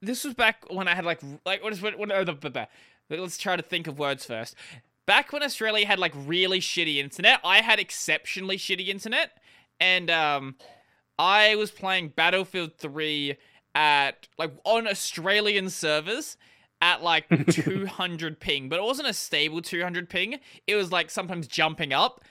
this 0.00 0.22
was 0.22 0.34
back 0.34 0.64
when 0.70 0.86
I 0.86 0.94
had 0.94 1.04
like 1.04 1.20
like 1.44 1.62
what 1.62 1.72
is 1.72 1.82
what, 1.82 1.98
what 1.98 2.12
oh, 2.12 2.22
the, 2.24 2.34
the, 2.34 2.50
the- 2.50 2.68
let's 3.16 3.36
try 3.36 3.56
to 3.56 3.62
think 3.62 3.88
of 3.88 3.98
words 3.98 4.24
first. 4.24 4.54
Back 5.06 5.32
when 5.32 5.42
Australia 5.42 5.86
had 5.86 5.98
like 5.98 6.12
really 6.14 6.60
shitty 6.60 6.96
internet, 6.98 7.40
I 7.42 7.62
had 7.62 7.80
exceptionally 7.80 8.58
shitty 8.58 8.86
internet 8.88 9.32
and 9.80 10.08
um 10.08 10.54
I 11.18 11.56
was 11.56 11.72
playing 11.72 12.10
Battlefield 12.10 12.76
3 12.78 13.36
at 13.74 14.28
like 14.38 14.52
on 14.64 14.86
Australian 14.86 15.68
servers 15.68 16.36
at 16.80 17.02
like 17.02 17.26
200 17.50 18.38
ping, 18.38 18.68
but 18.68 18.78
it 18.78 18.84
wasn't 18.84 19.08
a 19.08 19.12
stable 19.12 19.60
200 19.62 20.08
ping. 20.08 20.38
It 20.68 20.76
was 20.76 20.92
like 20.92 21.10
sometimes 21.10 21.48
jumping 21.48 21.92
up. 21.92 22.22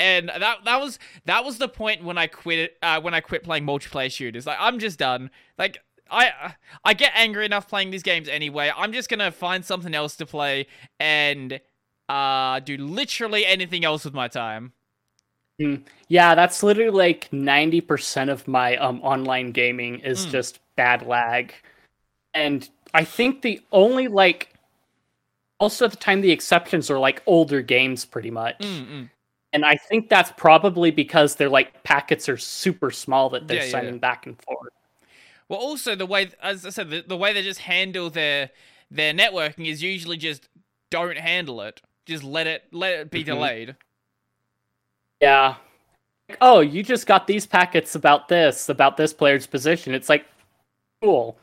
And 0.00 0.28
that 0.28 0.58
that 0.64 0.80
was 0.80 0.98
that 1.24 1.44
was 1.44 1.58
the 1.58 1.68
point 1.68 2.04
when 2.04 2.18
I 2.18 2.26
quit 2.28 2.76
uh, 2.82 3.00
when 3.00 3.14
I 3.14 3.20
quit 3.20 3.42
playing 3.42 3.64
multiplayer 3.66 4.10
shooters. 4.12 4.46
Like 4.46 4.58
I'm 4.60 4.78
just 4.78 4.98
done. 4.98 5.30
Like 5.58 5.78
I 6.10 6.54
I 6.84 6.94
get 6.94 7.12
angry 7.14 7.44
enough 7.44 7.68
playing 7.68 7.90
these 7.90 8.02
games 8.04 8.28
anyway. 8.28 8.70
I'm 8.76 8.92
just 8.92 9.08
going 9.08 9.18
to 9.18 9.30
find 9.32 9.64
something 9.64 9.94
else 9.94 10.16
to 10.16 10.26
play 10.26 10.66
and 11.00 11.60
uh 12.08 12.60
do 12.60 12.76
literally 12.78 13.44
anything 13.44 13.84
else 13.84 14.04
with 14.04 14.14
my 14.14 14.28
time. 14.28 14.72
Yeah, 16.06 16.36
that's 16.36 16.62
literally 16.62 16.90
like 16.96 17.28
90% 17.32 18.30
of 18.30 18.46
my 18.46 18.76
um 18.76 19.00
online 19.02 19.50
gaming 19.50 19.98
is 20.00 20.26
Mm. 20.26 20.30
just 20.30 20.60
bad 20.76 21.04
lag. 21.04 21.52
And 22.32 22.68
I 22.94 23.02
think 23.04 23.42
the 23.42 23.60
only 23.72 24.06
like 24.06 24.54
also 25.58 25.86
at 25.86 25.90
the 25.90 25.96
time 25.96 26.20
the 26.20 26.30
exceptions 26.30 26.90
are 26.90 26.98
like 26.98 27.22
older 27.26 27.60
games 27.62 28.04
pretty 28.04 28.30
much. 28.30 28.58
Mm-mm. 28.60 29.10
And 29.52 29.64
I 29.64 29.76
think 29.76 30.08
that's 30.08 30.32
probably 30.36 30.90
because 30.90 31.36
their 31.36 31.48
like 31.48 31.82
packets 31.82 32.28
are 32.28 32.36
super 32.36 32.90
small 32.90 33.30
that 33.30 33.48
they're 33.48 33.60
Yeah, 33.60 33.62
sending 33.62 33.94
yeah. 33.94 33.98
back 33.98 34.26
and 34.26 34.40
forth. 34.42 34.72
Well, 35.48 35.58
also 35.60 35.94
the 35.94 36.06
way, 36.06 36.30
as 36.42 36.64
I 36.66 36.70
said, 36.70 36.90
the, 36.90 37.02
the 37.02 37.16
way 37.16 37.32
they 37.32 37.42
just 37.42 37.60
handle 37.60 38.10
their 38.10 38.50
their 38.90 39.12
networking 39.12 39.66
is 39.66 39.82
usually 39.82 40.16
just 40.16 40.48
don't 40.90 41.18
handle 41.18 41.60
it. 41.62 41.80
Just 42.06 42.24
let 42.24 42.46
it 42.46 42.64
let 42.72 42.94
it 43.00 43.10
be 43.10 43.22
Mhm. 43.22 43.24
delayed. 43.24 43.76
Yeah. 45.20 45.56
Like, 46.28 46.38
oh, 46.40 46.60
you 46.60 46.82
just 46.82 47.06
got 47.06 47.26
these 47.26 47.46
packets 47.46 47.94
about 47.94 48.28
this, 48.28 48.68
about 48.68 48.96
this 48.96 49.12
player's 49.14 49.46
position. 49.46 49.94
It's 49.94 50.08
like 50.08 50.26
cool. 51.02 51.38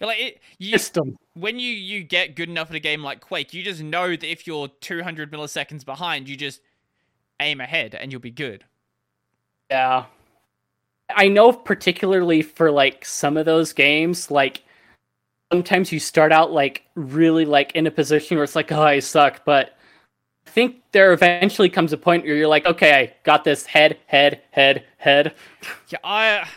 You're 0.00 0.08
like 0.08 0.20
it, 0.20 0.40
you, 0.58 0.78
System. 0.78 1.16
when 1.34 1.58
you 1.58 1.70
you 1.72 2.02
get 2.04 2.36
good 2.36 2.48
enough 2.48 2.70
at 2.70 2.76
a 2.76 2.80
game 2.80 3.02
like 3.02 3.20
Quake, 3.20 3.54
you 3.54 3.62
just 3.62 3.82
know 3.82 4.10
that 4.10 4.24
if 4.24 4.46
you're 4.46 4.68
200 4.80 5.32
milliseconds 5.32 5.84
behind, 5.84 6.28
you 6.28 6.36
just 6.36 6.60
aim 7.40 7.60
ahead 7.60 7.94
and 7.94 8.10
you'll 8.10 8.20
be 8.20 8.30
good. 8.30 8.64
Yeah. 9.70 10.04
I 11.14 11.28
know 11.28 11.52
particularly 11.52 12.42
for 12.42 12.70
like 12.70 13.04
some 13.04 13.36
of 13.36 13.46
those 13.46 13.72
games, 13.72 14.30
like 14.30 14.62
sometimes 15.52 15.92
you 15.92 16.00
start 16.00 16.32
out 16.32 16.52
like 16.52 16.82
really 16.94 17.44
like 17.44 17.72
in 17.72 17.86
a 17.86 17.90
position 17.90 18.36
where 18.36 18.44
it's 18.44 18.56
like, 18.56 18.72
oh, 18.72 18.82
I 18.82 18.98
suck, 18.98 19.44
but 19.44 19.76
I 20.46 20.50
think 20.50 20.76
there 20.92 21.12
eventually 21.12 21.68
comes 21.68 21.92
a 21.92 21.96
point 21.96 22.24
where 22.24 22.34
you're 22.34 22.48
like, 22.48 22.66
okay, 22.66 22.94
I 22.94 23.14
got 23.22 23.44
this 23.44 23.66
head, 23.66 23.98
head, 24.06 24.42
head, 24.50 24.84
head. 24.98 25.34
Yeah, 25.88 25.98
I, 26.02 26.48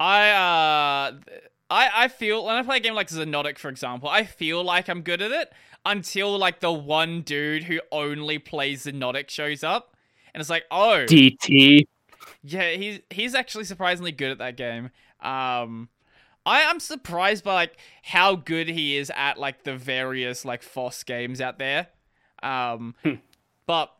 I, 0.00 0.30
uh, 0.30 1.34
I, 1.70 1.90
I 1.94 2.08
feel 2.08 2.44
when 2.44 2.54
I 2.56 2.62
play 2.62 2.78
a 2.78 2.80
game 2.80 2.94
like 2.94 3.08
Xonotic, 3.08 3.58
for 3.58 3.68
example, 3.68 4.08
I 4.08 4.24
feel 4.24 4.62
like 4.64 4.88
I'm 4.88 5.02
good 5.02 5.20
at 5.20 5.32
it 5.32 5.52
until 5.84 6.36
like 6.38 6.60
the 6.60 6.72
one 6.72 7.22
dude 7.22 7.64
who 7.64 7.80
only 7.92 8.38
plays 8.38 8.84
Xonotic 8.86 9.30
shows 9.30 9.62
up, 9.64 9.96
and 10.34 10.40
it's 10.40 10.50
like, 10.50 10.64
oh, 10.70 11.04
DT. 11.08 11.86
yeah, 12.42 12.70
he's 12.72 13.00
he's 13.10 13.34
actually 13.34 13.64
surprisingly 13.64 14.12
good 14.12 14.30
at 14.30 14.38
that 14.38 14.56
game. 14.56 14.90
Um, 15.20 15.88
I 16.46 16.60
am 16.60 16.80
surprised 16.80 17.44
by 17.44 17.54
like 17.54 17.76
how 18.02 18.36
good 18.36 18.68
he 18.68 18.96
is 18.96 19.10
at 19.14 19.38
like 19.38 19.64
the 19.64 19.76
various 19.76 20.44
like 20.44 20.62
FOSS 20.62 21.02
games 21.04 21.40
out 21.40 21.58
there. 21.58 21.88
Um, 22.42 22.94
Hmm. 23.02 23.14
but 23.66 23.92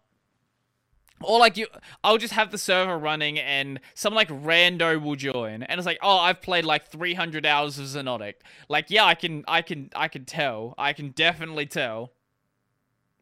or 1.23 1.39
like 1.39 1.57
you, 1.57 1.67
I'll 2.05 2.19
just 2.19 2.33
have 2.35 2.51
the 2.51 2.59
server 2.59 2.97
running 2.99 3.39
and 3.39 3.81
some 3.95 4.15
like 4.15 4.29
rando 4.29 5.01
will 5.03 5.17
join, 5.17 5.63
and 5.63 5.79
it's 5.79 5.87
like, 5.87 5.99
oh, 6.03 6.19
I've 6.19 6.41
played 6.43 6.65
like 6.65 6.89
300 6.89 7.45
hours 7.47 7.79
of 7.79 7.87
Xonotic. 7.87 8.35
Like, 8.69 8.87
yeah, 8.89 9.05
I 9.05 9.15
can, 9.15 9.45
I 9.49 9.63
can, 9.63 9.91
I 9.95 10.09
can 10.09 10.25
tell. 10.25 10.75
I 10.79 10.93
can 10.93 11.11
definitely 11.11 11.67
tell. 11.67 12.13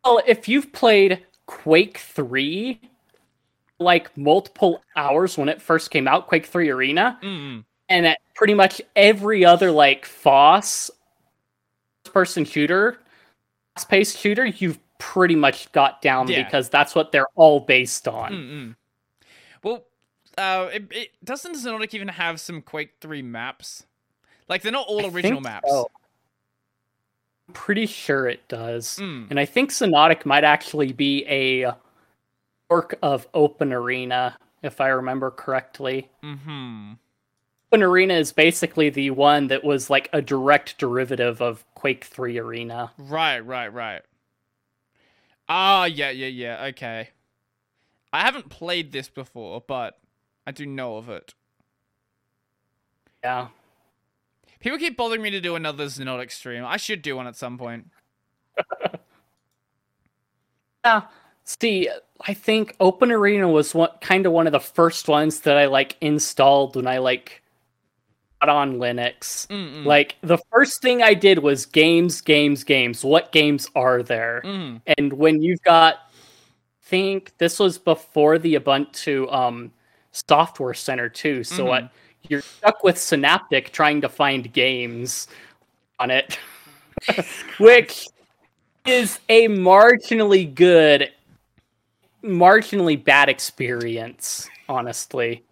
Well, 0.05 0.20
if 0.27 0.48
you've 0.48 0.73
played 0.73 1.24
Quake 1.47 1.98
3 1.98 2.81
like 3.78 4.16
multiple 4.16 4.82
hours 4.97 5.36
when 5.36 5.48
it 5.48 5.60
first 5.60 5.90
came 5.90 6.09
out, 6.09 6.27
Quake 6.28 6.47
3 6.47 6.70
Arena, 6.70 7.18
Mm. 7.23 7.64
and 7.89 8.06
at 8.06 8.18
pretty 8.35 8.55
much 8.55 8.81
every 8.94 9.44
other 9.44 9.70
like 9.70 10.06
FOSS 10.06 10.90
person 12.05 12.44
shooter, 12.44 12.98
fast 13.74 13.89
paced 13.89 14.18
shooter, 14.18 14.47
you've 14.47 14.78
pretty 14.98 15.35
much 15.36 15.70
got 15.73 16.02
down 16.02 16.28
Yeah. 16.28 16.44
because 16.44 16.68
that's 16.68 16.94
what 16.94 17.12
they're 17.12 17.28
all 17.35 17.60
based 17.60 18.06
on. 18.09 18.32
Mm-mm. 18.32 18.77
Well, 19.62 19.85
uh, 20.39 20.68
it, 20.73 20.85
it 20.90 21.09
doesn't 21.24 21.55
Xonotic 21.55 21.94
even 21.94 22.09
have 22.09 22.40
some 22.40 22.62
Quake 22.62 22.94
3 23.01 23.23
maps? 23.23 23.85
Like, 24.48 24.62
they're 24.62 24.73
not 24.73 24.86
all 24.86 25.05
I 25.05 25.09
original 25.09 25.40
maps. 25.40 25.68
so. 25.68 25.90
I'm 27.48 27.55
pretty 27.55 27.86
sure 27.86 28.28
it 28.28 28.47
does. 28.48 28.97
Mm. 29.01 29.31
And 29.31 29.40
I 29.40 29.44
think 29.44 29.70
Xonotic 29.70 30.27
might 30.27 30.44
actually 30.44 30.93
be 30.93 31.24
a 31.28 31.74
work 32.68 32.98
of 33.02 33.27
Open 33.35 33.73
Arena, 33.73 34.36
if 34.62 34.81
I 34.81 34.89
remember 34.89 35.31
correctly. 35.31 36.10
Mm-hmm. 36.24 36.93
Open 37.73 37.82
Arena 37.82 38.14
is 38.14 38.32
basically 38.32 38.90
the 38.90 39.10
one 39.10 39.48
that 39.48 39.64
was 39.64 39.90
like 39.90 40.09
a 40.12 40.20
direct 40.23 40.78
derivative 40.78 41.40
of 41.40 41.64
Quake 41.74 42.05
3 42.05 42.39
Arena. 42.39 42.93
Right, 42.98 43.40
right, 43.40 43.73
right. 43.73 44.02
Ah, 45.48 45.85
yeah, 45.85 46.10
yeah, 46.10 46.27
yeah. 46.27 46.64
Okay. 46.66 47.10
I 48.12 48.20
haven't 48.20 48.48
played 48.48 48.93
this 48.93 49.09
before, 49.09 49.62
but 49.66 49.98
I 50.47 50.52
do 50.52 50.66
know 50.66 50.97
of 50.97 51.09
it. 51.09 51.35
Yeah. 53.23 53.48
People 54.60 54.78
keep 54.78 54.97
bothering 54.97 55.23
me 55.23 55.31
to 55.31 55.40
do 55.40 55.55
another 55.55 55.86
Xonotic 55.86 56.31
stream. 56.31 56.64
I 56.64 56.77
should 56.77 57.02
do 57.02 57.16
one 57.16 57.27
at 57.27 57.36
some 57.36 57.59
point. 57.59 57.90
Yeah. 60.86 61.02
See, 61.43 61.89
I 62.20 62.32
think 62.32 62.77
Open 62.78 63.10
Arena 63.10 63.48
was 63.48 63.74
one 63.74 63.90
kind 64.01 64.24
of 64.24 64.31
one 64.31 64.47
of 64.47 64.52
the 64.52 64.60
first 64.60 65.09
ones 65.09 65.40
that 65.40 65.59
I 65.59 65.66
like 65.66 65.97
installed 66.01 66.77
when 66.77 66.86
I 66.86 66.98
like 66.98 67.43
got 68.47 68.55
on 68.55 68.77
Linux. 68.78 69.47
Mm-mm. 69.48 69.85
Like 69.85 70.16
the 70.23 70.39
first 70.52 70.81
thing 70.81 71.02
I 71.02 71.14
did 71.14 71.39
was 71.39 71.66
games, 71.66 72.20
games, 72.20 72.64
games. 72.64 73.05
What 73.05 73.32
games 73.32 73.68
are 73.74 74.02
there? 74.02 74.43
Mm. 74.44 74.81
And 74.98 75.12
when 75.12 75.43
you've 75.43 75.62
got, 75.62 75.94
I 75.97 76.89
think 76.89 77.36
this 77.39 77.59
was 77.59 77.78
before 77.78 78.39
the 78.39 78.55
Ubuntu 78.55 79.32
um, 79.32 79.73
Software 80.12 80.74
Center 80.74 81.09
too. 81.09 81.43
So 81.44 81.64
Mhm. 81.64 81.68
what 81.68 81.90
you're 82.28 82.43
stuck 82.43 82.82
with 82.85 82.98
Synaptic 82.98 83.73
trying 83.73 84.01
to 84.01 84.09
find 84.09 84.52
games 84.52 85.28
on 85.98 86.10
it, 86.10 86.39
which 87.59 88.06
is 88.86 89.18
a 89.28 89.48
marginally 89.48 90.52
good, 90.52 91.12
marginally 92.23 93.02
bad 93.02 93.28
experience, 93.28 94.48
honestly. 94.68 95.43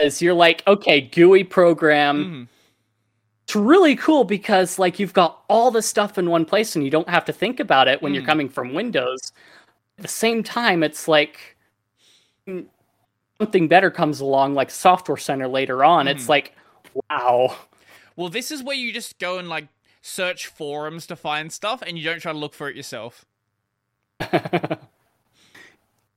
As 0.00 0.20
you're 0.22 0.34
like, 0.34 0.62
okay, 0.66 1.00
GUI 1.00 1.44
program 1.44 2.24
Mhm. 2.24 2.48
it's 3.44 3.54
really 3.56 3.94
cool 3.96 4.24
because 4.24 4.78
like 4.78 4.98
you've 4.98 5.12
got 5.12 5.42
all 5.48 5.70
the 5.70 5.82
stuff 5.82 6.16
in 6.18 6.30
one 6.30 6.44
place 6.44 6.74
and 6.74 6.84
you 6.84 6.90
don't 6.90 7.08
have 7.08 7.24
to 7.26 7.32
think 7.32 7.60
about 7.60 7.88
it 7.88 8.00
when 8.02 8.14
you're 8.14 8.22
Mm. 8.22 8.26
coming 8.26 8.48
from 8.48 8.72
Windows. 8.72 9.32
At 9.98 10.02
the 10.02 10.08
same 10.08 10.42
time, 10.42 10.82
it's 10.82 11.06
like 11.08 11.56
mm, 12.46 12.66
something 13.38 13.68
better 13.68 13.90
comes 13.90 14.20
along, 14.20 14.54
like 14.54 14.70
Software 14.70 15.16
Center 15.16 15.48
later 15.48 15.82
on. 15.84 16.08
It's 16.08 16.24
Mhm. 16.24 16.28
like, 16.28 16.54
wow. 17.10 17.56
Well, 18.16 18.28
this 18.28 18.50
is 18.50 18.62
where 18.62 18.76
you 18.76 18.92
just 18.92 19.18
go 19.18 19.38
and 19.38 19.48
like 19.48 19.68
search 20.02 20.46
forums 20.46 21.06
to 21.06 21.16
find 21.16 21.50
stuff, 21.52 21.82
and 21.82 21.98
you 21.98 22.04
don't 22.04 22.20
try 22.20 22.32
to 22.32 22.38
look 22.38 22.52
for 22.54 22.68
it 22.68 22.76
yourself. 22.76 23.24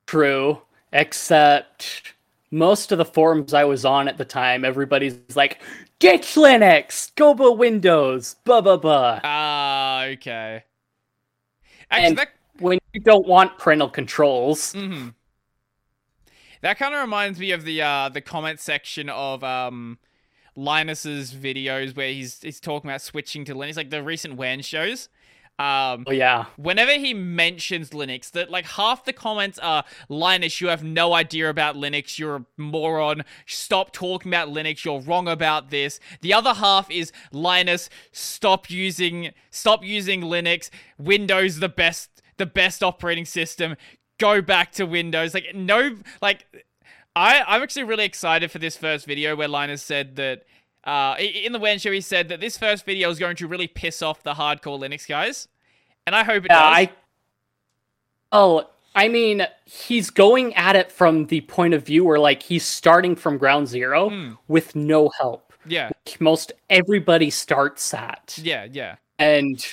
True. 0.05 0.61
Except 0.93 2.13
most 2.51 2.91
of 2.91 2.97
the 2.97 3.05
forums 3.05 3.53
I 3.53 3.63
was 3.65 3.85
on 3.85 4.07
at 4.07 4.17
the 4.17 4.25
time, 4.25 4.63
everybody's 4.65 5.17
like, 5.35 5.61
ditch 5.99 6.35
Linux, 6.35 7.13
go 7.15 7.33
to 7.35 7.51
Windows, 7.51 8.35
blah 8.45 8.61
blah 8.61 8.77
blah. 8.77 9.19
Ah, 9.23 10.05
okay. 10.05 10.63
Actually, 11.91 12.07
And- 12.07 12.17
that 12.17 12.29
When 12.59 12.79
you 12.93 13.01
don't 13.01 13.27
want 13.27 13.57
parental 13.59 13.89
controls. 13.89 14.73
hmm 14.73 15.09
That 16.61 16.77
kind 16.79 16.93
of 16.93 17.01
reminds 17.01 17.39
me 17.39 17.51
of 17.51 17.63
the 17.63 17.81
uh 17.81 18.09
the 18.09 18.21
comment 18.21 18.59
section 18.59 19.09
of 19.09 19.43
um 19.43 19.99
Linus's 20.55 21.33
videos 21.35 21.95
where 21.95 22.09
he's 22.09 22.41
he's 22.41 22.59
talking 22.59 22.89
about 22.89 23.01
switching 23.01 23.45
to 23.45 23.53
Linux, 23.53 23.77
like 23.77 23.91
the 23.91 24.01
recent 24.03 24.35
WAN 24.35 24.61
shows. 24.61 25.09
Um, 25.59 26.03
Oh 26.07 26.11
yeah. 26.11 26.45
whenever 26.55 26.91
he 26.93 27.15
mentions 27.15 27.89
Linux, 27.89 28.29
that 28.31 28.51
like 28.51 28.65
half 28.65 29.05
the 29.05 29.13
comments 29.13 29.57
are 29.57 29.83
Linus, 30.07 30.61
you 30.61 30.67
have 30.67 30.83
no 30.83 31.13
idea 31.13 31.49
about 31.49 31.75
Linux, 31.75 32.19
you're 32.19 32.35
a 32.35 32.45
moron. 32.57 33.23
Stop 33.47 33.91
talking 33.91 34.31
about 34.31 34.49
Linux, 34.49 34.85
you're 34.85 34.99
wrong 35.01 35.27
about 35.27 35.71
this. 35.71 35.99
The 36.21 36.31
other 36.33 36.53
half 36.53 36.91
is 36.91 37.11
Linus, 37.31 37.89
stop 38.11 38.69
using 38.69 39.31
stop 39.49 39.83
using 39.83 40.21
Linux. 40.21 40.69
Windows 40.99 41.57
the 41.59 41.69
best 41.69 42.21
the 42.37 42.45
best 42.45 42.83
operating 42.83 43.25
system. 43.25 43.75
Go 44.19 44.41
back 44.43 44.71
to 44.73 44.85
Windows. 44.85 45.33
Like 45.33 45.55
no 45.55 45.97
like 46.21 46.45
I 47.15 47.41
I'm 47.47 47.63
actually 47.63 47.85
really 47.85 48.05
excited 48.05 48.51
for 48.51 48.59
this 48.59 48.77
first 48.77 49.07
video 49.07 49.35
where 49.35 49.47
Linus 49.47 49.81
said 49.81 50.17
that 50.17 50.43
uh, 50.87 51.15
in 51.19 51.51
the 51.51 51.59
WAN 51.59 51.77
show, 51.77 51.91
he 51.91 52.01
said 52.01 52.29
that 52.29 52.39
this 52.39 52.57
first 52.57 52.85
video 52.85 53.09
is 53.11 53.19
going 53.19 53.35
to 53.35 53.47
really 53.47 53.67
piss 53.67 54.01
off 54.01 54.23
the 54.23 54.33
hardcore 54.33 54.79
Linux 54.79 55.07
guys, 55.07 55.47
and 56.07 56.15
I 56.15 56.23
hope 56.23 56.45
it 56.45 56.51
Yeah, 56.51 56.61
does. 56.61 56.77
I. 56.77 56.91
Oh, 58.31 58.69
I 58.95 59.07
mean, 59.07 59.45
he's 59.65 60.09
going 60.09 60.53
at 60.55 60.75
it 60.75 60.91
from 60.91 61.27
the 61.27 61.41
point 61.41 61.73
of 61.73 61.85
view 61.85 62.03
where, 62.03 62.17
like, 62.19 62.41
he's 62.41 62.65
starting 62.65 63.15
from 63.15 63.37
ground 63.37 63.67
zero 63.67 64.09
Hmm. 64.09 64.31
with 64.47 64.75
no 64.75 65.09
help. 65.19 65.53
Yeah, 65.67 65.89
Most 66.19 66.53
everybody 66.69 67.29
starts 67.29 67.93
at, 67.93 68.39
yeah, 68.41 68.65
yeah. 68.71 68.95
and 69.19 69.63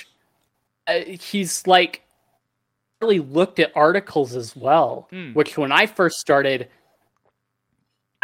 uh, 0.87 0.99
he's 1.07 1.65
like 1.65 2.01
really 3.01 3.19
looked 3.19 3.59
at 3.59 3.71
articles 3.75 4.35
as 4.35 4.55
well. 4.55 5.07
Hmm. 5.09 5.31
Which, 5.33 5.57
when 5.57 5.71
I 5.71 5.85
first 5.85 6.19
started, 6.19 6.67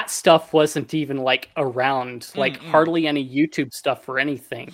that 0.01 0.09
stuff 0.09 0.51
wasn't 0.51 0.93
even 0.93 1.17
like 1.17 1.49
around. 1.57 2.31
Like, 2.35 2.59
Mm-mm. 2.59 2.69
hardly 2.69 3.07
any 3.07 3.27
YouTube 3.27 3.71
stuff 3.71 4.09
or 4.09 4.17
anything. 4.17 4.73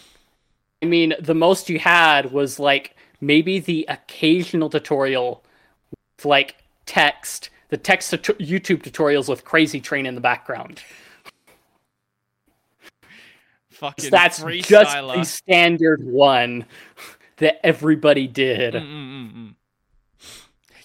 I 0.82 0.86
mean, 0.86 1.14
the 1.20 1.34
most 1.34 1.70
you 1.70 1.80
had 1.80 2.32
was 2.32 2.60
like 2.60 2.96
maybe 3.20 3.60
the 3.60 3.86
occasional 3.90 4.70
tutorial 4.70 5.44
with 6.18 6.26
like 6.26 6.56
text, 6.86 7.50
the 7.70 7.78
text 7.78 8.12
tut- 8.12 8.40
YouTube 8.40 8.84
tutorials 8.84 9.28
with 9.28 9.44
Crazy 9.44 9.82
Train 9.82 10.06
in 10.06 10.16
the 10.16 10.22
background. 10.22 10.82
Fucking 13.72 14.10
That's 14.10 14.42
just 14.42 14.96
the 14.96 15.24
standard 15.24 16.04
one 16.04 16.66
that 17.38 17.66
everybody 17.66 18.28
did. 18.28 18.76
Mm-mm-mm-mm. 18.76 19.56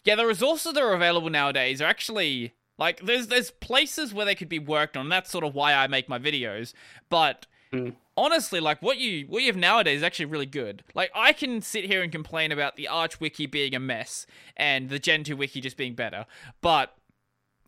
Yeah, 0.05 0.16
the 0.16 0.27
resources 0.27 0.73
that 0.73 0.82
are 0.82 0.94
available 0.94 1.31
nowadays 1.31 1.81
are 1.81 1.86
actually 1.86 2.55
like 2.82 3.00
there's 3.06 3.28
there's 3.28 3.50
places 3.52 4.12
where 4.12 4.26
they 4.26 4.34
could 4.34 4.48
be 4.48 4.59
worked 4.59 4.96
on. 4.96 5.09
That's 5.09 5.30
sort 5.30 5.44
of 5.44 5.54
why 5.54 5.72
I 5.74 5.86
make 5.86 6.09
my 6.09 6.18
videos. 6.18 6.74
But 7.09 7.46
Mm. 7.72 7.94
honestly, 8.18 8.60
like 8.60 8.82
what 8.82 8.98
you 8.98 9.24
what 9.28 9.40
you 9.42 9.46
have 9.46 9.56
nowadays 9.56 9.98
is 10.00 10.02
actually 10.02 10.26
really 10.26 10.50
good. 10.62 10.84
Like 10.94 11.10
I 11.14 11.32
can 11.32 11.62
sit 11.62 11.84
here 11.86 12.02
and 12.02 12.12
complain 12.12 12.52
about 12.52 12.76
the 12.76 12.86
Arch 12.86 13.18
wiki 13.18 13.46
being 13.46 13.74
a 13.74 13.80
mess 13.80 14.26
and 14.59 14.90
the 14.90 14.98
Gentoo 14.98 15.36
wiki 15.36 15.62
just 15.62 15.78
being 15.78 15.94
better, 15.94 16.26
but 16.60 16.94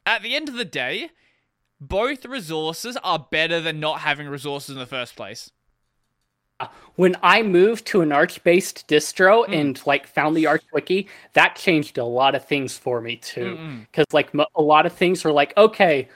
at 0.05 0.23
the 0.23 0.35
end 0.35 0.51
of 0.51 0.57
the 0.57 0.67
day, 0.67 1.09
both 1.81 2.27
resources 2.27 2.99
are 3.03 3.19
better 3.31 3.63
than 3.63 3.81
not 3.81 4.01
having 4.01 4.29
resources 4.29 4.71
in 4.75 4.79
the 4.79 4.85
first 4.85 5.17
place. 5.17 5.51
When 6.97 7.17
I 7.23 7.43
moved 7.43 7.87
to 7.87 8.03
an 8.03 8.13
Arch-based 8.13 8.87
distro 8.87 9.47
Mm. 9.49 9.61
and 9.61 9.87
like 9.87 10.07
found 10.07 10.37
the 10.37 10.47
Arch 10.47 10.65
wiki, 10.73 11.09
that 11.33 11.57
changed 11.57 11.99
a 11.99 12.05
lot 12.05 12.35
of 12.35 12.45
things 12.47 12.79
for 12.79 13.01
me 13.01 13.17
too. 13.17 13.59
Because 13.91 14.07
like 14.13 14.31
a 14.55 14.63
lot 14.63 14.87
of 14.87 14.93
things 14.93 15.25
were 15.25 15.33
like, 15.33 15.57
okay, 15.57 16.09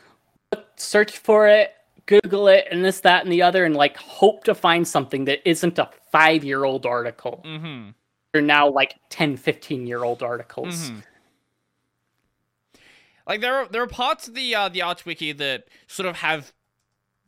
search 0.76 1.18
for 1.18 1.48
it, 1.48 1.74
Google 2.06 2.48
it, 2.48 2.66
and 2.70 2.84
this, 2.84 3.00
that, 3.00 3.24
and 3.24 3.32
the 3.32 3.42
other, 3.42 3.64
and 3.64 3.74
like 3.74 3.96
hope 3.96 4.44
to 4.44 4.54
find 4.54 4.86
something 4.86 5.24
that 5.24 5.40
isn't 5.48 5.78
a 5.78 5.90
five-year-old 6.12 6.86
article. 6.86 7.42
Mm-hmm. 7.44 7.90
They're 8.32 8.42
now 8.42 8.68
like 8.70 8.94
10, 9.10 9.36
15-year-old 9.36 10.22
articles. 10.22 10.90
Mhm. 10.90 11.02
Like 13.26 13.40
there 13.42 13.56
are 13.56 13.68
there 13.68 13.82
are 13.82 13.86
parts 13.86 14.26
of 14.28 14.34
the 14.34 14.54
uh, 14.54 14.68
the 14.70 14.82
Arch 14.82 15.04
wiki 15.04 15.32
that 15.32 15.64
sort 15.86 16.08
of 16.08 16.16
have 16.16 16.52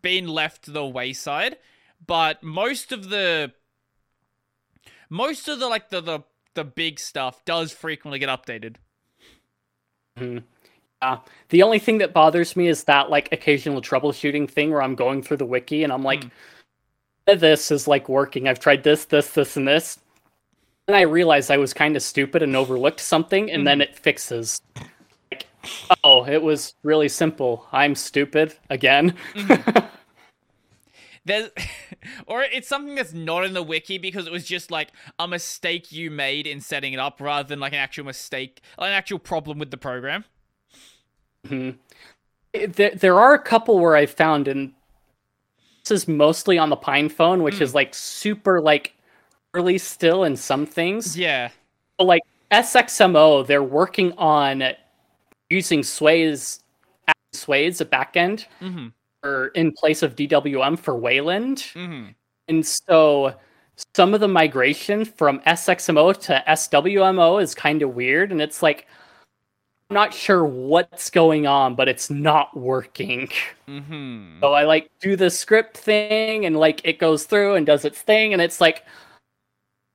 been 0.01 0.29
left 0.29 0.63
to 0.65 0.71
the 0.71 0.85
wayside, 0.87 1.59
but 2.07 2.43
most 2.43 2.93
of 2.93 3.09
the 3.09 3.53
most 5.09 5.49
of 5.49 5.59
the 5.59 5.69
like 5.69 5.91
the 5.91 6.01
the, 6.01 6.21
the 6.55 6.65
big 6.65 6.99
stuff 6.99 7.45
does 7.45 7.73
frequently 7.73 8.19
get 8.19 8.29
updated. 8.29 8.77
Uh, 11.03 11.17
the 11.49 11.63
only 11.63 11.79
thing 11.79 11.99
that 11.99 12.13
bothers 12.13 12.57
me 12.57 12.69
is 12.69 12.85
that 12.85 13.09
like 13.09 13.29
occasional 13.33 13.81
troubleshooting 13.81 14.51
thing 14.51 14.71
where 14.71 14.83
I'm 14.83 14.95
going 14.95 15.23
through 15.23 15.39
the 15.39 15.47
wiki 15.47 15.83
and 15.83 15.93
I'm 15.93 16.03
like, 16.03 16.25
hmm. 16.25 16.31
this 17.39 17.71
is 17.71 17.89
like 17.89 18.09
working. 18.09 18.47
I've 18.47 18.61
tried 18.61 18.83
this, 18.83 19.07
this, 19.07 19.31
this, 19.31 19.57
and 19.57 19.67
this. 19.67 19.99
And 20.89 20.97
I 20.97 21.03
realized 21.03 21.51
I 21.51 21.57
was 21.57 21.73
kind 21.73 21.97
of 21.97 22.03
stupid 22.03 22.43
and 22.43 22.57
overlooked 22.57 23.01
something, 23.01 23.51
and 23.51 23.67
then 23.67 23.79
hmm. 23.79 23.83
it 23.83 23.97
fixes. 23.97 24.61
Like, 25.31 25.47
oh, 26.05 26.27
it 26.27 26.43
was 26.43 26.75
really 26.83 27.09
simple. 27.09 27.67
I'm 27.73 27.95
stupid 27.95 28.57
again. 28.69 29.15
Hmm. 29.35 29.55
There's 31.25 31.51
or 32.27 32.43
it's 32.43 32.69
something 32.69 32.95
that's 32.95 33.13
not 33.13 33.45
in 33.45 33.53
the 33.53 33.63
wiki 33.63 33.99
because 33.99 34.27
it 34.27 34.33
was 34.33 34.45
just 34.45 34.71
like 34.71 34.89
a 35.19 35.29
mistake 35.29 35.93
you 35.93 36.11
made 36.11 36.47
in 36.47 36.61
setting 36.61 36.93
it 36.93 36.99
up 36.99 37.21
rather 37.21 37.49
than 37.49 37.61
like 37.61 37.73
an 37.73 37.79
actual 37.79 38.05
mistake, 38.05 38.61
an 38.79 38.93
actual 38.93 39.19
problem 39.19 39.59
with 39.59 39.71
the 39.71 39.77
program. 39.77 40.25
Hmm. 41.47 41.71
there, 42.53 42.91
there 42.91 43.19
are 43.19 43.35
a 43.35 43.39
couple 43.39 43.79
where 43.79 43.97
I 43.97 44.05
found, 44.07 44.47
and 44.47 44.75
this 45.85 46.03
is 46.03 46.09
mostly 46.09 46.59
on 46.59 46.69
the 46.69 46.77
Pine 46.77 47.09
phone, 47.09 47.43
which 47.43 47.61
is 47.61 47.75
like 47.75 47.95
super 47.95 48.61
like 48.61 48.95
early 49.55 49.79
still 49.79 50.25
in 50.25 50.37
some 50.37 50.67
things. 50.67 51.17
Yeah. 51.17 51.51
But, 51.97 52.05
like 52.05 52.23
SXMO, 52.51 53.47
they're 53.47 53.63
working 53.63 54.13
on 54.19 54.63
using 55.49 55.83
Sways 55.83 56.61
Sways 57.33 57.81
a 57.81 57.85
backend 57.85 58.47
Mm-hmm. 58.61 58.89
Or 59.23 59.49
in 59.49 59.73
place 59.73 60.03
of 60.03 60.17
DWM 60.17 60.79
for 60.79 60.97
Wayland. 60.97 61.59
Mm-hmm. 61.75 62.11
And 62.49 62.67
so 62.67 63.35
some 63.95 64.15
of 64.15 64.21
the 64.21 64.29
migration 64.29 65.05
from 65.05 65.41
SXMO 65.41 66.19
to 66.23 66.43
SWMO 66.49 67.43
is 67.43 67.55
kind 67.55 67.83
of 67.83 67.95
weird. 67.95 68.33
And 68.33 68.41
it's 68.41 68.63
like, 68.63 68.87
I'm 69.89 69.95
not 69.95 70.15
sure 70.15 70.45
what's 70.45 71.11
going 71.11 71.47
on, 71.47 71.75
but 71.75 71.89
it's 71.89 72.11
not 72.11 72.57
working. 72.57 73.29
Mm-hmm. 73.69 74.41
So 74.41 74.53
I 74.53 74.65
like 74.65 74.91
do 75.01 75.17
the 75.17 75.31
script 75.31 75.77
thing 75.77 76.47
and 76.47 76.57
like 76.57 76.81
it 76.85 76.99
goes 76.99 77.25
through 77.25 77.55
and 77.55 77.67
does 77.67 77.85
its 77.85 78.01
thing. 78.01 78.33
And 78.33 78.41
it's 78.41 78.61
like, 78.61 78.85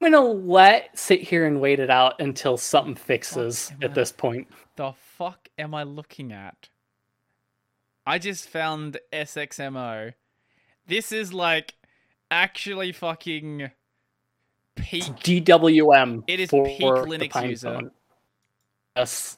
I'm 0.02 0.11
going 0.11 0.23
to 0.23 0.47
let 0.47 0.97
sit 0.97 1.22
here 1.22 1.45
and 1.45 1.61
wait 1.61 1.80
it 1.80 1.89
out 1.89 2.19
until 2.19 2.57
something 2.57 2.95
fixes 2.95 3.72
at 3.81 3.91
I- 3.91 3.93
this 3.93 4.11
point. 4.11 4.47
The 4.76 4.91
fuck 5.18 5.47
am 5.57 5.73
I 5.73 5.84
looking 5.84 6.34
at? 6.34 6.69
I 8.06 8.19
just 8.19 8.49
found 8.49 8.99
SXMO. 9.11 10.14
This 10.88 11.11
is 11.11 11.34
like 11.34 11.73
actually 12.30 12.91
fucking 12.91 13.72
peak. 14.76 15.03
DWM. 15.03 16.23
It 16.27 16.40
is 16.40 16.49
for 16.49 16.65
peak 16.65 16.82
Linux 16.82 17.49
user. 17.49 17.73
phone. 17.73 17.91
Yes. 18.95 19.38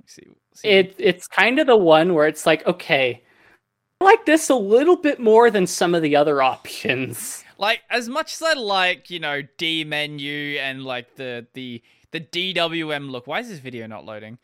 Let's 0.00 0.14
see, 0.14 0.26
see. 0.54 0.68
it 0.68 0.94
it's 0.98 1.26
kind 1.26 1.58
of 1.58 1.66
the 1.66 1.76
one 1.76 2.14
where 2.14 2.28
it's 2.28 2.46
like 2.46 2.66
okay 2.66 3.22
I 4.00 4.04
like 4.04 4.26
this 4.26 4.48
a 4.50 4.54
little 4.54 4.96
bit 4.96 5.18
more 5.18 5.50
than 5.50 5.66
some 5.66 5.94
of 5.94 6.02
the 6.02 6.14
other 6.14 6.40
options 6.54 7.44
like 7.58 7.82
as 7.90 8.08
much 8.08 8.34
as 8.34 8.42
I 8.42 8.52
like, 8.54 9.10
you 9.10 9.18
know, 9.20 9.42
dmenu 9.58 10.58
and 10.58 10.84
like 10.84 11.16
the 11.16 11.46
the 11.54 11.82
the 12.12 12.20
DWM 12.20 13.10
look. 13.10 13.26
Why 13.26 13.40
is 13.40 13.48
this 13.48 13.58
video 13.58 13.86
not 13.86 14.04
loading? 14.04 14.38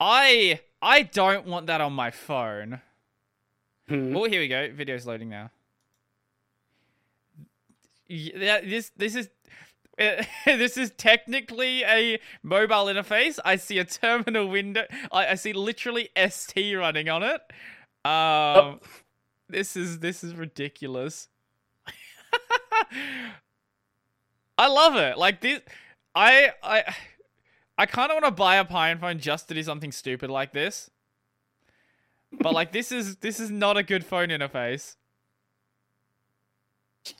I 0.00 0.60
I 0.82 1.02
don't 1.02 1.46
want 1.46 1.66
that 1.66 1.80
on 1.80 1.92
my 1.92 2.10
phone. 2.10 2.80
Hmm. 3.88 4.16
Oh, 4.16 4.24
here 4.24 4.40
we 4.40 4.48
go. 4.48 4.70
Video's 4.72 5.06
loading 5.06 5.28
now. 5.28 5.50
Yeah, 8.08 8.60
this 8.60 8.90
this 8.96 9.14
is 9.14 9.28
this 10.46 10.76
is 10.76 10.90
technically 10.96 11.84
a 11.84 12.18
mobile 12.42 12.86
interface. 12.86 13.38
I 13.44 13.56
see 13.56 13.78
a 13.78 13.84
terminal 13.84 14.48
window. 14.48 14.84
I, 15.12 15.28
I 15.28 15.34
see 15.34 15.52
literally 15.52 16.10
ST 16.28 16.76
running 16.76 17.08
on 17.08 17.22
it. 17.22 17.40
Um, 18.08 18.80
this 19.48 19.76
is 19.76 20.00
this 20.00 20.24
is 20.24 20.34
ridiculous. 20.34 21.28
I 24.58 24.68
love 24.68 24.96
it. 24.96 25.16
Like 25.16 25.40
this, 25.40 25.60
I 26.14 26.52
I 26.62 26.94
I 27.78 27.86
kind 27.86 28.10
of 28.10 28.16
want 28.16 28.24
to 28.26 28.30
buy 28.30 28.56
a 28.56 28.64
Pine 28.64 28.98
phone 28.98 29.18
just 29.18 29.48
to 29.48 29.54
do 29.54 29.62
something 29.62 29.92
stupid 29.92 30.30
like 30.30 30.52
this. 30.52 30.90
But 32.40 32.52
like 32.54 32.72
this 32.72 32.92
is 32.92 33.16
this 33.16 33.40
is 33.40 33.50
not 33.50 33.76
a 33.76 33.82
good 33.82 34.04
phone 34.04 34.28
interface. 34.28 34.96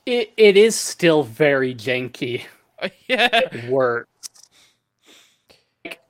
it, 0.05 0.31
it 0.37 0.57
is 0.57 0.75
still 0.75 1.23
very 1.23 1.73
janky 1.75 2.43
yeah. 3.07 3.29
it 3.31 3.69
works 3.69 4.09
like, 5.85 6.01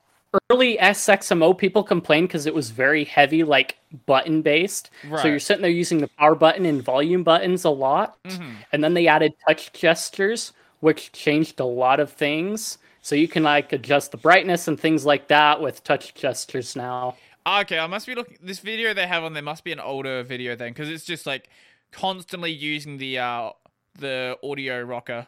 early 0.50 0.78
sxmo 0.78 1.58
people 1.58 1.84
complained 1.84 2.28
because 2.30 2.46
it 2.46 2.56
was 2.56 2.70
very 2.70 3.04
heavy 3.04 3.44
like 3.44 3.78
button 4.06 4.42
based 4.42 4.90
Right. 5.10 5.22
so 5.22 5.28
you're 5.28 5.40
sitting 5.40 5.62
there 5.62 5.70
using 5.72 5.98
the 6.00 6.08
power 6.18 6.36
button 6.36 6.66
and 6.66 6.82
volume 6.82 7.24
buttons 7.24 7.66
a 7.66 7.70
lot 7.70 8.18
Mhm. 8.24 8.54
and 8.72 8.82
then 8.84 8.94
they 8.94 9.08
added 9.08 9.34
touch 9.46 9.74
gestures 9.74 10.54
which 10.80 11.12
changed 11.12 11.60
a 11.60 11.66
lot 11.66 12.00
of 12.00 12.10
things 12.12 12.78
so 13.02 13.14
you 13.16 13.28
can 13.28 13.44
like 13.44 13.74
adjust 13.74 14.12
the 14.12 14.18
brightness 14.18 14.68
and 14.70 14.80
things 14.80 15.06
like 15.06 15.28
that 15.28 15.60
with 15.62 15.84
touch 15.84 16.14
gestures 16.16 16.76
now 16.78 17.16
Okay, 17.48 17.78
I 17.78 17.88
must 17.88 18.08
be 18.08 18.16
looking. 18.16 18.38
This 18.42 18.60
video 18.60 18.94
they 18.94 19.06
have 19.08 19.24
on 19.24 19.34
there 19.34 19.44
must 19.44 19.64
be 19.64 19.72
an 19.72 19.80
older 19.80 20.24
video 20.24 20.56
then, 20.56 20.72
because 20.74 20.90
it's 20.90 21.06
just 21.06 21.26
like 21.28 21.50
constantly 21.92 22.52
using 22.52 22.98
the 22.98 23.20
uh 23.20 23.52
the 24.00 24.38
audio 24.44 24.82
rocker. 24.82 25.28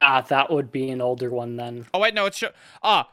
ah 0.00 0.20
that 0.22 0.50
would 0.50 0.70
be 0.70 0.90
an 0.90 1.00
older 1.00 1.30
one 1.30 1.56
then 1.56 1.86
Oh 1.94 2.00
wait, 2.00 2.14
no, 2.14 2.26
it's 2.26 2.36
show- 2.38 2.50
ah. 2.82 3.08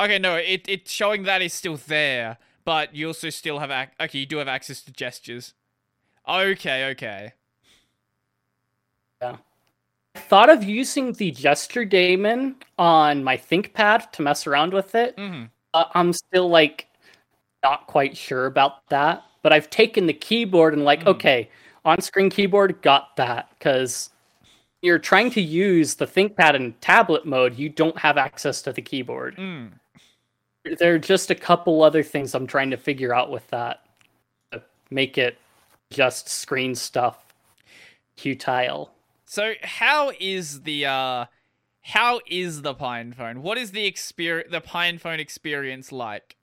Okay, 0.00 0.18
no, 0.18 0.34
it 0.36 0.64
it's 0.68 0.90
showing 0.90 1.22
that 1.24 1.42
is 1.42 1.52
still 1.54 1.76
there, 1.76 2.38
but 2.64 2.94
you 2.94 3.06
also 3.08 3.30
still 3.30 3.60
have 3.60 3.70
ac- 3.70 3.92
okay, 4.00 4.18
you 4.18 4.26
do 4.26 4.38
have 4.38 4.48
access 4.48 4.82
to 4.82 4.92
gestures. 4.92 5.54
Okay, 6.28 6.86
okay. 6.90 7.32
Yeah. 9.20 9.36
I 10.16 10.18
thought 10.18 10.50
of 10.50 10.64
using 10.64 11.12
the 11.12 11.30
gesture 11.30 11.84
daemon 11.84 12.56
on 12.78 13.22
my 13.24 13.36
ThinkPad 13.36 14.10
to 14.12 14.22
mess 14.22 14.46
around 14.46 14.72
with 14.74 14.94
it. 14.96 15.16
Mhm. 15.16 15.50
Uh, 15.72 15.84
I'm 15.94 16.12
still 16.12 16.48
like 16.48 16.88
not 17.62 17.86
quite 17.86 18.16
sure 18.16 18.46
about 18.46 18.86
that, 18.88 19.22
but 19.42 19.52
I've 19.52 19.70
taken 19.70 20.06
the 20.06 20.12
keyboard 20.12 20.74
and 20.74 20.84
like, 20.84 21.00
Mhm. 21.04 21.08
okay, 21.08 21.50
on-screen 21.84 22.30
keyboard, 22.30 22.80
got 22.82 23.16
that 23.16 23.50
because 23.58 24.10
you're 24.82 24.98
trying 24.98 25.30
to 25.30 25.40
use 25.40 25.94
the 25.94 26.06
ThinkPad 26.06 26.54
in 26.54 26.72
tablet 26.74 27.24
mode. 27.24 27.56
You 27.58 27.68
don't 27.68 27.98
have 27.98 28.18
access 28.18 28.62
to 28.62 28.72
the 28.72 28.82
keyboard. 28.82 29.36
Mm. 29.36 29.72
There 30.64 30.94
are 30.94 30.98
just 30.98 31.30
a 31.30 31.34
couple 31.34 31.82
other 31.82 32.02
things 32.02 32.34
I'm 32.34 32.46
trying 32.46 32.70
to 32.70 32.76
figure 32.76 33.14
out 33.14 33.30
with 33.30 33.46
that 33.48 33.84
to 34.52 34.62
make 34.90 35.18
it 35.18 35.38
just 35.90 36.28
screen 36.28 36.74
stuff 36.74 37.32
futile. 38.16 38.92
So 39.24 39.54
how 39.62 40.12
is 40.20 40.62
the 40.62 40.86
uh 40.86 41.26
how 41.80 42.20
is 42.28 42.62
the 42.62 42.74
Pine 42.74 43.12
phone? 43.12 43.42
What 43.42 43.58
is 43.58 43.72
the 43.72 43.86
experience 43.86 44.50
the 44.52 44.60
Pine 44.60 44.98
phone 44.98 45.18
experience 45.20 45.90
like? 45.90 46.36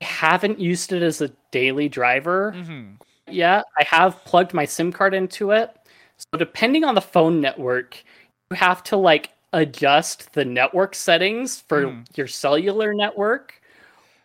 I 0.00 0.04
haven't 0.04 0.60
used 0.60 0.92
it 0.92 1.02
as 1.02 1.20
a 1.20 1.28
daily 1.50 1.88
driver 1.88 2.52
hmm 2.52 2.92
yet. 3.30 3.64
I 3.78 3.84
have 3.84 4.24
plugged 4.24 4.54
my 4.54 4.64
SIM 4.64 4.92
card 4.92 5.14
into 5.14 5.50
it. 5.50 5.76
So 6.18 6.38
depending 6.38 6.84
on 6.84 6.94
the 6.94 7.00
phone 7.00 7.40
network, 7.40 8.02
you 8.50 8.56
have 8.56 8.82
to 8.84 8.96
like 8.96 9.30
adjust 9.52 10.32
the 10.32 10.44
network 10.44 10.94
settings 10.94 11.60
for 11.60 11.90
Hmm. 11.90 12.02
your 12.16 12.26
cellular 12.26 12.94
network. 12.94 13.60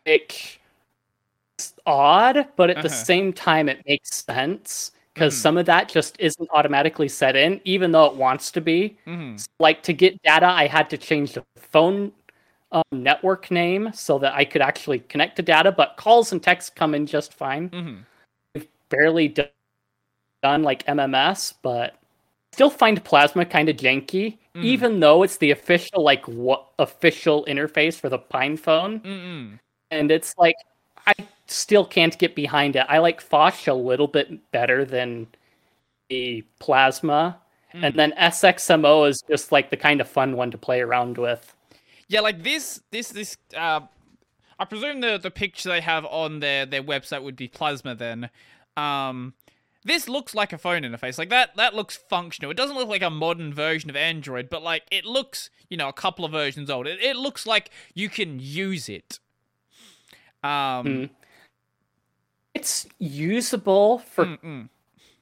Which 0.05 0.59
is 1.59 1.73
odd, 1.85 2.47
but 2.55 2.69
at 2.69 2.81
the 2.81 2.87
Uh-huh. 2.89 3.05
same 3.05 3.33
time 3.33 3.69
it 3.69 3.83
makes 3.87 4.23
sense 4.25 4.91
because 5.13 5.33
Mhm. 5.35 5.37
some 5.37 5.57
of 5.57 5.65
that 5.67 5.89
just 5.89 6.15
isn't 6.19 6.49
automatically 6.53 7.07
set 7.07 7.35
in, 7.35 7.61
even 7.65 7.91
though 7.91 8.05
it 8.05 8.15
wants 8.15 8.51
to 8.51 8.61
be. 8.61 8.97
hmm 9.05 9.35
like 9.59 9.81
to 9.83 9.93
get 9.93 10.21
data 10.23 10.45
i 10.47 10.67
had 10.67 10.89
to 10.89 10.97
change 10.97 11.33
the 11.33 11.43
phone 11.57 12.11
um, 12.73 12.83
network 12.91 13.49
name 13.51 13.89
so 13.93 14.19
that 14.19 14.33
i 14.33 14.43
could 14.43 14.61
actually 14.61 14.99
connect 14.99 15.35
to 15.37 15.41
data 15.41 15.71
but 15.71 15.95
calls 15.97 16.31
and 16.31 16.43
texts 16.43 16.69
come 16.69 16.93
in 16.93 17.05
just 17.05 17.33
fine 17.33 17.69
hmm 17.69 17.95
barely 18.89 19.27
do- 19.27 19.45
done 20.43 20.61
like 20.63 20.85
mms 20.85 21.53
but 21.63 21.95
still 22.51 22.69
find 22.69 23.03
plasma 23.03 23.45
kind 23.45 23.69
of 23.69 23.77
janky 23.77 24.37
Mhm. 24.55 24.63
even 24.63 24.99
though 24.99 25.23
it's 25.23 25.37
the 25.37 25.49
official 25.49 26.03
like 26.03 26.27
what 26.27 26.67
official 26.77 27.43
interface 27.45 27.99
for 27.99 28.07
the 28.09 28.19
pine 28.19 28.55
phone 28.55 28.99
Mm-mm. 28.99 29.59
and 29.89 30.11
it's 30.11 30.35
like 30.37 30.55
i 31.07 31.13
still 31.47 31.83
can't 31.85 32.15
get 32.19 32.35
behind 32.35 32.75
it 32.75 32.85
i 32.87 32.99
like 32.99 33.27
Phosh 33.27 33.67
a 33.67 33.73
little 33.73 34.07
bit 34.07 34.51
better 34.51 34.85
than 34.85 35.25
the 36.09 36.43
plasma 36.59 37.39
Mm. 37.73 37.85
and 37.85 37.95
then 37.95 38.13
SXMO 38.19 39.09
is 39.09 39.23
just 39.27 39.51
like 39.51 39.71
the 39.71 39.77
kind 39.77 39.99
of 39.99 40.07
fun 40.07 40.37
one 40.37 40.51
to 40.51 40.59
play 40.59 40.81
around 40.81 41.17
with. 41.17 41.55
Yeah, 42.07 42.21
like 42.21 42.43
this, 42.43 42.81
this, 42.91 43.09
this. 43.09 43.37
Uh, 43.55 43.81
I 44.59 44.65
presume 44.65 45.01
the 45.01 45.17
the 45.17 45.31
picture 45.31 45.69
they 45.69 45.81
have 45.81 46.05
on 46.05 46.39
their 46.39 46.65
their 46.65 46.83
website 46.83 47.23
would 47.23 47.35
be 47.35 47.47
Plasma 47.47 47.95
then. 47.95 48.29
Um, 48.77 49.33
this 49.83 50.07
looks 50.07 50.33
like 50.33 50.53
a 50.53 50.57
phone 50.57 50.83
interface. 50.83 51.17
Like 51.17 51.29
that 51.29 51.55
that 51.57 51.73
looks 51.73 51.97
functional. 51.97 52.51
It 52.51 52.57
doesn't 52.57 52.75
look 52.75 52.87
like 52.87 53.01
a 53.01 53.09
modern 53.09 53.53
version 53.53 53.89
of 53.89 53.95
Android, 53.95 54.49
but 54.49 54.63
like 54.63 54.83
it 54.91 55.05
looks, 55.05 55.49
you 55.69 55.77
know, 55.77 55.89
a 55.89 55.93
couple 55.93 56.23
of 56.23 56.31
versions 56.31 56.69
old. 56.69 56.87
It, 56.87 57.01
it 57.01 57.15
looks 57.15 57.45
like 57.45 57.71
you 57.93 58.09
can 58.09 58.39
use 58.39 58.89
it. 58.89 59.19
Um 60.43 60.85
Mm. 60.85 61.09
It's 62.53 62.87
usable 62.99 63.97
for 63.97 64.25
mm-mm. 64.25 64.69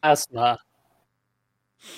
asthma. 0.03 0.59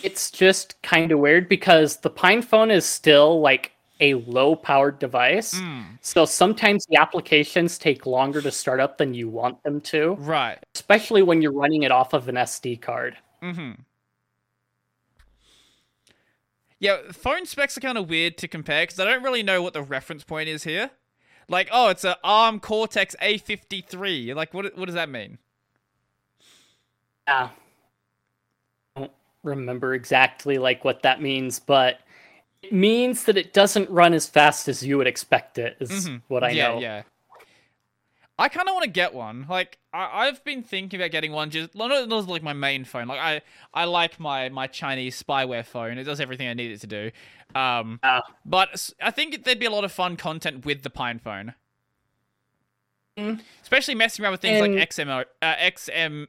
It's 0.03 0.31
just 0.31 0.81
kind 0.84 1.11
of 1.11 1.19
weird 1.19 1.49
because 1.49 1.97
the 1.97 2.10
Pine 2.10 2.41
phone 2.41 2.72
is 2.72 2.85
still 2.85 3.41
like 3.41 3.73
a 4.03 4.15
low 4.15 4.53
powered 4.53 4.99
device. 4.99 5.53
Mm, 5.53 5.97
So 6.01 6.25
sometimes 6.25 6.85
the 6.88 6.97
applications 6.97 7.77
take 7.77 8.05
longer 8.05 8.41
to 8.41 8.51
start 8.51 8.81
up 8.81 8.97
than 8.97 9.13
you 9.13 9.30
want 9.30 9.63
them 9.63 9.80
to, 9.81 10.15
right. 10.19 10.59
especially 10.75 11.23
when 11.23 11.41
you're 11.41 11.53
running 11.53 11.84
it 11.84 11.91
off 11.91 12.11
of 12.13 12.27
an 12.27 12.35
SD 12.35 12.81
card. 12.81 13.15
Mm-hmm. 13.41 13.71
Yeah, 16.80 16.97
phone 17.13 17.45
specs 17.45 17.77
are 17.77 17.81
kind 17.81 17.97
of 17.97 18.09
weird 18.09 18.38
to 18.39 18.47
compare 18.49 18.84
because 18.84 18.99
I 18.99 19.05
don't 19.05 19.23
really 19.23 19.41
know 19.41 19.61
what 19.61 19.71
the 19.73 19.81
reference 19.81 20.25
point 20.25 20.49
is 20.49 20.65
here. 20.65 20.91
Like, 21.47 21.69
oh, 21.71 21.88
it's 21.88 22.03
an 22.03 22.15
ARM 22.25 22.59
Cortex 22.59 23.15
A53. 23.21 24.35
Like, 24.35 24.53
what 24.53 24.77
what 24.77 24.85
does 24.85 24.95
that 24.95 25.07
mean? 25.07 25.38
Yeah. 27.25 27.49
I 28.97 28.99
don't 28.99 29.11
remember 29.43 29.93
exactly 29.93 30.57
like 30.57 30.84
what 30.84 31.03
that 31.03 31.21
means, 31.21 31.57
but 31.57 31.99
means 32.72 33.23
that 33.26 33.38
it 33.38 33.53
doesn't 33.53 33.90
run 33.90 34.14
as 34.14 34.27
fast 34.27 34.68
as 34.68 34.84
you 34.85 34.98
would 34.98 35.07
expect 35.07 35.57
it, 35.57 35.77
is 35.80 36.07
Mhm. 36.07 36.22
what 36.27 36.44
I 36.44 36.49
yeah, 36.52 36.68
know. 36.69 36.80
yeah. 36.80 37.03
I 38.40 38.49
kind 38.49 38.68
of 38.68 38.73
want 38.73 38.84
to 38.85 38.90
get 38.90 39.14
one. 39.14 39.45
Like, 39.48 39.77
I- 39.94 40.26
I've 40.27 40.44
been 40.44 40.64
thinking 40.64 40.99
about 40.99 41.11
getting 41.11 41.31
one. 41.31 41.52
Just 41.52 41.76
not 41.76 41.90
not 42.10 42.27
like 42.27 42.41
my 42.41 42.53
main 42.53 42.84
phone. 42.84 43.07
Like, 43.07 43.19
I 43.19 43.41
I 43.73 43.85
like 43.85 44.19
my 44.19 44.49
my 44.49 44.65
Chinese 44.68 45.22
spyware 45.22 45.64
phone. 45.65 45.98
It 45.99 46.03
does 46.03 46.19
everything 46.19 46.48
I 46.48 46.53
need 46.53 46.72
it 46.72 46.81
to 46.81 46.88
do. 46.88 47.11
Um, 47.53 47.99
Yeah. 48.03 48.22
but 48.44 48.90
I 48.99 49.11
think 49.11 49.44
there'd 49.44 49.60
be 49.60 49.68
a 49.68 49.72
lot 49.72 49.84
of 49.84 49.91
fun 49.91 50.18
content 50.18 50.65
with 50.65 50.81
the 50.81 50.90
PinePhone. 50.90 51.53
Mm. 53.15 53.41
Especially 53.61 53.94
messing 53.94 54.23
around 54.26 54.31
with 54.31 54.41
things 54.41 54.60
And- 54.60 54.73
like 54.76 54.90
XMO, 54.90 55.26
uh, 55.44 55.56
XM, 55.60 56.27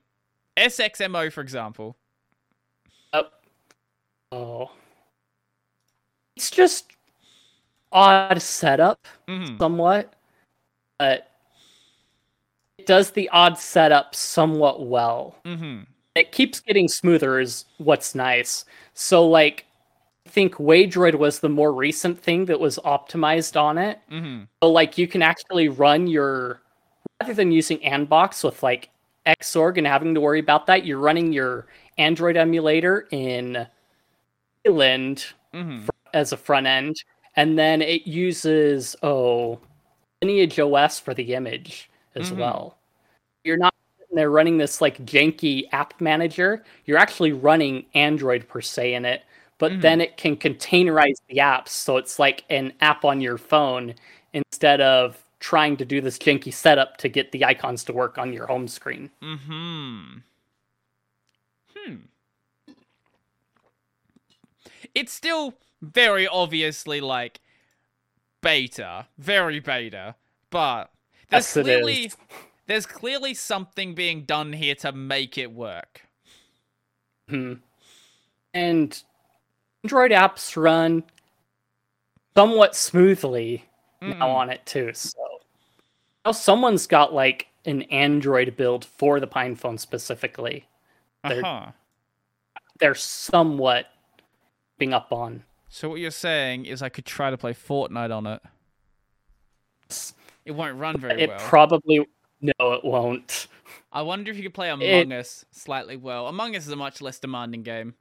SXMO, 0.58 1.32
for 1.32 1.40
example. 1.40 1.96
Oh. 4.32 4.70
It's 6.36 6.50
just 6.50 6.92
odd 7.92 8.42
setup, 8.42 9.06
hmm 9.28 9.56
somewhat, 9.58 10.14
but 10.98 11.30
it 12.78 12.86
does 12.86 13.10
the 13.12 13.28
odd 13.30 13.56
setup 13.58 14.14
somewhat 14.14 14.86
well. 14.86 15.36
hmm 15.44 15.80
It 16.14 16.32
keeps 16.32 16.60
getting 16.60 16.88
smoother, 16.88 17.40
is 17.40 17.66
what's 17.78 18.14
nice. 18.14 18.64
So, 18.94 19.26
like, 19.26 19.66
I 20.26 20.30
think 20.30 20.54
Waydroid 20.54 21.14
was 21.16 21.40
the 21.40 21.48
more 21.48 21.72
recent 21.72 22.18
thing 22.18 22.46
that 22.46 22.58
was 22.58 22.78
optimized 22.84 23.60
on 23.60 23.78
it. 23.78 24.00
hmm 24.08 24.42
So 24.62 24.70
like 24.70 24.98
you 24.98 25.06
can 25.06 25.22
actually 25.22 25.68
run 25.68 26.06
your 26.06 26.60
rather 27.20 27.34
than 27.34 27.52
using 27.52 27.78
Anbox 27.78 28.42
with 28.42 28.62
like 28.62 28.90
Xorg 29.26 29.78
and 29.78 29.86
having 29.86 30.14
to 30.14 30.20
worry 30.20 30.40
about 30.40 30.66
that, 30.66 30.84
you're 30.84 30.98
running 30.98 31.32
your 31.32 31.66
Android 31.98 32.36
emulator 32.36 33.06
in 33.10 33.66
Wayland 34.64 35.26
hmm 35.52 35.86
as 36.14 36.32
a 36.32 36.36
front 36.36 36.66
end, 36.66 36.96
and 37.36 37.58
then 37.58 37.82
it 37.82 38.06
uses 38.06 38.96
oh 39.02 39.60
Lineage 40.22 40.58
OS 40.58 40.98
for 40.98 41.12
the 41.12 41.34
image 41.34 41.90
as 42.14 42.30
Mhm. 42.30 42.38
well. 42.38 42.78
You're 43.44 43.58
not 43.58 43.74
they're 44.12 44.30
running 44.30 44.58
this 44.58 44.80
like 44.80 45.04
janky 45.04 45.64
app 45.72 46.00
manager. 46.00 46.64
You're 46.84 46.98
actually 46.98 47.32
running 47.32 47.84
Android 47.94 48.46
per 48.48 48.60
se 48.60 48.94
in 48.94 49.04
it, 49.04 49.24
but 49.58 49.72
Mhm. 49.72 49.80
then 49.82 50.00
it 50.00 50.16
can 50.16 50.36
containerize 50.36 51.16
the 51.28 51.38
apps, 51.38 51.70
so 51.70 51.96
it's 51.96 52.20
like 52.20 52.44
an 52.48 52.72
app 52.80 53.04
on 53.04 53.20
your 53.20 53.38
phone 53.38 53.94
instead 54.32 54.80
of 54.80 55.20
trying 55.40 55.76
to 55.78 55.84
do 55.84 56.00
this 56.00 56.16
janky 56.16 56.52
setup 56.52 56.96
to 56.98 57.08
get 57.08 57.32
the 57.32 57.44
icons 57.44 57.82
to 57.84 57.92
work 57.92 58.16
on 58.16 58.32
your 58.32 58.46
home 58.46 58.68
screen. 58.68 59.10
Hmm. 59.20 60.18
Hmm. 61.74 61.96
It's 64.94 65.12
still 65.12 65.54
very 65.92 66.26
obviously 66.26 67.00
like 67.00 67.40
beta, 68.42 69.06
very 69.18 69.60
beta, 69.60 70.14
but 70.50 70.90
there's 71.30 71.54
Yes, 71.56 71.64
clearly 71.64 72.12
there's 72.66 72.86
clearly 72.86 73.34
something 73.34 73.94
being 73.94 74.22
done 74.24 74.52
here 74.52 74.74
to 74.76 74.92
make 74.92 75.36
it 75.38 75.52
work. 75.52 76.02
Hmm. 77.28 77.54
And 78.52 79.02
Android 79.82 80.12
apps 80.12 80.56
run 80.56 81.04
somewhat 82.36 82.74
smoothly 82.76 83.64
now 84.00 84.12
Mm-mm. 84.12 84.22
on 84.22 84.50
it 84.50 84.64
too. 84.66 84.92
So 84.94 85.18
now 86.24 86.32
someone's 86.32 86.86
got 86.86 87.12
like 87.12 87.48
an 87.66 87.82
Android 87.82 88.56
build 88.56 88.84
for 88.84 89.20
the 89.20 89.26
PinePhone 89.26 89.78
specifically. 89.80 90.66
they're- 91.26 91.44
Uh-huh. 91.44 91.72
They're 92.80 92.94
somewhat 92.94 93.86
being 94.78 94.92
up 94.92 95.12
on. 95.12 95.44
So 95.74 95.88
what 95.88 95.98
you're 95.98 96.12
saying 96.12 96.66
is 96.66 96.82
I 96.82 96.88
could 96.88 97.04
try 97.04 97.30
to 97.30 97.36
play 97.36 97.52
Fortnite 97.52 98.16
on 98.16 98.28
it. 98.28 98.40
It 100.44 100.52
won't 100.52 100.78
run 100.78 100.96
very 101.00 101.20
It 101.20 101.28
well. 101.28 101.36
It 101.36 101.42
probably 101.42 102.06
no, 102.40 102.72
it 102.74 102.84
won't. 102.84 103.48
I 103.90 104.02
wonder 104.02 104.30
if 104.30 104.36
you 104.36 104.44
could 104.44 104.54
play 104.54 104.70
Among 104.70 104.86
It- 104.86 105.10
Us 105.10 105.44
slightly 105.50 105.96
well. 105.96 106.28
Among 106.28 106.54
Us 106.54 106.66
is 106.66 106.72
a 106.72 106.76
much 106.76 107.00
less 107.00 107.18
demanding 107.18 107.64
game. 107.64 107.94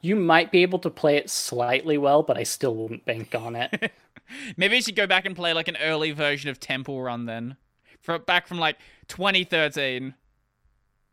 You 0.00 0.16
might 0.16 0.50
be 0.50 0.62
able 0.62 0.78
to 0.78 0.88
play 0.88 1.18
it 1.18 1.28
slightly 1.28 1.98
well, 1.98 2.22
but 2.22 2.38
I 2.38 2.44
still 2.44 2.76
wouldn't 2.76 3.04
bank 3.04 3.34
on 3.34 3.54
it. 3.54 3.92
Maybe 4.56 4.76
you 4.76 4.82
should 4.82 4.96
go 4.96 5.06
back 5.06 5.26
and 5.26 5.36
play 5.36 5.52
like 5.52 5.68
an 5.68 5.76
early 5.82 6.12
version 6.12 6.48
of 6.48 6.58
Temple 6.58 7.02
Run 7.02 7.26
then. 7.26 7.58
For 8.00 8.18
back 8.18 8.46
from 8.46 8.58
like 8.58 8.78
2013. 9.08 10.14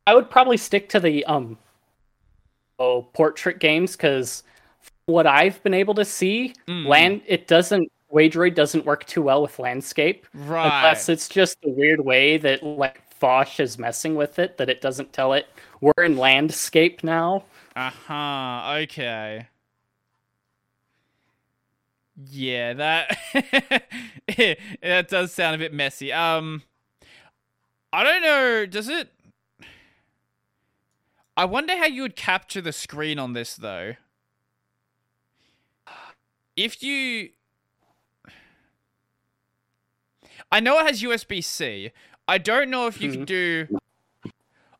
I 0.07 0.15
would 0.15 0.29
probably 0.29 0.55
stick 0.55 0.87
to 0.89 0.99
the 1.01 1.25
um 1.25 1.57
oh 2.79 3.01
portrait 3.01 3.59
games 3.59 3.97
because 3.97 4.43
what 5.10 5.27
I've 5.27 5.61
been 5.64 5.73
able 5.73 5.94
to 5.95 6.06
see, 6.06 6.53
Mm. 6.68 6.86
land 6.86 7.22
it 7.26 7.48
doesn't 7.48 7.91
Waydroid 8.14 8.56
doesn't 8.56 8.86
work 8.86 9.06
too 9.06 9.22
well 9.22 9.41
with 9.44 9.60
landscape 9.60 10.26
Right. 10.34 10.65
unless 10.65 11.10
it's 11.10 11.30
just 11.30 11.61
the 11.61 11.69
weird 11.69 11.99
way 12.03 12.38
that 12.38 12.64
like 12.64 13.02
Phosh 13.19 13.60
is 13.60 13.77
messing 13.77 14.15
with 14.15 14.40
it 14.40 14.57
that 14.57 14.69
it 14.69 14.81
doesn't 14.81 15.14
tell 15.14 15.34
it 15.34 15.48
we're 15.81 16.03
in 16.03 16.18
landscape 16.18 17.03
now. 17.03 17.44
Uh-huh. 17.76 18.73
Okay. 18.84 19.48
Yeah, 22.31 22.73
that 22.73 23.18
that 24.81 25.07
does 25.07 25.31
sound 25.34 25.56
a 25.56 25.57
bit 25.57 25.73
messy. 25.73 26.11
Um 26.11 26.64
I 27.94 28.03
don't 28.03 28.22
know, 28.23 28.65
does 28.65 28.90
it 28.90 29.10
I 31.38 31.45
wonder 31.45 31.77
how 31.77 31.86
you 31.86 32.02
would 32.02 32.15
capture 32.18 32.60
the 32.61 32.73
screen 32.73 33.19
on 33.19 33.34
this 33.34 33.56
though. 33.56 33.94
If 36.60 36.84
you 36.84 37.30
I 40.52 40.60
know 40.60 40.77
it 40.80 40.88
has 40.88 41.02
USB-C. 41.02 41.91
I 42.27 42.38
don't 42.38 42.69
know 42.69 42.88
if 42.88 43.02
you 43.02 43.11
can 43.11 43.23
do 43.23 43.68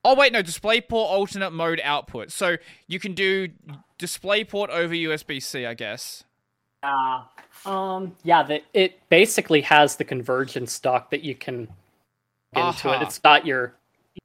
Oh 0.04 0.16
wait, 0.16 0.34
no, 0.34 0.42
DisplayPort 0.42 0.92
alternate 0.92 1.52
mode 1.52 1.82
output. 1.84 2.32
So 2.32 2.58
you 2.88 3.00
can 3.00 3.14
do 3.14 3.50
DisplayPort 3.98 4.70
over 4.70 4.94
USB-C, 4.94 5.66
I 5.66 5.74
guess. 5.74 6.24
Uh, 6.84 7.24
um 7.66 8.16
yeah, 8.24 8.44
that 8.44 8.64
it 8.74 9.00
basically 9.10 9.62
has 9.62 9.96
the 9.96 10.04
convergence 10.04 10.78
dock 10.80 11.12
that 11.12 11.24
you 11.24 11.36
can 11.36 11.70
get 12.54 12.68
into 12.68 12.94
it. 12.94 13.02
It's 13.02 13.20
got 13.20 13.46
your 13.46 13.74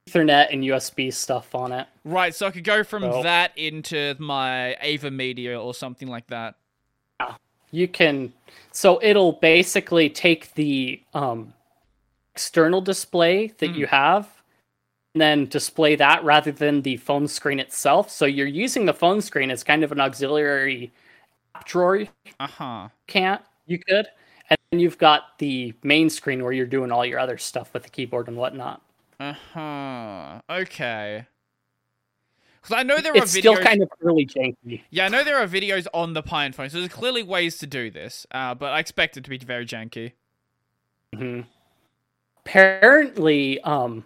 Ethernet 0.09 0.52
and 0.52 0.64
USB 0.64 1.12
stuff 1.12 1.55
on 1.55 1.70
it. 1.70 1.86
Right, 2.05 2.35
so 2.35 2.48
I 2.48 2.51
could 2.51 2.64
go 2.64 2.82
from 2.82 3.02
So- 3.02 3.22
that 3.22 3.56
into 3.56 4.16
my 4.18 4.76
AVerMedia 4.82 5.62
or 5.62 5.72
something 5.72 6.09
like 6.09 6.26
that. 6.28 6.56
You 7.74 7.88
can 7.88 8.32
so 8.72 8.98
it'll 9.02 9.32
basically 9.34 10.09
take 10.10 10.52
the 10.55 11.01
um, 11.14 11.52
external 12.34 12.80
display 12.80 13.48
that 13.59 13.70
Mm. 13.70 13.76
you 13.78 13.86
have 13.86 14.28
and 15.14 15.20
then 15.22 15.46
display 15.46 15.96
that 15.96 16.24
rather 16.24 16.52
than 16.52 16.82
the 16.82 16.96
phone 16.98 17.28
screen 17.28 17.60
itself 17.60 18.10
so 18.10 18.24
you're 18.26 18.46
using 18.46 18.86
the 18.86 18.94
phone 18.94 19.20
screen 19.22 19.51
as 19.51 19.64
kind 19.64 19.84
of 19.84 19.92
an 19.92 20.01
auxiliary 20.01 20.92
app 21.55 21.66
drawer 21.66 22.05
Uh-huh. 22.40 22.88
can't 23.06 23.42
you 23.66 23.78
could 23.78 24.06
and 24.51 24.59
then 24.70 24.80
you've 24.80 24.98
got 24.98 25.38
the 25.38 25.74
main 25.82 26.10
screen 26.10 26.42
where 26.42 26.52
you're 26.52 26.66
doing 26.66 26.92
all 26.92 27.05
your 27.06 27.18
other 27.20 27.38
stuff 27.38 27.72
with 27.74 27.84
the 27.84 27.90
keyboard 27.90 28.28
and 28.28 28.36
whatnot 28.36 28.82
Uh-huh. 29.20 30.40
Okay. 30.51 31.26
Cuz 32.64 32.72
I 32.72 32.82
know 32.82 32.98
there 33.00 33.12
are 33.12 33.16
it's 33.18 33.32
videos 33.36 33.38
still 33.40 33.56
kind 33.58 33.82
of 33.82 33.88
early 34.02 34.26
janky 34.26 34.82
Yeah, 34.90 35.04
I 35.06 35.08
know 35.08 35.22
there 35.22 35.36
are 35.38 35.46
videos 35.46 35.86
on 35.94 36.14
the 36.14 36.22
PinePhone, 36.22 36.70
so 36.70 36.78
there's 36.80 36.88
clearly 36.92 37.22
ways 37.22 37.58
to 37.58 37.66
do 37.66 37.90
this. 37.90 38.26
Uh, 38.30 38.54
but 38.54 38.72
I 38.72 38.78
expect 38.80 39.16
it 39.16 39.24
to 39.24 39.30
be 39.30 39.38
very 39.38 39.66
janky. 39.66 40.12
hmm 41.14 41.42
Apparently, 42.46 43.58
um, 43.62 44.04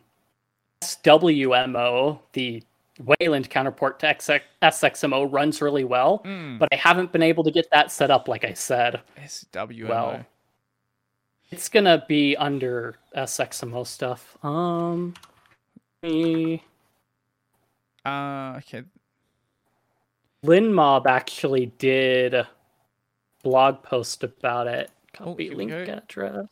SWMO, 0.83 2.21
the 2.35 2.63
Wayland 3.01 3.51
counterpart 3.51 3.99
to 4.01 4.07
XX, 4.07 4.41
SXMO, 4.63 5.33
runs 5.33 5.61
really 5.61 5.85
well, 5.85 6.21
Mm. 6.25 6.59
but 6.59 6.69
I 6.73 6.77
haven't 6.77 7.11
been 7.13 7.23
able 7.23 7.43
to 7.45 7.51
get 7.51 7.69
that 7.73 7.91
set 7.91 8.11
up. 8.11 8.29
Like 8.29 8.45
I 8.45 8.53
said, 8.55 9.01
SWMO. 9.17 9.89
well, 9.89 10.27
it's 11.51 11.69
gonna 11.69 12.05
be 12.09 12.37
under 12.37 12.97
SXMO 13.17 13.85
stuff. 13.87 14.37
Um, 14.45 15.15
me- 16.03 16.63
uh, 18.09 18.57
okay. 18.59 18.85
LINMOB 20.45 21.07
actually 21.07 21.67
did 21.79 22.35
a 22.35 22.49
blog 23.43 23.83
post 23.83 24.23
about 24.23 24.67
it. 24.67 24.91
Oh, 25.21 25.25
Copy 25.27 25.51
we 25.51 25.57
link 25.57 25.73
address. 25.73 26.47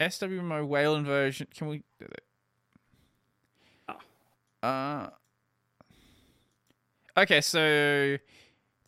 SWMO 0.00 0.66
Wayland 0.66 1.06
version. 1.06 1.46
Can 1.54 1.68
we? 1.68 1.82
Oh. 3.88 4.66
Uh. 4.66 5.10
Okay, 7.16 7.40
so 7.40 8.16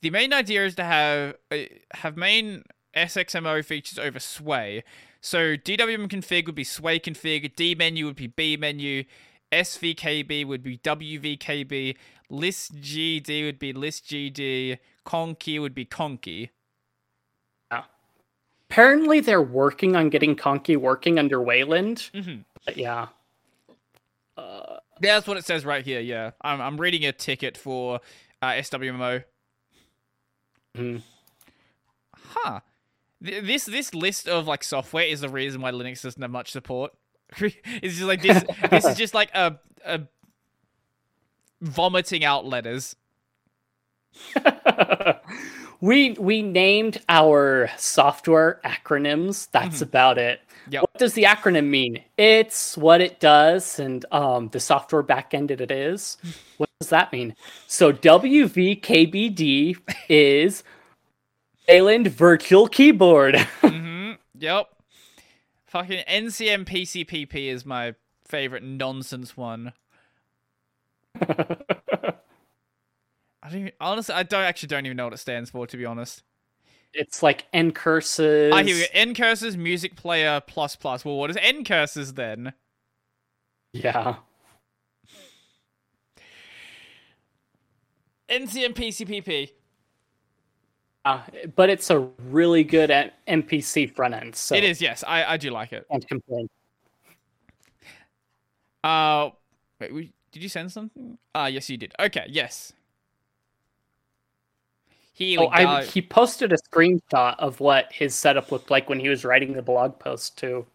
the 0.00 0.10
main 0.10 0.32
idea 0.32 0.64
is 0.64 0.74
to 0.76 0.84
have 0.84 1.34
uh, 1.52 1.58
have 1.92 2.16
main 2.16 2.64
SXMO 2.96 3.64
features 3.64 3.98
over 3.98 4.18
Sway. 4.18 4.82
So 5.20 5.56
DWM 5.56 6.08
config 6.08 6.46
would 6.46 6.54
be 6.54 6.64
Sway 6.64 6.98
config, 6.98 7.54
dmenu 7.54 8.04
would 8.04 8.16
be 8.16 8.28
bemenu, 8.28 9.06
SVKB 9.55 10.47
would 10.47 10.62
be 10.62 10.78
WVKB, 10.78 11.97
lisgd 12.31 13.44
would 13.44 13.59
be 13.59 13.72
lisgd, 13.72 14.78
Conky 15.05 15.59
would 15.59 15.74
be 15.74 15.85
Conky. 15.85 16.51
Apparently, 18.70 19.20
they're 19.20 19.43
working 19.43 19.94
on 19.94 20.09
getting 20.09 20.35
Conky 20.35 20.74
working 20.76 21.18
under 21.18 21.40
Wayland. 21.40 22.10
Mm-hmm. 22.12 22.40
But 22.64 22.76
yeah. 22.76 23.09
Uh, 24.36 24.78
That's 25.01 25.28
what 25.28 25.36
it 25.36 25.44
says 25.44 25.64
right 25.64 25.85
here. 25.85 26.01
Yeah, 26.01 26.32
I'm 26.40 26.60
I'm 26.60 26.81
reading 26.81 27.05
a 27.05 27.12
ticket 27.12 27.56
for 27.56 28.01
uh, 28.43 28.47
SWMO. 28.52 29.22
mhm. 30.76 31.02
Huh. 32.16 32.60
Th- 33.24 33.44
This 33.44 33.64
this 33.66 33.94
list 33.94 34.26
of 34.26 34.48
like 34.48 34.64
software 34.64 35.05
is 35.06 35.20
the 35.20 35.28
reason 35.28 35.60
why 35.60 35.70
Linux 35.70 36.02
doesn't 36.02 36.20
have 36.20 36.31
much 36.32 36.51
support. 36.51 36.93
It's 37.39 37.97
just 37.97 38.02
like 38.02 38.23
this. 38.23 38.44
this 38.70 38.85
is 38.85 38.97
just 38.97 39.15
like 39.15 39.31
a 39.35 39.59
a 39.85 40.02
vomiting 41.61 42.24
out 42.24 42.44
letters. 42.47 42.97
we 45.81 46.12
we 46.12 46.43
named 46.43 47.01
our 47.09 47.69
software 47.77 48.61
acronyms. 48.65 49.48
That's 49.51 49.81
about 49.82 50.19
it. 50.19 50.40
Yep. 50.70 50.82
What 50.82 50.98
does 50.98 51.12
the 51.15 51.24
acronym 51.24 51.69
mean? 51.69 52.02
It's 52.16 52.77
what 52.77 53.01
it 53.01 53.20
does 53.20 53.78
and 53.78 54.05
um, 54.12 54.48
the 54.48 54.61
software 54.61 55.02
backend 55.02 55.51
it 55.51 55.70
is. 55.70 56.16
What 56.56 56.70
does 56.81 56.90
that 56.90 57.12
mean? 57.12 57.35
So 57.66 57.93
WVKBD 57.93 59.77
is 60.09 60.62
Wayland 61.69 62.06
Virtual 62.06 62.69
Keyboard. 62.69 63.36
hmm 63.61 64.12
Yep. 64.39 64.69
Fucking 65.74 66.05
ncmpcpp 66.09 67.34
is 67.34 67.66
my 67.66 67.96
favorite 68.28 68.62
nonsense 68.62 69.36
one. 69.36 69.72
I 71.20 72.14
don't 73.42 73.59
even, 73.59 73.72
honestly. 73.80 74.14
I 74.14 74.22
don't 74.22 74.44
actually 74.44 74.68
don't 74.68 74.86
even 74.86 74.96
know 74.96 75.06
what 75.06 75.14
it 75.14 75.18
stands 75.18 75.51
for. 75.51 75.66
To 75.66 75.76
be 75.76 75.84
honest. 75.84 76.22
it's 76.92 77.24
like 77.24 77.51
ncurses. 77.52 78.52
Ah, 78.52 78.59
I 78.59 78.62
hear 78.62 78.76
you. 78.76 78.84
ncurses 78.94 79.56
music 79.56 79.96
player 79.96 80.40
plus 80.46 80.76
plus. 80.76 81.05
Well, 81.05 81.16
what 81.16 81.30
is 81.30 81.36
ncurses 81.36 82.14
then? 82.14 82.52
Yeah. 83.72 84.18
ncmpcpp. 88.28 89.51
Uh, 91.05 91.20
but 91.55 91.68
it's 91.68 91.90
a 91.90 91.98
really 92.31 92.64
good 92.64 92.90
at 92.90 93.14
NPC 93.26 93.94
front 93.94 94.14
end. 94.14 94.35
So 94.35 94.55
It 94.55 94.64
is, 94.64 94.81
yes. 94.81 95.05
I, 95.06 95.24
I 95.24 95.36
do 95.36 95.51
like 95.51 95.72
it. 95.72 95.86
Can't 95.90 96.06
complain. 96.09 96.48
Uh, 98.82 99.31
wait, 99.81 99.93
we, 99.93 100.12
did 100.32 100.43
you 100.43 100.48
send 100.48 100.72
something? 100.72 101.18
Ah, 101.35 101.47
yes, 101.47 101.68
you 101.68 101.76
did. 101.76 101.93
Okay, 102.01 102.26
yes. 102.28 102.72
Here 105.12 105.40
Oh, 105.40 105.48
I, 105.48 105.85
he 105.85 106.02
posted 106.02 106.52
a 106.52 106.56
screenshot 106.56 107.36
of 107.39 107.60
what 107.60 107.93
his 107.93 108.14
setup 108.14 108.51
looked 108.51 108.70
like 108.70 108.89
when 108.89 108.98
he 108.98 109.09
was 109.09 109.24
writing 109.24 109.52
the 109.52 109.62
blog 109.62 109.98
post 109.98 110.36
too. 110.39 110.66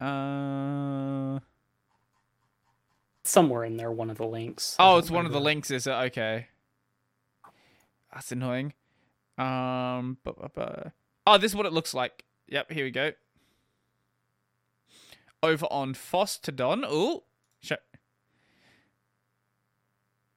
Uh, 0.00 1.40
Somewhere 3.24 3.64
in 3.64 3.76
there, 3.76 3.90
one 3.90 4.08
of 4.08 4.18
the 4.18 4.26
links. 4.26 4.76
Oh, 4.78 4.98
it's 4.98 5.10
one 5.10 5.26
of 5.26 5.32
the 5.32 5.40
links, 5.40 5.70
is 5.70 5.86
it? 5.86 5.92
Okay. 5.92 6.46
That's 8.12 8.32
annoying. 8.32 8.72
Um, 9.36 10.18
bu- 10.24 10.32
bu- 10.32 10.48
bu- 10.54 10.90
oh, 11.26 11.38
this 11.38 11.52
is 11.52 11.56
what 11.56 11.66
it 11.66 11.72
looks 11.72 11.94
like. 11.94 12.24
Yep, 12.48 12.72
here 12.72 12.84
we 12.84 12.90
go. 12.90 13.12
Over 15.42 15.66
on 15.66 15.94
Fosstodon. 15.94 16.84
Oh, 16.88 17.24
sh- 17.60 17.72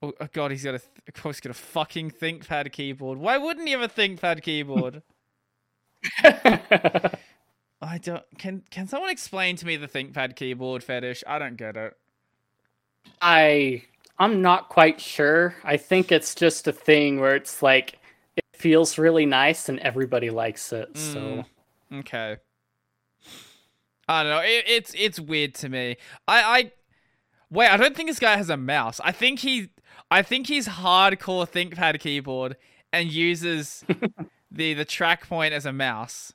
oh, 0.02 0.14
oh 0.20 0.28
god, 0.32 0.52
he's 0.52 0.64
got 0.64 0.76
a, 0.76 0.80
th- 0.80 0.92
of 1.08 1.14
course, 1.16 1.38
he's 1.38 1.42
got 1.42 1.52
a 1.52 1.54
fucking 1.56 2.12
ThinkPad 2.12 2.72
keyboard. 2.72 3.18
Why 3.18 3.38
wouldn't 3.38 3.66
he 3.68 3.72
have 3.74 3.82
a 3.82 3.88
ThinkPad 3.88 4.44
keyboard? 4.44 5.02
I 6.24 7.98
don't. 7.98 8.24
Can 8.38 8.64
Can 8.70 8.88
someone 8.88 9.10
explain 9.10 9.56
to 9.56 9.66
me 9.66 9.76
the 9.78 9.88
ThinkPad 9.88 10.36
keyboard 10.36 10.84
fetish? 10.84 11.24
I 11.26 11.40
don't 11.40 11.58
get 11.58 11.76
it. 11.76 11.98
I 13.22 13.84
I'm 14.20 14.42
not 14.42 14.70
quite 14.70 15.02
sure. 15.02 15.56
I 15.64 15.78
think 15.78 16.12
it's 16.12 16.36
just 16.36 16.68
a 16.68 16.72
thing 16.72 17.20
where 17.20 17.36
it's 17.36 17.62
like 17.64 18.00
it 18.36 18.46
feels 18.54 18.98
really 18.98 19.26
nice 19.26 19.68
and 19.70 19.80
everybody 19.80 20.30
likes 20.30 20.72
it. 20.74 20.96
So 20.98 21.20
Mm. 21.92 22.00
Okay. 22.00 22.38
I 24.08 24.24
don't 24.24 24.32
know. 24.32 24.42
It, 24.42 24.64
it's 24.68 24.94
it's 24.98 25.20
weird 25.20 25.54
to 25.56 25.70
me. 25.70 25.98
I 26.28 26.42
I 26.60 26.72
wait. 27.50 27.70
I 27.70 27.78
don't 27.78 27.96
think 27.96 28.10
this 28.10 28.20
guy 28.20 28.38
has 28.38 28.50
a 28.50 28.58
mouse. 28.58 29.00
I 29.04 29.12
think 29.12 29.40
he 29.40 29.70
I 30.10 30.22
think 30.22 30.48
he's 30.48 30.68
hardcore 30.68 31.50
ThinkPad 31.50 32.00
keyboard 32.00 32.58
and 32.92 33.12
uses 33.12 33.84
the 34.52 34.74
the 34.74 34.86
track 34.86 35.28
point 35.28 35.54
as 35.54 35.66
a 35.66 35.74
mouse. 35.74 36.34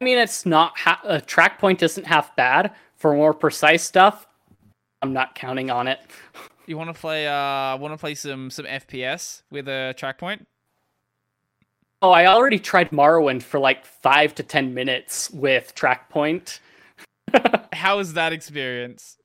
I 0.00 0.04
mean, 0.04 0.18
it's 0.18 0.44
not 0.44 0.78
ha- 0.78 1.00
a 1.04 1.20
track 1.20 1.58
point 1.58 1.82
isn't 1.82 2.04
half 2.06 2.36
bad 2.36 2.74
for 2.96 3.14
more 3.14 3.32
precise 3.32 3.82
stuff. 3.82 4.26
I'm 5.02 5.12
not 5.12 5.34
counting 5.34 5.70
on 5.70 5.88
it. 5.88 6.00
You 6.66 6.76
want 6.76 6.94
to 6.94 7.00
play 7.00 7.26
uh 7.26 7.76
want 7.76 7.94
to 7.94 7.98
play 7.98 8.14
some 8.14 8.50
some 8.50 8.64
FPS 8.66 9.42
with 9.50 9.68
a 9.68 9.94
track 9.96 10.18
point? 10.18 10.46
Oh, 12.02 12.10
I 12.10 12.26
already 12.26 12.58
tried 12.58 12.90
Morrowind 12.90 13.42
for 13.42 13.58
like 13.58 13.84
five 13.84 14.34
to 14.36 14.42
ten 14.42 14.74
minutes 14.74 15.30
with 15.30 15.74
track 15.74 16.10
point. 16.10 16.60
How 17.72 17.98
is 17.98 18.14
that 18.14 18.32
experience? 18.32 19.16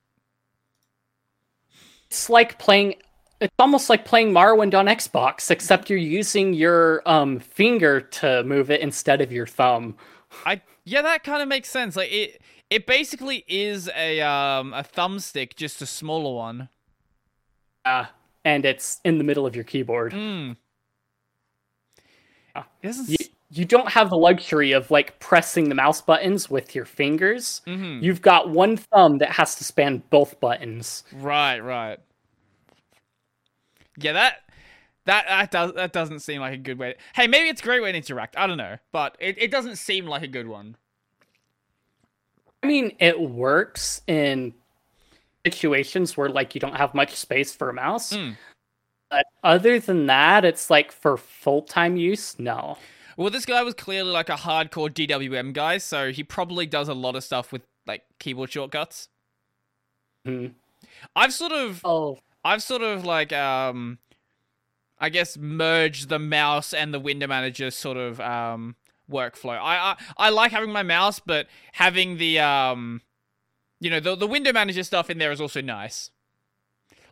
It's 2.08 2.30
like 2.30 2.60
playing. 2.60 2.96
It's 3.40 3.54
almost 3.58 3.90
like 3.90 4.06
playing 4.06 4.32
Morrowind 4.32 4.78
on 4.78 4.86
Xbox, 4.86 5.50
except 5.50 5.90
you're 5.90 5.98
using 5.98 6.54
your 6.54 7.02
um 7.06 7.40
finger 7.40 8.02
to 8.02 8.44
move 8.44 8.70
it 8.70 8.82
instead 8.82 9.22
of 9.22 9.32
your 9.32 9.48
thumb. 9.48 9.96
I 10.46 10.62
yeah, 10.86 11.02
that 11.02 11.24
kind 11.24 11.42
of 11.42 11.48
makes 11.48 11.70
sense. 11.70 11.96
Like 11.96 12.12
it 12.12 12.42
it 12.72 12.88
basically 12.88 13.44
is 13.48 13.88
a 13.96 14.22
um 14.22 14.74
a 14.74 14.82
thumbstick, 14.84 15.56
just 15.56 15.82
a 15.82 15.86
smaller 15.86 16.34
one. 16.34 16.70
Uh, 17.86 18.06
and 18.46 18.66
it's 18.66 19.00
in 19.04 19.18
the 19.20 19.24
middle 19.24 19.46
of 19.46 19.56
your 19.56 19.64
keyboard. 19.66 20.14
Mm. 20.14 20.56
Doesn't 22.84 23.10
You, 23.10 23.18
you 23.52 23.66
don't 23.66 23.90
have 23.90 24.10
the 24.10 24.18
luxury 24.18 24.72
of 24.72 24.90
like 24.90 25.20
pressing 25.20 25.70
the 25.70 25.76
mouse 25.76 26.02
buttons 26.02 26.50
with 26.50 26.74
your 26.74 26.86
fingers. 26.86 27.62
Mhm. 27.68 28.02
You've 28.02 28.22
got 28.22 28.50
one 28.50 28.78
thumb 28.78 29.20
that 29.20 29.32
has 29.34 29.56
to 29.56 29.64
span 29.64 30.04
both 30.10 30.40
buttons. 30.40 31.04
Right, 31.12 31.60
right. 31.60 32.00
Yeah, 33.98 34.14
that 34.14 34.38
that 35.06 35.26
that 35.28 35.52
does 35.52 35.74
that 35.74 35.94
doesn't 35.94 36.20
seem 36.22 36.42
like 36.42 36.54
a 36.54 36.58
good 36.58 36.80
way. 36.80 36.96
Hey, 37.16 37.28
maybe 37.28 37.50
it's 37.50 37.62
a 37.62 37.64
great 37.64 37.82
way 37.82 37.92
to 37.92 37.98
interact. 37.98 38.38
I 38.38 38.48
don't 38.48 38.58
know, 38.58 38.78
but 38.92 39.16
it, 39.20 39.38
it 39.38 39.52
doesn't 39.52 39.76
seem 39.78 40.06
like 40.06 40.24
a 40.24 40.28
good 40.28 40.48
one. 40.48 40.76
I 42.64 42.68
mean, 42.68 42.96
it 43.00 43.20
works 43.20 44.02
in 44.08 44.54
situations 45.46 46.16
where 46.16 46.30
like 46.30 46.54
you 46.54 46.62
don't 46.62 46.76
have 46.76 46.94
much 46.94 47.16
space 47.16 47.54
for 47.56 47.70
a 47.70 47.74
mouse. 47.74 48.14
Mm. 48.14 48.38
But 49.10 49.26
other 49.44 49.80
than 49.80 50.06
that, 50.06 50.46
it's 50.46 50.70
like 50.70 50.92
for 50.92 51.18
full 51.18 51.64
time 51.64 51.98
use, 51.98 52.38
no. 52.40 52.78
Well, 53.18 53.30
this 53.30 53.46
guy 53.46 53.62
was 53.62 53.74
clearly 53.74 54.12
like 54.12 54.30
a 54.30 54.36
hardcore 54.36 54.90
DWM 54.90 55.54
guy, 55.54 55.80
so 55.80 56.12
he 56.12 56.24
probably 56.24 56.66
does 56.66 56.88
a 56.88 56.94
lot 56.94 57.16
of 57.16 57.24
stuff 57.24 57.52
with 57.52 57.62
like 57.86 58.04
keyboard 58.20 58.52
shortcuts. 58.52 59.10
Mhm. 60.26 60.54
I've 61.16 61.34
sort 61.34 61.52
of 61.52 61.82
Oh, 61.84 62.20
I've 62.44 62.64
sort 62.64 62.84
of 62.84 63.06
like 63.06 63.34
um 63.34 63.98
I 65.00 65.10
guess 65.10 65.38
merged 65.38 66.10
the 66.10 66.20
mouse 66.20 66.74
and 66.74 66.94
the 66.94 67.00
window 67.00 67.28
manager 67.28 67.72
sort 67.72 67.98
of 67.98 68.22
um 68.22 68.76
workflow. 69.12 69.58
I 69.60 69.92
I, 69.92 69.98
I 70.18 70.30
like 70.30 70.52
having 70.52 70.72
my 70.72 70.84
mouse, 70.84 71.20
but 71.20 71.48
having 71.74 72.18
the 72.18 72.40
um 72.40 73.02
you 73.80 73.90
know, 73.90 74.00
the 74.00 74.16
the 74.16 74.28
window 74.28 74.54
manager 74.54 74.84
stuff 74.84 75.10
in 75.10 75.18
there 75.18 75.32
is 75.32 75.42
also 75.42 75.62
nice. 75.62 76.10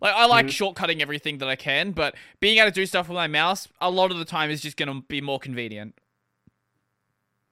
Like 0.01 0.13
I 0.15 0.25
like 0.27 0.45
Mhm. 0.45 0.73
shortcutting 0.75 1.01
everything 1.01 1.39
that 1.39 1.49
I 1.49 1.55
can, 1.57 1.91
but 1.91 2.15
being 2.39 2.57
able 2.59 2.69
to 2.71 2.75
do 2.75 2.85
stuff 2.85 3.09
with 3.09 3.15
my 3.15 3.27
mouse 3.27 3.67
a 3.81 3.89
lot 3.91 4.11
of 4.11 4.17
the 4.17 4.25
time 4.25 4.49
is 4.49 4.61
just 4.61 4.77
going 4.77 4.87
to 4.87 5.01
be 5.07 5.19
more 5.21 5.39
convenient. 5.39 5.95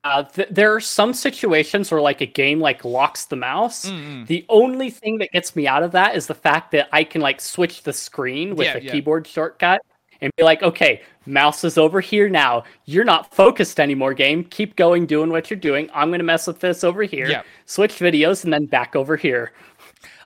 Uh, 0.03 0.23
th- 0.23 0.47
there 0.49 0.73
are 0.73 0.79
some 0.79 1.13
situations 1.13 1.91
where 1.91 1.99
like 1.99 2.21
a 2.21 2.25
game 2.25 2.61
like 2.61 2.85
locks 2.85 3.25
the 3.25 3.35
mouse. 3.35 3.85
Mm-mm. 3.89 4.25
The 4.27 4.45
only 4.47 4.89
thing 4.89 5.17
that 5.17 5.31
gets 5.33 5.55
me 5.55 5.67
out 5.67 5.83
of 5.83 5.91
that 5.91 6.15
is 6.15 6.27
the 6.27 6.35
fact 6.35 6.71
that 6.71 6.87
I 6.93 7.03
can 7.03 7.19
like 7.19 7.41
switch 7.41 7.83
the 7.83 7.91
screen 7.91 8.55
with 8.55 8.67
Yeah, 8.67 8.77
a 8.77 8.79
yeah. 8.79 8.91
keyboard 8.93 9.27
shortcut 9.27 9.81
and 10.21 10.31
be 10.37 10.43
like, 10.43 10.63
okay, 10.63 11.01
mouse 11.25 11.63
is 11.63 11.77
over 11.77 12.01
here 12.01 12.29
now. 12.29 12.63
You're 12.85 13.03
not 13.03 13.33
focused 13.33 13.79
anymore, 13.79 14.13
game. 14.13 14.43
Keep 14.45 14.75
going, 14.75 15.05
doing 15.05 15.29
what 15.29 15.49
you're 15.49 15.59
doing. 15.59 15.89
I'm 15.93 16.11
gonna 16.11 16.23
mess 16.23 16.47
with 16.47 16.59
this 16.59 16.83
over 16.83 17.03
here. 17.03 17.29
Yeah. 17.29 17.43
Switch 17.65 17.93
videos 17.93 18.43
and 18.43 18.53
then 18.53 18.65
back 18.65 18.95
over 18.95 19.15
here. 19.15 19.51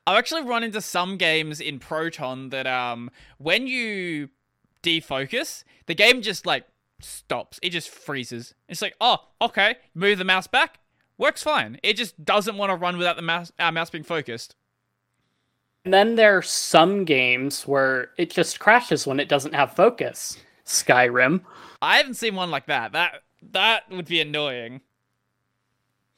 I've 0.07 0.18
actually 0.18 0.43
run 0.43 0.63
into 0.63 0.81
some 0.81 1.18
games 1.18 1.59
in 1.61 1.80
Proton 1.80 2.49
that 2.49 2.68
um 2.68 3.09
when 3.38 3.68
you 3.68 4.30
defocus, 4.84 5.63
the 5.85 5.95
game 5.95 6.22
just 6.22 6.45
like 6.45 6.65
stops. 7.01 7.59
It 7.61 7.69
just 7.69 7.89
freezes. 7.89 8.53
It's 8.68 8.81
like, 8.81 8.95
oh, 9.01 9.18
okay, 9.41 9.76
move 9.93 10.18
the 10.18 10.23
mouse 10.23 10.47
back, 10.47 10.80
works 11.18 11.43
fine. 11.43 11.80
It 11.84 11.93
just 11.93 12.23
doesn't 12.23 12.57
want 12.57 12.72
to 12.72 12.76
run 12.76 12.97
without 12.97 13.15
the 13.15 13.22
mouse 13.22 13.51
uh, 13.59 13.72
mouse 13.72 13.89
being 13.89 14.03
focused. 14.03 14.55
And 15.83 15.93
then 15.93 16.15
there 16.15 16.37
are 16.37 16.41
some 16.43 17.05
games 17.05 17.67
where 17.67 18.11
it 18.17 18.29
just 18.29 18.59
crashes 18.59 19.07
when 19.07 19.19
it 19.19 19.29
doesn't 19.29 19.55
have 19.55 19.75
focus. 19.75 20.37
Skyrim. 20.65 21.41
I 21.81 21.97
haven't 21.97 22.13
seen 22.15 22.35
one 22.35 22.51
like 22.51 22.67
that. 22.67 22.91
That 22.91 23.23
that 23.51 23.89
would 23.89 24.05
be 24.05 24.21
annoying. 24.21 24.81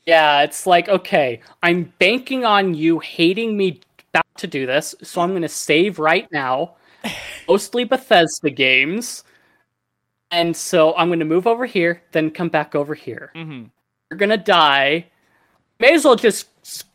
Yeah, 0.05 0.41
it's 0.41 0.67
like, 0.67 0.89
okay, 0.89 1.39
I'm 1.61 1.93
banking 1.97 2.43
on 2.43 2.73
you 2.73 2.99
hating 2.99 3.55
me 3.55 3.79
about 4.13 4.25
to 4.37 4.47
do 4.47 4.65
this, 4.65 4.93
so 5.01 5.21
I'm 5.21 5.29
going 5.29 5.43
to 5.43 5.49
save 5.49 5.97
right 5.97 6.29
now. 6.31 6.75
Mostly 7.47 7.85
Bethesda 7.85 8.49
games. 8.49 9.23
And 10.31 10.55
so 10.57 10.95
I'm 10.95 11.07
going 11.09 11.19
to 11.19 11.25
move 11.25 11.47
over 11.47 11.65
here, 11.65 12.01
then 12.11 12.31
come 12.31 12.49
back 12.49 12.75
over 12.75 12.95
here. 12.95 13.31
hmm 13.33 13.65
You're 14.09 14.17
going 14.17 14.29
to 14.29 14.37
die. 14.37 15.05
May 15.79 15.93
as 15.93 16.05
well 16.05 16.15
just 16.15 16.47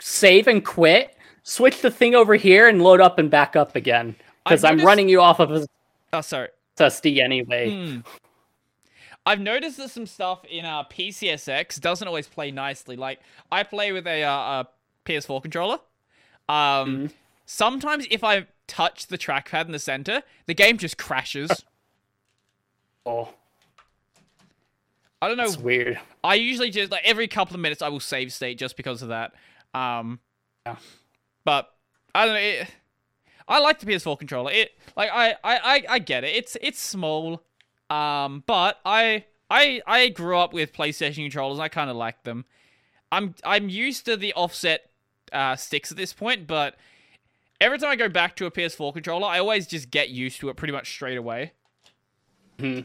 save 0.03 0.49
and 0.49 0.65
quit, 0.65 1.17
switch 1.49 1.81
the 1.81 1.91
thing 1.91 2.15
over 2.15 2.35
here, 2.35 2.69
and 2.69 2.83
load 2.83 3.01
up 3.01 3.19
and 3.19 3.31
back 3.31 3.57
up 3.57 3.75
again. 3.75 4.15
Because 4.45 4.65
I've 4.65 4.79
I'm 4.81 4.87
running 4.87 5.09
you 5.09 5.21
off 5.21 5.41
of 5.41 5.51
a 5.51 5.67
Oh, 6.13 6.21
sorry. 6.21 6.49
SSD 6.79 7.19
anyway. 7.19 7.71
Hmm. 7.71 8.01
I've 9.27 9.41
noticed 9.41 9.77
that 9.77 9.91
some 9.91 10.07
stuff 10.07 10.45
in 10.47 10.65
uh, 10.65 10.85
PCSX 10.85 11.81
doesn't 11.81 12.07
always 12.09 12.27
play 12.27 12.51
nicely. 12.51 12.97
Like 12.97 13.21
I 13.53 13.63
play 13.63 13.93
with 13.93 14.07
a, 14.07 14.23
uh, 14.23 14.31
a 14.65 14.69
PS4 15.05 15.43
controller. 15.43 15.79
Um, 16.49 17.11
sometimes 17.45 18.07
if 18.11 18.25
I 18.25 18.47
touch 18.67 19.09
the 19.09 19.19
trackpad 19.19 19.67
in 19.67 19.73
the 19.73 19.79
center, 19.79 20.23
the 20.47 20.55
game 20.55 20.79
just 20.79 20.97
crashes. 20.99 21.51
Oh, 23.07 23.31
I 25.23 25.29
don't 25.29 25.39
know. 25.39 25.45
it's 25.45 25.57
weird. 25.57 25.99
I 26.23 26.35
usually 26.35 26.69
just 26.69 26.93
like 26.93 27.01
every 27.05 27.27
couple 27.27 27.55
of 27.55 27.61
minutes 27.61 27.81
I 27.81 27.89
will 27.89 28.01
save 28.01 28.35
state 28.35 28.59
just 28.59 28.77
because 28.77 29.01
of 29.01 29.09
that. 29.09 29.33
Um, 29.73 30.21
Yeah. 30.67 30.77
But 31.49 31.73
I 32.15 32.27
don't 32.27 32.35
know. 32.35 32.41
It, 32.41 32.69
I 33.49 33.59
like 33.61 33.79
the 33.79 33.87
PS4 33.87 34.19
controller. 34.19 34.53
It 34.53 34.73
like 34.99 35.09
I, 35.11 35.31
I 35.43 35.57
I 35.57 35.83
I 35.89 35.99
get 35.99 36.23
it. 36.23 36.37
It's 36.37 36.59
it's 36.61 36.79
small. 36.79 37.43
Um, 37.89 38.45
but 38.47 38.79
I 38.85 39.25
I 39.49 39.81
I 39.87 40.11
grew 40.11 40.37
up 40.37 40.53
with 40.53 40.75
PlayStation 40.75 41.23
controllers. 41.23 41.59
I 41.59 41.69
kind 41.69 41.89
of 41.89 41.97
like 41.97 42.25
them. 42.25 42.45
I'm 43.11 43.35
I'm 43.45 43.71
used 43.71 44.05
to 44.05 44.19
the 44.19 44.35
offset 44.35 44.91
uh, 45.33 45.57
sticks 45.57 45.91
at 45.91 45.97
this 45.97 46.13
point, 46.13 46.47
but 46.47 46.77
every 47.63 47.79
time 47.79 47.89
I 47.89 47.97
go 47.97 48.11
back 48.11 48.37
to 48.37 48.45
a 48.45 48.51
PS4 48.51 48.93
controller, 48.93 49.27
I 49.27 49.39
always 49.39 49.67
just 49.67 49.91
get 49.91 50.11
used 50.11 50.41
to 50.41 50.51
it 50.51 50.57
pretty 50.59 50.73
much 50.73 50.91
straight 50.91 51.17
away. 51.17 51.53
Hmm. 52.61 52.81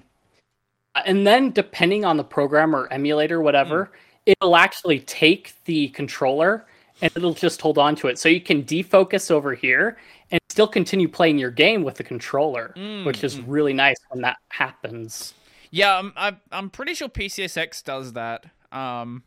And 1.03 1.27
then, 1.27 1.51
depending 1.51 2.05
on 2.05 2.15
the 2.15 2.23
program 2.23 2.73
or 2.73 2.87
emulator, 2.93 3.41
whatever, 3.41 3.91
it'll 4.25 4.55
actually 4.55 5.01
take 5.01 5.53
the 5.65 5.89
controller 5.89 6.65
and 7.01 7.11
it'll 7.15 7.33
just 7.33 7.61
hold 7.61 7.77
on 7.77 7.95
to 7.97 8.07
it. 8.07 8.19
So 8.19 8.29
you 8.29 8.41
can 8.41 8.63
defocus 8.63 9.31
over 9.31 9.53
here 9.53 9.97
and 10.31 10.39
still 10.49 10.67
continue 10.67 11.07
playing 11.07 11.37
your 11.37 11.51
game 11.51 11.83
with 11.83 11.95
the 11.95 12.03
controller, 12.03 12.73
which 13.05 13.23
is 13.23 13.39
really 13.39 13.73
nice 13.73 13.97
when 14.09 14.21
that 14.21 14.37
happens. 14.49 15.33
Yeah, 15.71 15.97
I'm, 15.97 16.13
I'm, 16.15 16.41
I'm 16.51 16.69
pretty 16.69 16.93
sure 16.93 17.09
PCSX 17.09 17.83
does 17.83 18.13
that. 18.13 18.45
Um, 18.71 19.23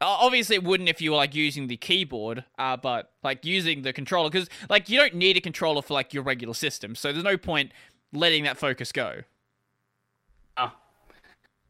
obviously, 0.00 0.56
it 0.56 0.64
wouldn't 0.64 0.88
if 0.88 1.00
you 1.00 1.10
were 1.12 1.16
like 1.16 1.34
using 1.34 1.66
the 1.66 1.76
keyboard, 1.76 2.44
uh, 2.58 2.76
but 2.76 3.12
like 3.22 3.44
using 3.44 3.82
the 3.82 3.92
controller, 3.92 4.30
because 4.30 4.48
like 4.68 4.88
you 4.88 4.98
don't 4.98 5.14
need 5.14 5.36
a 5.36 5.40
controller 5.40 5.82
for 5.82 5.94
like 5.94 6.12
your 6.12 6.22
regular 6.22 6.54
system, 6.54 6.94
so 6.94 7.12
there's 7.12 7.24
no 7.24 7.36
point 7.36 7.72
letting 8.12 8.44
that 8.44 8.56
focus 8.56 8.92
go. 8.92 9.22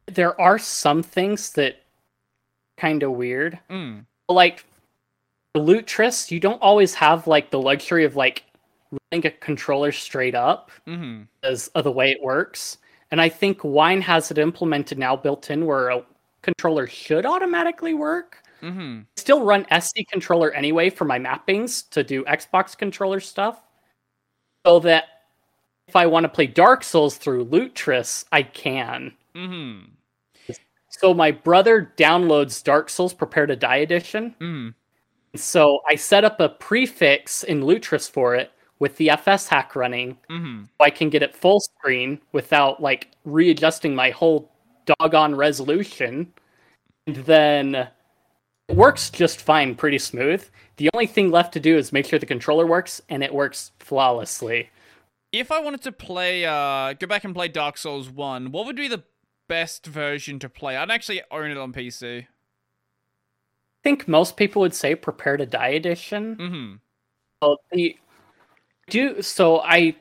There 0.06 0.38
are 0.40 0.58
some 0.58 1.02
things 1.02 1.52
that 1.52 1.83
kind 2.76 3.02
of 3.02 3.12
weird. 3.12 3.58
Mm. 3.70 4.04
Like 4.28 4.64
Lutris, 5.56 6.30
you 6.30 6.40
don't 6.40 6.60
always 6.60 6.94
have 6.94 7.26
like 7.26 7.50
the 7.50 7.60
luxury 7.60 8.04
of 8.04 8.16
like 8.16 8.44
running 9.12 9.26
a 9.26 9.30
controller 9.30 9.92
straight 9.92 10.34
up. 10.34 10.70
hmm 10.86 11.22
because 11.40 11.68
of 11.68 11.84
the 11.84 11.92
way 11.92 12.10
it 12.10 12.22
works. 12.22 12.78
And 13.10 13.20
I 13.20 13.28
think 13.28 13.62
Wine 13.62 14.00
has 14.00 14.30
it 14.30 14.38
implemented 14.38 14.98
now 14.98 15.14
built 15.14 15.50
in 15.50 15.66
where 15.66 15.88
a 15.90 16.02
controller 16.42 16.86
should 16.86 17.26
automatically 17.26 17.94
work. 17.94 18.42
hmm 18.60 19.00
Still 19.16 19.44
run 19.44 19.64
SD 19.66 20.08
controller 20.10 20.50
anyway 20.52 20.90
for 20.90 21.04
my 21.04 21.18
mappings 21.18 21.88
to 21.90 22.02
do 22.02 22.24
Xbox 22.24 22.76
controller 22.76 23.20
stuff. 23.20 23.62
So 24.66 24.80
that 24.80 25.04
if 25.86 25.94
I 25.96 26.06
want 26.06 26.24
to 26.24 26.28
play 26.30 26.46
Dark 26.46 26.82
Souls 26.82 27.16
through 27.18 27.44
Lutris, 27.44 28.24
I 28.32 28.42
can. 28.42 29.12
hmm 29.34 29.80
So 31.00 31.12
my 31.14 31.30
brother 31.30 31.92
downloads 31.96 32.62
Dark 32.62 32.88
Souls 32.88 33.14
Prepare 33.14 33.46
to 33.46 33.56
Die 33.56 33.76
Edition. 33.76 34.34
hmm 34.38 34.68
So 35.34 35.80
I 35.88 35.96
set 35.96 36.24
up 36.24 36.40
a 36.40 36.48
prefix 36.48 37.42
in 37.42 37.62
Lutris 37.62 38.10
for 38.10 38.34
it 38.34 38.52
with 38.78 38.96
the 38.96 39.10
FS 39.10 39.48
hack 39.48 39.76
running 39.76 40.18
hmm 40.28 40.62
I 40.80 40.90
can 40.90 41.08
get 41.08 41.22
it 41.22 41.34
full 41.34 41.60
screen 41.60 42.20
without 42.32 42.82
like 42.82 43.08
readjusting 43.24 43.94
my 43.94 44.10
whole 44.10 44.50
doggone 44.86 45.34
resolution. 45.34 46.32
And 47.06 47.16
then 47.16 47.74
it 48.68 48.76
works 48.76 49.10
just 49.10 49.40
fine, 49.40 49.74
pretty 49.74 49.98
smooth. 49.98 50.44
The 50.76 50.90
only 50.94 51.06
thing 51.06 51.30
left 51.30 51.52
to 51.54 51.60
do 51.60 51.76
is 51.76 51.92
make 51.92 52.06
sure 52.06 52.18
the 52.18 52.26
controller 52.26 52.66
works, 52.66 53.00
and 53.08 53.22
it 53.22 53.32
works 53.32 53.72
flawlessly. 53.78 54.70
If 55.32 55.52
I 55.52 55.60
wanted 55.60 55.82
to 55.82 55.92
play, 55.92 56.44
uh, 56.44 56.94
go 56.94 57.06
back 57.06 57.24
and 57.24 57.34
play 57.34 57.48
Dark 57.48 57.76
Souls 57.76 58.08
1, 58.08 58.52
what 58.52 58.66
would 58.66 58.76
be 58.76 58.88
the 58.88 59.02
best 59.48 59.86
version 59.86 60.38
to 60.40 60.48
play? 60.48 60.76
I'd 60.76 60.90
actually 60.90 61.22
own 61.30 61.50
it 61.50 61.56
on 61.56 61.72
PC. 61.72 62.20
I 62.22 62.26
think 63.82 64.08
most 64.08 64.36
people 64.36 64.60
would 64.62 64.74
say 64.74 64.94
Prepare 64.94 65.36
to 65.36 65.46
Die 65.46 65.68
Edition. 65.68 66.34
hmm 66.36 66.74
Well, 67.42 67.58
the 67.72 67.96
do 68.88 69.22
so 69.22 69.60
I 69.60 69.96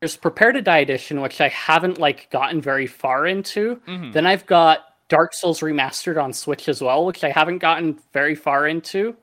there's 0.00 0.16
Prepare 0.16 0.52
to 0.52 0.62
Die 0.62 0.78
Edition, 0.78 1.20
which 1.20 1.40
I 1.40 1.48
haven't 1.48 1.98
like 1.98 2.30
gotten 2.30 2.60
very 2.62 2.86
far 2.86 3.26
into. 3.26 3.76
hmm 3.86 4.10
Then 4.12 4.26
I've 4.26 4.46
got 4.46 4.86
Dark 5.08 5.34
Souls 5.34 5.60
Remastered 5.60 6.22
on 6.22 6.32
Switch 6.32 6.68
as 6.68 6.80
well, 6.80 7.04
which 7.04 7.24
I 7.24 7.30
haven't 7.30 7.58
gotten 7.58 7.98
very 8.12 8.34
far 8.34 8.66
into. 8.66 9.14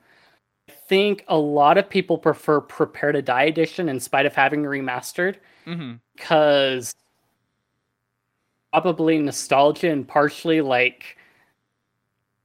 I 0.69 0.73
think 0.73 1.23
a 1.27 1.37
lot 1.37 1.77
of 1.77 1.89
people 1.89 2.17
prefer 2.17 2.61
Prepare 2.61 3.13
to 3.13 3.21
Die 3.21 3.43
Edition 3.43 3.89
in 3.89 3.99
spite 3.99 4.25
of 4.25 4.35
having 4.35 4.63
remastered 4.63 5.37
hmm 5.65 5.93
because 6.15 6.93
probably 8.71 9.17
nostalgia 9.19 9.89
and 9.89 10.07
partially 10.07 10.61
like 10.61 11.17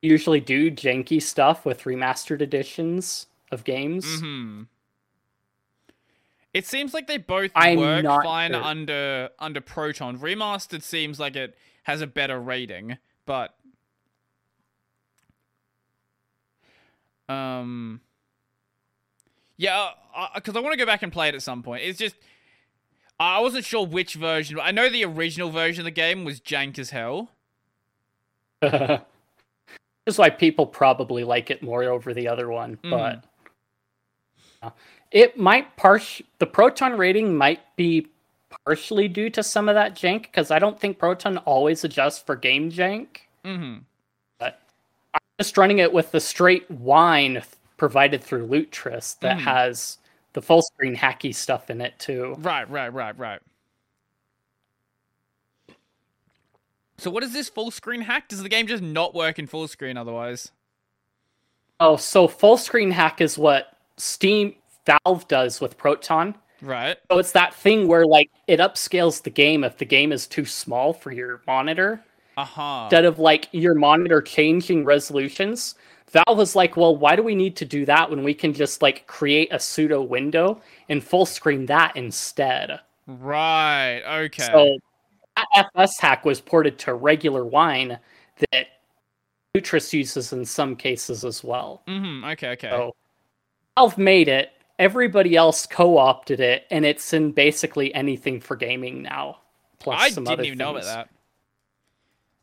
usually 0.00 0.40
do 0.40 0.70
janky 0.70 1.22
stuff 1.22 1.64
with 1.64 1.82
remastered 1.84 2.40
editions 2.40 3.26
of 3.50 3.64
games. 3.64 4.20
hmm 4.20 4.62
It 6.52 6.66
seems 6.66 6.92
like 6.94 7.06
they 7.06 7.18
both 7.18 7.52
I'm 7.54 7.78
work 7.78 8.04
fine 8.04 8.52
sure. 8.52 8.62
under 8.62 9.30
under 9.38 9.60
Proton. 9.60 10.18
Remastered 10.18 10.82
seems 10.82 11.20
like 11.20 11.36
it 11.36 11.56
has 11.84 12.00
a 12.00 12.06
better 12.06 12.40
rating, 12.40 12.98
but 13.26 13.54
um, 17.28 18.00
yeah, 19.56 19.90
because 20.34 20.56
I, 20.56 20.60
want 20.60 20.72
to 20.72 20.78
go 20.78 20.86
back 20.86 21.02
and 21.02 21.12
play 21.12 21.28
it 21.28 21.34
at 21.34 21.42
some 21.42 21.62
point. 21.62 21.82
It's 21.84 21.98
just 21.98 22.16
I 23.22 23.40
wasn't 23.40 23.64
sure 23.64 23.86
which 23.86 24.14
version. 24.14 24.58
I 24.60 24.70
know 24.72 24.88
the 24.88 25.04
original 25.04 25.50
version 25.50 25.82
of 25.82 25.84
the 25.84 25.90
game 25.92 26.24
was 26.24 26.40
jank 26.40 26.78
as 26.78 26.90
hell. 26.90 27.30
That's 28.60 29.04
why 30.16 30.30
people 30.30 30.66
probably 30.66 31.22
like 31.24 31.50
it 31.50 31.62
more 31.62 31.84
over 31.84 32.12
the 32.12 32.26
other 32.28 32.48
one, 32.50 32.78
Mhm. 32.78 32.90
but 32.90 33.24
uh, 34.62 34.70
it 35.10 35.36
might 35.38 35.76
part 35.76 36.20
the 36.38 36.46
proton 36.46 36.96
rating 36.96 37.36
might 37.36 37.60
be 37.76 38.08
partially 38.64 39.08
due 39.08 39.30
to 39.30 39.42
some 39.42 39.68
of 39.68 39.74
that 39.76 39.94
jank 39.94 40.22
because 40.22 40.50
I 40.50 40.58
don't 40.58 40.78
think 40.78 40.98
proton 40.98 41.38
always 41.38 41.84
adjusts 41.84 42.18
for 42.20 42.34
game 42.36 42.70
jank. 42.70 43.06
hmm 43.44 43.78
But 44.38 44.60
I'm 45.14 45.20
Just 45.40 45.56
running 45.56 45.78
it 45.78 45.92
with 45.92 46.10
the 46.12 46.20
straight 46.20 46.68
wine 46.70 47.42
provided 47.76 48.22
through 48.22 48.46
Lutris 48.48 49.18
that 49.20 49.38
Mm. 49.38 49.42
has 49.42 49.98
the 50.32 50.42
full 50.42 50.62
screen 50.62 50.96
hacky 50.96 51.34
stuff 51.34 51.70
in 51.70 51.80
it 51.80 51.98
too. 51.98 52.36
Right, 52.38 52.68
right, 52.70 52.92
right, 52.92 53.16
right. 53.18 53.40
So 56.98 57.10
what 57.10 57.24
is 57.24 57.32
this 57.32 57.48
full 57.48 57.70
screen 57.70 58.00
hack? 58.00 58.28
Does 58.28 58.42
the 58.42 58.48
game 58.48 58.66
just 58.66 58.82
not 58.82 59.14
work 59.14 59.38
in 59.38 59.46
full 59.46 59.66
screen 59.66 59.96
otherwise? 59.96 60.52
Oh, 61.80 61.96
so 61.96 62.28
full 62.28 62.56
screen 62.56 62.92
hack 62.92 63.20
is 63.20 63.36
what 63.36 63.76
Steam 63.96 64.54
Valve 64.86 65.26
does 65.26 65.60
with 65.60 65.76
Proton. 65.76 66.36
Right. 66.60 66.96
So 67.10 67.18
it's 67.18 67.32
that 67.32 67.54
thing 67.54 67.88
where 67.88 68.06
like 68.06 68.30
it 68.46 68.60
upscales 68.60 69.22
the 69.22 69.30
game 69.30 69.64
if 69.64 69.78
the 69.78 69.84
game 69.84 70.12
is 70.12 70.28
too 70.28 70.44
small 70.44 70.92
for 70.92 71.10
your 71.10 71.42
monitor. 71.46 72.00
Uh-huh. 72.36 72.82
Instead 72.84 73.04
of 73.04 73.18
like 73.18 73.48
your 73.50 73.74
monitor 73.74 74.22
changing 74.22 74.84
resolutions, 74.84 75.74
Valve 76.12 76.36
was 76.36 76.54
like, 76.54 76.76
well, 76.76 76.94
why 76.94 77.16
do 77.16 77.22
we 77.22 77.34
need 77.34 77.56
to 77.56 77.64
do 77.64 77.84
that 77.86 78.10
when 78.10 78.22
we 78.22 78.34
can 78.34 78.52
just 78.52 78.82
like 78.82 79.06
create 79.06 79.48
a 79.50 79.58
pseudo 79.58 80.02
window 80.02 80.60
and 80.88 81.02
full 81.02 81.26
screen 81.26 81.66
that 81.66 81.96
instead? 81.96 82.80
Right. 83.06 84.02
Okay. 84.26 84.42
So 84.44 84.76
that 85.36 85.46
FS 85.74 85.98
hack 85.98 86.24
was 86.24 86.40
ported 86.40 86.78
to 86.80 86.94
regular 86.94 87.44
wine 87.44 87.98
that 88.52 88.66
Lutris 89.56 89.92
uses 89.92 90.32
in 90.32 90.44
some 90.44 90.76
cases 90.76 91.24
as 91.24 91.42
well. 91.42 91.82
mm-hmm. 91.88 92.24
Okay, 92.24 92.50
okay. 92.50 92.68
So 92.70 92.94
Valve 93.76 93.96
made 93.96 94.28
it, 94.28 94.52
everybody 94.78 95.34
else 95.36 95.66
co-opted 95.66 96.40
it, 96.40 96.66
and 96.70 96.84
it's 96.84 97.12
in 97.12 97.32
basically 97.32 97.94
anything 97.94 98.40
for 98.40 98.54
gaming 98.54 99.02
now. 99.02 99.38
Plus 99.78 100.00
I 100.00 100.10
some 100.10 100.24
didn't 100.24 100.40
other 100.40 100.44
even 100.44 100.58
know 100.58 100.76
about 100.76 100.82
things. 100.84 101.08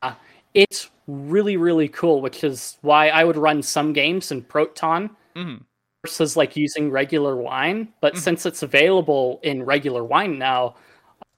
that. 0.02 0.20
It's 0.56 0.90
really, 1.10 1.57
really 1.57 1.88
cool, 1.88 2.22
which 2.22 2.44
is 2.44 2.77
why 2.81 3.10
I 3.10 3.23
would 3.23 3.38
run 3.38 3.61
some 3.64 3.94
games 3.94 4.31
in 4.31 4.44
Proton 4.44 5.10
Mhm. 5.36 5.64
versus 6.06 6.38
like 6.38 6.56
using 6.56 6.91
regular 6.91 7.36
wine. 7.36 7.94
But 8.02 8.14
Mhm. 8.14 8.19
since 8.19 8.45
it's 8.45 8.64
available 8.64 9.40
in 9.44 9.64
regular 9.64 10.03
wine 10.03 10.38
now, 10.38 10.76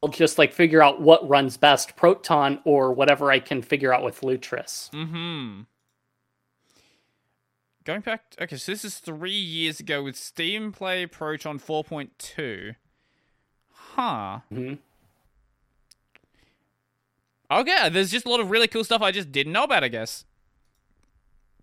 I'll 0.03 0.09
just 0.09 0.37
like 0.37 0.51
figure 0.51 0.81
out 0.81 1.01
what 1.01 1.27
runs 1.29 1.57
best, 1.57 1.95
Proton 1.95 2.59
or 2.65 2.91
whatever 2.91 3.31
I 3.31 3.39
can 3.39 3.61
figure 3.61 3.93
out 3.93 4.03
with 4.03 4.21
Lutris. 4.21 4.89
Mm-hmm. 4.91 5.61
Going 7.83 8.01
back, 8.01 8.35
okay, 8.39 8.57
so 8.57 8.71
this 8.71 8.85
is 8.85 8.99
three 8.99 9.31
years 9.31 9.79
ago 9.79 10.03
with 10.03 10.15
Steam 10.15 10.71
Play 10.71 11.05
Proton 11.07 11.57
4.2. 11.57 12.75
Huh. 13.73 14.39
Mhm. 14.51 14.77
Okay, 17.51 17.89
there's 17.89 18.11
just 18.11 18.25
a 18.25 18.29
lot 18.29 18.39
of 18.39 18.49
really 18.49 18.67
cool 18.67 18.83
stuff 18.83 19.01
I 19.01 19.11
just 19.11 19.31
didn't 19.31 19.51
know 19.51 19.65
about, 19.65 19.83
I 19.83 19.89
guess. 19.89 20.23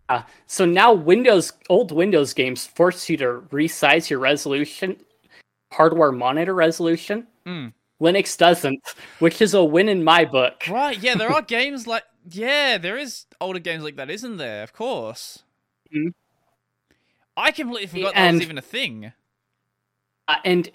Uh, 0.08 0.22
so 0.46 0.64
now 0.64 0.92
Windows, 0.92 1.52
old 1.68 1.92
Windows 1.92 2.34
games 2.34 2.66
force 2.66 3.08
you 3.08 3.16
to 3.18 3.42
resize 3.50 4.10
your 4.10 4.18
resolution, 4.18 4.96
hardware 5.72 6.12
monitor 6.12 6.54
resolution. 6.54 7.26
Mm. 7.46 7.72
Linux 8.00 8.36
doesn't, 8.36 8.80
which 9.18 9.42
is 9.42 9.54
a 9.54 9.64
win 9.64 9.88
in 9.88 10.04
my 10.04 10.24
book. 10.24 10.62
Right, 10.68 10.98
yeah, 10.98 11.14
there 11.14 11.32
are 11.32 11.42
games 11.56 11.86
like 11.86 12.04
yeah, 12.30 12.78
there 12.78 12.98
is 12.98 13.24
older 13.40 13.58
games 13.58 13.82
like 13.82 13.96
that, 13.96 14.10
isn't 14.10 14.36
there? 14.36 14.62
Of 14.62 14.72
course. 14.72 15.42
Mhm. 15.94 16.12
I 17.36 17.50
completely 17.50 17.86
forgot 17.86 18.14
that 18.14 18.32
was 18.34 18.42
even 18.42 18.58
a 18.58 18.62
thing. 18.62 19.12
Uh, 20.26 20.36
and 20.44 20.68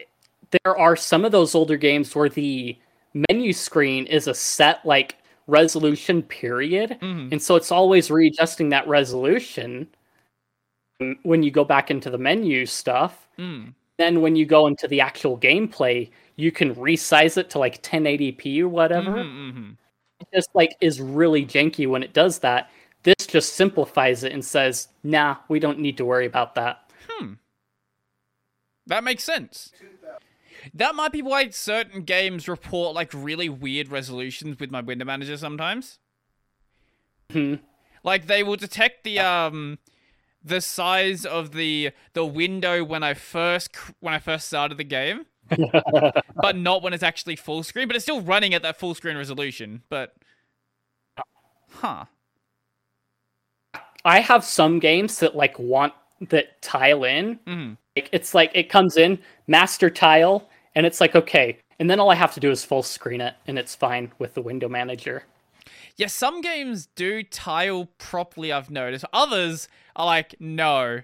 there 0.49 0.77
are 0.77 0.95
some 0.95 1.25
of 1.25 1.31
those 1.31 1.53
older 1.53 1.77
games 1.77 2.15
where 2.15 2.29
the 2.29 2.77
menu 3.29 3.53
screen 3.53 4.05
is 4.07 4.27
a 4.27 4.33
set 4.33 4.85
like 4.85 5.17
resolution 5.47 6.23
period, 6.23 6.97
Mhm. 7.01 7.31
and 7.31 7.41
so 7.41 7.55
it's 7.55 7.71
always 7.71 8.09
readjusting 8.11 8.69
that 8.69 8.87
resolution 8.87 9.87
when 11.23 11.43
you 11.43 11.51
go 11.51 11.63
back 11.63 11.91
into 11.91 12.09
the 12.09 12.17
menu 12.17 12.65
stuff. 12.65 13.27
Mm. 13.37 13.73
Then 13.97 14.21
when 14.21 14.35
you 14.35 14.45
go 14.45 14.67
into 14.67 14.87
the 14.87 15.01
actual 15.01 15.37
gameplay, 15.37 16.09
you 16.35 16.51
can 16.51 16.73
resize 16.75 17.37
it 17.37 17.49
to 17.51 17.59
like 17.59 17.81
1080p 17.81 18.61
or 18.61 18.67
whatever. 18.69 19.11
Mhm, 19.11 19.53
mhm. 19.53 19.77
It 20.21 20.27
just 20.33 20.49
like 20.53 20.75
is 20.81 21.01
really 21.01 21.45
janky 21.45 21.87
when 21.87 22.03
it 22.03 22.13
does 22.13 22.39
that. 22.39 22.69
This 23.03 23.27
just 23.27 23.53
simplifies 23.55 24.23
it 24.23 24.31
and 24.33 24.43
says, 24.43 24.87
"Nah, 25.03 25.37
we 25.49 25.59
don't 25.59 25.79
need 25.79 25.97
to 25.97 26.05
worry 26.05 26.25
about 26.25 26.55
that." 26.55 26.89
Hmm. 27.09 27.33
That 28.87 29.03
makes 29.03 29.23
sense. 29.23 29.71
That 30.73 30.95
might 30.95 31.11
be 31.11 31.21
why 31.21 31.49
certain 31.49 32.03
games 32.03 32.47
report 32.47 32.95
like 32.95 33.13
really 33.13 33.49
weird 33.49 33.89
resolutions 33.89 34.59
with 34.59 34.71
my 34.71 34.81
window 34.81 35.05
manager 35.05 35.37
sometimes. 35.37 35.99
Hmm. 37.31 37.55
Like 38.03 38.27
they 38.27 38.43
will 38.43 38.55
detect 38.57 39.03
the 39.03 39.19
um 39.19 39.79
the 40.43 40.61
size 40.61 41.25
of 41.25 41.53
the 41.53 41.91
the 42.13 42.25
window 42.25 42.83
when 42.83 43.03
I 43.03 43.13
first 43.13 43.75
when 43.99 44.13
I 44.13 44.19
first 44.19 44.47
started 44.47 44.77
the 44.77 44.83
game, 44.83 45.25
but 46.35 46.57
not 46.57 46.83
when 46.83 46.93
it's 46.93 47.03
actually 47.03 47.35
full 47.35 47.63
screen. 47.63 47.87
But 47.87 47.95
it's 47.95 48.05
still 48.05 48.21
running 48.21 48.53
at 48.53 48.61
that 48.61 48.77
full 48.77 48.93
screen 48.93 49.17
resolution. 49.17 49.83
But 49.89 50.15
huh? 51.71 52.05
I 54.05 54.19
have 54.19 54.43
some 54.43 54.79
games 54.79 55.19
that 55.19 55.35
like 55.35 55.57
want 55.57 55.93
that 56.29 56.61
tile 56.61 57.03
in. 57.03 57.39
hmm 57.47 57.73
Like 57.95 58.09
it's 58.11 58.33
like 58.33 58.51
it 58.53 58.69
comes 58.69 58.97
in 58.97 59.19
master 59.47 59.89
tile, 59.89 60.49
and 60.75 60.85
it's 60.85 61.01
like 61.01 61.15
okay, 61.15 61.57
and 61.79 61.89
then 61.89 61.99
all 61.99 62.09
I 62.09 62.15
have 62.15 62.33
to 62.33 62.39
do 62.39 62.51
is 62.51 62.63
full 62.65 62.83
screen 62.83 63.21
it, 63.21 63.35
and 63.47 63.57
it's 63.59 63.75
fine 63.75 64.11
with 64.19 64.33
the 64.33 64.41
window 64.41 64.69
manager. 64.69 65.23
Yeah, 65.95 66.07
some 66.07 66.41
games 66.41 66.87
do 66.95 67.23
tile 67.23 67.89
properly. 67.97 68.51
I've 68.51 68.71
noticed. 68.71 69.05
Others 69.13 69.67
are 69.95 70.05
like, 70.07 70.35
no, 70.39 71.01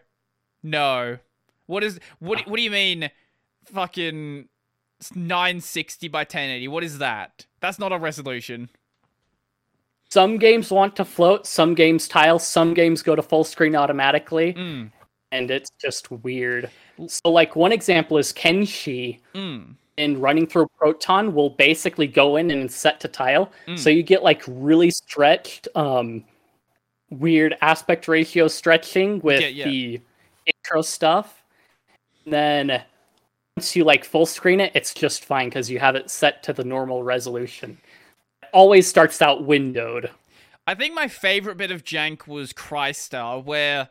no. 0.64 1.20
What 1.68 1.84
is 1.84 2.00
what? 2.20 2.48
What 2.48 2.56
do 2.58 2.64
you 2.64 2.72
mean? 2.72 3.12
Fucking 3.66 4.48
960 5.16 6.08
by 6.08 6.22
1080. 6.22 6.68
What 6.68 6.84
is 6.84 6.98
that? 6.98 7.46
That's 7.60 7.78
not 7.80 7.92
a 7.92 7.98
resolution. 8.00 8.70
Some 10.10 10.38
games 10.40 10.72
want 10.72 10.96
to 10.96 11.06
float, 11.06 11.46
some 11.46 11.76
games 11.76 12.08
tile, 12.08 12.40
some 12.40 12.74
games 12.74 13.04
go 13.04 13.16
to 13.16 13.22
full 13.22 13.44
screen 13.44 13.76
automatically, 13.76 14.54
Mm, 14.54 14.92
and 15.32 15.52
it's 15.52 15.70
just 15.80 16.10
weird. 16.12 16.70
So 17.08 17.30
like 17.30 17.56
one 17.56 17.72
example 17.72 18.18
is 18.18 18.34
Kenshi. 18.34 19.20
mm, 19.34 19.76
in 19.98 20.20
running 20.22 20.48
through 20.48 20.68
Proton 20.78 21.34
will 21.34 21.50
basically 21.50 22.08
go 22.08 22.38
in 22.38 22.52
and 22.52 22.72
set 22.72 23.02
to 23.02 23.08
tile. 23.10 23.52
Mm. 23.68 23.78
So 23.78 23.90
you 23.90 24.02
get 24.02 24.24
like 24.24 24.42
really 24.48 24.92
stretched, 24.92 25.68
um, 25.76 26.24
weird 27.10 27.58
aspect 27.62 28.08
ratio 28.08 28.48
stretching 28.48 29.20
with 29.20 29.42
Yeah, 29.42 29.48
yeah. 29.48 29.66
the 29.66 30.02
intro 30.46 30.82
stuff. 30.82 31.44
And 32.24 32.34
then 32.34 32.82
once 33.58 33.76
you 33.76 33.84
like 33.84 34.06
full 34.06 34.26
screen 34.26 34.62
it, 34.62 34.72
it's 34.74 34.94
just 34.94 35.26
fine 35.26 35.50
because 35.50 35.70
you 35.70 35.80
have 35.80 35.96
it 35.96 36.10
set 36.10 36.44
to 36.44 36.54
the 36.54 36.64
normal 36.64 37.04
resolution. 37.04 37.78
It 38.42 38.50
always 38.54 38.88
starts 38.88 39.22
out 39.22 39.44
windowed. 39.44 40.10
I 40.66 40.76
think 40.76 40.94
my 40.94 41.10
favorite 41.10 41.58
bit 41.58 41.72
of 41.72 41.84
jank 41.84 42.26
was 42.26 42.54
Crystar, 42.54 43.44
where 43.44 43.90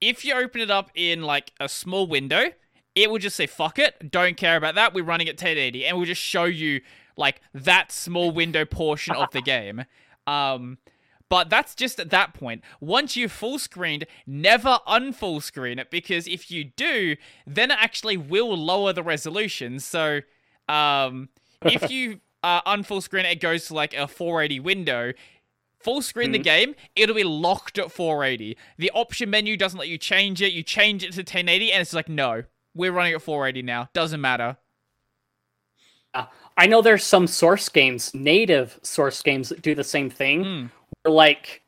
if 0.00 0.24
you 0.24 0.34
open 0.34 0.60
it 0.60 0.70
up 0.70 0.90
in 0.94 1.22
like 1.22 1.52
a 1.60 1.68
small 1.68 2.06
window, 2.06 2.50
it 2.94 3.10
will 3.10 3.18
just 3.18 3.36
say 3.36 3.46
"fuck 3.46 3.78
it," 3.78 4.10
don't 4.10 4.36
care 4.36 4.56
about 4.56 4.74
that. 4.74 4.94
We're 4.94 5.04
running 5.04 5.28
at 5.28 5.34
1080, 5.34 5.84
and 5.86 5.96
we'll 5.96 6.06
just 6.06 6.22
show 6.22 6.44
you 6.44 6.80
like 7.16 7.40
that 7.54 7.92
small 7.92 8.30
window 8.30 8.64
portion 8.64 9.14
of 9.14 9.30
the 9.32 9.42
game. 9.42 9.84
Um, 10.28 10.78
but 11.28 11.50
that's 11.50 11.74
just 11.74 11.98
at 11.98 12.10
that 12.10 12.34
point. 12.34 12.62
Once 12.80 13.16
you've 13.16 13.32
full 13.32 13.58
screened, 13.58 14.06
never 14.26 14.78
unfull 14.86 15.42
screen 15.42 15.78
it 15.78 15.90
because 15.90 16.26
if 16.28 16.50
you 16.50 16.64
do, 16.64 17.16
then 17.46 17.70
it 17.70 17.78
actually 17.80 18.16
will 18.16 18.56
lower 18.56 18.92
the 18.92 19.02
resolution. 19.02 19.78
So, 19.80 20.20
um, 20.68 21.28
if 21.62 21.90
you 21.90 22.20
uh, 22.42 22.62
unfull 22.62 23.02
screen 23.02 23.24
it, 23.24 23.32
it 23.32 23.40
goes 23.40 23.66
to 23.66 23.74
like 23.74 23.94
a 23.94 24.06
480 24.06 24.60
window. 24.60 25.12
Full 25.86 26.02
screen 26.02 26.32
the 26.32 26.38
mm-hmm. 26.38 26.42
game, 26.42 26.74
it'll 26.96 27.14
be 27.14 27.22
locked 27.22 27.78
at 27.78 27.92
480. 27.92 28.56
The 28.76 28.90
option 28.90 29.30
menu 29.30 29.56
doesn't 29.56 29.78
let 29.78 29.86
you 29.86 29.98
change 29.98 30.42
it. 30.42 30.52
You 30.52 30.64
change 30.64 31.04
it 31.04 31.12
to 31.12 31.20
1080, 31.20 31.70
and 31.70 31.80
it's 31.80 31.94
like, 31.94 32.08
no, 32.08 32.42
we're 32.74 32.90
running 32.90 33.14
at 33.14 33.22
480 33.22 33.64
now. 33.64 33.88
Doesn't 33.92 34.20
matter. 34.20 34.56
Uh, 36.12 36.24
I 36.56 36.66
know 36.66 36.82
there's 36.82 37.04
some 37.04 37.28
source 37.28 37.68
games, 37.68 38.12
native 38.14 38.80
source 38.82 39.22
games 39.22 39.48
that 39.50 39.62
do 39.62 39.76
the 39.76 39.84
same 39.84 40.10
thing. 40.10 40.44
Mm. 40.44 40.70
Where 41.02 41.14
like 41.14 41.62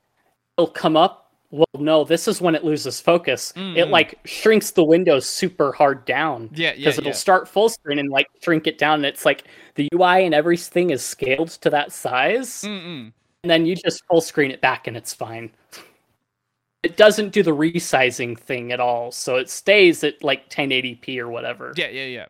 it'll 0.57 0.67
come 0.67 0.97
up. 0.97 1.27
Well, 1.53 1.67
no, 1.79 2.03
this 2.03 2.27
is 2.27 2.41
when 2.41 2.57
it 2.57 2.65
loses 2.65 3.01
focus. 3.01 3.53
It 3.53 3.61
Mm-mm. 3.61 3.91
like 3.91 4.19
shrinks 4.25 4.73
the 4.73 4.85
window 4.85 5.21
super 5.21 5.71
hard 5.73 6.05
down 6.07 6.51
Yeah, 6.53 6.71
yeah, 6.71 6.75
because 6.77 6.99
it'll 6.99 7.11
yeah. 7.11 7.15
start 7.15 7.49
full 7.49 7.69
screen 7.69 8.01
and 8.01 8.11
like 8.11 8.27
shrink 8.43 8.67
it 8.67 8.79
down. 8.79 8.97
And 8.97 9.07
it's 9.07 9.25
like 9.25 9.45
the 9.77 9.89
UI 9.95 10.27
and 10.27 10.35
everything 10.35 10.91
is 10.91 11.05
scaled 11.05 11.51
to 11.51 11.71
that 11.71 11.93
size, 11.93 12.65
Mm-mm. 12.65 13.13
And 13.43 13.51
then 13.51 13.67
you 13.67 13.77
just 13.77 14.05
full 14.07 14.21
screen 14.21 14.51
it 14.51 14.61
back 14.61 14.87
and 14.87 14.97
it's 14.97 15.15
fine. 15.15 15.51
It 16.83 16.97
doesn't 16.97 17.33
do 17.33 17.43
the 17.43 17.51
resizing 17.55 18.39
thing 18.39 18.73
at 18.73 18.81
all, 18.81 19.11
so 19.11 19.37
it 19.37 19.51
stays 19.51 20.05
at 20.05 20.23
like 20.23 20.49
1080p 20.49 21.19
or 21.19 21.29
whatever. 21.29 21.73
Yeah, 21.77 21.89
yeah, 21.89 22.27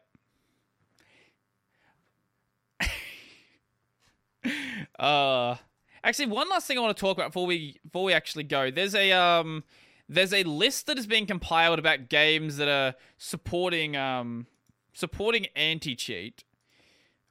yeah. 2.80 4.50
uh 4.98 5.56
actually 6.04 6.26
one 6.26 6.48
last 6.48 6.66
thing 6.66 6.78
I 6.78 6.80
want 6.80 6.96
to 6.96 7.00
talk 7.00 7.16
about 7.16 7.30
before 7.30 7.46
we 7.46 7.76
before 7.84 8.04
we 8.04 8.12
actually 8.12 8.44
go. 8.44 8.70
There's 8.70 8.94
a 8.94 9.12
um 9.12 9.64
there's 10.08 10.32
a 10.32 10.44
list 10.44 10.86
that 10.86 10.98
is 10.98 11.06
being 11.06 11.26
compiled 11.26 11.78
about 11.78 12.08
games 12.08 12.56
that 12.56 12.68
are 12.68 12.94
supporting 13.18 13.96
um 13.96 14.46
supporting 14.94 15.46
anti-cheat. 15.56 16.44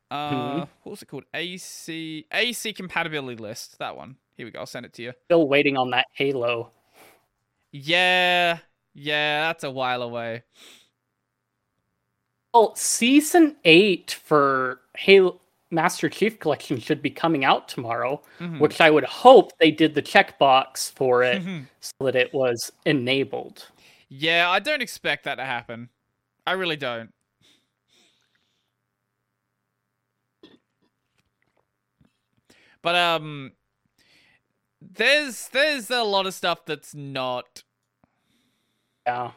Uh, 0.09 0.31
Mhm. 0.31 0.69
what 0.84 0.91
was 0.91 1.01
it 1.01 1.07
called? 1.07 1.25
AC 1.34 2.25
AC 2.31 2.73
compatibility 2.73 3.41
list. 3.41 3.77
That 3.79 3.95
one. 3.97 4.17
Here 4.38 4.45
we 4.45 4.51
go. 4.51 4.59
I'll 4.59 4.65
send 4.65 4.85
it 4.85 4.93
to 4.93 5.01
you. 5.01 5.13
Still 5.25 5.47
waiting 5.47 5.75
on 5.77 5.89
that 5.91 6.05
Halo. 6.13 6.71
Yeah, 7.71 8.59
yeah, 8.93 9.47
that's 9.47 9.63
a 9.63 9.71
while 9.71 10.01
away. 10.01 10.43
Well, 12.53 12.75
season 12.75 13.57
eight 13.65 14.11
for 14.11 14.81
Halo 14.95 15.41
Master 15.69 16.07
Chief 16.09 16.39
Collection 16.39 16.79
should 16.79 17.01
be 17.01 17.09
coming 17.09 17.43
out 17.43 17.67
tomorrow, 17.67 18.21
Mhm. 18.39 18.59
which 18.59 18.79
I 18.79 18.89
would 18.89 19.03
hope 19.03 19.51
they 19.59 19.69
did 19.69 19.93
the 19.95 20.01
checkbox 20.01 20.91
for 20.93 21.23
it 21.23 21.43
so 21.81 21.91
that 22.05 22.15
it 22.15 22.34
was 22.34 22.71
enabled. 22.85 23.69
yeah, 24.09 24.49
I 24.49 24.59
don't 24.59 24.81
expect 24.81 25.25
that 25.25 25.35
to 25.35 25.43
happen. 25.43 25.89
I 26.45 26.53
really 26.53 26.77
don't. 26.77 27.13
But 32.81 32.95
um 32.95 33.51
there's 34.81 35.47
there's 35.49 35.89
a 35.89 36.03
lot 36.03 36.25
of 36.25 36.33
stuff 36.33 36.65
that's 36.65 36.93
not 36.93 37.63
Yeah. 39.05 39.31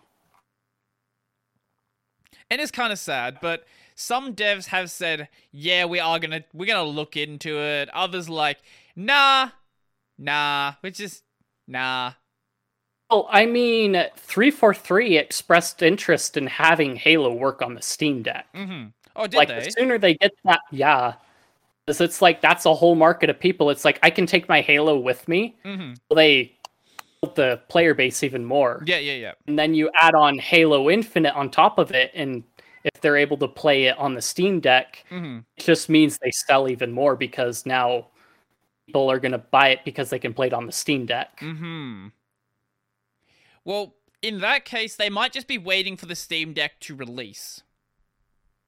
and 2.51 2.61
it's 2.61 2.71
kind 2.71 2.93
of 2.93 2.99
sad, 2.99 3.39
but 3.41 3.65
some 3.95 4.35
devs 4.35 4.67
have 4.67 4.91
said, 4.91 5.29
"Yeah, 5.53 5.85
we 5.85 6.01
are 6.01 6.19
going 6.19 6.31
to 6.33 6.45
we're 6.53 6.67
going 6.67 6.85
to 6.85 6.91
look 6.91 7.17
into 7.17 7.59
it." 7.59 7.89
Others 7.91 8.29
like, 8.29 8.59
"Nah. 8.97 9.51
Nah, 10.19 10.75
which 10.81 11.01
is 11.01 11.23
nah." 11.67 12.13
Well, 13.11 13.29
I 13.31 13.47
mean, 13.47 13.95
343 14.17 15.19
expressed 15.19 15.83
interest 15.83 16.37
in 16.37 16.47
having 16.47 16.95
Halo 16.97 17.33
work 17.35 17.61
on 17.61 17.75
the 17.75 17.83
Steam 17.83 18.23
Deck. 18.23 18.47
Mm-hmm. 18.55 18.89
Oh, 19.17 19.23
did 19.25 19.33
they? 19.33 19.37
like 19.37 19.49
they? 19.49 19.65
the 19.65 19.71
sooner 19.71 19.99
they 19.99 20.15
get 20.15 20.33
that, 20.45 20.61
yeah. 20.71 21.15
It's 21.99 22.21
like 22.21 22.43
that's 22.43 22.67
a 22.67 22.75
whole 22.75 22.95
market 22.95 23.31
of 23.31 23.41
people. 23.41 23.71
It's 23.71 23.87
like 23.87 23.99
I 24.03 24.11
can 24.11 24.27
take 24.27 24.47
my 24.51 24.61
Halo 24.61 24.99
with 25.01 25.27
me. 25.29 25.57
Mhm. 25.65 25.97
Well, 26.11 26.17
they 26.17 26.55
built 27.23 27.37
the 27.37 27.61
player 27.69 27.95
base 27.95 28.23
even 28.23 28.45
more. 28.45 28.83
Yeah, 28.87 28.99
yeah, 28.99 29.15
yeah. 29.15 29.33
and 29.47 29.59
then 29.59 29.73
you 29.73 29.91
add 29.95 30.15
on 30.15 30.39
Halo 30.39 30.91
Infinite 30.91 31.35
on 31.35 31.51
top 31.51 31.79
of 31.79 31.91
it, 31.93 32.11
and 32.15 32.45
if 32.85 33.01
they're 33.01 33.17
able 33.17 33.37
to 33.39 33.49
play 33.49 33.85
it 33.87 33.99
on 33.99 34.15
the 34.15 34.23
Steam 34.23 34.61
Deck, 34.61 35.05
Mhm. 35.11 35.45
it 35.57 35.65
just 35.65 35.89
means 35.89 36.19
they 36.19 36.31
sell 36.31 36.69
even 36.69 36.93
more 36.93 37.17
because 37.17 37.65
now 37.67 38.09
people 38.87 39.11
are 39.11 39.19
going 39.19 39.33
to 39.33 39.39
buy 39.39 39.69
it 39.69 39.81
because 39.85 40.11
they 40.11 40.19
can 40.19 40.33
play 40.35 40.47
it 40.49 40.53
on 40.55 40.67
the 40.67 40.73
Steam 40.73 41.07
Deck. 41.07 41.39
Mhm. 41.41 42.13
Well, 43.65 43.95
in 44.23 44.41
that 44.41 44.65
case, 44.65 44.97
they 44.97 45.11
might 45.11 45.33
just 45.33 45.47
be 45.47 45.59
waiting 45.59 45.97
for 45.97 46.07
the 46.07 46.17
Steam 46.17 46.53
Deck 46.55 46.81
to 46.81 46.95
release. 46.95 47.63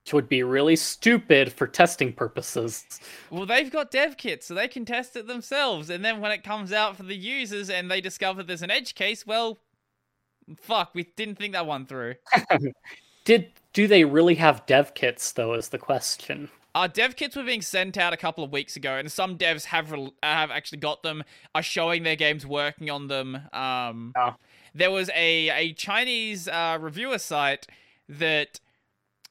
Which 0.04 0.12
would 0.14 0.28
be 0.28 0.42
really 0.42 0.74
stupid 0.74 1.52
for 1.52 1.66
testing 1.66 2.12
purposes. 2.12 2.84
Well, 3.30 3.46
they've 3.46 3.70
got 3.70 3.92
dev 3.92 4.16
kits, 4.16 4.46
so 4.46 4.54
they 4.54 4.66
can 4.66 4.84
test 4.84 5.14
it 5.14 5.28
themselves. 5.28 5.90
And 5.90 6.04
then 6.04 6.20
when 6.20 6.32
it 6.32 6.42
comes 6.42 6.72
out 6.72 6.96
for 6.96 7.04
the 7.04 7.16
users 7.16 7.70
and 7.70 7.88
they 7.88 8.00
discover 8.00 8.42
there's 8.42 8.62
an 8.62 8.70
edge 8.70 8.96
case, 8.96 9.24
well, 9.24 9.60
fuck, 10.60 10.90
we 10.92 11.04
didn't 11.16 11.36
think 11.36 11.52
that 11.52 11.66
one 11.66 11.86
through. 11.86 12.16
Did 13.24 13.52
do 13.72 13.86
they 13.86 14.04
really 14.04 14.34
have 14.34 14.66
dev 14.66 14.94
kits 14.94 15.32
though? 15.32 15.54
Is 15.54 15.68
the 15.68 15.78
question. 15.78 16.48
Our 16.74 16.88
dev 16.88 17.16
kits 17.16 17.36
were 17.36 17.44
being 17.44 17.62
sent 17.62 17.98
out 17.98 18.12
a 18.12 18.16
couple 18.16 18.42
of 18.42 18.50
weeks 18.50 18.76
ago, 18.76 18.94
and 18.94 19.12
some 19.12 19.36
devs 19.36 19.64
have 19.66 19.92
rel 19.92 20.14
have 20.22 20.50
actually 20.50 20.78
got 20.78 21.02
them, 21.02 21.22
are 21.54 21.62
showing 21.62 22.02
their 22.02 22.16
games 22.16 22.46
working 22.46 22.90
on 22.90 23.08
them. 23.08 23.36
Um, 23.52 24.12
Yeah. 24.16 24.34
There 24.74 24.90
was 24.90 25.10
a 25.14 25.50
a 25.50 25.72
Chinese 25.74 26.48
uh, 26.48 26.78
reviewer 26.80 27.18
site 27.18 27.66
that 28.08 28.58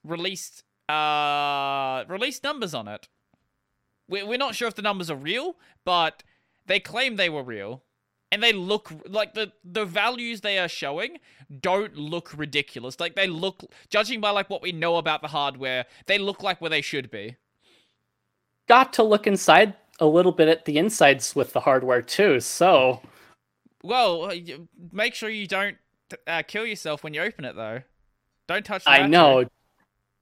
released 0.04 0.64
uh 0.90 2.04
released 2.08 2.44
numbers 2.44 2.74
on 2.74 2.88
it. 2.88 3.08
We're 4.08 4.26
we're 4.26 4.38
not 4.38 4.56
sure 4.56 4.68
if 4.68 4.76
the 4.76 4.82
numbers 4.82 5.10
are 5.10 5.16
real, 5.16 5.56
but 5.86 6.24
they 6.66 6.80
claim 6.80 7.16
they 7.16 7.30
were 7.30 7.44
real, 7.44 7.84
and 8.32 8.42
they 8.42 8.54
look 8.54 8.92
like 9.08 9.34
the 9.34 9.52
the 9.64 9.86
values 9.86 10.42
they 10.42 10.58
are 10.58 10.68
showing 10.68 11.18
don't 11.60 11.96
look 11.96 12.34
ridiculous. 12.38 13.00
Like 13.00 13.16
they 13.16 13.28
look, 13.28 13.64
judging 13.90 14.22
by 14.22 14.32
like 14.32 14.50
what 14.50 14.62
we 14.62 14.72
know 14.72 14.98
about 14.98 15.22
the 15.22 15.28
hardware, 15.30 15.86
they 16.06 16.18
look 16.18 16.44
like 16.44 16.62
where 16.62 16.70
they 16.70 16.82
should 16.82 17.12
be. 17.12 17.38
Got 18.68 18.94
to 18.94 19.04
look 19.04 19.28
inside 19.28 19.76
a 20.00 20.06
little 20.06 20.32
bit 20.32 20.48
at 20.48 20.66
the 20.66 20.78
insides 20.78 21.36
with 21.36 21.54
the 21.54 21.60
hardware 21.60 22.02
too. 22.02 22.40
So 22.40 23.02
Well, 23.84 24.26
uh, 24.26 24.36
make 24.92 25.14
sure 25.14 25.30
you 25.30 25.48
don't 25.48 25.78
uh, 26.28 26.44
kill 26.44 26.66
yourself 26.66 27.04
when 27.04 27.14
you 27.14 27.22
open 27.22 27.46
it, 27.46 27.56
though. 27.56 27.82
Don't 28.48 28.66
touch. 28.66 28.84
The 28.86 28.92
I 28.92 29.08
know. 29.08 29.46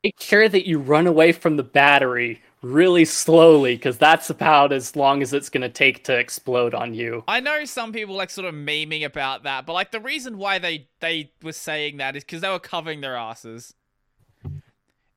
Make 0.03 0.19
sure 0.21 0.47
that 0.47 0.65
you 0.67 0.79
run 0.79 1.07
away 1.07 1.31
from 1.33 1.57
the 1.57 1.63
battery 1.63 2.41
really 2.61 3.05
slowly, 3.05 3.75
because 3.75 3.97
that's 3.97 4.29
about 4.29 4.71
as 4.71 4.95
long 4.95 5.21
as 5.21 5.33
it's 5.33 5.49
going 5.49 5.61
to 5.61 5.69
take 5.69 6.03
to 6.05 6.17
explode 6.17 6.73
on 6.73 6.93
you. 6.93 7.23
I 7.27 7.39
know 7.39 7.63
some 7.65 7.91
people 7.93 8.15
like 8.15 8.29
sort 8.29 8.47
of 8.47 8.53
memeing 8.53 9.05
about 9.05 9.43
that, 9.43 9.65
but 9.65 9.73
like 9.73 9.91
the 9.91 9.99
reason 9.99 10.37
why 10.37 10.59
they 10.59 10.87
they 10.99 11.31
were 11.41 11.51
saying 11.53 11.97
that 11.97 12.15
is 12.15 12.23
because 12.23 12.41
they 12.41 12.49
were 12.49 12.59
covering 12.59 13.01
their 13.01 13.15
asses. 13.15 13.73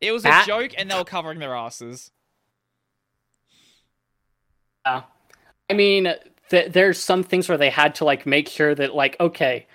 It 0.00 0.10
was 0.12 0.24
a 0.24 0.28
That- 0.28 0.46
joke, 0.46 0.72
and 0.76 0.90
they 0.90 0.96
were 0.96 1.04
covering 1.04 1.38
their 1.38 1.54
asses. 1.54 2.10
Yeah, 4.84 5.02
I 5.70 5.74
mean, 5.74 6.12
th- 6.50 6.72
there's 6.72 6.98
some 6.98 7.22
things 7.22 7.48
where 7.48 7.58
they 7.58 7.70
had 7.70 7.94
to 7.96 8.04
like 8.04 8.26
make 8.26 8.48
sure 8.48 8.74
that 8.74 8.94
like, 8.96 9.16
okay, 9.20 9.66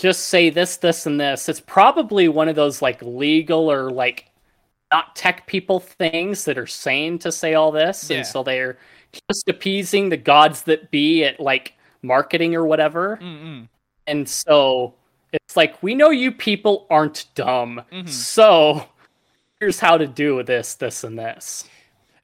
just 0.00 0.26
say 0.26 0.50
this, 0.50 0.78
this, 0.78 1.06
and 1.06 1.20
this. 1.20 1.48
It's 1.48 1.60
probably 1.60 2.28
one 2.28 2.48
of 2.48 2.56
those 2.56 2.80
like 2.82 3.00
legal 3.02 3.70
or 3.70 3.90
like 3.90 4.30
not 4.90 5.14
tech 5.14 5.46
people 5.46 5.78
things 5.78 6.44
that 6.46 6.58
are 6.58 6.66
saying 6.66 7.20
to 7.20 7.30
say 7.30 7.54
all 7.54 7.70
this, 7.70 8.10
Yeah. 8.10 8.18
and 8.18 8.26
so 8.26 8.42
they're 8.42 8.78
just 9.30 9.48
appeasing 9.48 10.08
the 10.08 10.16
gods 10.16 10.62
that 10.62 10.90
be 10.90 11.24
at 11.24 11.38
like 11.38 11.74
marketing 12.02 12.54
or 12.54 12.64
whatever. 12.66 13.18
Mm-mm. 13.22 13.68
And 14.06 14.28
so 14.28 14.94
it's 15.32 15.56
like, 15.56 15.80
we 15.82 15.94
know 15.94 16.10
you 16.10 16.32
people 16.32 16.86
aren't 16.90 17.26
dumb. 17.34 17.82
Mhm. 17.92 18.08
So 18.08 18.86
here's 19.60 19.78
how 19.78 19.96
to 19.98 20.06
do 20.06 20.42
this, 20.42 20.74
this, 20.74 21.04
and 21.04 21.18
this. 21.18 21.68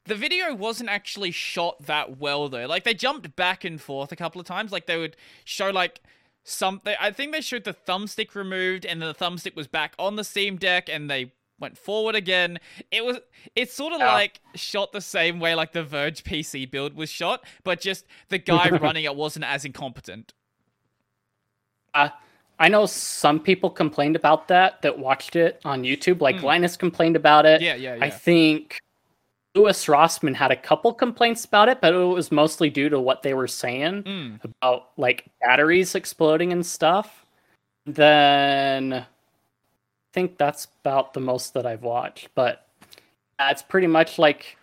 The 0.06 0.14
video 0.14 0.54
wasn't 0.54 0.88
actually 0.88 1.32
shot 1.32 1.84
that 1.86 2.18
well 2.18 2.48
though. 2.48 2.66
Like 2.66 2.84
they 2.84 2.94
jumped 2.94 3.36
back 3.36 3.64
and 3.64 3.80
forth 3.80 4.12
a 4.12 4.16
couple 4.16 4.40
of 4.40 4.46
times. 4.46 4.72
Like 4.72 4.86
they 4.86 4.96
would 4.96 5.16
show 5.44 5.70
like 5.70 6.00
something. 6.46 6.94
I 7.00 7.10
think 7.10 7.32
they 7.32 7.40
showed 7.40 7.64
the 7.64 7.74
thumbstick 7.74 8.34
removed, 8.34 8.86
and 8.86 9.02
the 9.02 9.14
thumbstick 9.14 9.54
was 9.56 9.66
back 9.66 9.94
on 9.98 10.16
the 10.16 10.24
Steam 10.24 10.56
Deck, 10.56 10.88
and 10.88 11.10
they 11.10 11.32
went 11.58 11.76
forward 11.78 12.14
again. 12.14 12.58
It 12.90 13.04
was. 13.04 13.18
It's 13.54 13.74
sort 13.74 13.92
of 13.92 14.00
Yeah. 14.00 14.12
like 14.12 14.40
shot 14.54 14.92
the 14.92 15.00
same 15.00 15.40
way 15.40 15.54
like 15.54 15.72
the 15.72 15.82
Verge 15.84 16.22
PC 16.24 16.70
build 16.70 16.94
was 16.94 17.08
shot, 17.10 17.44
but 17.64 17.80
just 17.80 18.04
the 18.28 18.38
guy 18.38 18.68
running 18.78 19.04
it 19.04 19.16
wasn't 19.16 19.44
as 19.44 19.64
incompetent. 19.64 20.32
Uh, 21.94 22.10
I 22.58 22.68
know 22.68 22.86
some 22.86 23.40
people 23.40 23.68
complained 23.70 24.16
about 24.16 24.48
that 24.48 24.82
that 24.82 24.98
watched 24.98 25.36
it 25.36 25.60
on 25.64 25.82
YouTube. 25.82 26.20
Like 26.20 26.36
Mm. 26.36 26.42
Linus 26.42 26.76
complained 26.76 27.16
about 27.16 27.44
it. 27.46 27.60
Yeah, 27.60 27.74
yeah, 27.74 27.98
I 28.00 28.10
think 28.10 28.78
Louis 29.56 29.86
Rossman 29.86 30.34
had 30.34 30.50
a 30.50 30.56
couple 30.56 30.92
complaints 30.92 31.44
about 31.46 31.68
it, 31.70 31.80
but 31.80 31.94
it 31.94 31.96
was 31.96 32.30
mostly 32.30 32.68
due 32.68 32.90
to 32.90 33.00
what 33.00 33.22
they 33.22 33.32
were 33.32 33.48
saying 33.48 34.02
Mm. 34.02 34.44
about 34.44 34.90
like 34.98 35.24
batteries 35.40 35.94
exploding 35.94 36.52
and 36.52 36.64
stuff. 36.64 37.24
Then 37.86 38.92
I 38.92 39.06
think 40.12 40.36
that's 40.36 40.68
about 40.82 41.14
the 41.14 41.20
most 41.20 41.54
that 41.54 41.64
I've 41.66 41.82
watched. 41.82 42.28
But 42.34 42.66
yeah, 43.40 43.50
it's 43.50 43.62
pretty 43.62 43.86
much 43.86 44.18
like 44.18 44.58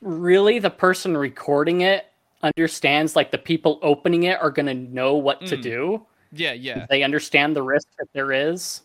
really 0.00 0.58
the 0.58 0.70
person 0.70 1.16
recording 1.16 1.82
it 1.82 2.06
understands 2.42 3.14
like 3.14 3.30
the 3.30 3.38
people 3.38 3.78
opening 3.82 4.24
it 4.24 4.40
are 4.40 4.50
going 4.50 4.66
to 4.66 4.74
know 4.74 5.14
what 5.14 5.44
to 5.46 5.56
Mm. 5.56 5.62
do. 5.62 6.06
Yeah, 6.32 6.52
yeah. 6.54 6.86
They 6.90 7.04
understand 7.04 7.54
the 7.54 7.62
risk 7.62 7.86
that 7.98 8.08
there 8.12 8.32
is. 8.32 8.82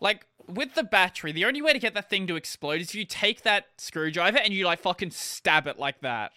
Like 0.00 0.26
with 0.48 0.74
the 0.74 0.82
battery, 0.84 1.32
the 1.32 1.44
only 1.44 1.62
way 1.62 1.72
to 1.72 1.78
get 1.78 1.94
that 1.94 2.08
thing 2.10 2.26
to 2.26 2.36
explode 2.36 2.80
is 2.80 2.88
if 2.90 2.94
you 2.94 3.04
take 3.04 3.42
that 3.42 3.66
screwdriver 3.78 4.38
and 4.38 4.52
you 4.52 4.64
like 4.66 4.80
fucking 4.80 5.10
stab 5.10 5.66
it 5.66 5.78
like 5.78 6.00
that. 6.00 6.32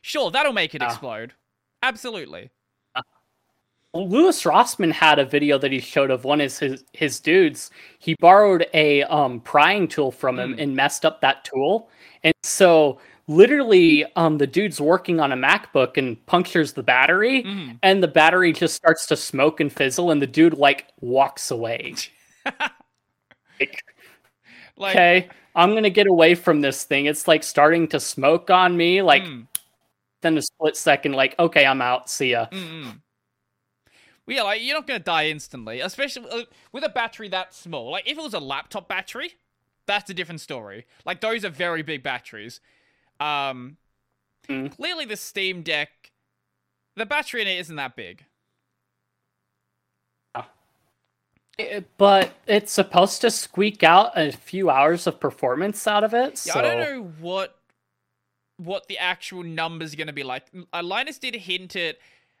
Sure, 0.00 0.30
that'll 0.30 0.52
make 0.52 0.74
it 0.74 0.82
Ah. 0.82 0.86
explode. 0.86 1.32
Absolutely. 1.82 2.50
Louis 3.94 4.42
Rossman 4.44 4.92
had 4.92 5.18
a 5.18 5.24
video 5.24 5.56
that 5.58 5.72
he 5.72 5.80
showed 5.80 6.10
of 6.10 6.22
one 6.24 6.40
of 6.42 6.56
his 6.58 6.84
his 6.92 7.18
dudes. 7.20 7.70
He 7.98 8.14
borrowed 8.20 8.66
a 8.74 9.02
um, 9.04 9.40
prying 9.40 9.88
tool 9.88 10.12
from 10.12 10.38
him 10.38 10.54
Mm. 10.56 10.62
and 10.62 10.76
messed 10.76 11.04
up 11.06 11.20
that 11.22 11.44
tool, 11.44 11.88
and 12.22 12.34
so 12.42 13.00
literally, 13.28 14.04
um, 14.14 14.36
the 14.38 14.46
dude's 14.46 14.78
working 14.80 15.20
on 15.20 15.32
a 15.32 15.36
MacBook 15.36 15.96
and 15.96 16.24
punctures 16.26 16.74
the 16.74 16.82
battery, 16.82 17.42
Mhm. 17.44 17.78
and 17.82 18.02
the 18.02 18.08
battery 18.08 18.52
just 18.52 18.74
starts 18.74 19.06
to 19.06 19.16
smoke 19.16 19.58
and 19.58 19.72
fizzle, 19.72 20.10
and 20.10 20.20
the 20.20 20.26
dude 20.26 20.54
like 20.54 20.86
walks 21.00 21.50
away. 21.50 21.94
Like, 23.60 23.82
Like, 24.76 24.94
okay, 24.94 25.28
I'm 25.54 25.74
gonna 25.74 25.90
get 25.90 26.06
away 26.06 26.34
from 26.34 26.60
this 26.60 26.84
thing. 26.84 27.06
It's 27.06 27.26
like 27.26 27.42
starting 27.42 27.88
to 27.88 28.00
smoke 28.00 28.50
on 28.50 28.76
me. 28.76 29.02
Like 29.02 29.24
mm, 29.24 29.46
then 30.20 30.36
a 30.38 30.42
split 30.42 30.76
second, 30.76 31.12
like 31.12 31.34
okay, 31.38 31.66
I'm 31.66 31.82
out. 31.82 32.08
See 32.10 32.30
ya. 32.30 32.46
mm, 32.52 32.58
mm. 32.84 33.00
Well, 34.26 34.36
yeah, 34.36 34.42
like 34.42 34.62
you're 34.62 34.74
not 34.76 34.86
gonna 34.86 35.00
die 35.00 35.28
instantly, 35.28 35.80
especially 35.80 36.28
uh, 36.30 36.42
with 36.72 36.84
a 36.84 36.88
battery 36.88 37.28
that 37.30 37.54
small. 37.54 37.90
Like 37.90 38.06
if 38.06 38.16
it 38.18 38.22
was 38.22 38.34
a 38.34 38.40
laptop 38.40 38.88
battery, 38.88 39.32
that's 39.86 40.08
a 40.10 40.14
different 40.14 40.40
story. 40.40 40.86
Like 41.04 41.20
those 41.20 41.44
are 41.44 41.50
very 41.50 41.82
big 41.82 42.02
batteries. 42.02 42.60
Um, 43.20 43.76
Mm. 44.48 44.70
clearly 44.74 45.04
the 45.04 45.16
Steam 45.16 45.62
Deck, 45.62 46.10
the 46.96 47.04
battery 47.04 47.42
in 47.42 47.48
it 47.48 47.58
isn't 47.58 47.76
that 47.76 47.96
big. 47.96 48.24
It- 50.34 50.44
but 51.96 52.32
it's 52.46 52.72
supposed 52.72 53.20
to 53.22 53.30
squeak 53.30 53.82
out 53.82 54.12
a 54.16 54.32
few 54.32 54.70
hours 54.70 55.06
of 55.06 55.18
performance 55.18 55.86
out 55.86 56.04
of 56.04 56.14
it. 56.14 56.42
Yeah, 56.46 56.58
I 56.58 56.62
don't 56.62 56.80
know 56.80 57.12
what 57.20 57.58
what 58.56 58.86
the 58.88 58.98
actual 58.98 59.42
numbers 59.44 59.94
are 59.94 59.96
going 59.96 60.08
to 60.08 60.12
be 60.12 60.24
like. 60.24 60.46
Uh, 60.72 60.82
Linus 60.82 61.18
did 61.18 61.34
hint 61.34 61.76
at 61.76 61.96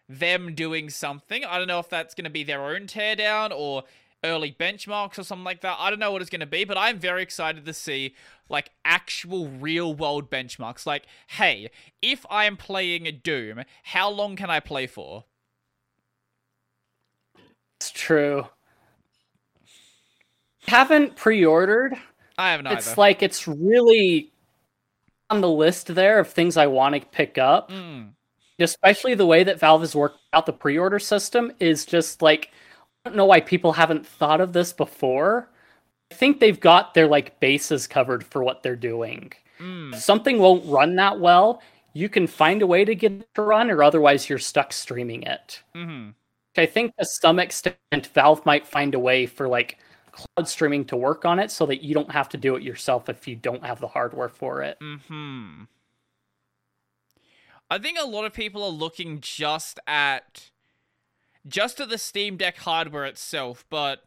them 0.08 0.54
doing 0.54 0.90
something. 0.90 1.44
I 1.44 1.58
don't 1.58 1.68
know 1.68 1.78
if 1.78 1.88
that's 1.88 2.14
going 2.14 2.24
to 2.24 2.30
be 2.30 2.42
their 2.42 2.64
own 2.64 2.82
teardown 2.82 3.52
or 3.54 3.84
early 4.24 4.50
benchmarks 4.50 5.18
or 5.18 5.22
something 5.22 5.44
like 5.44 5.60
that. 5.60 5.76
I 5.78 5.90
don't 5.90 6.00
know 6.00 6.10
what 6.10 6.20
it's 6.20 6.30
going 6.30 6.40
to 6.40 6.46
be, 6.46 6.64
but 6.64 6.76
I'm 6.76 6.98
very 6.98 7.22
excited 7.22 7.64
to 7.66 7.72
see 7.72 8.14
like 8.48 8.70
actual 8.84 9.48
real 9.48 9.94
world 9.94 10.28
benchmarks. 10.28 10.86
Like, 10.86 11.06
hey, 11.28 11.70
if 12.02 12.26
I 12.28 12.46
am 12.46 12.56
playing 12.56 13.06
a 13.06 13.12
Doom, 13.12 13.62
how 13.84 14.10
long 14.10 14.34
can 14.34 14.50
I 14.50 14.58
play 14.58 14.86
for? 14.88 15.24
it's 17.80 17.92
true. 17.92 18.46
Haven't 20.66 21.16
pre-ordered. 21.16 21.94
I 22.36 22.50
haven't 22.50 22.66
either. 22.68 22.78
It's 22.78 22.98
like 22.98 23.22
it's 23.22 23.48
really 23.48 24.32
on 25.30 25.40
the 25.40 25.48
list 25.48 25.94
there 25.94 26.18
of 26.18 26.28
things 26.28 26.56
I 26.56 26.66
want 26.66 26.94
to 26.94 27.00
pick 27.00 27.38
up. 27.38 27.70
Mm, 27.70 28.10
Especially 28.60 29.14
the 29.14 29.26
way 29.26 29.44
that 29.44 29.60
Valve 29.60 29.82
has 29.82 29.94
worked 29.94 30.18
out 30.32 30.46
the 30.46 30.52
pre-order 30.52 30.98
system 30.98 31.52
is 31.60 31.86
just 31.86 32.22
like 32.22 32.50
I 33.04 33.10
don't 33.10 33.16
know 33.16 33.26
why 33.26 33.40
people 33.40 33.72
haven't 33.72 34.06
thought 34.06 34.40
of 34.40 34.52
this 34.52 34.72
before. 34.72 35.48
I 36.10 36.14
think 36.14 36.40
they've 36.40 36.58
got 36.58 36.94
their 36.94 37.06
like 37.06 37.38
bases 37.40 37.86
covered 37.86 38.24
for 38.24 38.42
what 38.42 38.62
they're 38.62 38.76
doing. 38.76 39.32
mm. 39.60 39.94
Something 39.94 40.38
won't 40.38 40.66
run 40.66 40.96
that 40.96 41.20
well, 41.20 41.62
you 41.92 42.08
can 42.08 42.26
find 42.26 42.62
a 42.62 42.66
way 42.66 42.84
to 42.84 42.94
get 42.94 43.12
it 43.12 43.28
to 43.34 43.42
run, 43.42 43.70
or 43.70 43.82
otherwise 43.82 44.28
you're 44.28 44.38
stuck 44.38 44.72
streaming 44.72 45.22
it. 45.22 45.62
hmm 45.74 46.10
I 46.56 46.66
think 46.66 46.96
to 46.96 47.04
some 47.04 47.38
extent 47.38 47.76
Valve 48.14 48.44
might 48.44 48.66
find 48.66 48.94
a 48.94 48.98
way 48.98 49.26
for 49.26 49.46
like 49.46 49.78
cloud 50.18 50.48
streaming 50.48 50.84
to 50.86 50.96
work 50.96 51.24
on 51.24 51.38
it 51.38 51.50
so 51.50 51.66
that 51.66 51.82
you 51.82 51.94
don't 51.94 52.10
have 52.10 52.28
to 52.30 52.36
do 52.36 52.56
it 52.56 52.62
yourself 52.62 53.08
if 53.08 53.28
you 53.28 53.36
don't 53.36 53.64
have 53.64 53.80
the 53.80 53.88
hardware 53.88 54.28
for 54.28 54.62
it. 54.62 54.78
Hmm. 54.80 55.64
I 57.70 57.78
think 57.78 57.98
a 57.98 58.06
lot 58.06 58.24
of 58.24 58.32
people 58.32 58.64
are 58.64 58.70
looking 58.70 59.20
just 59.20 59.78
at 59.86 60.50
just 61.46 61.80
at 61.80 61.88
the 61.88 61.98
Steam 61.98 62.36
Deck 62.36 62.56
hardware 62.58 63.04
itself, 63.04 63.64
but 63.70 64.04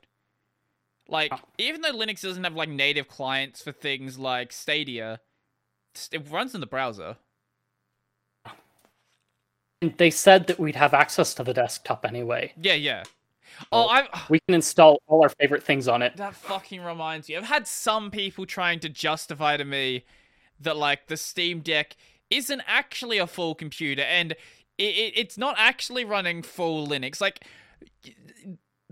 like 1.07 1.31
even 1.57 1.81
though 1.81 1.93
Linux 1.93 2.21
doesn't 2.21 2.43
have 2.43 2.55
like 2.55 2.69
native 2.69 3.07
clients 3.07 3.61
for 3.61 3.71
things 3.71 4.17
like 4.17 4.51
Stadia, 4.51 5.19
it 6.11 6.29
runs 6.29 6.53
in 6.55 6.61
the 6.61 6.67
browser. 6.67 7.17
And 9.81 9.97
they 9.97 10.11
said 10.11 10.47
that 10.47 10.59
we'd 10.59 10.75
have 10.75 10.93
access 10.93 11.33
to 11.35 11.43
the 11.43 11.53
desktop 11.53 12.05
anyway. 12.05 12.53
Yeah, 12.61 12.75
yeah. 12.75 13.03
Oh. 13.71 13.87
I 13.87 14.07
We 14.29 14.39
can 14.39 14.55
install 14.55 15.01
all 15.07 15.23
our 15.23 15.29
favorite 15.29 15.63
things 15.63 15.87
on 15.87 16.01
it. 16.01 16.17
that 16.17 16.35
fucking 16.35 16.83
reminds 16.83 17.29
me. 17.29 17.37
I've 17.37 17.43
had 17.43 17.67
some 17.67 18.11
people 18.11 18.45
trying 18.45 18.79
to 18.81 18.89
justify 18.89 19.57
to 19.57 19.65
me 19.65 20.05
that 20.59 20.77
like 20.77 21.07
the 21.07 21.17
Steam 21.17 21.59
Deck 21.61 21.95
isn't 22.29 22.61
actually 22.67 23.17
a 23.17 23.27
full 23.27 23.55
computer 23.55 24.03
and 24.03 24.33
it, 24.77 24.83
it, 24.83 25.13
it's 25.15 25.37
not 25.37 25.55
actually 25.57 26.05
running 26.05 26.41
full 26.41 26.87
Linux. 26.87 27.19
Like 27.21 27.45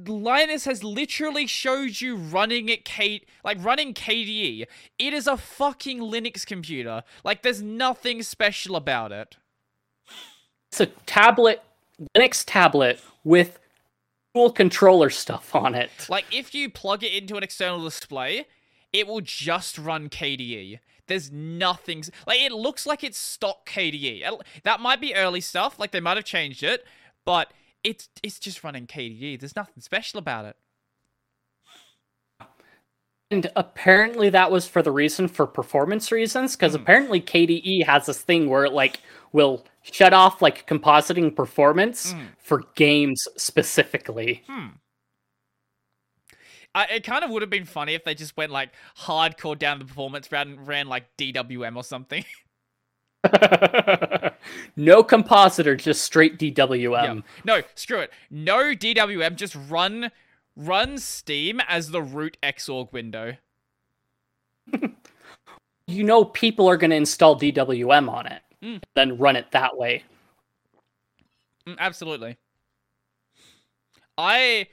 Linus 0.08 0.66
has 0.66 0.84
literally 0.84 1.48
showed 1.48 2.00
you 2.02 2.16
running 2.16 2.70
it 2.70 2.86
K 2.86 3.22
like 3.44 3.58
running 3.64 3.94
KDE. 3.94 4.66
It 4.98 5.14
is 5.14 5.28
a 5.28 5.38
fucking 5.38 6.00
Linux 6.00 6.46
computer. 6.46 7.04
Like 7.24 7.42
there's 7.42 7.62
nothing 7.62 8.24
special 8.24 8.76
about 8.76 9.12
it. 9.12 9.38
It's 10.72 10.80
a 10.80 10.86
tablet, 10.86 11.64
Linux 12.16 12.44
tablet 12.46 13.02
with 13.24 13.60
cool 14.34 14.52
controller 14.52 15.10
stuff 15.10 15.56
on 15.56 15.76
it. 15.76 16.10
Like 16.10 16.26
if 16.32 16.54
you 16.54 16.70
plug 16.70 17.04
it 17.04 17.14
into 17.14 17.36
an 17.36 17.44
external 17.44 17.84
display, 17.84 18.46
it 18.94 19.08
will 19.08 19.22
just 19.22 19.78
run 19.78 20.10
KDE. 20.10 20.80
There's 21.08 21.32
nothing 21.32 22.04
like 22.28 22.40
it 22.40 22.52
looks 22.52 22.86
like 22.86 23.04
it's 23.04 23.18
stock 23.18 23.68
KDE. 23.68 24.24
That 24.64 24.80
might 24.80 25.02
be 25.02 25.16
early 25.16 25.42
stuff, 25.42 25.80
like 25.80 25.92
they 25.92 26.00
might 26.00 26.18
have 26.18 26.26
changed 26.26 26.64
it, 26.64 26.86
but 27.26 27.52
it's 27.84 28.10
it's 28.22 28.40
just 28.40 28.64
running 28.64 28.86
KDE. 28.88 29.40
There's 29.40 29.56
nothing 29.56 29.82
special 29.82 30.20
about 30.20 30.46
it. 30.46 30.56
And 33.32 33.52
apparently 33.56 34.30
that 34.32 34.52
was 34.52 34.68
for 34.68 34.82
the 34.82 34.92
reason 34.92 35.28
for 35.28 35.46
performance 35.46 36.12
reasons, 36.12 36.56
because 36.56 36.74
Hmm. 36.74 36.82
apparently 36.82 37.22
KDE 37.22 37.86
has 37.86 38.06
this 38.08 38.22
thing 38.22 38.50
where 38.50 38.66
it 38.66 38.74
like 38.74 39.00
will 39.32 39.66
shut 39.82 40.14
off 40.14 40.42
like 40.42 40.68
compositing 40.68 41.36
performance 41.36 42.12
Hmm. 42.12 42.22
for 42.38 42.64
games 42.76 43.28
specifically. 43.38 44.44
I, 46.76 46.86
it 46.86 47.04
kind 47.04 47.24
of 47.24 47.32
would 47.32 47.42
have 47.42 47.50
been 47.50 47.66
funny 47.66 47.94
if 47.96 48.04
they 48.04 48.14
just 48.14 48.38
went 48.38 48.52
like 48.52 48.70
hardcore 49.00 49.58
down 49.58 49.80
the 49.80 49.86
performance 49.86 50.32
route 50.32 50.48
and 50.48 50.68
ran 50.68 50.88
like 50.88 51.06
DWM 51.18 51.76
or 51.76 51.84
something. 51.84 52.24
no 54.76 55.04
compositor, 55.04 55.76
just 55.76 56.04
straight 56.04 56.38
DWM. 56.38 57.16
Yeah. 57.16 57.22
No, 57.44 57.62
screw 57.76 58.00
it. 58.00 58.12
No 58.30 58.74
DWM. 58.76 59.36
Just 59.36 59.56
run 59.68 60.12
run 60.56 60.98
Steam 60.98 61.60
as 61.68 61.90
the 61.90 62.02
root 62.02 62.38
Xorg 62.44 62.92
window. 62.94 63.36
You 65.88 66.04
know 66.04 66.24
people 66.24 66.70
are 66.70 66.78
going 66.78 66.92
to 66.92 66.96
install 66.96 67.36
DWM 67.40 68.12
on 68.12 68.28
it, 68.28 68.44
Mm. 68.64 68.82
then 68.94 69.18
run 69.18 69.36
it 69.36 69.52
that 69.52 69.78
way. 69.78 70.04
Mm, 71.66 71.78
absolutely. 71.80 72.38
I, 74.18 74.68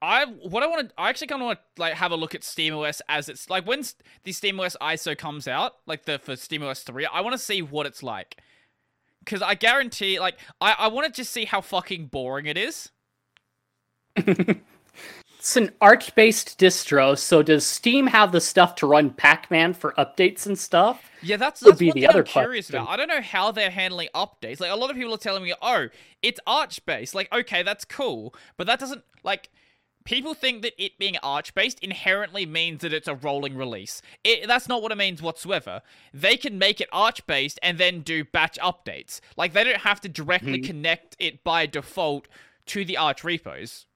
I 0.00 0.24
what 0.24 0.62
I 0.62 0.66
want 0.66 0.88
to 0.88 0.94
I 0.96 1.10
actually 1.10 1.26
kind 1.26 1.42
of 1.42 1.46
want 1.46 1.58
to 1.58 1.82
like 1.82 1.94
have 1.94 2.10
a 2.10 2.16
look 2.16 2.34
at 2.34 2.40
SteamOS 2.40 3.02
as 3.08 3.28
it's 3.28 3.50
like 3.50 3.66
when 3.66 3.82
the 4.24 4.32
SteamOS 4.32 4.76
ISO 4.80 5.16
comes 5.16 5.46
out, 5.46 5.76
like 5.86 6.06
the 6.06 6.18
for 6.18 6.32
SteamOS 6.32 6.82
three. 6.84 7.04
I 7.06 7.20
want 7.20 7.34
to 7.34 7.38
see 7.38 7.60
what 7.60 7.84
it's 7.84 8.02
like, 8.02 8.38
because 9.22 9.42
I 9.42 9.54
guarantee, 9.54 10.18
like 10.18 10.38
I 10.60 10.72
I 10.78 10.88
want 10.88 11.06
to 11.06 11.12
just 11.12 11.32
see 11.32 11.44
how 11.44 11.60
fucking 11.60 12.06
boring 12.06 12.46
it 12.46 12.56
is. 12.56 12.90
It's 15.40 15.56
an 15.56 15.72
Arch 15.80 16.14
based 16.14 16.58
distro, 16.60 17.16
so 17.16 17.42
does 17.42 17.66
Steam 17.66 18.08
have 18.08 18.30
the 18.30 18.42
stuff 18.42 18.74
to 18.74 18.86
run 18.86 19.08
pacman 19.10 19.74
for 19.74 19.94
updates 19.96 20.44
and 20.46 20.58
stuff? 20.58 21.10
Yeah, 21.22 21.38
that's, 21.38 21.62
Would 21.62 21.70
that's 21.72 21.78
be 21.80 21.86
one 21.88 21.94
the 21.94 22.00
thing 22.02 22.10
other 22.10 22.18
I'm 22.20 22.24
curious 22.26 22.66
question. 22.66 22.82
about. 22.82 22.92
I 22.92 22.96
don't 22.98 23.08
know 23.08 23.22
how 23.22 23.50
they're 23.50 23.70
handling 23.70 24.08
updates. 24.14 24.60
Like 24.60 24.70
a 24.70 24.76
lot 24.76 24.90
of 24.90 24.96
people 24.96 25.14
are 25.14 25.18
telling 25.18 25.42
me, 25.42 25.54
"Oh, 25.62 25.88
it's 26.22 26.40
Arch 26.46 26.84
based." 26.84 27.14
Like, 27.14 27.32
okay, 27.32 27.62
that's 27.62 27.86
cool, 27.86 28.34
but 28.58 28.66
that 28.66 28.78
doesn't 28.80 29.02
like. 29.24 29.48
People 30.04 30.34
think 30.34 30.60
that 30.60 30.74
it 30.82 30.98
being 30.98 31.16
Arch 31.22 31.54
based 31.54 31.78
inherently 31.80 32.44
means 32.44 32.82
that 32.82 32.92
it's 32.92 33.08
a 33.08 33.14
rolling 33.14 33.56
release. 33.56 34.02
It, 34.24 34.46
that's 34.46 34.68
not 34.68 34.82
what 34.82 34.92
it 34.92 34.98
means 34.98 35.22
whatsoever. 35.22 35.80
They 36.12 36.36
can 36.36 36.58
make 36.58 36.82
it 36.82 36.88
Arch 36.92 37.26
based 37.26 37.58
and 37.62 37.78
then 37.78 38.00
do 38.00 38.24
batch 38.24 38.58
updates. 38.58 39.20
Like 39.38 39.54
they 39.54 39.64
don't 39.64 39.80
have 39.80 40.02
to 40.02 40.08
directly 40.10 40.58
Mhm. 40.60 40.66
connect 40.66 41.16
it 41.18 41.42
by 41.44 41.64
default 41.64 42.28
to 42.66 42.84
the 42.84 42.98
Arch 42.98 43.24
repos. 43.24 43.86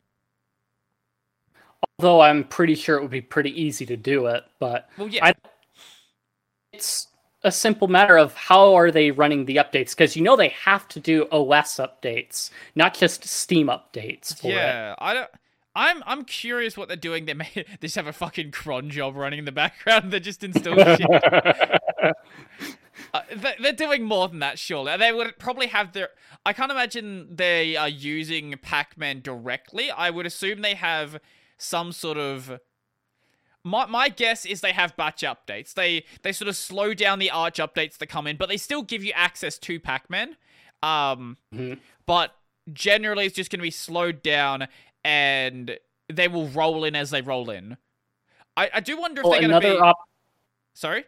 Although 1.98 2.20
I'm 2.20 2.44
pretty 2.44 2.74
sure 2.74 2.96
it 2.96 3.02
would 3.02 3.10
be 3.10 3.20
pretty 3.20 3.50
easy 3.60 3.86
to 3.86 3.96
do 3.96 4.26
it, 4.26 4.44
but 4.58 4.88
Well, 4.98 5.08
yeah, 5.08 5.26
I- 5.26 5.34
it's 6.72 7.08
a 7.42 7.52
simple 7.52 7.88
matter 7.88 8.16
of 8.16 8.34
how 8.34 8.74
are 8.74 8.90
they 8.90 9.10
running 9.10 9.44
the 9.44 9.56
updates 9.56 9.90
because 9.90 10.16
you 10.16 10.22
know 10.22 10.34
they 10.36 10.48
have 10.48 10.88
to 10.88 11.00
do 11.00 11.28
OS 11.30 11.76
updates, 11.76 12.50
not 12.74 12.94
just 12.94 13.24
Steam 13.24 13.68
updates 13.68 14.38
for 14.40 14.48
it. 14.48 14.54
yeah. 14.54 14.94
I 14.98 15.14
don't. 15.14 15.30
I'm 15.76 16.02
I'm 16.06 16.24
curious 16.24 16.76
what 16.76 16.86
they're 16.88 16.96
doing. 16.96 17.24
They 17.26 17.34
may 17.34 17.48
they 17.54 17.64
just 17.80 17.96
have 17.96 18.06
a 18.06 18.12
fucking 18.12 18.50
cron 18.52 18.90
job 18.90 19.16
running 19.16 19.40
in 19.40 19.44
the 19.44 19.52
background. 19.52 20.10
They're 20.12 20.20
just 20.20 20.42
installing 20.44 20.96
shit. 20.96 21.06
Uh, 23.12 23.22
they- 23.32 23.54
they're 23.60 23.72
doing 23.72 24.02
more 24.02 24.26
than 24.28 24.38
that, 24.40 24.58
surely. 24.58 24.96
They 24.96 25.12
would 25.12 25.38
probably 25.38 25.66
have 25.68 25.92
their. 25.92 26.08
I 26.46 26.52
can't 26.52 26.70
imagine 26.72 27.28
they 27.36 27.76
are 27.76 27.88
using 27.88 28.52
pacman 28.54 29.22
directly. 29.22 29.90
I 29.90 30.10
would 30.10 30.26
assume 30.26 30.62
they 30.62 30.74
have 30.74 31.18
some 31.58 31.92
sort 31.92 32.18
of. 32.18 32.60
My 33.66 33.86
my 33.86 34.08
guess 34.10 34.44
is 34.44 34.60
they 34.60 34.72
have 34.72 34.94
batch 34.96 35.22
updates. 35.22 35.72
They 35.74 36.04
they 36.22 36.32
sort 36.32 36.48
of 36.48 36.56
slow 36.56 36.92
down 36.92 37.18
the 37.18 37.30
Arch 37.30 37.56
updates 37.58 37.96
that 37.98 38.08
come 38.08 38.26
in, 38.26 38.36
but 38.36 38.48
they 38.48 38.58
still 38.58 38.82
give 38.82 39.02
you 39.02 39.12
access 39.14 39.58
to 39.60 39.80
pacman. 39.80 40.36
Um, 40.82 41.38
Mhm. 41.54 41.78
but 42.04 42.36
generally 42.72 43.24
it's 43.26 43.34
just 43.36 43.50
going 43.50 43.60
to 43.60 43.62
be 43.62 43.70
slowed 43.70 44.22
down, 44.22 44.68
and 45.02 45.78
they 46.12 46.28
will 46.28 46.48
roll 46.48 46.84
in 46.84 46.94
as 46.94 47.08
they 47.10 47.22
roll 47.22 47.48
in. 47.48 47.78
I 48.56 48.70
I 48.74 48.80
do 48.80 48.98
wonder 49.00 49.22
if 49.22 49.24
Well, 49.24 49.40
they're 49.40 49.48
going 49.48 49.62
to 49.62 49.68
be. 49.74 49.78
op- 49.78 49.96
Sorry. 50.74 51.04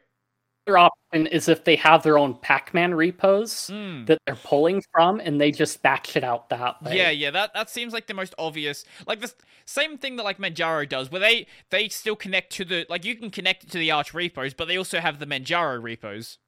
Other 0.66 0.78
option 0.78 1.26
is 1.28 1.48
if 1.48 1.62
they 1.64 1.76
have 1.76 2.02
their 2.02 2.18
own 2.18 2.34
pacman 2.34 2.96
repos 2.96 3.70
Mm. 3.70 4.06
that 4.06 4.18
they're 4.26 4.34
pulling 4.34 4.82
from, 4.92 5.20
and 5.20 5.40
they 5.40 5.52
just 5.52 5.80
batch 5.82 6.16
it 6.16 6.24
out 6.24 6.48
that 6.50 6.82
way. 6.82 6.96
Yeah, 6.96 7.10
yeah, 7.10 7.30
that 7.30 7.54
that 7.54 7.70
seems 7.70 7.92
like 7.92 8.06
the 8.06 8.14
most 8.14 8.34
obvious. 8.36 8.84
Like 9.06 9.20
the 9.20 9.32
same 9.64 9.96
thing 9.96 10.16
that 10.16 10.24
like 10.24 10.38
Manjaro 10.38 10.88
does, 10.88 11.10
where 11.10 11.20
they 11.20 11.46
they 11.70 11.88
still 11.88 12.16
connect 12.16 12.52
to 12.54 12.64
the 12.64 12.84
like 12.88 13.04
you 13.04 13.14
can 13.14 13.30
connect 13.30 13.64
it 13.64 13.70
to 13.70 13.78
the 13.78 13.90
Arch 13.92 14.12
repos, 14.12 14.54
but 14.54 14.66
they 14.66 14.76
also 14.76 14.98
have 15.00 15.18
the 15.20 15.26
Manjaro 15.26 15.80
repos. 15.80 16.38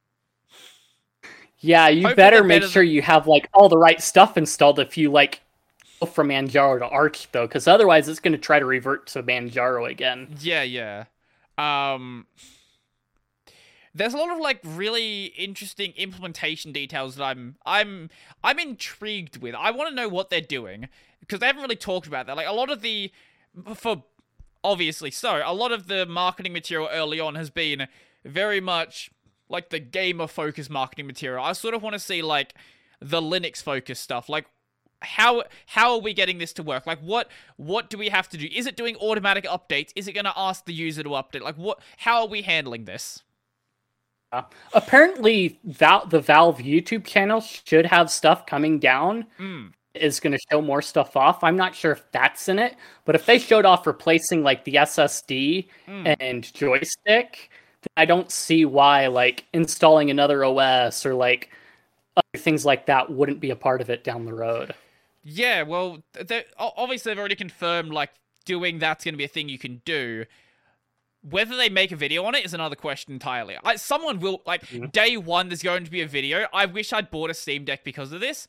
Yeah, 1.61 1.89
you 1.89 2.03
Hopefully 2.09 2.15
better 2.15 2.45
make 2.45 2.63
better 2.63 2.71
sure 2.73 2.83
you 2.83 3.03
have 3.03 3.27
like 3.27 3.49
all 3.53 3.69
the 3.69 3.79
right 3.79 4.01
stuff 4.01 4.37
installed 4.37 4.79
if 4.79 4.97
you 4.97 5.11
like 5.11 5.43
go 6.01 6.07
from 6.07 6.29
Manjaro 6.29 6.79
to 6.81 6.87
Arch 6.89 7.31
though, 7.33 7.47
because 7.47 7.67
otherwise 7.67 8.09
it's 8.09 8.21
going 8.21 8.33
to 8.33 8.39
try 8.39 8.59
to 8.59 8.65
revert 8.65 9.07
to 9.09 9.23
Manjaro 9.23 9.91
again. 9.91 10.29
Yeah, 10.41 10.63
yeah. 10.63 11.05
Um 11.57 12.27
there's 13.99 14.15
a 14.15 14.17
lot 14.17 14.31
of 14.31 14.39
like 14.39 14.61
really 14.65 15.27
interesting 15.27 15.93
implementation 15.97 16.73
details 16.73 17.17
that 17.17 17.25
I'm 17.25 17.57
I'm 17.67 18.11
I'm 18.43 18.59
intrigued 18.59 19.39
with. 19.39 19.55
I 19.55 19.71
want 19.71 19.91
to 19.91 19.95
know 19.95 20.09
what 20.09 20.31
they're 20.31 20.41
doing 20.41 20.89
because 21.21 21.41
they 21.41 21.47
haven't 21.47 21.63
really 21.63 21.77
talked 21.77 22.07
about 22.07 22.27
that. 22.27 22.37
Like 22.37 22.47
a 22.47 22.53
lot 22.53 22.71
of 22.71 22.81
the 22.81 23.11
for 23.75 24.05
obviously 24.63 25.11
so, 25.11 25.43
a 25.45 25.55
lot 25.55 25.73
of 25.73 25.89
the 25.89 26.07
marketing 26.07 26.53
material 26.53 26.89
early 26.93 27.21
on 27.21 27.35
has 27.35 27.51
been 27.51 27.89
very 28.25 28.61
much 28.61 29.11
like 29.49 29.71
the 29.71 29.81
gamer 29.81 30.27
focused 30.27 30.71
marketing 30.71 31.07
material. 31.07 31.43
I 31.43 31.53
sort 31.53 31.75
of 31.75 31.83
want 31.83 31.95
to 31.95 32.01
see 32.01 32.23
like 32.23 32.55
the 33.01 33.21
Linux 33.21 33.63
focused 33.63 34.03
stuff. 34.03 34.29
Like 34.29 34.47
how 35.01 35.45
how 35.67 35.93
are 35.93 36.01
we 36.01 36.15
getting 36.15 36.39
this 36.39 36.53
to 36.55 36.63
work? 36.63 36.87
Like 36.87 37.01
what 37.01 37.31
what 37.57 37.91
do 37.91 37.99
we 37.99 38.11
have 38.11 38.29
to 38.29 38.37
do? 38.37 38.49
Is 38.53 38.67
it 38.67 38.77
doing 38.77 38.97
automatic 38.97 39.45
updates? 39.45 39.91
Is 39.97 40.07
it 40.07 40.13
going 40.13 40.25
to 40.25 40.33
ask 40.37 40.65
the 40.65 40.75
user 40.75 41.03
to 41.03 41.11
update? 41.11 41.43
Like 41.43 41.57
what 41.57 41.81
how 41.99 42.21
are 42.21 42.29
we 42.29 42.43
handling 42.43 42.85
this? 42.85 43.23
Uh, 44.33 44.43
apparently, 44.75 45.59
Val- 45.65 46.07
the 46.07 46.21
Valve 46.21 46.59
YouTube 46.59 47.05
channel 47.05 47.41
should 47.41 47.87
have 47.87 48.11
stuff 48.11 48.47
coming 48.47 48.79
down. 48.79 49.27
Mm. 49.39 49.73
Is 49.95 50.21
going 50.21 50.33
to 50.33 50.39
show 50.51 50.61
more 50.61 50.83
stuff 50.83 51.17
off. 51.17 51.43
I'm 51.43 51.57
not 51.57 51.75
sure 51.75 51.91
if 51.93 52.05
that's 52.13 52.49
in 52.49 52.59
it, 52.59 52.77
but 53.05 53.15
if 53.17 53.27
they 53.27 53.39
showed 53.39 53.65
off 53.65 53.87
replacing 53.87 54.43
like 54.45 54.65
the 54.65 54.75
SSD 54.75 55.67
Mm. 55.89 56.17
and 56.21 56.55
joystick, 56.55 57.51
then 57.83 57.89
I 57.97 58.05
don't 58.05 58.31
see 58.31 58.65
why 58.65 59.07
like 59.09 59.47
installing 59.53 60.11
another 60.11 60.45
OS 60.45 61.05
or 61.05 61.15
like 61.15 61.51
other 62.17 62.43
things 62.43 62.65
like 62.65 62.87
that 62.87 63.11
wouldn't 63.11 63.41
be 63.41 63.51
a 63.51 63.57
part 63.57 63.81
of 63.81 63.91
it 63.91 64.05
down 64.05 64.25
the 64.25 64.35
road. 64.35 64.75
Yeah, 65.25 65.63
well, 65.63 66.03
obviously 66.59 67.11
they've 67.11 67.19
already 67.19 67.35
confirmed 67.35 67.91
like 67.93 68.11
doing 68.45 68.79
that's 68.79 69.05
going 69.05 69.15
to 69.15 69.19
be 69.19 69.25
a 69.25 69.29
thing 69.29 69.49
you 69.49 69.59
can 69.59 69.83
do. 69.85 70.27
Whether 71.23 71.57
they 71.57 71.69
make 71.69 71.91
a 71.91 71.97
video 71.97 72.25
on 72.25 72.35
it 72.37 72.45
is 72.45 72.55
another 72.55 72.77
question 72.77 73.13
entirely. 73.13 73.57
I, 73.65 73.75
someone 73.77 74.21
will 74.21 74.41
like 74.47 74.65
Mhm. 74.69 74.93
day 74.93 75.17
one. 75.17 75.49
There's 75.49 75.63
going 75.63 75.85
to 75.85 75.91
be 75.91 76.01
a 76.01 76.07
video. 76.07 76.47
I 76.53 76.67
wish 76.67 76.93
I'd 76.93 77.11
bought 77.11 77.29
a 77.29 77.35
Steam 77.35 77.65
Deck 77.65 77.83
because 77.83 78.13
of 78.13 78.21
this. 78.21 78.47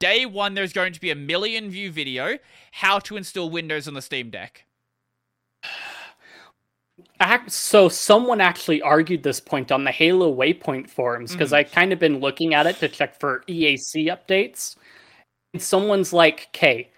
Day 0.00 0.26
one, 0.26 0.54
there's 0.54 0.72
going 0.72 0.92
to 0.92 1.00
be 1.00 1.10
a 1.10 1.14
million 1.14 1.70
view 1.70 1.92
video 1.92 2.38
how 2.72 2.98
to 3.00 3.16
install 3.16 3.50
Windows 3.50 3.86
on 3.86 3.94
the 3.94 4.02
Steam 4.02 4.30
Deck. 4.30 4.64
So 7.46 7.88
someone 7.88 8.40
actually 8.40 8.82
argued 8.82 9.22
this 9.22 9.40
point 9.40 9.70
on 9.70 9.84
the 9.84 9.92
Halo 9.92 10.34
Waypoint 10.34 10.90
forums 10.90 11.32
because 11.32 11.50
Mhm. 11.50 11.56
I 11.56 11.64
kind 11.64 11.92
of 11.92 11.98
been 11.98 12.18
looking 12.20 12.52
at 12.54 12.66
it 12.66 12.78
to 12.80 12.88
check 12.88 13.18
for 13.18 13.44
EAC 13.48 14.06
updates. 14.06 14.76
And 15.54 15.62
someone's 15.62 16.12
like, 16.12 16.48
"Okay." 16.54 16.88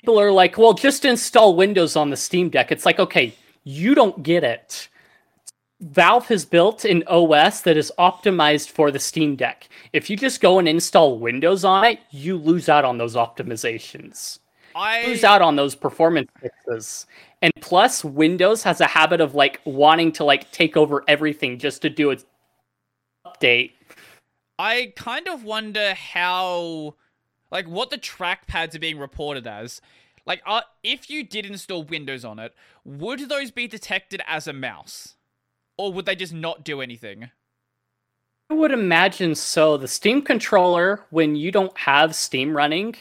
People 0.00 0.18
are 0.18 0.32
like, 0.32 0.56
"Well, 0.58 0.72
just 0.74 1.04
install 1.04 1.54
Windows 1.54 1.96
on 1.96 2.10
the 2.10 2.16
Steam 2.16 2.48
Deck." 2.48 2.72
It's 2.72 2.86
like, 2.86 2.98
"Okay, 2.98 3.34
you 3.66 3.94
don't 3.94 4.22
get 4.22 4.44
it." 4.44 4.88
Valve 5.80 6.28
has 6.28 6.46
built 6.46 6.86
an 6.86 7.04
OS 7.06 7.60
that 7.60 7.76
is 7.76 7.92
optimized 7.98 8.70
for 8.70 8.90
the 8.90 8.98
Steam 8.98 9.36
Deck. 9.36 9.68
If 9.92 10.08
you 10.08 10.16
just 10.16 10.40
go 10.40 10.58
and 10.58 10.66
install 10.66 11.18
Windows 11.18 11.66
on 11.66 11.84
it, 11.84 11.98
you 12.10 12.38
lose 12.38 12.70
out 12.70 12.86
on 12.86 12.96
those 12.96 13.14
optimizations 13.14 14.38
I 14.76 15.06
lose 15.06 15.24
out 15.24 15.40
on 15.40 15.56
those 15.56 15.74
performance 15.74 16.30
fixes. 16.38 17.06
And 17.40 17.50
plus, 17.60 18.04
Windows 18.04 18.62
has 18.62 18.80
a 18.80 18.86
habit 18.86 19.22
of 19.22 19.34
like 19.34 19.60
wanting 19.64 20.12
to 20.12 20.24
like 20.24 20.52
take 20.52 20.76
over 20.76 21.02
everything 21.08 21.58
just 21.58 21.80
to 21.82 21.90
do 21.90 22.10
its 22.10 22.26
update. 23.26 23.72
I 24.58 24.92
kind 24.96 25.28
of 25.28 25.44
wonder 25.44 25.94
how, 25.94 26.94
like, 27.50 27.66
what 27.66 27.90
the 27.90 27.98
trackpads 27.98 28.74
are 28.74 28.78
being 28.78 28.98
reported 28.98 29.46
as. 29.46 29.80
Like, 30.26 30.42
uh, 30.44 30.62
if 30.82 31.08
you 31.08 31.22
did 31.24 31.46
install 31.46 31.84
Windows 31.84 32.24
on 32.24 32.38
it, 32.38 32.52
would 32.84 33.28
those 33.28 33.50
be 33.50 33.68
detected 33.68 34.20
as 34.26 34.46
a 34.46 34.52
mouse? 34.52 35.14
Or 35.78 35.92
would 35.92 36.06
they 36.06 36.16
just 36.16 36.32
not 36.32 36.64
do 36.64 36.80
anything? 36.80 37.30
I 38.50 38.54
would 38.54 38.72
imagine 38.72 39.34
so. 39.34 39.76
The 39.76 39.88
Steam 39.88 40.22
controller, 40.22 41.04
when 41.10 41.36
you 41.36 41.50
don't 41.52 41.76
have 41.78 42.14
Steam 42.14 42.56
running, 42.56 42.94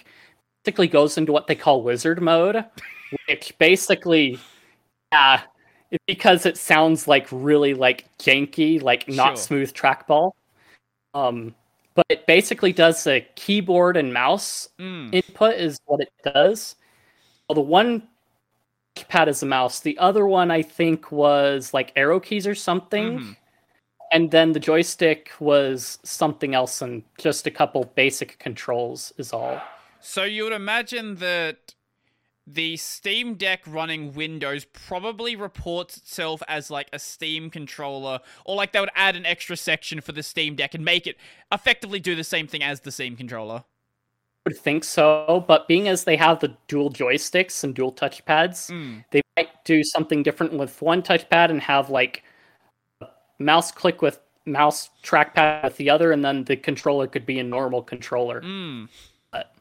basically 0.63 0.87
goes 0.87 1.17
into 1.17 1.31
what 1.31 1.47
they 1.47 1.55
call 1.55 1.81
wizard 1.83 2.21
mode, 2.21 2.63
which 3.27 3.57
basically, 3.57 4.39
yeah, 5.11 5.41
because 6.07 6.45
it 6.45 6.57
sounds 6.57 7.07
like 7.07 7.27
really 7.31 7.73
like 7.73 8.05
janky, 8.17 8.81
like 8.81 9.07
not 9.07 9.37
Sure. 9.37 9.45
smooth 9.45 9.73
trackball. 9.73 10.31
Um, 11.13 11.55
but 11.93 12.05
it 12.09 12.27
basically 12.27 12.73
does 12.73 13.03
the 13.03 13.25
keyboard 13.35 13.97
and 13.97 14.13
mouse 14.13 14.69
Mm. 14.79 15.13
input 15.13 15.55
is 15.55 15.79
what 15.85 16.01
it 16.01 16.11
does. 16.23 16.75
Well, 17.47 17.55
the 17.55 17.61
one 17.61 18.07
pad 19.07 19.27
is 19.27 19.43
a 19.43 19.45
mouse. 19.45 19.79
The 19.81 19.97
other 19.97 20.25
one 20.25 20.51
I 20.51 20.61
think 20.61 21.11
was 21.11 21.73
like 21.73 21.91
arrow 21.95 22.19
keys 22.19 22.47
or 22.47 22.55
something. 22.55 23.19
Mhm. 23.19 23.37
And 24.11 24.31
then 24.31 24.53
the 24.53 24.59
joystick 24.59 25.31
was 25.39 25.99
something 26.03 26.55
else 26.55 26.81
and 26.81 27.03
just 27.17 27.45
a 27.47 27.51
couple 27.51 27.83
basic 27.95 28.39
controls 28.39 29.11
is 29.17 29.33
all. 29.33 29.61
So 29.99 30.23
you 30.23 30.43
would 30.43 30.53
imagine 30.53 31.15
that 31.15 31.73
the 32.47 32.77
Steam 32.77 33.33
Deck 33.33 33.61
running 33.65 34.13
Windows 34.13 34.65
probably 34.65 35.35
reports 35.35 35.97
itself 35.97 36.43
as 36.47 36.69
like 36.69 36.87
a 36.93 36.99
Steam 36.99 37.49
controller, 37.49 38.19
or 38.45 38.55
like 38.55 38.71
they 38.71 38.79
would 38.79 38.91
add 38.95 39.15
an 39.15 39.25
extra 39.25 39.57
section 39.57 39.99
for 39.99 40.11
the 40.11 40.21
Steam 40.21 40.55
Deck 40.55 40.75
and 40.75 40.85
make 40.85 41.07
it 41.07 41.17
effectively 41.51 41.99
do 41.99 42.15
the 42.15 42.23
same 42.23 42.45
thing 42.45 42.61
as 42.61 42.81
the 42.81 42.91
Steam 42.91 43.17
controller. 43.17 43.63
Would 44.45 44.57
think 44.57 44.83
so, 44.83 45.43
but 45.47 45.67
being 45.67 45.87
as 45.87 46.03
they 46.03 46.15
have 46.15 46.39
the 46.39 46.55
dual 46.67 46.91
joysticks 46.91 47.63
and 47.63 47.73
dual 47.75 47.91
touchpads, 47.91 48.69
Mm. 48.71 49.03
they 49.11 49.21
might 49.35 49.63
do 49.65 49.83
something 49.83 50.23
different 50.23 50.53
with 50.53 50.81
one 50.81 51.01
touchpad 51.01 51.49
and 51.49 51.61
have 51.61 51.89
like 51.89 52.23
a 53.01 53.07
mouse 53.39 53.71
click 53.71 54.01
with 54.01 54.19
mouse 54.45 54.91
trackpad 55.03 55.63
with 55.63 55.77
the 55.77 55.89
other, 55.89 56.11
and 56.11 56.23
then 56.23 56.43
the 56.43 56.55
controller 56.55 57.07
could 57.07 57.25
be 57.25 57.39
a 57.39 57.43
normal 57.43 57.81
controller. 57.81 58.41
Mm. 58.41 58.87
But- 59.31 59.51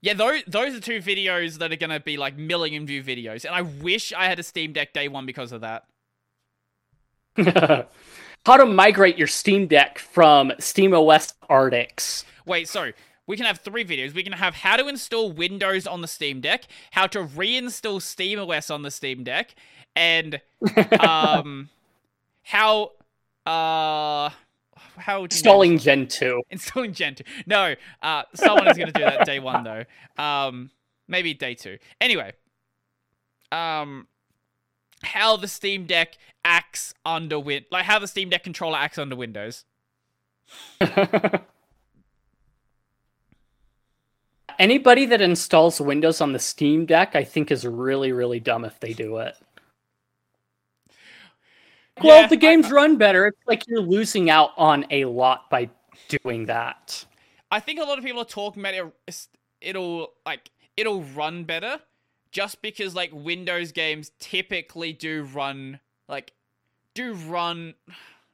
Yeah, 0.00 0.14
those 0.14 0.42
those 0.48 0.74
are 0.74 0.80
two 0.80 0.98
videos 0.98 1.58
that 1.58 1.72
are 1.72 1.76
gonna 1.76 2.00
be 2.00 2.16
like 2.16 2.36
million 2.36 2.84
view 2.84 3.02
videos, 3.04 3.44
and 3.44 3.54
I 3.54 3.62
wish 3.62 4.12
I 4.12 4.24
had 4.26 4.40
a 4.40 4.42
Steam 4.42 4.72
Deck 4.72 4.92
day 4.92 5.06
one 5.06 5.24
because 5.26 5.52
of 5.52 5.60
that. 5.60 5.84
How 8.44 8.56
to 8.56 8.66
migrate 8.66 9.16
your 9.16 9.28
Steam 9.28 9.68
Deck 9.68 10.00
from 10.00 10.50
SteamOS 10.58 11.34
Arctics. 11.48 12.24
Wait, 12.44 12.68
so 12.68 12.90
we 13.26 13.36
can 13.36 13.46
have 13.46 13.58
three 13.58 13.84
videos. 13.84 14.14
We 14.14 14.22
can 14.22 14.32
have 14.32 14.54
how 14.54 14.76
to 14.76 14.88
install 14.88 15.30
Windows 15.32 15.86
on 15.86 16.00
the 16.00 16.08
Steam 16.08 16.40
Deck, 16.40 16.64
how 16.92 17.06
to 17.08 17.20
reinstall 17.24 18.00
SteamOS 18.00 18.72
on 18.72 18.82
the 18.82 18.90
Steam 18.90 19.24
Deck, 19.24 19.54
and 19.94 20.40
um, 21.00 21.68
how 22.42 22.92
uh, 23.46 24.30
how 24.96 25.24
Installing 25.24 25.78
Gentoo. 25.78 26.40
installing 26.50 26.92
Gentoo. 26.92 27.24
No, 27.46 27.74
uh, 28.02 28.22
someone 28.34 28.68
is 28.68 28.76
going 28.76 28.92
to 28.92 28.98
do 28.98 29.04
that 29.04 29.24
day 29.26 29.38
one 29.38 29.64
though. 29.64 29.84
Um, 30.22 30.70
maybe 31.08 31.34
day 31.34 31.54
two. 31.54 31.78
Anyway, 32.00 32.32
um, 33.50 34.08
how 35.04 35.36
the 35.36 35.48
Steam 35.48 35.86
Deck 35.86 36.18
acts 36.44 36.94
under 37.04 37.38
Win, 37.38 37.64
like 37.70 37.84
how 37.84 37.98
the 37.98 38.08
Steam 38.08 38.30
Deck 38.30 38.42
controller 38.42 38.78
acts 38.78 38.98
under 38.98 39.14
Windows. 39.14 39.64
Anybody 44.58 45.06
that 45.06 45.20
installs 45.20 45.80
Windows 45.80 46.20
on 46.20 46.32
the 46.32 46.38
Steam 46.38 46.86
Deck, 46.86 47.14
I 47.14 47.24
think, 47.24 47.50
is 47.50 47.66
really, 47.66 48.12
really 48.12 48.40
dumb 48.40 48.64
if 48.64 48.78
they 48.80 48.92
do 48.92 49.18
it. 49.18 49.36
Well, 52.02 52.22
Yeah, 52.22 52.26
the 52.26 52.36
I- 52.36 52.38
games 52.38 52.70
run 52.70 52.96
better. 52.96 53.26
It's 53.26 53.46
like 53.46 53.66
you're 53.68 53.80
losing 53.80 54.30
out 54.30 54.50
on 54.56 54.86
a 54.90 55.04
lot 55.04 55.50
by 55.50 55.68
doing 56.08 56.46
that. 56.46 57.04
I 57.50 57.60
think 57.60 57.78
a 57.80 57.84
lot 57.84 57.98
of 57.98 58.04
people 58.04 58.22
are 58.22 58.26
talking 58.26 58.62
about 58.62 58.74
it. 58.74 59.28
It'll 59.60 60.14
like 60.24 60.50
it'll 60.76 61.02
run 61.02 61.44
better, 61.44 61.80
just 62.30 62.62
because 62.62 62.94
like 62.94 63.10
Windows 63.12 63.72
games 63.72 64.10
typically 64.18 64.92
do 64.92 65.24
run 65.24 65.80
like 66.08 66.32
do 66.94 67.12
run. 67.14 67.74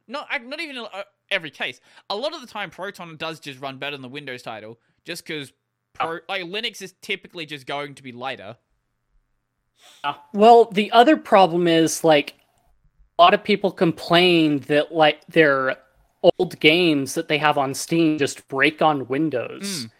Not 0.07 0.29
not 0.47 0.61
even 0.61 0.77
in 0.77 0.87
uh, 0.93 1.03
every 1.31 1.51
case. 1.51 1.81
A 2.09 2.17
lot 2.17 2.33
of 2.33 2.41
the 2.41 2.47
time, 2.47 2.71
Proton 2.71 3.17
does 3.17 3.41
just 3.41 3.61
run 3.61 3.79
better 3.79 3.97
than 3.97 4.03
the 4.03 4.09
Windows 4.09 4.43
title, 4.43 4.79
just 5.05 5.27
because 5.27 5.53
Pro 5.99 6.19
like 6.29 6.43
Linux 6.45 6.83
is 6.83 6.95
typically 7.03 7.47
just 7.47 7.67
going 7.67 7.95
to 7.95 8.03
be 8.03 8.13
lighter. 8.13 8.57
Well, 10.33 10.67
the 10.67 10.91
other 10.93 11.17
problem 11.17 11.67
is 11.69 12.05
like 12.05 12.35
a 13.19 13.23
lot 13.23 13.35
of 13.35 13.43
people 13.45 13.71
complain 13.71 14.61
that 14.61 14.93
like 14.95 15.25
their 15.27 15.77
old 16.23 16.59
games 16.61 17.15
that 17.15 17.29
they 17.29 17.39
have 17.39 17.59
on 17.59 17.75
Steam 17.75 18.19
just 18.19 18.47
break 18.49 18.83
on 18.83 19.07
Windows. 19.09 19.87
Mm. 19.87 19.91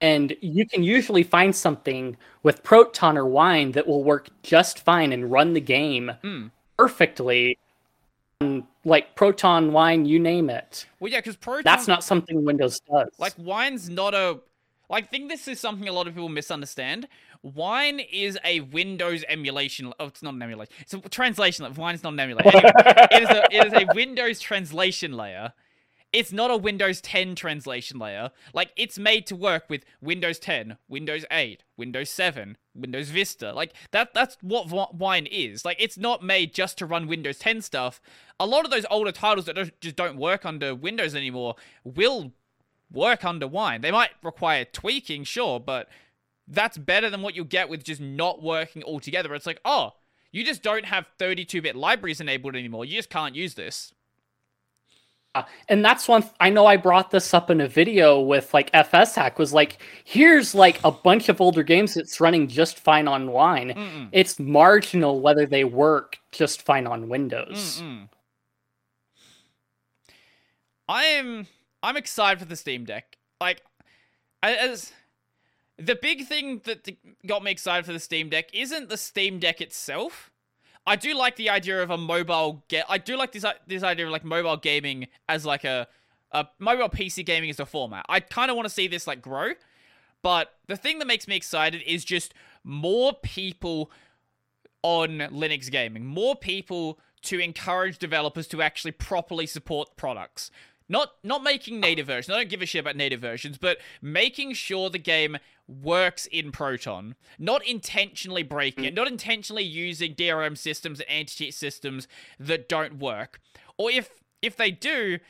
And 0.00 0.36
you 0.40 0.66
can 0.66 0.82
usually 0.82 1.22
find 1.22 1.54
something 1.54 2.16
with 2.42 2.62
Proton 2.62 3.18
or 3.18 3.26
Wine 3.26 3.72
that 3.72 3.86
will 3.86 4.04
work 4.04 4.28
just 4.42 4.78
fine 4.80 5.12
and 5.12 5.30
run 5.30 5.52
the 5.54 5.60
game 5.60 6.12
Mm. 6.22 6.50
perfectly. 6.76 7.58
on, 8.40 8.66
Like 8.84 9.14
Proton, 9.16 9.72
Wine, 9.72 10.06
you 10.06 10.18
name 10.18 10.48
it. 10.48 10.86
Well, 11.00 11.10
yeah, 11.12 11.18
because 11.18 11.36
Proton. 11.36 11.64
That's 11.64 11.86
not 11.88 12.02
something 12.04 12.44
Windows 12.44 12.80
does. 12.80 13.08
Like 13.18 13.34
wine's 13.36 13.90
not 13.90 14.14
a 14.14 14.40
like 14.90 15.04
I 15.04 15.06
think 15.06 15.30
this 15.30 15.48
is 15.48 15.60
something 15.60 15.88
a 15.88 15.92
lot 15.92 16.08
of 16.08 16.14
people 16.14 16.28
misunderstand. 16.28 17.08
Wine 17.42 18.00
is 18.00 18.36
a 18.44 18.60
Windows 18.60 19.24
emulation. 19.28 19.92
Oh, 19.98 20.06
it's 20.06 20.22
not 20.22 20.34
an 20.34 20.42
emulation. 20.42 20.74
It's 20.80 20.92
a 20.92 20.98
translation. 21.08 21.72
Wine 21.74 21.94
is 21.94 22.02
not 22.02 22.12
an 22.12 22.20
emulation. 22.20 22.52
Anyway, 22.54 22.72
it 23.10 23.22
is 23.22 23.30
a 23.30 23.44
it 23.50 23.66
is 23.66 23.72
a 23.72 23.94
Windows 23.94 24.40
translation 24.40 25.16
layer. 25.16 25.54
It's 26.12 26.32
not 26.32 26.50
a 26.50 26.56
Windows 26.56 27.00
10 27.00 27.36
translation 27.36 28.00
layer. 28.00 28.32
Like 28.52 28.72
it's 28.76 28.98
made 28.98 29.26
to 29.28 29.36
work 29.36 29.70
with 29.70 29.84
Windows 30.00 30.40
10, 30.40 30.76
Windows 30.88 31.24
8, 31.30 31.62
Windows 31.76 32.10
7, 32.10 32.58
Windows 32.74 33.10
Vista. 33.10 33.52
Like 33.52 33.72
that 33.92 34.12
that's 34.12 34.36
what 34.42 34.92
Wine 34.92 35.26
is. 35.26 35.64
Like 35.64 35.76
it's 35.78 35.96
not 35.96 36.24
made 36.24 36.52
just 36.52 36.78
to 36.78 36.86
run 36.86 37.06
Windows 37.06 37.38
10 37.38 37.62
stuff. 37.62 38.00
A 38.40 38.46
lot 38.46 38.64
of 38.64 38.72
those 38.72 38.86
older 38.90 39.12
titles 39.12 39.46
that 39.46 39.54
don't, 39.54 39.80
just 39.80 39.94
don't 39.94 40.16
work 40.16 40.44
under 40.44 40.74
Windows 40.74 41.14
anymore 41.14 41.54
will 41.84 42.32
work 42.92 43.24
under 43.24 43.46
Wine. 43.46 43.80
They 43.80 43.90
might 43.90 44.10
require 44.22 44.64
tweaking, 44.64 45.24
sure, 45.24 45.60
but 45.60 45.88
that's 46.48 46.78
better 46.78 47.10
than 47.10 47.22
what 47.22 47.36
you 47.36 47.44
get 47.44 47.68
with 47.68 47.84
just 47.84 48.00
not 48.00 48.42
working 48.42 48.82
altogether. 48.82 49.34
It's 49.34 49.46
like, 49.46 49.60
oh, 49.64 49.92
you 50.32 50.44
just 50.44 50.62
don't 50.62 50.84
have 50.84 51.06
32-bit 51.18 51.76
libraries 51.76 52.20
enabled 52.20 52.56
anymore. 52.56 52.84
You 52.84 52.96
just 52.96 53.10
can't 53.10 53.34
use 53.34 53.54
this. 53.54 53.92
Uh, 55.32 55.44
and 55.68 55.84
that's 55.84 56.08
one 56.08 56.22
th- 56.22 56.34
I 56.40 56.50
know 56.50 56.66
I 56.66 56.76
brought 56.76 57.12
this 57.12 57.32
up 57.32 57.50
in 57.50 57.60
a 57.60 57.68
video 57.68 58.20
with 58.20 58.52
like 58.52 58.68
FS 58.74 59.14
Hack 59.14 59.38
was 59.38 59.52
like 59.52 59.78
here's 60.04 60.56
like 60.56 60.80
a 60.82 60.90
bunch 60.90 61.28
of 61.28 61.40
older 61.40 61.62
games 61.62 61.94
that's 61.94 62.20
running 62.20 62.48
just 62.48 62.80
fine 62.80 63.06
on 63.06 63.30
Wine. 63.30 63.70
Mm-mm. 63.70 64.08
It's 64.10 64.40
marginal 64.40 65.20
whether 65.20 65.46
they 65.46 65.62
work 65.62 66.18
just 66.32 66.62
fine 66.62 66.88
on 66.88 67.08
Windows. 67.08 67.80
Mm-mm. 67.80 68.08
I 70.88 71.04
am 71.04 71.46
I'm 71.82 71.96
excited 71.96 72.38
for 72.38 72.44
the 72.44 72.56
Steam 72.56 72.84
Deck. 72.84 73.18
Like 73.40 73.62
as 74.42 74.92
the 75.78 75.94
big 75.94 76.26
thing 76.26 76.60
that 76.64 76.88
got 77.26 77.42
me 77.42 77.50
excited 77.50 77.86
for 77.86 77.92
the 77.92 78.00
Steam 78.00 78.28
Deck 78.28 78.50
isn't 78.52 78.88
the 78.88 78.96
Steam 78.96 79.38
Deck 79.38 79.60
itself. 79.60 80.30
I 80.86 80.96
do 80.96 81.14
like 81.14 81.36
the 81.36 81.50
idea 81.50 81.82
of 81.82 81.90
a 81.90 81.98
mobile 81.98 82.64
get. 82.68 82.86
I 82.88 82.98
do 82.98 83.16
like 83.16 83.32
this 83.32 83.44
this 83.66 83.82
idea 83.82 84.06
of 84.06 84.12
like 84.12 84.24
mobile 84.24 84.56
gaming 84.56 85.08
as 85.28 85.44
like 85.44 85.64
a 85.64 85.88
a 86.32 86.46
mobile 86.58 86.88
PC 86.88 87.24
gaming 87.24 87.50
as 87.50 87.60
a 87.60 87.66
format. 87.66 88.04
I 88.08 88.20
kind 88.20 88.50
of 88.50 88.56
want 88.56 88.66
to 88.66 88.74
see 88.74 88.86
this 88.86 89.06
like 89.06 89.22
grow. 89.22 89.52
But 90.22 90.54
the 90.66 90.76
thing 90.76 90.98
that 90.98 91.06
makes 91.06 91.26
me 91.26 91.34
excited 91.36 91.82
is 91.86 92.04
just 92.04 92.34
more 92.62 93.14
people 93.14 93.90
on 94.82 95.18
Linux 95.18 95.70
gaming, 95.70 96.04
more 96.04 96.36
people 96.36 96.98
to 97.22 97.38
encourage 97.38 97.98
developers 97.98 98.46
to 98.48 98.62
actually 98.62 98.92
properly 98.92 99.46
support 99.46 99.96
products. 99.96 100.50
Not 100.90 101.12
not 101.22 101.44
making 101.44 101.78
native 101.78 102.08
versions. 102.08 102.34
I 102.34 102.38
don't 102.38 102.50
give 102.50 102.62
a 102.62 102.66
shit 102.66 102.80
about 102.80 102.96
native 102.96 103.20
versions, 103.20 103.58
but 103.58 103.78
making 104.02 104.54
sure 104.54 104.90
the 104.90 104.98
game 104.98 105.38
works 105.68 106.26
in 106.26 106.50
Proton. 106.50 107.14
Not 107.38 107.64
intentionally 107.64 108.42
breaking 108.42 108.84
it, 108.84 108.92
mm. 108.92 108.96
not 108.96 109.06
intentionally 109.06 109.62
using 109.62 110.16
DRM 110.16 110.58
systems 110.58 110.98
and 110.98 111.08
anti-cheat 111.08 111.54
systems 111.54 112.08
that 112.40 112.68
don't 112.68 112.98
work. 112.98 113.40
Or 113.78 113.88
if 113.88 114.10
if 114.42 114.56
they 114.56 114.72
do, 114.72 115.20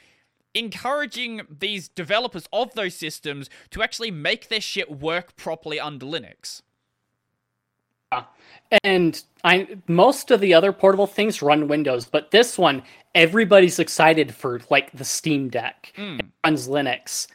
encouraging 0.55 1.43
these 1.51 1.89
developers 1.89 2.49
of 2.55 2.73
those 2.73 2.95
systems 2.95 3.51
to 3.69 3.83
actually 3.83 4.11
make 4.11 4.49
their 4.49 4.63
shit 4.63 4.91
work 4.91 5.37
properly 5.37 5.79
under 5.79 6.07
Linux. 6.07 6.63
And 8.85 9.23
I 9.43 9.77
most 9.89 10.31
of 10.31 10.41
the 10.41 10.55
other 10.55 10.73
portable 10.73 11.07
things 11.07 11.43
run 11.43 11.69
Windows, 11.69 12.07
but 12.07 12.31
this 12.31 12.57
one 12.57 12.83
everybody's 13.15 13.79
excited 13.79 14.35
for 14.35 14.61
like 14.71 14.93
the 14.93 15.05
Steam 15.05 15.49
Deck. 15.49 15.93
Mm. 15.97 16.21
It 16.21 16.27
runs 16.45 16.69
Linux. 16.69 17.27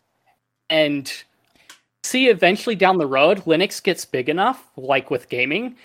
And 0.69 1.11
see 2.03 2.29
eventually 2.29 2.75
down 2.75 2.97
the 2.97 3.07
road 3.07 3.39
Linux 3.45 3.83
gets 3.83 4.05
big 4.05 4.29
enough 4.29 4.65
like 4.77 5.11
with 5.11 5.27
gaming 5.27 5.75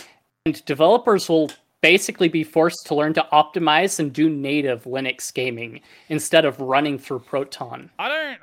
and 0.47 0.65
developers 0.65 1.29
will 1.29 1.51
basically 1.81 2.29
be 2.29 2.45
forced 2.45 2.87
to 2.87 2.95
learn 2.95 3.15
to 3.15 3.27
optimize 3.33 3.99
and 3.99 4.13
do 4.13 4.29
native 4.29 4.85
Linux 4.85 5.33
gaming 5.33 5.81
instead 6.09 6.45
of 6.45 6.61
running 6.61 6.99
through 6.99 7.21
Proton. 7.21 7.91
I 7.99 8.09
don't 8.09 8.39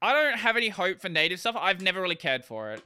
I 0.00 0.12
don't 0.12 0.38
have 0.38 0.56
any 0.56 0.70
hope 0.70 1.00
for 1.00 1.08
native 1.08 1.38
stuff. 1.38 1.54
I've 1.56 1.80
never 1.80 2.02
really 2.02 2.16
cared 2.16 2.44
for 2.44 2.72
it. 2.72 2.82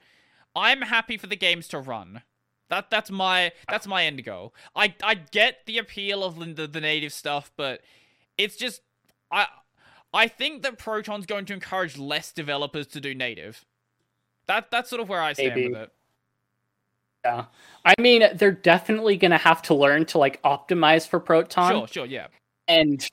I'm 0.54 0.82
happy 0.82 1.16
for 1.16 1.26
the 1.26 1.36
games 1.36 1.68
to 1.68 1.78
run. 1.78 2.22
That 2.68 2.90
that's 2.90 3.10
my 3.10 3.52
that's 3.68 3.86
my 3.86 4.04
end 4.04 4.24
goal. 4.24 4.54
I 4.74 4.94
I 5.02 5.14
get 5.14 5.60
the 5.66 5.78
appeal 5.78 6.24
of 6.24 6.56
the, 6.56 6.66
the 6.66 6.80
native 6.80 7.12
stuff, 7.12 7.52
but 7.56 7.80
it's 8.36 8.56
just 8.56 8.82
I 9.30 9.46
I 10.12 10.28
think 10.28 10.62
that 10.62 10.78
Proton's 10.78 11.26
going 11.26 11.44
to 11.46 11.52
encourage 11.52 11.96
less 11.96 12.32
developers 12.32 12.86
to 12.88 13.00
do 13.00 13.14
native. 13.14 13.64
That 14.46 14.70
that's 14.70 14.90
sort 14.90 15.00
of 15.00 15.08
where 15.08 15.22
I 15.22 15.32
stand 15.32 15.54
Maybe. 15.54 15.68
with 15.68 15.82
it. 15.82 15.92
Yeah. 17.24 17.44
I 17.84 17.94
mean, 18.00 18.22
they're 18.34 18.52
definitely 18.52 19.16
going 19.16 19.32
to 19.32 19.38
have 19.38 19.62
to 19.62 19.74
learn 19.74 20.06
to 20.06 20.18
like 20.18 20.40
optimize 20.42 21.08
for 21.08 21.18
Proton. 21.18 21.72
Sure, 21.72 21.88
sure, 21.88 22.06
yeah. 22.06 22.28
And 22.68 23.06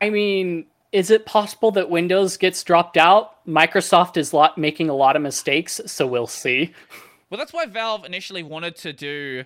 I 0.00 0.10
mean, 0.10 0.66
is 0.92 1.10
it 1.10 1.26
possible 1.26 1.70
that 1.72 1.90
Windows 1.90 2.36
gets 2.36 2.62
dropped 2.64 2.96
out? 2.96 3.44
Microsoft 3.46 4.16
is 4.16 4.32
lot 4.32 4.58
making 4.58 4.88
a 4.88 4.94
lot 4.94 5.14
of 5.16 5.22
mistakes, 5.22 5.80
so 5.86 6.06
we'll 6.06 6.26
see. 6.26 6.72
Well, 7.30 7.38
that's 7.38 7.52
why 7.52 7.66
Valve 7.66 8.04
initially 8.04 8.42
wanted 8.42 8.76
to 8.76 8.92
do 8.92 9.44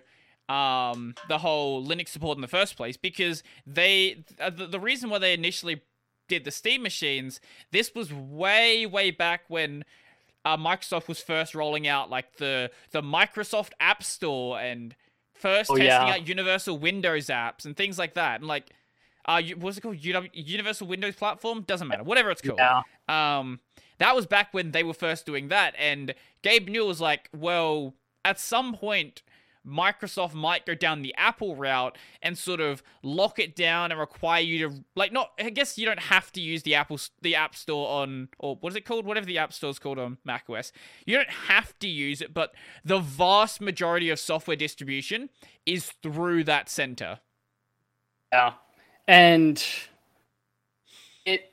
um, 0.48 1.14
the 1.28 1.38
whole 1.38 1.84
Linux 1.84 2.08
support 2.08 2.36
in 2.36 2.42
the 2.42 2.48
first 2.48 2.76
place 2.76 2.96
because 2.96 3.42
they 3.66 4.24
uh, 4.40 4.50
the, 4.50 4.66
the 4.66 4.80
reason 4.80 5.10
why 5.10 5.18
they 5.18 5.34
initially 5.34 5.82
did 6.28 6.44
the 6.44 6.50
Steam 6.50 6.82
machines. 6.82 7.40
This 7.70 7.94
was 7.94 8.12
way 8.12 8.86
way 8.86 9.10
back 9.10 9.42
when 9.48 9.84
uh, 10.44 10.56
Microsoft 10.56 11.08
was 11.08 11.20
first 11.20 11.54
rolling 11.54 11.86
out 11.86 12.10
like 12.10 12.36
the 12.36 12.70
the 12.90 13.02
Microsoft 13.02 13.70
App 13.80 14.02
Store 14.02 14.58
and 14.58 14.94
first 15.34 15.70
Oh, 15.70 15.76
testing 15.76 15.86
yeah. 16.08 16.14
out 16.14 16.26
Universal 16.28 16.78
Windows 16.78 17.26
apps 17.26 17.64
and 17.64 17.76
things 17.76 17.98
like 17.98 18.14
that. 18.14 18.40
And 18.40 18.48
like, 18.48 18.70
uh, 19.26 19.42
what's 19.58 19.76
it 19.78 19.80
called? 19.82 19.98
Universal 20.00 20.86
Windows 20.86 21.16
Platform 21.16 21.62
doesn't 21.62 21.88
matter. 21.88 22.02
Whatever 22.04 22.30
it's 22.30 22.40
called. 22.42 22.58
Yeah. 22.58 22.82
Um, 23.08 23.60
that 23.98 24.14
was 24.14 24.26
back 24.26 24.52
when 24.52 24.72
they 24.72 24.82
were 24.82 24.94
first 24.94 25.26
doing 25.26 25.48
that, 25.48 25.74
and 25.78 26.14
Gabe 26.42 26.68
Newell 26.68 26.88
was 26.88 27.00
like, 27.00 27.28
"Well, 27.32 27.94
at 28.24 28.40
some 28.40 28.74
point, 28.74 29.22
Microsoft 29.66 30.34
might 30.34 30.66
go 30.66 30.74
down 30.74 31.02
the 31.02 31.14
Apple 31.16 31.56
route 31.56 31.96
and 32.22 32.36
sort 32.36 32.60
of 32.60 32.82
lock 33.02 33.38
it 33.38 33.56
down 33.56 33.90
and 33.90 33.98
require 33.98 34.42
you 34.42 34.68
to 34.68 34.84
like 34.94 35.12
not. 35.12 35.32
I 35.38 35.50
guess 35.50 35.78
you 35.78 35.86
don't 35.86 36.00
have 36.00 36.30
to 36.32 36.40
use 36.40 36.62
the 36.62 36.74
Apple 36.74 36.98
the 37.22 37.34
App 37.34 37.54
Store 37.54 38.02
on 38.02 38.28
or 38.38 38.56
what 38.56 38.72
is 38.72 38.76
it 38.76 38.84
called? 38.84 39.06
Whatever 39.06 39.26
the 39.26 39.38
App 39.38 39.52
Store 39.52 39.70
is 39.70 39.78
called 39.78 39.98
on 39.98 40.18
macOS. 40.24 40.72
You 41.06 41.16
don't 41.16 41.30
have 41.30 41.78
to 41.78 41.88
use 41.88 42.20
it, 42.20 42.34
but 42.34 42.52
the 42.84 42.98
vast 42.98 43.60
majority 43.60 44.10
of 44.10 44.18
software 44.18 44.56
distribution 44.56 45.30
is 45.64 45.92
through 46.02 46.44
that 46.44 46.68
center. 46.68 47.20
Yeah. 48.32 48.54
And 49.08 49.64
it 51.24 51.52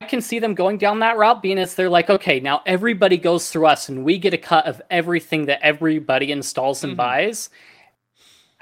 I 0.00 0.06
can 0.06 0.20
see 0.20 0.38
them 0.38 0.54
going 0.54 0.76
down 0.78 0.98
that 1.00 1.16
route 1.16 1.42
being 1.42 1.58
as 1.58 1.74
they're 1.74 1.88
like, 1.88 2.10
okay, 2.10 2.38
now 2.38 2.62
everybody 2.66 3.16
goes 3.16 3.50
through 3.50 3.66
us 3.66 3.88
and 3.88 4.04
we 4.04 4.18
get 4.18 4.34
a 4.34 4.38
cut 4.38 4.66
of 4.66 4.82
everything 4.90 5.46
that 5.46 5.60
everybody 5.62 6.32
installs 6.32 6.84
and 6.84 6.92
Mhm. 6.92 6.96
buys. 6.98 7.50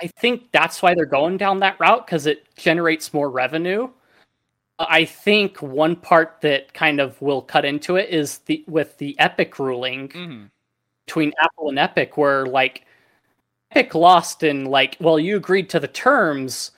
I 0.00 0.06
think 0.20 0.50
that's 0.52 0.80
why 0.80 0.94
they're 0.94 1.06
going 1.06 1.36
down 1.36 1.58
that 1.60 1.78
route 1.80 2.06
because 2.06 2.26
it 2.26 2.46
generates 2.56 3.12
more 3.12 3.30
revenue. 3.30 3.90
I 4.78 5.04
think 5.04 5.60
one 5.62 5.96
part 5.96 6.40
that 6.42 6.72
kind 6.74 7.00
of 7.00 7.20
will 7.22 7.42
cut 7.42 7.64
into 7.64 7.96
it 7.96 8.10
is 8.10 8.38
the 8.38 8.64
with 8.66 8.98
the 8.98 9.18
Epic 9.18 9.58
ruling 9.58 10.10
hmm 10.10 10.44
between 11.06 11.34
Apple 11.38 11.68
and 11.68 11.78
Epic, 11.78 12.16
where 12.16 12.46
like 12.46 12.86
Epic 13.72 13.94
lost 13.94 14.42
in 14.42 14.64
like, 14.64 14.96
well, 15.00 15.18
you 15.18 15.36
agreed 15.36 15.68
to 15.70 15.78
the 15.80 15.88
terms, 15.88 16.70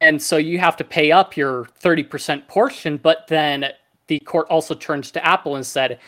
and 0.00 0.20
so 0.20 0.36
you 0.36 0.58
have 0.58 0.76
to 0.76 0.84
pay 0.84 1.12
up 1.12 1.36
your 1.36 1.66
thirty 1.78 2.02
percent 2.02 2.46
portion. 2.48 2.96
But 2.96 3.26
then 3.28 3.66
the 4.06 4.18
court 4.20 4.46
also 4.48 4.74
turns 4.74 5.10
to 5.12 5.26
Apple 5.26 5.56
and 5.56 5.66
said, 5.66 5.98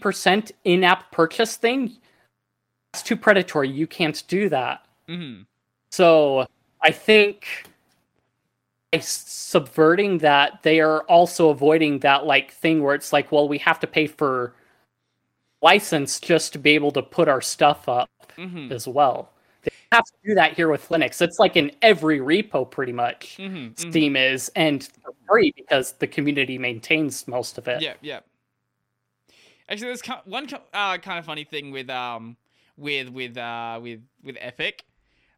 percent 0.00 0.52
in-app 0.64 1.10
purchase 1.10 1.56
thing, 1.56 1.96
that's 2.92 3.02
too 3.02 3.16
predatory. 3.16 3.68
You 3.68 3.86
can't 3.86 4.22
do 4.28 4.48
that. 4.48 4.86
hmm 5.08 5.42
So 5.90 6.46
I 6.82 6.90
think 6.92 7.46
by 8.92 9.00
subverting 9.00 10.18
that, 10.18 10.62
they 10.62 10.80
are 10.80 11.02
also 11.02 11.50
avoiding 11.50 11.98
that 12.00 12.24
like 12.26 12.52
thing 12.52 12.82
where 12.82 12.94
it's 12.94 13.12
like, 13.12 13.32
well, 13.32 13.48
we 13.48 13.58
have 13.58 13.80
to 13.80 13.86
pay 13.86 14.06
for 14.06 14.54
license 15.60 16.20
just 16.20 16.52
to 16.52 16.58
be 16.58 16.70
able 16.70 16.92
to 16.92 17.02
put 17.02 17.28
our 17.28 17.40
stuff 17.40 17.88
up 17.88 18.08
hmm 18.36 18.70
as 18.70 18.86
well. 18.86 19.32
They 19.90 19.96
have 19.96 20.04
to 20.04 20.12
do 20.24 20.34
that 20.34 20.54
here 20.54 20.68
with 20.68 20.88
Linux. 20.88 21.20
It's 21.22 21.38
like 21.38 21.56
in 21.56 21.72
every 21.82 22.18
repo, 22.18 22.70
pretty 22.70 22.92
much. 22.92 23.36
Mm-hmm, 23.38 23.56
mm-hmm. 23.56 23.90
Steam 23.90 24.16
is, 24.16 24.50
and 24.56 24.84
for 25.02 25.12
free 25.26 25.52
because 25.56 25.92
the 25.92 26.06
community 26.06 26.58
maintains 26.58 27.26
most 27.26 27.58
of 27.58 27.68
it. 27.68 27.80
Yeah, 27.80 27.94
yeah. 28.00 28.20
Actually, 29.68 29.88
there's 29.88 30.02
one 30.24 30.48
uh, 30.72 30.98
kind 30.98 31.18
of 31.18 31.24
funny 31.24 31.44
thing 31.44 31.70
with 31.70 31.90
um 31.90 32.36
with 32.76 33.10
with 33.10 33.36
uh 33.36 33.78
with 33.82 34.00
with 34.22 34.36
Epic. 34.40 34.84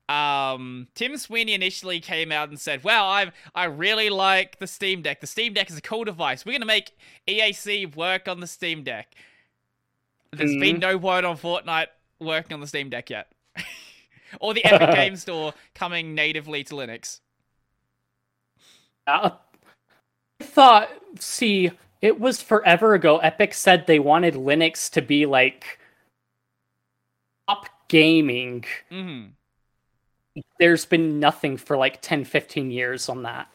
Um, 0.09 0.89
Tim 0.97 1.17
Sweeney 1.17 1.55
initially 1.55 2.01
came 2.01 2.33
out 2.33 2.49
and 2.49 2.59
said, 2.59 2.83
"Well, 2.83 3.05
I 3.05 3.31
I 3.55 3.65
really 3.67 4.11
like 4.11 4.59
the 4.59 4.67
Steam 4.67 5.03
Deck. 5.03 5.21
The 5.21 5.27
Steam 5.29 5.53
Deck 5.53 5.71
is 5.71 5.77
a 5.77 5.81
cool 5.83 6.05
device. 6.05 6.45
We're 6.45 6.53
gonna 6.53 6.65
make 6.65 6.93
EAC 7.29 7.95
work 7.95 8.27
on 8.27 8.41
the 8.41 8.47
Steam 8.49 8.83
Deck." 8.83 9.15
There's 10.33 10.57
been 10.57 10.77
Mhm. 10.77 10.81
no 10.81 10.97
word 10.97 11.25
on 11.25 11.37
Fortnite 11.37 11.89
working 12.21 12.55
on 12.55 12.61
the 12.61 12.67
Steam 12.69 12.89
Deck 12.89 13.11
yet, 13.11 13.33
or 14.41 14.55
the 14.55 14.65
Epic 14.65 14.95
Game 14.95 15.17
Store 15.17 15.55
coming 15.75 16.15
natively 16.15 16.65
to 16.65 16.75
Linux. 16.75 17.21
I 19.07 19.33
thought, 20.41 20.89
see, 21.19 21.71
it 22.01 22.21
was 22.21 22.41
forever 22.41 22.95
ago. 22.95 23.19
Epic 23.19 23.55
said 23.55 23.87
they 23.87 23.99
wanted 23.99 24.35
Linux 24.35 24.91
to 24.93 25.03
be 25.03 25.27
like 25.27 25.79
top 27.49 27.69
gaming. 27.89 28.65
hmm 28.91 29.25
There's 30.59 30.85
been 30.85 31.19
nothing 31.19 31.57
for 31.57 31.77
like 31.77 32.01
10, 32.01 32.25
15 32.25 32.71
years 32.71 33.09
on 33.09 33.25
that. 33.25 33.49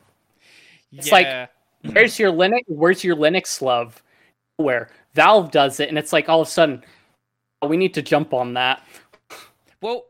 It's 0.92 1.08
yeah. 1.08 1.14
like- 1.14 1.50
Where's 1.94 2.18
your 2.18 2.32
Linux? 2.32 2.64
Where's 2.68 3.04
your 3.04 3.16
Linux 3.16 3.62
love? 3.62 4.02
Where 4.58 4.90
Valve 5.14 5.52
does 5.52 5.80
it, 5.80 5.90
and 5.90 5.98
it's 5.98 6.12
like 6.12 6.30
all 6.30 6.42
of 6.42 6.48
a 6.48 6.52
sudden, 6.52 6.84
"Oh, 7.62 7.68
we 7.68 7.78
need 7.78 7.94
to 7.94 8.02
jump 8.02 8.34
on 8.34 8.56
that. 8.56 8.82
Well, 9.82 10.06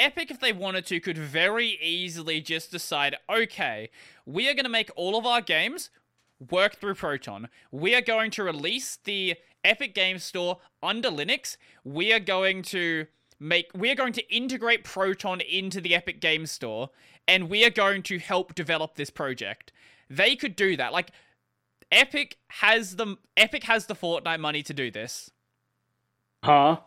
Epic, 0.00 0.30
if 0.30 0.40
they 0.40 0.52
wanted 0.52 0.86
to, 0.86 0.98
could 0.98 1.18
very 1.18 1.78
easily 1.82 2.40
just 2.40 2.70
decide 2.70 3.16
okay, 3.28 3.90
we 4.24 4.48
are 4.48 4.54
going 4.54 4.64
to 4.64 4.70
make 4.70 4.90
all 4.96 5.16
of 5.16 5.26
our 5.26 5.42
games 5.42 5.90
work 6.50 6.76
through 6.76 6.94
Proton. 6.94 7.48
We 7.70 7.94
are 7.94 8.00
going 8.00 8.30
to 8.32 8.42
release 8.42 8.98
the 9.04 9.36
Epic 9.62 9.94
Game 9.94 10.18
Store 10.18 10.58
under 10.82 11.10
Linux. 11.10 11.58
We 11.84 12.14
are 12.14 12.20
going 12.20 12.62
to 12.62 13.08
make 13.38 13.70
we 13.74 13.90
are 13.90 13.94
going 13.94 14.14
to 14.14 14.34
integrate 14.34 14.84
Proton 14.84 15.42
into 15.42 15.82
the 15.82 15.94
Epic 15.94 16.18
Game 16.18 16.46
Store 16.46 16.88
and 17.28 17.50
we 17.50 17.64
are 17.66 17.70
going 17.70 18.02
to 18.04 18.18
help 18.18 18.54
develop 18.54 18.94
this 18.94 19.10
project. 19.10 19.70
They 20.08 20.34
could 20.34 20.56
do 20.56 20.78
that. 20.78 20.94
Like 20.94 21.10
Epic 21.92 22.38
has 22.48 22.96
the 22.96 23.16
Epic 23.36 23.64
has 23.64 23.84
the 23.84 23.94
Fortnite 23.94 24.40
money 24.40 24.62
to 24.62 24.72
do 24.72 24.90
this. 24.90 25.30
Huh? 26.42 26.78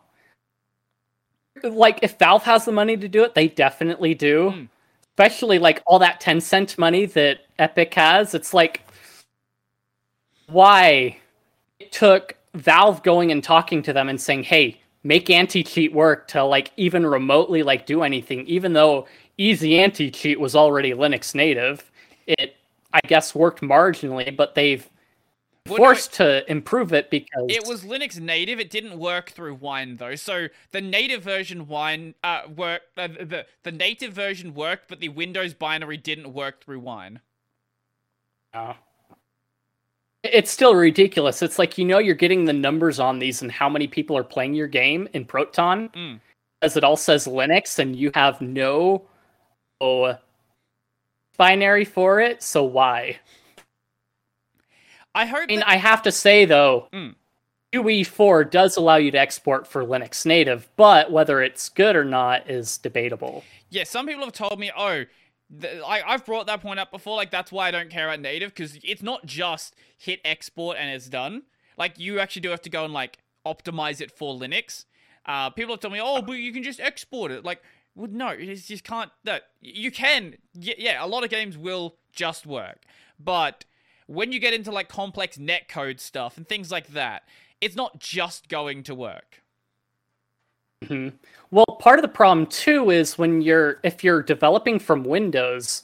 Like, 1.62 2.00
if 2.02 2.18
Valve 2.18 2.42
has 2.44 2.64
the 2.64 2.72
money 2.72 2.96
to 2.96 3.08
do 3.08 3.24
it, 3.24 3.34
they 3.34 3.48
definitely 3.48 4.14
do. 4.14 4.50
Hmm. 4.50 4.64
Especially 5.16 5.60
like 5.60 5.80
all 5.86 6.00
that 6.00 6.20
Tencent 6.20 6.76
money 6.76 7.06
that 7.06 7.46
Epic 7.58 7.94
has. 7.94 8.34
It's 8.34 8.52
like, 8.52 8.82
why 10.48 11.18
it 11.78 11.92
took 11.92 12.36
Valve 12.54 13.02
going 13.02 13.30
and 13.32 13.42
talking 13.42 13.82
to 13.82 13.92
them 13.92 14.08
and 14.08 14.20
saying, 14.20 14.44
hey, 14.44 14.80
make 15.02 15.30
anti 15.30 15.62
cheat 15.62 15.92
work 15.92 16.28
to 16.28 16.44
like 16.44 16.72
even 16.76 17.06
remotely 17.06 17.62
like 17.62 17.86
do 17.86 18.02
anything, 18.02 18.46
even 18.46 18.72
though 18.72 19.06
easy 19.38 19.78
anti 19.78 20.10
cheat 20.10 20.40
was 20.40 20.54
already 20.56 20.92
Linux 20.92 21.34
native. 21.34 21.90
It, 22.26 22.56
I 22.92 23.00
guess, 23.06 23.34
worked 23.34 23.60
marginally, 23.60 24.34
but 24.34 24.54
they've 24.54 24.88
Well, 25.66 25.78
no, 25.78 25.84
forced 25.84 26.12
to 26.14 26.50
improve 26.50 26.92
it 26.92 27.08
because 27.08 27.46
It 27.48 27.66
was 27.66 27.84
Linux 27.84 28.20
native. 28.20 28.60
It 28.60 28.68
didn't 28.68 28.98
work 28.98 29.30
through 29.30 29.54
Wine 29.54 29.96
though. 29.96 30.14
So 30.14 30.48
the 30.72 30.82
native 30.82 31.22
version 31.22 31.66
Wine 31.66 32.14
uh 32.22 32.42
work 32.54 32.82
uh, 32.98 33.08
the 33.08 33.46
the 33.62 33.72
native 33.72 34.12
version 34.12 34.52
worked, 34.52 34.88
but 34.88 35.00
the 35.00 35.08
Windows 35.08 35.54
binary 35.54 35.96
didn't 35.96 36.34
work 36.34 36.62
through 36.62 36.80
Wine. 36.80 37.20
No. 38.54 38.74
It's 40.22 40.50
still 40.50 40.74
ridiculous. 40.74 41.40
It's 41.40 41.58
like 41.58 41.78
you 41.78 41.84
know 41.86 41.98
you're 41.98 42.14
getting 42.14 42.44
the 42.44 42.52
numbers 42.52 43.00
on 43.00 43.18
these 43.18 43.40
and 43.40 43.50
how 43.50 43.68
many 43.70 43.86
people 43.86 44.16
are 44.18 44.24
playing 44.24 44.52
your 44.52 44.66
game 44.68 45.08
in 45.14 45.24
Proton, 45.24 45.88
Mm. 45.90 46.20
as 46.60 46.76
it 46.76 46.84
all 46.84 46.96
says 46.96 47.26
Linux, 47.26 47.78
and 47.78 47.96
you 47.96 48.10
have 48.14 48.38
no 48.42 49.06
oh, 49.80 50.16
binary 51.38 51.84
for 51.86 52.20
it. 52.20 52.42
So 52.42 52.64
why? 52.64 53.18
I 55.14 55.26
hope. 55.26 55.42
I 55.42 55.46
mean, 55.46 55.60
that- 55.60 55.68
I 55.68 55.76
have 55.76 56.02
to 56.02 56.12
say 56.12 56.44
though, 56.44 56.88
Mm. 56.92 57.14
UE4 57.72 58.44
does 58.50 58.76
allow 58.76 58.96
you 58.96 59.10
to 59.10 59.18
export 59.18 59.66
for 59.66 59.84
Linux 59.84 60.24
native, 60.24 60.68
but 60.76 61.10
whether 61.10 61.42
it's 61.42 61.68
good 61.68 61.96
or 61.96 62.04
not 62.04 62.48
is 62.48 62.78
debatable. 62.78 63.44
yeah, 63.70 63.82
some 63.84 64.06
people 64.06 64.22
have 64.24 64.32
told 64.32 64.60
me, 64.60 64.70
oh, 64.76 65.04
th- 65.60 65.82
I 65.84 66.02
I've 66.06 66.24
brought 66.24 66.46
that 66.46 66.60
point 66.60 66.78
up 66.78 66.92
before. 66.92 67.16
Like 67.16 67.30
that's 67.32 67.50
why 67.50 67.66
I 67.68 67.70
don't 67.72 67.90
care 67.90 68.06
about 68.08 68.20
native 68.20 68.50
because 68.54 68.78
it's 68.84 69.02
not 69.02 69.26
just 69.26 69.74
hit 69.98 70.20
export 70.24 70.76
and 70.78 70.88
it's 70.90 71.08
done. 71.08 71.42
Like 71.76 71.98
you 71.98 72.20
actually 72.20 72.42
do 72.42 72.50
have 72.50 72.62
to 72.62 72.70
go 72.70 72.84
and 72.84 72.94
like 72.94 73.18
optimize 73.44 74.00
it 74.00 74.12
for 74.12 74.34
Linux. 74.38 74.84
Uh, 75.26 75.50
people 75.50 75.72
have 75.74 75.80
told 75.80 75.92
me, 75.94 76.00
oh, 76.02 76.22
but 76.22 76.32
you 76.34 76.52
can 76.52 76.62
just 76.62 76.78
export 76.80 77.30
it. 77.32 77.44
Like, 77.44 77.60
well, 77.96 78.08
no, 78.10 78.30
you 78.32 78.54
just 78.54 78.84
can't. 78.84 79.10
No, 79.24 79.38
you 79.60 79.90
can. 79.90 80.36
y- 80.54 80.74
Yeah, 80.78 81.04
a 81.04 81.08
lot 81.08 81.24
of 81.24 81.30
games 81.30 81.58
will 81.58 81.96
just 82.12 82.46
work, 82.46 82.82
but 83.18 83.64
when 84.06 84.32
you 84.32 84.38
get 84.38 84.54
into 84.54 84.70
like 84.70 84.88
complex 84.88 85.36
netcode 85.36 86.00
stuff 86.00 86.36
and 86.36 86.48
things 86.48 86.70
like 86.70 86.88
that, 86.88 87.22
it's 87.60 87.76
not 87.76 87.98
just 87.98 88.48
going 88.48 88.82
to 88.84 88.94
work. 88.94 89.42
hmm 90.86 91.08
Well, 91.50 91.64
part 91.80 91.98
of 91.98 92.02
the 92.02 92.08
problem 92.08 92.46
too 92.46 92.90
is 92.90 93.16
when 93.18 93.40
you're 93.40 93.80
if 93.82 94.04
you're 94.04 94.22
developing 94.22 94.78
from 94.78 95.04
Windows 95.04 95.82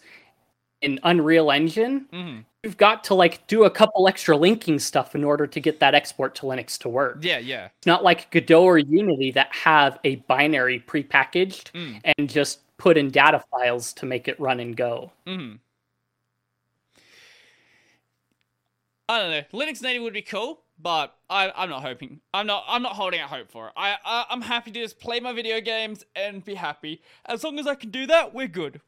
in 0.83 0.99
Unreal 1.03 1.51
Engine, 1.51 2.07
hmm 2.13 2.39
you've 2.63 2.77
got 2.77 3.03
to 3.05 3.15
like 3.15 3.47
do 3.47 3.65
a 3.65 3.71
couple 3.71 4.07
extra 4.07 4.37
linking 4.37 4.79
stuff 4.79 5.15
in 5.15 5.25
order 5.25 5.47
to 5.47 5.61
get 5.61 5.81
that 5.81 5.95
export 5.95 6.35
to 6.35 6.43
Linux 6.43 6.77
to 6.81 6.91
work. 6.91 7.17
Yeah, 7.23 7.39
yeah. 7.39 7.71
It's 7.79 7.87
not 7.87 8.05
like 8.05 8.31
Godot 8.31 8.63
or 8.63 8.79
Unity 8.79 9.31
that 9.31 9.51
have 9.55 9.99
a 10.05 10.17
binary 10.17 10.79
prepackaged 10.87 11.71
Mm. 11.73 12.01
and 12.19 12.29
just 12.29 12.61
put 12.77 12.99
in 12.99 13.11
data 13.11 13.43
files 13.51 13.95
to 13.95 14.05
make 14.07 14.29
it 14.29 14.39
run 14.39 14.61
and 14.61 14.77
go. 14.77 15.11
hmm 15.27 15.53
I 19.11 19.19
don't 19.19 19.31
know. 19.33 19.43
Linux 19.59 19.83
native 19.83 20.05
would 20.05 20.13
be 20.15 20.23
cool, 20.23 20.63
but 20.79 21.17
I, 21.29 21.51
I'm 21.57 21.69
not 21.69 21.83
hoping. 21.83 22.21
I'm 22.33 22.47
not. 22.47 22.63
I'm 22.69 22.81
not 22.81 22.93
holding 22.93 23.19
out 23.19 23.29
hope 23.29 23.51
for 23.51 23.67
it. 23.67 23.73
I, 23.77 23.97
I 24.05 24.27
I'm 24.31 24.41
happy 24.41 24.71
to 24.71 24.81
just 24.81 25.01
play 25.01 25.19
my 25.19 25.33
video 25.33 25.61
games 25.61 26.05
and 26.15 26.45
be 26.45 26.55
happy. 26.55 27.03
As 27.27 27.43
long 27.43 27.59
as 27.59 27.67
I 27.67 27.75
can 27.75 27.91
do 27.91 28.07
that, 28.07 28.33
we're 28.33 28.47
good. 28.47 28.81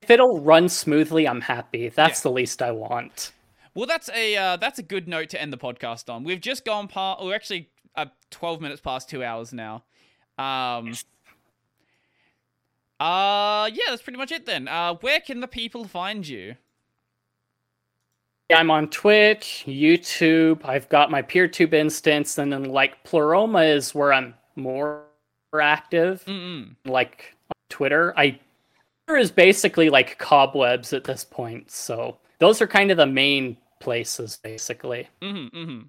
If 0.00 0.10
it'll 0.10 0.40
run 0.40 0.68
smoothly, 0.68 1.26
I'm 1.26 1.40
happy. 1.40 1.88
That's 1.88 2.20
the 2.20 2.30
least 2.30 2.62
I 2.62 2.70
want. 2.70 3.32
Well, 3.74 3.86
that's 3.86 4.08
a 4.10 4.36
uh, 4.36 4.56
that's 4.58 4.78
a 4.78 4.84
good 4.84 5.08
note 5.08 5.28
to 5.30 5.42
end 5.42 5.52
the 5.52 5.58
podcast 5.58 6.08
on. 6.08 6.22
We've 6.22 6.40
just 6.40 6.64
gone 6.64 6.86
past. 6.86 7.24
We're 7.24 7.34
actually 7.34 7.70
uh, 7.96 8.06
12 8.30 8.60
minutes 8.60 8.80
past 8.80 9.10
two 9.10 9.24
hours 9.24 9.52
now. 9.52 9.82
Um. 10.38 10.94
Uh, 13.00 13.68
yeah, 13.72 13.86
that's 13.88 14.02
pretty 14.02 14.18
much 14.18 14.30
it 14.30 14.46
then. 14.46 14.68
Uh, 14.68 14.94
where 15.00 15.18
can 15.18 15.40
the 15.40 15.48
people 15.48 15.84
find 15.84 16.28
you? 16.28 16.54
I'm 18.54 18.70
on 18.70 18.88
Twitch, 18.88 19.64
YouTube. 19.66 20.64
I've 20.64 20.88
got 20.88 21.10
my 21.10 21.22
PeerTube 21.22 21.72
instance, 21.72 22.38
and 22.38 22.52
then 22.52 22.64
like 22.64 23.02
Pleroma 23.02 23.62
is 23.62 23.94
where 23.94 24.12
I'm 24.12 24.34
more 24.54 25.02
active. 25.58 26.24
Mm-mm. 26.26 26.76
Like 26.84 27.34
on 27.50 27.56
Twitter, 27.68 28.14
I 28.16 28.38
Twitter 29.06 29.18
is 29.18 29.30
basically 29.32 29.90
like 29.90 30.18
cobwebs 30.18 30.92
at 30.92 31.04
this 31.04 31.24
point. 31.24 31.70
So 31.70 32.18
those 32.38 32.60
are 32.62 32.66
kind 32.68 32.90
of 32.90 32.96
the 32.96 33.06
main 33.06 33.56
places, 33.80 34.38
basically. 34.42 35.08
Mm-hmm, 35.22 35.56
mm-hmm. 35.56 35.82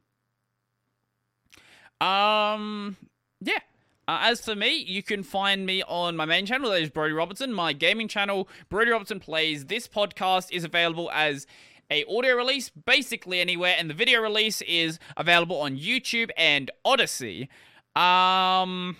Um, 2.07 2.97
yeah. 3.41 3.59
Uh, 4.07 4.19
as 4.21 4.43
for 4.43 4.55
me, 4.55 4.77
you 4.77 5.03
can 5.03 5.21
find 5.21 5.65
me 5.65 5.83
on 5.83 6.15
my 6.15 6.23
main 6.23 6.45
channel, 6.45 6.71
that 6.71 6.81
is 6.81 6.89
Brodie 6.89 7.13
Robertson. 7.13 7.51
My 7.53 7.73
gaming 7.73 8.07
channel, 8.07 8.47
Brodie 8.69 8.91
Robertson 8.91 9.19
Plays. 9.19 9.65
This 9.65 9.85
podcast 9.87 10.51
is 10.51 10.63
available 10.63 11.11
as 11.13 11.45
a 11.89 12.03
audio 12.05 12.35
release 12.35 12.69
basically 12.69 13.39
anywhere, 13.39 13.75
and 13.77 13.89
the 13.89 13.93
video 13.93 14.21
release 14.21 14.61
is 14.61 14.99
available 15.15 15.59
on 15.61 15.77
YouTube 15.77 16.29
and 16.37 16.71
Odysee. 16.85 17.47
Um, 17.95 18.97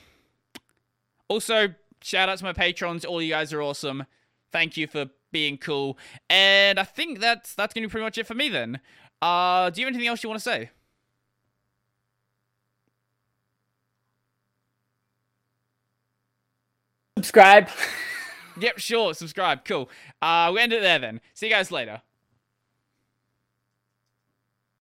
also, 1.28 1.74
shout 2.02 2.30
out 2.30 2.38
to 2.40 2.44
my 2.44 2.54
patrons. 2.54 3.06
All 3.06 3.22
you 3.22 3.32
guys 3.32 3.54
are 3.54 3.62
awesome. 3.62 4.06
Thank 4.52 4.78
you 4.78 4.88
for 4.88 5.08
being 5.32 5.58
cool. 5.58 5.98
And 6.30 6.80
I 6.80 6.84
think 6.84 7.20
that's 7.20 7.54
that's 7.54 7.74
gonna 7.74 7.88
be 7.88 7.92
pretty 7.92 8.06
much 8.06 8.18
it 8.18 8.28
for 8.28 8.34
me 8.34 8.50
then. 8.50 8.80
Uh, 9.22 9.70
do 9.70 9.82
you 9.82 9.88
have 9.88 9.94
anything 9.94 10.08
else 10.08 10.24
you 10.24 10.30
want 10.30 10.40
to 10.40 10.44
say? 10.44 10.70
Subscribe. 17.18 17.70
Yep, 18.60 18.80
sure. 18.80 19.14
Subscribe. 19.14 19.64
Cool. 19.66 19.88
Uh, 20.20 20.52
we 20.52 20.60
end 20.60 20.74
it 20.74 20.82
there 20.82 20.98
then. 20.98 21.22
See 21.36 21.46
you 21.46 21.54
guys 21.54 21.72
later. 21.72 22.02